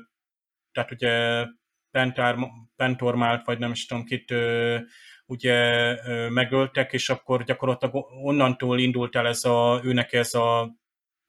tehát 0.73 0.91
ugye 0.91 1.47
Pentár, 1.91 2.37
Pentormált, 2.77 3.47
vagy 3.47 3.59
nem 3.59 3.71
is 3.71 3.87
tudom 3.87 4.05
kit, 4.05 4.31
uh, 4.31 4.81
ugye 5.27 5.97
megöltek, 6.29 6.93
és 6.93 7.11
akkor 7.11 7.45
gyakorlatilag 7.45 8.07
onnantól 8.23 8.79
indult 8.79 9.17
el 9.17 9.27
ez 9.27 9.45
a, 9.45 9.81
őnek 9.85 10.13
ez 10.13 10.35
a 10.35 10.81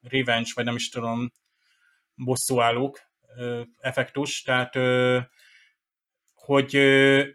revenge, 0.04 0.52
vagy 0.54 0.66
nem 0.66 0.76
is 0.76 0.90
tudom, 0.90 1.32
bosszúállók 2.16 3.00
effektus, 3.80 4.42
tehát 4.42 4.76
hogy 6.34 6.76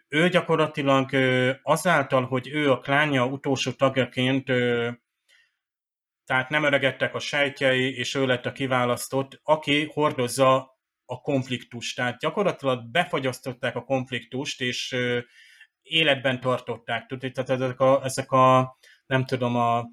ő 0.09 0.29
gyakorlatilag 0.31 1.11
azáltal, 1.63 2.27
hogy 2.27 2.49
ő 2.49 2.71
a 2.71 2.79
klánja 2.79 3.27
utolsó 3.27 3.71
tagjaként, 3.71 4.45
tehát 6.25 6.49
nem 6.49 6.65
öregedtek 6.65 7.15
a 7.15 7.19
sejtjei, 7.19 7.97
és 7.97 8.15
ő 8.15 8.27
lett 8.27 8.47
a 8.47 8.53
kiválasztott, 8.53 9.41
aki 9.43 9.87
hordozza 9.93 10.79
a 11.05 11.21
konfliktust. 11.21 11.97
Tehát 11.97 12.19
gyakorlatilag 12.19 12.91
befagyasztották 12.91 13.77
a 13.77 13.85
konfliktust, 13.85 14.61
és 14.61 14.97
életben 15.83 16.41
tartották. 16.41 17.07
Tehát 17.07 17.51
ezek 17.51 17.81
a, 17.81 18.05
ezek 18.05 18.31
a 18.31 18.77
nem 19.07 19.25
tudom, 19.25 19.57
a 19.57 19.87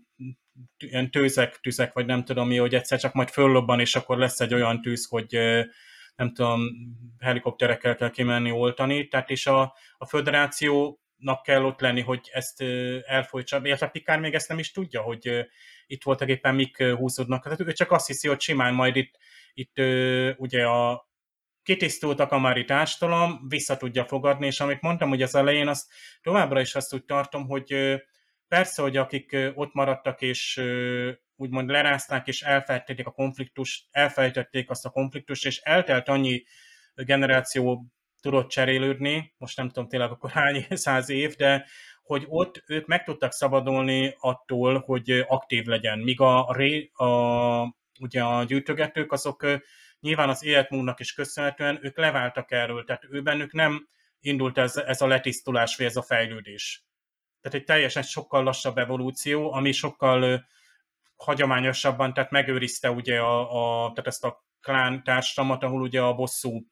ilyen 0.78 1.12
tőzek, 1.12 1.60
tüzek, 1.60 1.94
vagy 1.94 2.06
nem 2.06 2.24
tudom 2.24 2.48
mi, 2.48 2.58
hogy 2.58 2.76
egyszer 2.76 3.00
csak 3.00 3.14
majd 3.14 3.30
föllobban, 3.30 3.80
és 3.80 3.96
akkor 3.96 4.18
lesz 4.18 4.40
egy 4.40 4.54
olyan 4.54 4.82
tűz, 4.82 5.08
hogy 5.08 5.40
nem 6.16 6.34
tudom, 6.34 6.62
helikopterekkel 7.20 7.96
kell 7.96 8.10
kimenni 8.10 8.52
oltani, 8.52 9.08
tehát 9.08 9.30
és 9.30 9.48
a, 9.48 9.76
a 9.98 10.06
föderációnak 10.06 11.42
kell 11.44 11.64
ott 11.64 11.80
lenni, 11.80 12.02
hogy 12.02 12.30
ezt 12.32 12.62
elfolytsa, 13.06 13.60
illetve 13.64 13.88
Pikár 13.88 14.20
még 14.20 14.34
ezt 14.34 14.50
nem 14.50 14.60
is 14.60 14.72
tudja, 14.72 15.02
hogy 15.02 15.48
itt 15.88 16.04
voltak 16.04 16.30
éppen 16.30 16.56
mik 16.56 16.84
húzódnak. 16.84 17.44
Tehát 17.44 17.60
ő 17.60 17.72
csak 17.72 17.92
azt 17.92 18.08
hiszi, 18.08 18.28
hogy 18.28 18.42
simán 18.42 18.74
majd 18.74 18.96
itt, 18.96 19.18
itt 19.54 19.80
ugye 20.38 20.66
a 20.66 21.10
kitisztult 21.64 22.20
a 22.20 22.28
kamári 22.28 22.66
társadalom 22.66 23.48
vissza 23.48 23.78
tudja 23.78 24.06
fogadni, 24.06 24.46
és 24.46 24.60
amit 24.60 24.82
mondtam, 24.82 25.10
hogy 25.10 25.22
az 25.22 25.36
elején, 25.36 25.68
azt 25.68 25.92
továbbra 26.22 26.60
is 26.60 26.76
azt 26.76 26.94
úgy 26.94 27.06
tartom, 27.06 27.48
hogy 27.48 27.76
persze, 28.56 28.82
hogy 28.82 28.98
akik 28.98 29.38
ott 29.54 29.74
maradtak, 29.74 30.22
és 30.22 30.62
úgymond 31.36 31.70
lerázták 31.70 32.28
és 32.28 32.42
elfelejtették 32.42 33.08
a 33.08 33.12
konfliktus, 33.12 33.88
elfelejtették 33.92 34.70
azt 34.70 34.86
a 34.86 34.90
konfliktust, 34.90 35.46
és 35.46 35.58
eltelt 35.58 36.08
annyi 36.08 36.44
generáció 36.96 37.86
tudott 38.22 38.50
cserélődni, 38.50 39.34
most 39.38 39.58
nem 39.58 39.68
tudom 39.68 39.90
tényleg 39.90 40.12
akkor 40.12 40.30
hány 40.30 40.66
száz 40.86 41.10
év, 41.10 41.36
de 41.36 41.66
hogy 42.04 42.26
ott 42.28 42.64
ők 42.68 42.86
meg 42.86 43.04
tudtak 43.04 43.32
szabadulni 43.32 44.16
attól, 44.20 44.80
hogy 44.80 45.26
aktív 45.28 45.66
legyen, 45.66 46.00
míg 46.00 46.20
a, 46.20 46.48
a, 46.94 47.76
ugye 48.00 48.24
a 48.24 48.44
gyűjtögetők 48.44 49.12
azok 49.12 49.46
nyilván 50.00 50.30
az 50.30 50.44
életmódnak 50.44 51.00
is 51.00 51.14
köszönhetően 51.14 51.80
ők 51.82 51.98
leváltak 51.98 52.52
erről, 52.52 52.84
tehát 52.84 53.04
ő 53.10 53.22
bennük 53.22 53.54
nem 53.54 53.88
indult 54.20 54.58
ez, 54.58 54.76
ez 54.76 55.02
a 55.02 55.08
letisztulás, 55.08 55.76
vagy 55.76 55.86
ez 55.86 55.96
a 55.96 56.02
fejlődés. 56.02 56.86
Tehát 57.46 57.60
egy 57.60 57.66
teljesen 57.66 58.04
sokkal 58.04 58.44
lassabb 58.44 58.78
evolúció, 58.78 59.54
ami 59.54 59.72
sokkal 59.72 60.48
hagyományosabban, 61.16 62.14
tehát 62.14 62.32
megőrizte 62.32 62.92
ugye 62.92 63.20
a, 63.20 63.86
a, 63.86 63.92
tehát 63.92 64.08
ezt 64.08 64.24
a 64.24 64.46
klán 64.62 65.04
társadalmat, 65.04 65.64
ahol 65.64 65.82
ugye 65.82 66.02
a 66.02 66.14
bosszú 66.14 66.66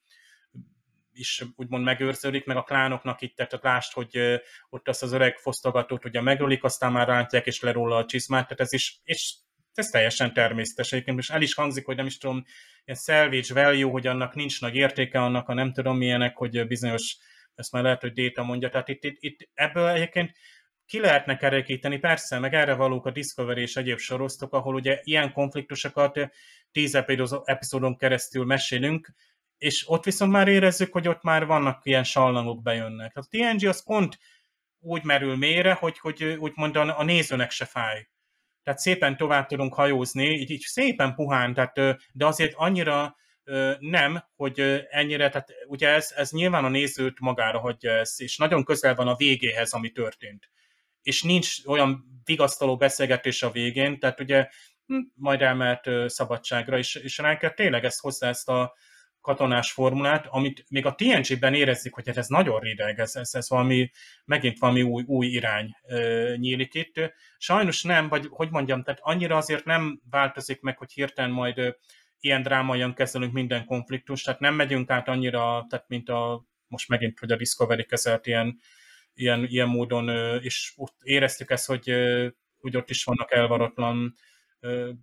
is 1.12 1.44
úgymond 1.56 1.84
megőrződik, 1.84 2.45
meg 2.45 2.58
a 2.58 2.64
klánoknak 2.64 3.22
itt, 3.22 3.36
tehát 3.36 3.64
lást, 3.64 3.94
hogy 3.94 4.41
ott 4.70 4.88
azt 4.88 5.04
az 5.04 5.12
öreg 5.12 5.38
fosztogatót 5.38 6.06
ugye 6.06 6.22
megölik, 6.22 6.64
aztán 6.64 6.91
már 6.91 7.08
rántják 7.08 7.45
és 7.45 7.62
leróla 7.62 7.98
a 7.98 8.06
csizmát, 8.06 8.44
tehát 8.44 8.62
ez 8.62 8.74
is, 8.74 9.00
és 9.04 9.34
ez 9.74 9.90
teljesen 9.90 10.34
természetes. 10.34 10.91
Egyébként, 10.91 11.20
és 11.20 11.30
el 11.30 11.41
is 11.41 11.54
hangzik, 11.54 11.86
hogy 11.86 11.95
nem 11.95 12.06
is 12.06 12.18
tudom, 12.18 12.44
ilyen 12.86 13.00
salvage 13.00 13.54
value, 13.54 13.91
hogy 13.91 14.08
annak 14.08 14.36
nincs 14.36 14.62
nagy 14.62 14.76
értéke, 14.76 15.22
annak 15.22 15.50
a 15.50 15.54
nem 15.54 15.74
tudom 15.74 15.98
milyenek, 15.98 16.38
hogy 16.38 16.68
bizonyos, 16.68 17.18
ezt 17.56 17.72
már 17.72 17.84
lehet, 17.84 18.02
hogy 18.02 18.14
Déta 18.14 18.44
mondja, 18.44 18.70
tehát 18.70 18.90
itt, 18.90 19.04
itt, 19.04 19.18
itt 19.20 19.50
ebből 19.54 19.88
egyébként 19.88 20.32
ki 20.94 20.99
lehetne 20.99 21.38
kerekíteni, 21.38 21.98
persze, 21.98 22.40
meg 22.40 22.53
erre 22.53 22.74
valók 22.74 23.06
a 23.06 23.11
Discovery 23.11 23.61
és 23.61 23.76
egyéb 23.76 23.98
sorosztok, 23.98 24.53
ahol 24.53 24.76
ugye 24.76 24.99
ilyen 25.03 25.32
konfliktusokat 25.32 26.20
tíz 26.72 26.95
epizódon 27.45 27.98
keresztül 27.98 28.45
mesélünk, 28.45 29.14
és 29.57 29.90
ott 29.90 30.03
viszont 30.03 30.32
már 30.32 30.48
érezzük, 30.48 30.91
hogy 30.91 31.07
ott 31.07 31.22
már 31.22 31.45
vannak 31.45 31.86
ilyen 31.86 32.03
sallangok 32.03 32.61
bejönnek. 32.61 33.18
A 33.18 33.24
TNG 33.30 33.68
az 33.68 33.84
pont 33.84 34.20
úgy 34.80 35.03
merül 35.03 35.38
mélyre, 35.38 35.74
hogy, 35.74 35.99
hogy 35.99 36.24
úgymond 36.24 36.76
a 36.76 37.03
nézőnek 37.03 37.52
se 37.52 37.65
fáj. 37.65 38.07
Tehát 38.64 38.80
szépen 38.80 39.18
tovább 39.18 39.48
tudunk 39.48 39.74
hajózni, 39.74 40.30
így, 40.30 40.52
így 40.52 40.61
szépen 40.61 41.15
puhán, 41.15 41.53
tehát, 41.53 41.74
de 42.11 42.26
azért 42.26 42.53
annyira 42.56 43.15
nem, 43.80 44.24
hogy 44.36 44.86
ennyire, 44.90 45.30
tehát 45.30 45.53
ugye 45.68 45.88
ez, 45.88 46.14
ez 46.15 46.32
nyilván 46.32 46.65
a 46.65 46.70
nézőt 46.70 47.20
magára 47.20 47.60
hagyja 47.60 47.91
ez, 47.91 48.15
és 48.18 48.38
nagyon 48.38 48.64
közel 48.64 48.95
van 48.95 49.07
a 49.07 49.15
végéhez, 49.15 49.74
ami 49.74 49.91
történt 49.91 50.52
és 51.04 51.24
nincs 51.24 51.66
olyan 51.66 52.22
vigasztaló 52.24 52.78
beszélgetés 52.78 53.44
a 53.44 53.52
végén, 53.52 54.00
tehát 54.00 54.20
ugye 54.20 54.48
hm, 54.86 55.00
majd 55.14 55.42
elmehet 55.42 55.90
szabadságra, 56.06 56.78
és, 56.78 56.96
és 56.96 57.18
Riker 57.18 57.54
tényleg 57.54 57.84
ezt 57.84 58.00
hozzá 58.00 58.28
ezt 58.28 58.50
a 58.50 58.74
katonás 59.24 59.72
formulát, 59.72 60.26
amit 60.30 60.66
még 60.70 60.86
a 60.86 60.96
TNG-ben 60.96 61.54
érezzük, 61.54 61.94
hogy 61.94 62.08
hát 62.08 62.18
ez 62.18 62.28
nagyon 62.28 62.60
rideg, 62.60 63.00
ez, 63.00 63.16
ez, 63.16 63.34
ez 63.34 63.50
valami, 63.50 63.92
megint 64.26 64.60
valami 64.60 64.82
új, 64.82 65.04
új 65.06 65.26
irány 65.26 65.76
e, 65.82 65.96
nyílik 66.36 66.74
itt. 66.74 67.14
Sajnos 67.38 67.82
nem, 67.84 68.10
vagy 68.10 68.28
hogy 68.30 68.50
mondjam, 68.50 68.84
tehát 68.84 69.00
annyira 69.04 69.38
azért 69.38 69.66
nem 69.66 70.02
változik 70.10 70.62
meg, 70.62 70.78
hogy 70.78 70.92
hirtelen 70.92 71.32
majd 71.32 71.58
e, 71.58 71.76
ilyen 72.20 72.42
drámaian 72.42 72.94
kezelünk 72.94 73.34
minden 73.34 73.66
konfliktus, 73.66 74.22
tehát 74.22 74.40
nem 74.40 74.56
megyünk 74.56 74.90
át 74.90 75.08
annyira, 75.08 75.66
tehát 75.70 75.88
mint 75.88 76.10
a 76.10 76.46
most 76.68 76.90
megint, 76.90 77.20
hogy 77.20 77.32
a 77.32 77.36
Discovery 77.36 77.86
kezelt 77.86 78.28
ilyen 78.28 78.60
ilyen, 79.14 79.45
ilyen 79.45 79.68
módon, 79.68 80.10
és 80.41 80.73
ott 80.76 80.95
éreztük 81.02 81.49
ezt, 81.49 81.65
hogy, 81.65 81.94
hogy 82.60 82.77
ott 82.77 82.90
is 82.90 83.03
vannak 83.03 83.31
elvaratlan 83.31 84.15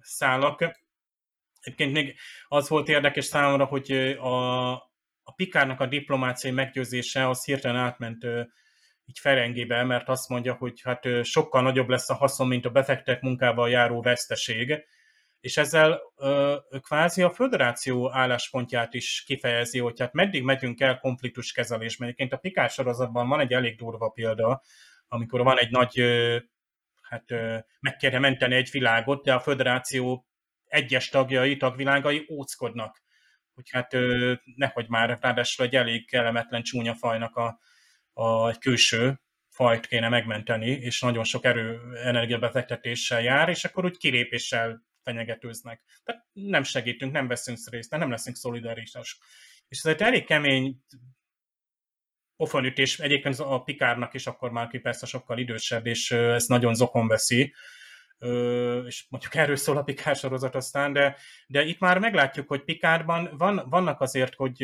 szálak. 0.00 0.84
Egyébként 1.60 1.92
még 1.92 2.16
az 2.48 2.68
volt 2.68 2.88
érdekes 2.88 3.24
számomra, 3.24 3.64
hogy 3.64 3.92
a, 4.20 4.72
a 5.22 5.32
Pikárnak 5.36 5.80
a 5.80 5.86
diplomáciai 5.86 6.52
meggyőzése 6.52 7.28
az 7.28 7.44
hirtelen 7.44 7.76
átment 7.76 8.24
így 9.06 9.18
Ferengébe, 9.18 9.84
mert 9.84 10.08
azt 10.08 10.28
mondja, 10.28 10.54
hogy 10.54 10.80
hát 10.82 11.08
sokkal 11.22 11.62
nagyobb 11.62 11.88
lesz 11.88 12.10
a 12.10 12.14
haszon, 12.14 12.46
mint 12.46 12.66
a 12.66 12.70
befektetett 12.70 13.22
munkával 13.22 13.70
járó 13.70 14.02
veszteség, 14.02 14.84
és 15.46 15.56
ezzel 15.56 16.00
ö, 16.16 16.56
kvázi 16.80 17.22
a 17.22 17.30
föderáció 17.30 18.12
álláspontját 18.12 18.94
is 18.94 19.22
kifejezi, 19.26 19.78
hogy 19.78 20.00
hát 20.00 20.12
meddig 20.12 20.42
megyünk 20.42 20.80
el 20.80 20.98
konfliktus 20.98 21.52
kezelésben. 21.52 22.06
Egyébként 22.06 22.32
a 22.32 22.36
Pikás 22.36 22.72
sorozatban 22.72 23.28
van 23.28 23.40
egy 23.40 23.52
elég 23.52 23.76
durva 23.76 24.08
példa, 24.08 24.62
amikor 25.08 25.42
van 25.42 25.58
egy 25.58 25.70
nagy, 25.70 26.00
ö, 26.00 26.38
hát 27.02 27.24
meg 27.80 27.96
kéne 27.96 28.18
menteni 28.18 28.54
egy 28.54 28.70
világot, 28.70 29.24
de 29.24 29.34
a 29.34 29.40
föderáció 29.40 30.26
egyes 30.66 31.08
tagjai, 31.08 31.56
tagvilágai 31.56 32.26
óckodnak, 32.30 33.02
hogy 33.54 33.70
hát 33.70 33.96
nehogy 34.56 34.88
már 34.88 35.18
ráadásul 35.20 35.64
egy 35.66 35.76
elég 35.76 36.06
kellemetlen 36.06 36.62
csúnya 36.62 36.94
fajnak 36.94 37.36
a, 37.36 37.58
a 38.12 38.58
külső 38.58 39.20
fajt 39.48 39.86
kéne 39.86 40.08
megmenteni, 40.08 40.70
és 40.70 41.00
nagyon 41.00 41.24
sok 41.24 41.44
erő 41.44 41.80
energiabefektetéssel 42.04 43.22
jár, 43.22 43.48
és 43.48 43.64
akkor 43.64 43.84
úgy 43.84 43.96
kilépéssel 43.96 44.84
fenyegetőznek. 45.06 45.82
Tehát 46.04 46.26
nem 46.32 46.62
segítünk, 46.62 47.12
nem 47.12 47.28
veszünk 47.28 47.58
részt, 47.70 47.90
nem 47.90 48.10
leszünk 48.10 48.36
szolidárisak. 48.36 49.04
És 49.68 49.78
ez 49.78 49.94
egy 49.94 50.02
elég 50.02 50.24
kemény 50.24 50.80
pofonütés, 52.36 52.98
egyébként 52.98 53.38
a 53.38 53.62
Pikárnak 53.62 54.14
is 54.14 54.26
akkor 54.26 54.50
már 54.50 54.68
ki 54.68 54.78
persze 54.78 55.06
sokkal 55.06 55.38
idősebb, 55.38 55.86
és 55.86 56.10
ez 56.10 56.46
nagyon 56.46 56.74
zokon 56.74 57.08
veszi, 57.08 57.54
és 58.86 59.06
mondjuk 59.08 59.34
erről 59.34 59.56
szól 59.56 59.76
a 59.76 59.82
Pikár 59.82 60.16
sorozat 60.16 60.54
aztán, 60.54 60.92
de, 60.92 61.16
de 61.46 61.64
itt 61.64 61.78
már 61.78 61.98
meglátjuk, 61.98 62.48
hogy 62.48 62.64
Pikárban 62.64 63.30
van, 63.36 63.66
vannak 63.68 64.00
azért, 64.00 64.34
hogy 64.34 64.56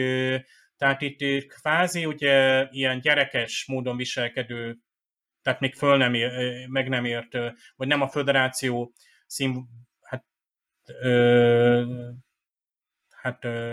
tehát 0.76 1.00
itt 1.00 1.46
kvázi 1.46 2.06
ugye 2.06 2.66
ilyen 2.70 3.00
gyerekes 3.00 3.64
módon 3.66 3.96
viselkedő, 3.96 4.78
tehát 5.42 5.60
még 5.60 5.74
föl 5.74 5.96
nem 5.96 6.14
ér, 6.14 6.30
meg 6.68 6.88
nem 6.88 7.04
ért, 7.04 7.32
vagy 7.76 7.88
nem 7.88 8.00
a 8.00 8.08
föderáció 8.08 8.92
szín, 9.26 9.68
ö, 11.00 12.10
hát 13.10 13.44
ö, 13.44 13.72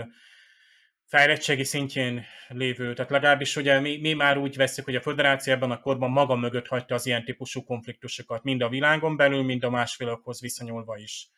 fejlettségi 1.06 1.64
szintjén 1.64 2.24
lévő, 2.48 2.94
tehát 2.94 3.10
legalábbis 3.10 3.56
ugye 3.56 3.80
mi, 3.80 3.98
mi 4.00 4.12
már 4.12 4.38
úgy 4.38 4.56
veszük, 4.56 4.84
hogy 4.84 4.94
a 4.94 5.00
föderáció 5.00 5.52
ebben 5.52 5.70
a 5.70 5.80
korban 5.80 6.10
maga 6.10 6.34
mögött 6.36 6.66
hagyta 6.66 6.94
az 6.94 7.06
ilyen 7.06 7.24
típusú 7.24 7.64
konfliktusokat, 7.64 8.42
mind 8.42 8.62
a 8.62 8.68
világon 8.68 9.16
belül, 9.16 9.42
mind 9.42 9.64
a 9.64 9.70
másfélokhoz 9.70 10.40
viszonyulva 10.40 10.96
is. 10.96 11.28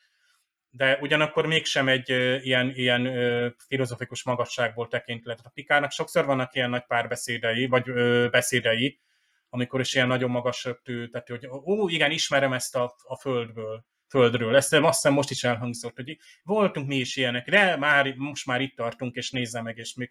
De 0.70 0.98
ugyanakkor 1.00 1.46
mégsem 1.46 1.88
egy 1.88 2.10
ö, 2.10 2.36
ilyen, 2.36 2.70
ilyen 2.74 3.06
ö, 3.06 3.48
filozofikus 3.66 4.24
magasságból 4.24 4.88
tekintve. 4.88 5.30
Tehát 5.30 5.46
a 5.46 5.52
Pikának 5.54 5.90
sokszor 5.90 6.24
vannak 6.24 6.54
ilyen 6.54 6.70
nagy 6.70 6.86
párbeszédei, 6.86 7.66
vagy 7.66 7.88
ö, 7.88 8.28
beszédei, 8.30 9.00
amikor 9.48 9.80
is 9.80 9.94
ilyen 9.94 10.06
nagyon 10.06 10.30
magas 10.30 10.64
röptű, 10.64 11.08
tehát 11.08 11.28
hogy 11.28 11.46
ó, 11.46 11.88
igen, 11.88 12.10
ismerem 12.10 12.52
ezt 12.52 12.76
a, 12.76 12.94
a 13.02 13.16
földből 13.16 13.84
földről. 14.12 14.56
Ezt 14.56 14.72
azt 14.72 14.84
hiszem 14.84 15.12
most 15.12 15.30
is 15.30 15.44
elhangzott, 15.44 15.96
hogy 15.96 16.18
voltunk 16.42 16.88
mi 16.88 16.96
is 16.96 17.16
ilyenek, 17.16 17.50
de 17.50 17.76
már, 17.76 18.14
most 18.14 18.46
már 18.46 18.60
itt 18.60 18.76
tartunk, 18.76 19.14
és 19.14 19.30
nézze 19.30 19.62
meg, 19.62 19.78
és 19.78 19.94
még 19.94 20.10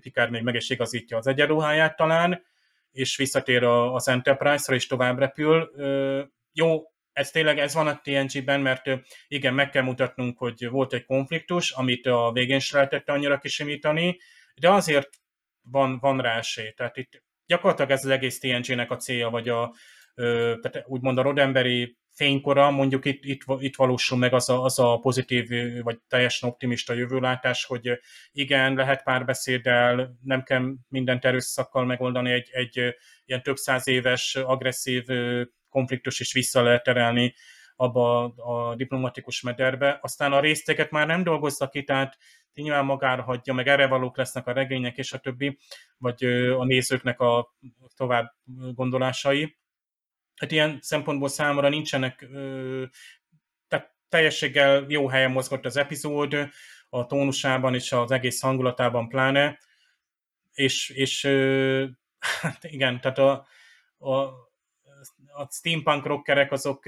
Picard 0.00 0.30
még 0.30 0.42
meg 0.42 0.54
is 0.54 0.70
igazítja 0.70 1.16
az 1.16 1.26
egyenruháját 1.26 1.96
talán, 1.96 2.46
és 2.92 3.16
visszatér 3.16 3.62
az 3.64 4.08
Enterprise-ra, 4.08 4.74
és 4.74 4.86
tovább 4.86 5.18
repül. 5.18 5.70
Jó, 6.52 6.82
ez 7.12 7.30
tényleg 7.30 7.58
ez 7.58 7.74
van 7.74 7.86
a 7.86 8.00
TNG-ben, 8.00 8.60
mert 8.60 8.90
igen, 9.28 9.54
meg 9.54 9.70
kell 9.70 9.82
mutatnunk, 9.82 10.38
hogy 10.38 10.68
volt 10.68 10.92
egy 10.92 11.04
konfliktus, 11.04 11.70
amit 11.70 12.06
a 12.06 12.30
végén 12.32 12.58
se 12.58 12.76
lehetett 12.76 13.08
annyira 13.08 13.38
kisimítani, 13.38 14.18
de 14.54 14.70
azért 14.70 15.08
van, 15.62 15.98
van 15.98 16.20
rá 16.20 16.36
esély. 16.36 16.70
Tehát 16.70 16.96
itt 16.96 17.22
gyakorlatilag 17.46 17.90
ez 17.90 18.04
az 18.04 18.10
egész 18.10 18.38
TNG-nek 18.38 18.90
a 18.90 18.96
célja, 18.96 19.30
vagy 19.30 19.48
a, 19.48 19.74
tehát 20.60 20.82
úgymond 20.86 21.18
a 21.18 21.22
Rodemberi 21.22 21.96
fénykora, 22.18 22.70
mondjuk 22.70 23.04
itt, 23.04 23.24
itt, 23.24 23.42
itt 23.58 23.76
valósul 23.76 24.18
meg 24.18 24.32
az 24.34 24.48
a, 24.48 24.64
az 24.64 24.78
a 24.78 24.98
pozitív, 24.98 25.48
vagy 25.82 25.98
teljesen 26.08 26.48
optimista 26.48 26.92
jövőlátás, 26.92 27.64
hogy 27.64 28.00
igen, 28.32 28.74
lehet 28.74 29.02
párbeszéddel, 29.02 30.16
nem 30.22 30.42
kell 30.42 30.74
mindent 30.88 31.24
erőszakkal 31.24 31.84
megoldani, 31.84 32.32
egy, 32.32 32.48
egy 32.52 32.94
ilyen 33.24 33.42
több 33.42 33.56
száz 33.56 33.88
éves 33.88 34.34
agresszív 34.34 35.04
konfliktus 35.68 36.20
is 36.20 36.32
vissza 36.32 36.62
lehet 36.62 36.82
terelni 36.82 37.34
abba 37.76 38.24
a 38.24 38.74
diplomatikus 38.74 39.40
mederbe. 39.42 39.98
Aztán 40.02 40.32
a 40.32 40.40
részteket 40.40 40.90
már 40.90 41.06
nem 41.06 41.22
dolgozza 41.22 41.68
ki, 41.68 41.84
tehát 41.84 42.16
nyilván 42.54 42.84
magára 42.84 43.22
hagyja, 43.22 43.52
meg 43.54 43.68
erre 43.68 43.86
valók 43.86 44.16
lesznek 44.16 44.46
a 44.46 44.52
regények 44.52 44.96
és 44.96 45.12
a 45.12 45.18
többi, 45.18 45.58
vagy 45.98 46.24
a 46.58 46.64
nézőknek 46.64 47.20
a 47.20 47.54
tovább 47.96 48.34
gondolásai 48.74 49.56
hát 50.38 50.52
ilyen 50.52 50.78
szempontból 50.80 51.28
számomra 51.28 51.68
nincsenek, 51.68 52.26
tehát 53.68 53.94
teljességgel 54.08 54.84
jó 54.88 55.08
helyen 55.08 55.30
mozgott 55.30 55.64
az 55.64 55.76
epizód, 55.76 56.36
a 56.88 57.06
tónusában 57.06 57.74
és 57.74 57.92
az 57.92 58.10
egész 58.10 58.40
hangulatában 58.40 59.08
pláne, 59.08 59.58
és, 60.52 60.88
és 60.88 61.24
hát 62.40 62.64
igen, 62.64 63.00
tehát 63.00 63.18
a, 63.18 63.46
a, 63.98 64.12
a 65.32 65.48
steampunk 65.50 66.06
rockerek 66.06 66.52
azok 66.52 66.84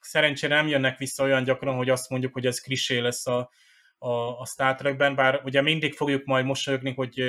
szerencsére 0.00 0.54
nem 0.54 0.68
jönnek 0.68 0.98
vissza 0.98 1.24
olyan 1.24 1.44
gyakran, 1.44 1.76
hogy 1.76 1.90
azt 1.90 2.10
mondjuk, 2.10 2.32
hogy 2.32 2.46
ez 2.46 2.60
krisé 2.60 2.98
lesz 2.98 3.26
a, 3.26 3.50
a, 3.98 4.40
a 4.40 4.46
Star 4.46 4.74
Trekben, 4.74 5.14
bár 5.14 5.40
ugye 5.44 5.62
mindig 5.62 5.94
fogjuk 5.94 6.24
majd 6.24 6.44
mosolyogni, 6.44 6.94
hogy 6.94 7.22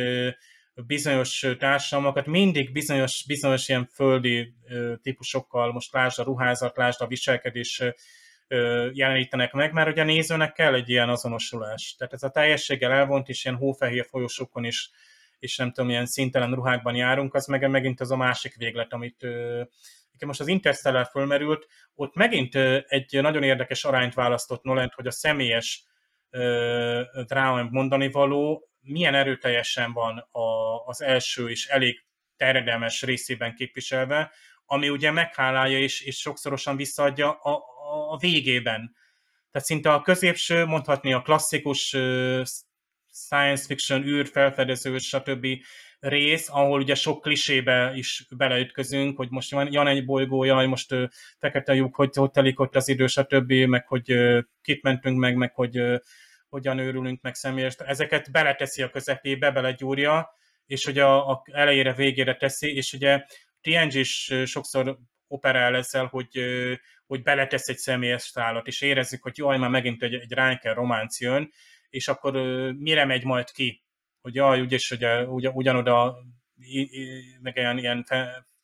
bizonyos 0.86 1.46
társadalmakat 1.60 2.26
mindig 2.26 2.72
bizonyos, 2.72 3.24
bizonyos 3.28 3.70
ilyen 3.70 3.90
földi 3.94 4.54
típusokkal, 5.02 5.72
most 5.72 5.94
lásd 5.94 6.20
a 6.20 6.24
ruházat, 6.24 6.78
lásd 6.78 7.02
a 7.02 7.08
viselkedés 7.08 7.84
jelenítenek 8.92 9.54
meg, 9.54 9.74
mert 9.74 9.90
ugye 9.90 10.02
a 10.02 10.06
nézőnek 10.06 10.54
kell 10.54 10.74
egy 10.74 10.90
ilyen 10.90 11.10
azonosulás. 11.10 11.96
Tehát 11.98 12.14
ez 12.14 12.24
a 12.24 12.30
teljességgel 12.30 12.92
elvont, 12.92 13.30
és 13.30 13.46
ilyen 13.46 13.58
hófehér 13.58 14.06
folyosókon 14.10 14.64
is, 14.64 14.90
és 15.40 15.58
nem 15.58 15.72
tudom, 15.72 15.90
ilyen 15.90 16.06
szintelen 16.06 16.54
ruhákban 16.54 16.96
járunk, 16.96 17.34
az 17.34 17.46
meg 17.46 17.70
megint 17.70 18.02
az 18.02 18.12
a 18.12 18.16
másik 18.16 18.56
véglet, 18.56 18.94
amit 18.94 19.28
most 20.26 20.40
az 20.40 20.48
Interstellar 20.48 21.06
fölmerült, 21.06 21.68
ott 21.96 22.16
megint 22.16 22.56
egy 22.88 23.22
nagyon 23.22 23.44
érdekes 23.44 23.84
arányt 23.86 24.14
választott 24.14 24.64
Nolan, 24.64 24.92
hogy 24.96 25.08
a 25.08 25.12
személyes 25.12 25.86
dráma 27.26 27.68
mondani 27.70 28.12
való 28.12 28.70
milyen 28.88 29.16
erőteljesen 29.16 29.94
van 29.94 30.18
a, 30.18 30.78
az 30.86 31.02
első 31.02 31.50
és 31.50 31.68
elég 31.68 32.06
terjedelmes 32.38 33.02
részében 33.02 33.56
képviselve, 33.56 34.32
ami 34.66 34.90
ugye 34.90 35.12
meghálálja 35.12 35.80
és, 35.80 36.02
és 36.02 36.18
sokszorosan 36.18 36.76
visszaadja 36.76 37.32
a, 37.32 37.64
a, 38.12 38.18
végében. 38.18 38.96
Tehát 39.52 39.68
szinte 39.68 39.94
a 39.94 40.02
középső, 40.02 40.66
mondhatni 40.66 41.14
a 41.14 41.22
klasszikus 41.22 41.96
science 43.12 43.66
fiction, 43.66 44.04
űr, 44.04 44.28
felfedező, 44.28 44.98
stb. 44.98 45.48
rész, 46.00 46.50
ahol 46.50 46.82
ugye 46.82 46.96
sok 46.96 47.22
klisébe 47.22 47.92
is 47.96 48.26
beleütközünk, 48.30 49.18
hogy 49.18 49.30
most 49.30 49.52
van 49.52 49.72
Jan 49.72 49.88
egy 49.88 50.06
bolygója, 50.06 50.56
hogy 50.56 50.68
most 50.68 50.96
fekete 51.40 51.74
lyuk, 51.74 51.96
hogy 51.96 52.16
hogy 52.16 52.32
telik 52.32 52.60
ott 52.60 52.76
az 52.76 52.88
idő, 52.88 53.08
stb., 53.08 53.52
meg 53.52 53.88
hogy 53.88 54.14
kit 54.62 54.82
mentünk 54.82 55.18
meg, 55.18 55.36
meg 55.36 55.54
hogy 55.54 55.82
hogyan 56.50 56.80
őrülünk 56.80 57.22
meg 57.22 57.36
személyes, 57.36 57.76
ezeket 57.78 58.32
beleteszi 58.32 58.82
a 58.82 58.90
közepébe, 58.90 59.52
belegyúrja, 59.52 60.30
és 60.66 60.86
hogy 60.86 61.00
a, 61.00 61.30
a 61.30 61.44
elejére, 61.52 61.94
végére 61.94 62.36
teszi, 62.36 62.76
és 62.76 62.94
ugye 62.94 63.26
TNG 63.62 63.94
is 63.94 64.34
sokszor 64.46 64.98
operál 65.28 65.76
ezzel, 65.76 66.06
hogy, 66.06 66.40
hogy 67.06 67.24
beletesz 67.24 67.68
egy 67.68 67.78
személyes 67.78 68.22
szállat, 68.22 68.68
és 68.68 68.82
érezzük, 68.82 69.24
hogy 69.24 69.38
jaj, 69.38 69.58
már 69.58 69.70
megint 69.70 70.04
egy, 70.04 70.14
egy 70.14 70.32
Ránker 70.32 70.76
románc 70.76 71.20
jön, 71.20 71.52
és 71.90 72.08
akkor 72.08 72.34
mire 72.78 73.06
megy 73.06 73.24
majd 73.24 73.52
ki? 73.52 73.84
Hogy 74.22 74.36
jaj, 74.36 74.62
úgyis, 74.62 74.90
hogy 74.90 75.06
ugy, 75.28 75.48
ugyanoda 75.48 76.18
meg 77.42 77.58
ilyen, 77.58 77.78
ilyen 77.78 78.06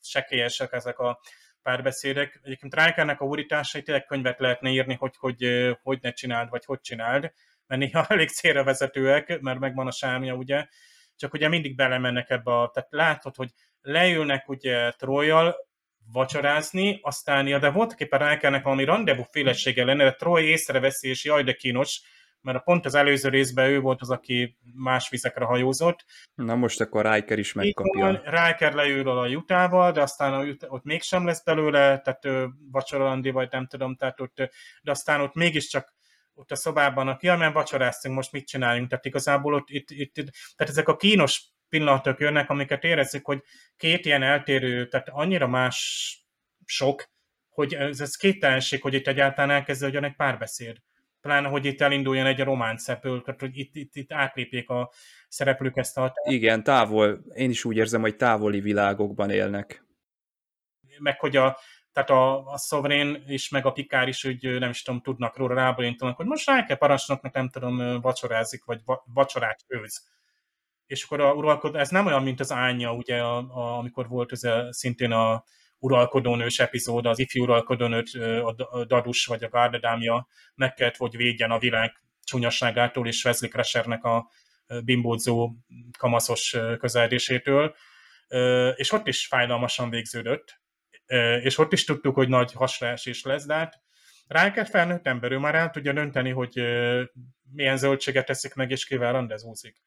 sekélyesek 0.01 0.71
ezek 0.71 0.99
a 0.99 1.19
párbeszédek. 1.61 2.39
Egyébként 2.43 2.73
Ránkernek 2.73 3.21
a 3.21 3.25
úrításai 3.25 3.81
tényleg 3.81 4.05
könyvet 4.05 4.39
lehetne 4.39 4.69
írni, 4.69 4.95
hogy, 4.95 5.15
hogy 5.17 5.45
hogy 5.81 5.99
ne 6.01 6.11
csináld, 6.11 6.49
vagy 6.49 6.65
hogy 6.65 6.79
csináld, 6.81 7.31
mert 7.67 7.81
néha 7.81 8.05
elég 8.07 8.29
célra 8.39 8.63
vezetőek, 8.63 9.39
mert 9.39 9.59
megvan 9.59 9.87
a 9.87 9.91
sámja, 9.91 10.35
ugye, 10.35 10.67
csak 11.15 11.33
ugye 11.33 11.47
mindig 11.47 11.75
belemennek 11.75 12.29
ebbe 12.29 12.51
a, 12.51 12.69
tehát 12.73 12.91
látod, 12.91 13.35
hogy 13.35 13.49
leülnek 13.81 14.49
ugye 14.49 14.91
Trojjal 14.91 15.55
vacsorázni, 16.11 16.99
aztán, 17.01 17.47
ja, 17.47 17.59
de 17.59 17.69
voltak 17.69 17.99
éppen 17.99 18.19
rákelnek 18.19 18.63
valami 18.63 18.83
rendezvú 18.85 19.23
féleséggel 19.31 19.85
lenne, 19.85 20.03
de 20.03 20.11
Troy 20.11 20.43
észreveszi, 20.43 21.09
és 21.09 21.23
jaj, 21.23 21.43
de 21.43 21.53
kínos, 21.53 22.01
mert 22.41 22.63
pont 22.63 22.85
az 22.85 22.95
előző 22.95 23.29
részben 23.29 23.69
ő 23.69 23.79
volt 23.79 24.01
az, 24.01 24.09
aki 24.09 24.57
más 24.73 25.09
vizekre 25.09 25.45
hajózott. 25.45 26.05
Na 26.35 26.55
most 26.55 26.81
akkor 26.81 27.13
Riker 27.13 27.39
is 27.39 27.53
megkapja. 27.53 28.21
Riker 28.25 28.73
leül 28.73 29.09
a 29.09 29.27
jutával, 29.27 29.91
de 29.91 30.01
aztán 30.01 30.57
ott 30.67 30.83
mégsem 30.83 31.25
lesz 31.25 31.43
belőle, 31.43 31.99
tehát 31.99 32.49
vacsoralandi, 32.71 33.29
vagy 33.29 33.47
nem 33.51 33.67
tudom, 33.67 33.95
tehát 33.95 34.19
ott, 34.19 34.35
de 34.81 34.91
aztán 34.91 35.21
ott 35.21 35.33
mégiscsak 35.33 35.93
ott 36.33 36.51
a 36.51 36.55
szobában, 36.55 37.17
ja, 37.21 37.37
mert 37.37 37.53
vacsoráztunk, 37.53 38.15
most 38.15 38.31
mit 38.31 38.47
csináljunk, 38.47 38.89
tehát 38.89 39.05
igazából 39.05 39.53
ott, 39.53 39.69
itt, 39.69 39.89
itt, 39.89 40.17
itt, 40.17 40.31
tehát 40.55 40.71
ezek 40.71 40.87
a 40.87 40.95
kínos 40.95 41.51
pillanatok 41.69 42.19
jönnek, 42.19 42.49
amiket 42.49 42.83
érezzük, 42.83 43.25
hogy 43.25 43.43
két 43.77 44.05
ilyen 44.05 44.23
eltérő, 44.23 44.87
tehát 44.87 45.09
annyira 45.09 45.47
más 45.47 46.17
sok, 46.65 47.11
hogy 47.49 47.73
ez, 47.73 47.99
ez 47.99 48.15
képtelenség, 48.15 48.81
hogy 48.81 48.93
itt 48.93 49.07
egyáltalán 49.07 49.49
elkezdődjön 49.49 50.03
egy 50.03 50.15
párbeszéd. 50.15 50.77
Pláne, 51.21 51.47
hogy 51.47 51.65
itt 51.65 51.81
elinduljon 51.81 52.25
egy 52.25 52.39
románc 52.39 52.81
szepül, 52.81 53.21
tehát 53.21 53.39
hogy 53.39 53.57
itt, 53.57 53.75
itt, 53.75 53.95
itt 53.95 54.11
átlépjék 54.11 54.69
a 54.69 54.91
szereplők 55.27 55.77
ezt 55.77 55.97
a... 55.97 56.13
Igen, 56.29 56.63
távol, 56.63 57.23
én 57.33 57.49
is 57.49 57.65
úgy 57.65 57.77
érzem, 57.77 58.01
hogy 58.01 58.15
távoli 58.15 58.59
világokban 58.59 59.29
élnek. 59.29 59.85
Meg 60.99 61.19
hogy 61.19 61.35
a, 61.35 61.57
tehát 61.93 62.09
a, 62.09 62.45
a 62.45 62.57
Sovereign 62.57 63.23
is, 63.27 63.49
meg 63.49 63.65
a 63.65 63.71
Pikár 63.71 64.07
is, 64.07 64.23
hogy 64.23 64.59
nem 64.59 64.69
is 64.69 64.81
tudom, 64.81 65.01
tudnak 65.01 65.37
róla 65.37 65.53
rábólintanak, 65.53 66.15
hogy 66.15 66.25
most 66.25 66.47
rá 66.47 66.65
kell 66.65 66.77
parancsnoknak, 66.77 67.33
nem 67.33 67.49
tudom, 67.49 68.01
vacsorázik, 68.01 68.63
vagy 68.63 68.81
va, 68.85 69.03
vacsorát 69.13 69.63
főz. 69.67 70.11
És 70.85 71.03
akkor 71.03 71.21
a 71.21 71.33
uralkodó, 71.33 71.77
ez 71.77 71.89
nem 71.89 72.05
olyan, 72.05 72.23
mint 72.23 72.39
az 72.39 72.51
Ánya, 72.51 72.93
ugye, 72.93 73.21
a, 73.21 73.37
a, 73.37 73.77
amikor 73.77 74.07
volt 74.07 74.31
ez 74.31 74.43
a, 74.43 74.73
szintén 74.73 75.11
a 75.11 75.43
uralkodónős 75.79 76.59
epizód, 76.59 77.05
az 77.05 77.19
ifjú 77.19 77.43
uralkodónőt, 77.43 78.13
a 78.43 78.83
Dadus 78.85 79.25
vagy 79.25 79.43
a 79.43 79.49
Gárdadámja 79.49 80.27
meg 80.55 80.73
kellett, 80.73 80.97
hogy 80.97 81.15
védjen 81.15 81.51
a 81.51 81.59
világ 81.59 81.91
csúnyasságától 82.23 83.07
és 83.07 83.25
Wesley 83.25 83.49
Crushernek 83.49 84.03
a 84.03 84.29
bimbózó 84.83 85.53
kamaszos 85.97 86.57
közeldésétől, 86.79 87.75
és 88.75 88.91
ott 88.91 89.07
is 89.07 89.27
fájdalmasan 89.27 89.89
végződött, 89.89 90.61
és 91.43 91.57
ott 91.57 91.73
is 91.73 91.83
tudtuk, 91.83 92.15
hogy 92.15 92.29
nagy 92.29 92.53
hasraesés 92.53 93.23
lesz, 93.23 93.45
de 93.45 93.53
hát 93.53 93.81
egy 94.57 94.69
felnőtt 94.69 95.07
ember, 95.07 95.31
ő 95.31 95.37
már 95.37 95.55
el 95.55 95.69
tudja 95.69 95.93
dönteni, 95.93 96.29
hogy 96.29 96.53
milyen 97.51 97.77
zöldséget 97.77 98.25
teszik 98.25 98.53
meg, 98.53 98.71
és 98.71 98.85
kivel 98.85 99.11
rendezvúzik. 99.11 99.77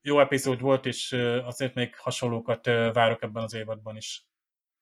Jó 0.00 0.20
epizód 0.20 0.60
volt, 0.60 0.86
és 0.86 1.12
azért 1.44 1.74
még 1.74 1.96
hasonlókat 1.96 2.66
várok 2.66 3.22
ebben 3.22 3.42
az 3.42 3.54
évadban 3.54 3.96
is. 3.96 4.26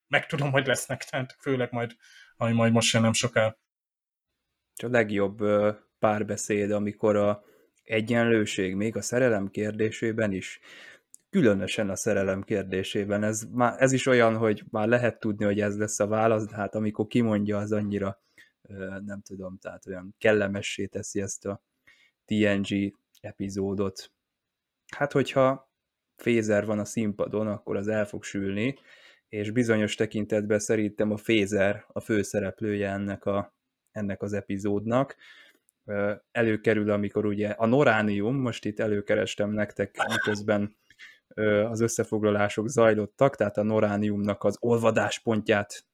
Meg 0.09 0.27
tudom, 0.27 0.51
hogy 0.51 0.66
lesznek, 0.66 1.05
tehát 1.05 1.36
főleg 1.40 1.73
majd, 1.73 1.97
ami 2.36 2.52
majd 2.52 2.73
most 2.73 2.93
jön 2.93 3.02
nem 3.02 3.12
soká. 3.12 3.56
A 4.82 4.86
legjobb 4.86 5.39
párbeszéd, 5.98 6.70
amikor 6.70 7.16
a 7.16 7.44
egyenlőség 7.82 8.74
még 8.74 8.97
a 8.97 9.02
szerelem 9.02 9.51
kérdésében 9.51 10.32
is 10.32 10.60
különösen 11.33 11.91
a 11.91 11.97
szerelem 11.97 12.43
kérdésében. 12.43 13.23
Ez, 13.23 13.43
már, 13.53 13.75
ez 13.79 13.93
is 13.93 14.07
olyan, 14.07 14.37
hogy 14.37 14.65
már 14.71 14.89
lehet 14.89 15.21
tudni, 15.21 15.45
hogy 15.45 15.61
ez 15.61 15.79
lesz 15.79 16.01
a 16.01 16.07
válasz, 16.07 16.47
de 16.47 16.55
hát 16.55 16.75
amikor 16.75 17.07
kimondja, 17.07 17.59
az 17.59 17.73
annyira 17.73 18.23
nem 19.05 19.21
tudom, 19.23 19.59
tehát 19.59 19.87
olyan 19.87 20.15
kellemessé 20.19 20.87
teszi 20.87 21.21
ezt 21.21 21.47
a 21.47 21.63
TNG 22.25 22.97
epizódot. 23.21 24.13
Hát, 24.97 25.13
hogyha 25.13 25.71
Fézer 26.17 26.67
van 26.67 26.79
a 26.79 26.85
színpadon, 26.85 27.47
akkor 27.47 27.77
az 27.77 27.89
el 27.89 28.07
fog 28.07 28.25
sülni, 28.25 28.79
és 29.29 29.51
bizonyos 29.51 29.95
tekintetben 29.95 30.59
szerintem 30.59 31.11
a 31.11 31.17
Fézer 31.17 31.85
a 31.89 32.01
főszereplője 32.01 32.91
ennek, 32.91 33.25
a, 33.25 33.55
ennek 33.91 34.23
az 34.23 34.33
epizódnak. 34.33 35.17
Előkerül, 36.31 36.91
amikor 36.91 37.27
ugye 37.27 37.49
a 37.49 37.67
Noránium, 37.67 38.37
most 38.37 38.65
itt 38.65 38.81
előkerestem 38.81 39.51
nektek, 39.51 39.97
miközben 40.09 40.77
az 41.71 41.81
összefoglalások 41.81 42.69
zajlottak, 42.69 43.37
tehát 43.37 43.57
a 43.57 43.63
norániumnak 43.63 44.45
az 44.45 44.57
olvadáspontját 44.61 45.87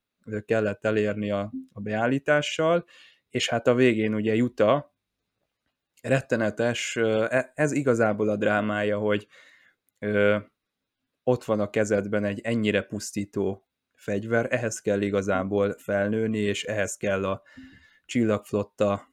kellett 0.44 0.84
elérni 0.84 1.30
a, 1.30 1.52
a 1.72 1.80
beállítással, 1.80 2.84
és 3.30 3.48
hát 3.48 3.66
a 3.66 3.74
végén 3.74 4.14
ugye 4.14 4.34
Juta 4.34 4.94
rettenetes, 6.02 6.96
e, 6.96 7.52
ez 7.54 7.72
igazából 7.72 8.28
a 8.28 8.36
drámája, 8.36 8.98
hogy 8.98 9.26
ott 11.22 11.44
van 11.44 11.60
a 11.60 11.70
kezedben 11.70 12.24
egy 12.24 12.40
ennyire 12.40 12.82
pusztító 12.82 13.68
fegyver, 13.94 14.46
ehhez 14.50 14.80
kell 14.80 15.00
igazából 15.00 15.74
felnőni, 15.78 16.38
és 16.38 16.64
ehhez 16.64 16.96
kell 16.96 17.24
a 17.24 17.42
csillagflotta 18.06 19.08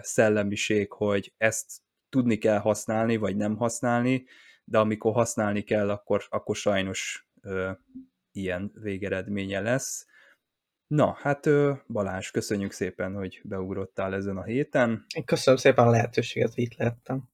szellemiség, 0.00 0.92
hogy 0.92 1.32
ezt 1.36 1.70
tudni 2.08 2.38
kell 2.38 2.58
használni, 2.58 3.16
vagy 3.16 3.36
nem 3.36 3.56
használni, 3.56 4.24
de 4.70 4.78
amikor 4.78 5.12
használni 5.12 5.62
kell, 5.62 5.90
akkor, 5.90 6.24
akkor 6.28 6.56
sajnos 6.56 7.28
ö, 7.40 7.70
ilyen 8.32 8.70
végeredménye 8.74 9.60
lesz. 9.60 10.06
Na, 10.86 11.16
hát 11.20 11.46
ö, 11.46 11.72
Balázs, 11.86 12.30
köszönjük 12.30 12.72
szépen, 12.72 13.14
hogy 13.14 13.40
beugrottál 13.44 14.14
ezen 14.14 14.36
a 14.36 14.42
héten. 14.42 15.04
Én 15.14 15.24
köszönöm 15.24 15.58
szépen 15.58 15.86
a 15.86 15.90
lehetőséget, 15.90 16.54
hogy 16.54 16.62
itt 16.62 16.76
lehettem. 16.76 17.28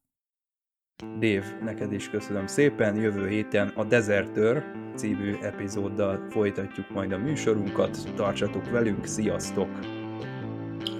Dév, 1.19 1.45
neked 1.63 1.93
is 1.93 2.11
köszönöm 2.11 2.47
szépen. 2.47 2.97
Jövő 2.97 3.29
héten 3.29 3.69
a 3.69 3.85
Desertör 3.85 4.65
című 4.95 5.35
epizóddal 5.35 6.31
folytatjuk 6.31 6.91
majd 6.91 7.13
a 7.13 7.19
műsorunkat. 7.19 8.15
Tartsatok 8.15 8.71
velünk, 8.71 9.07
sziasztok! 9.07 9.69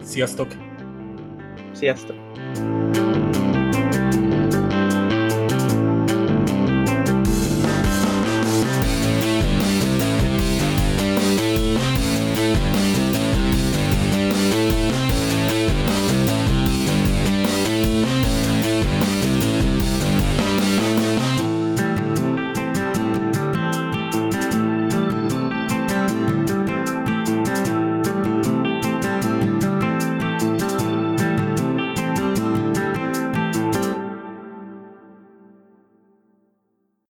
Sziasztok! 0.03 0.49
Sziasztok! 1.73 2.17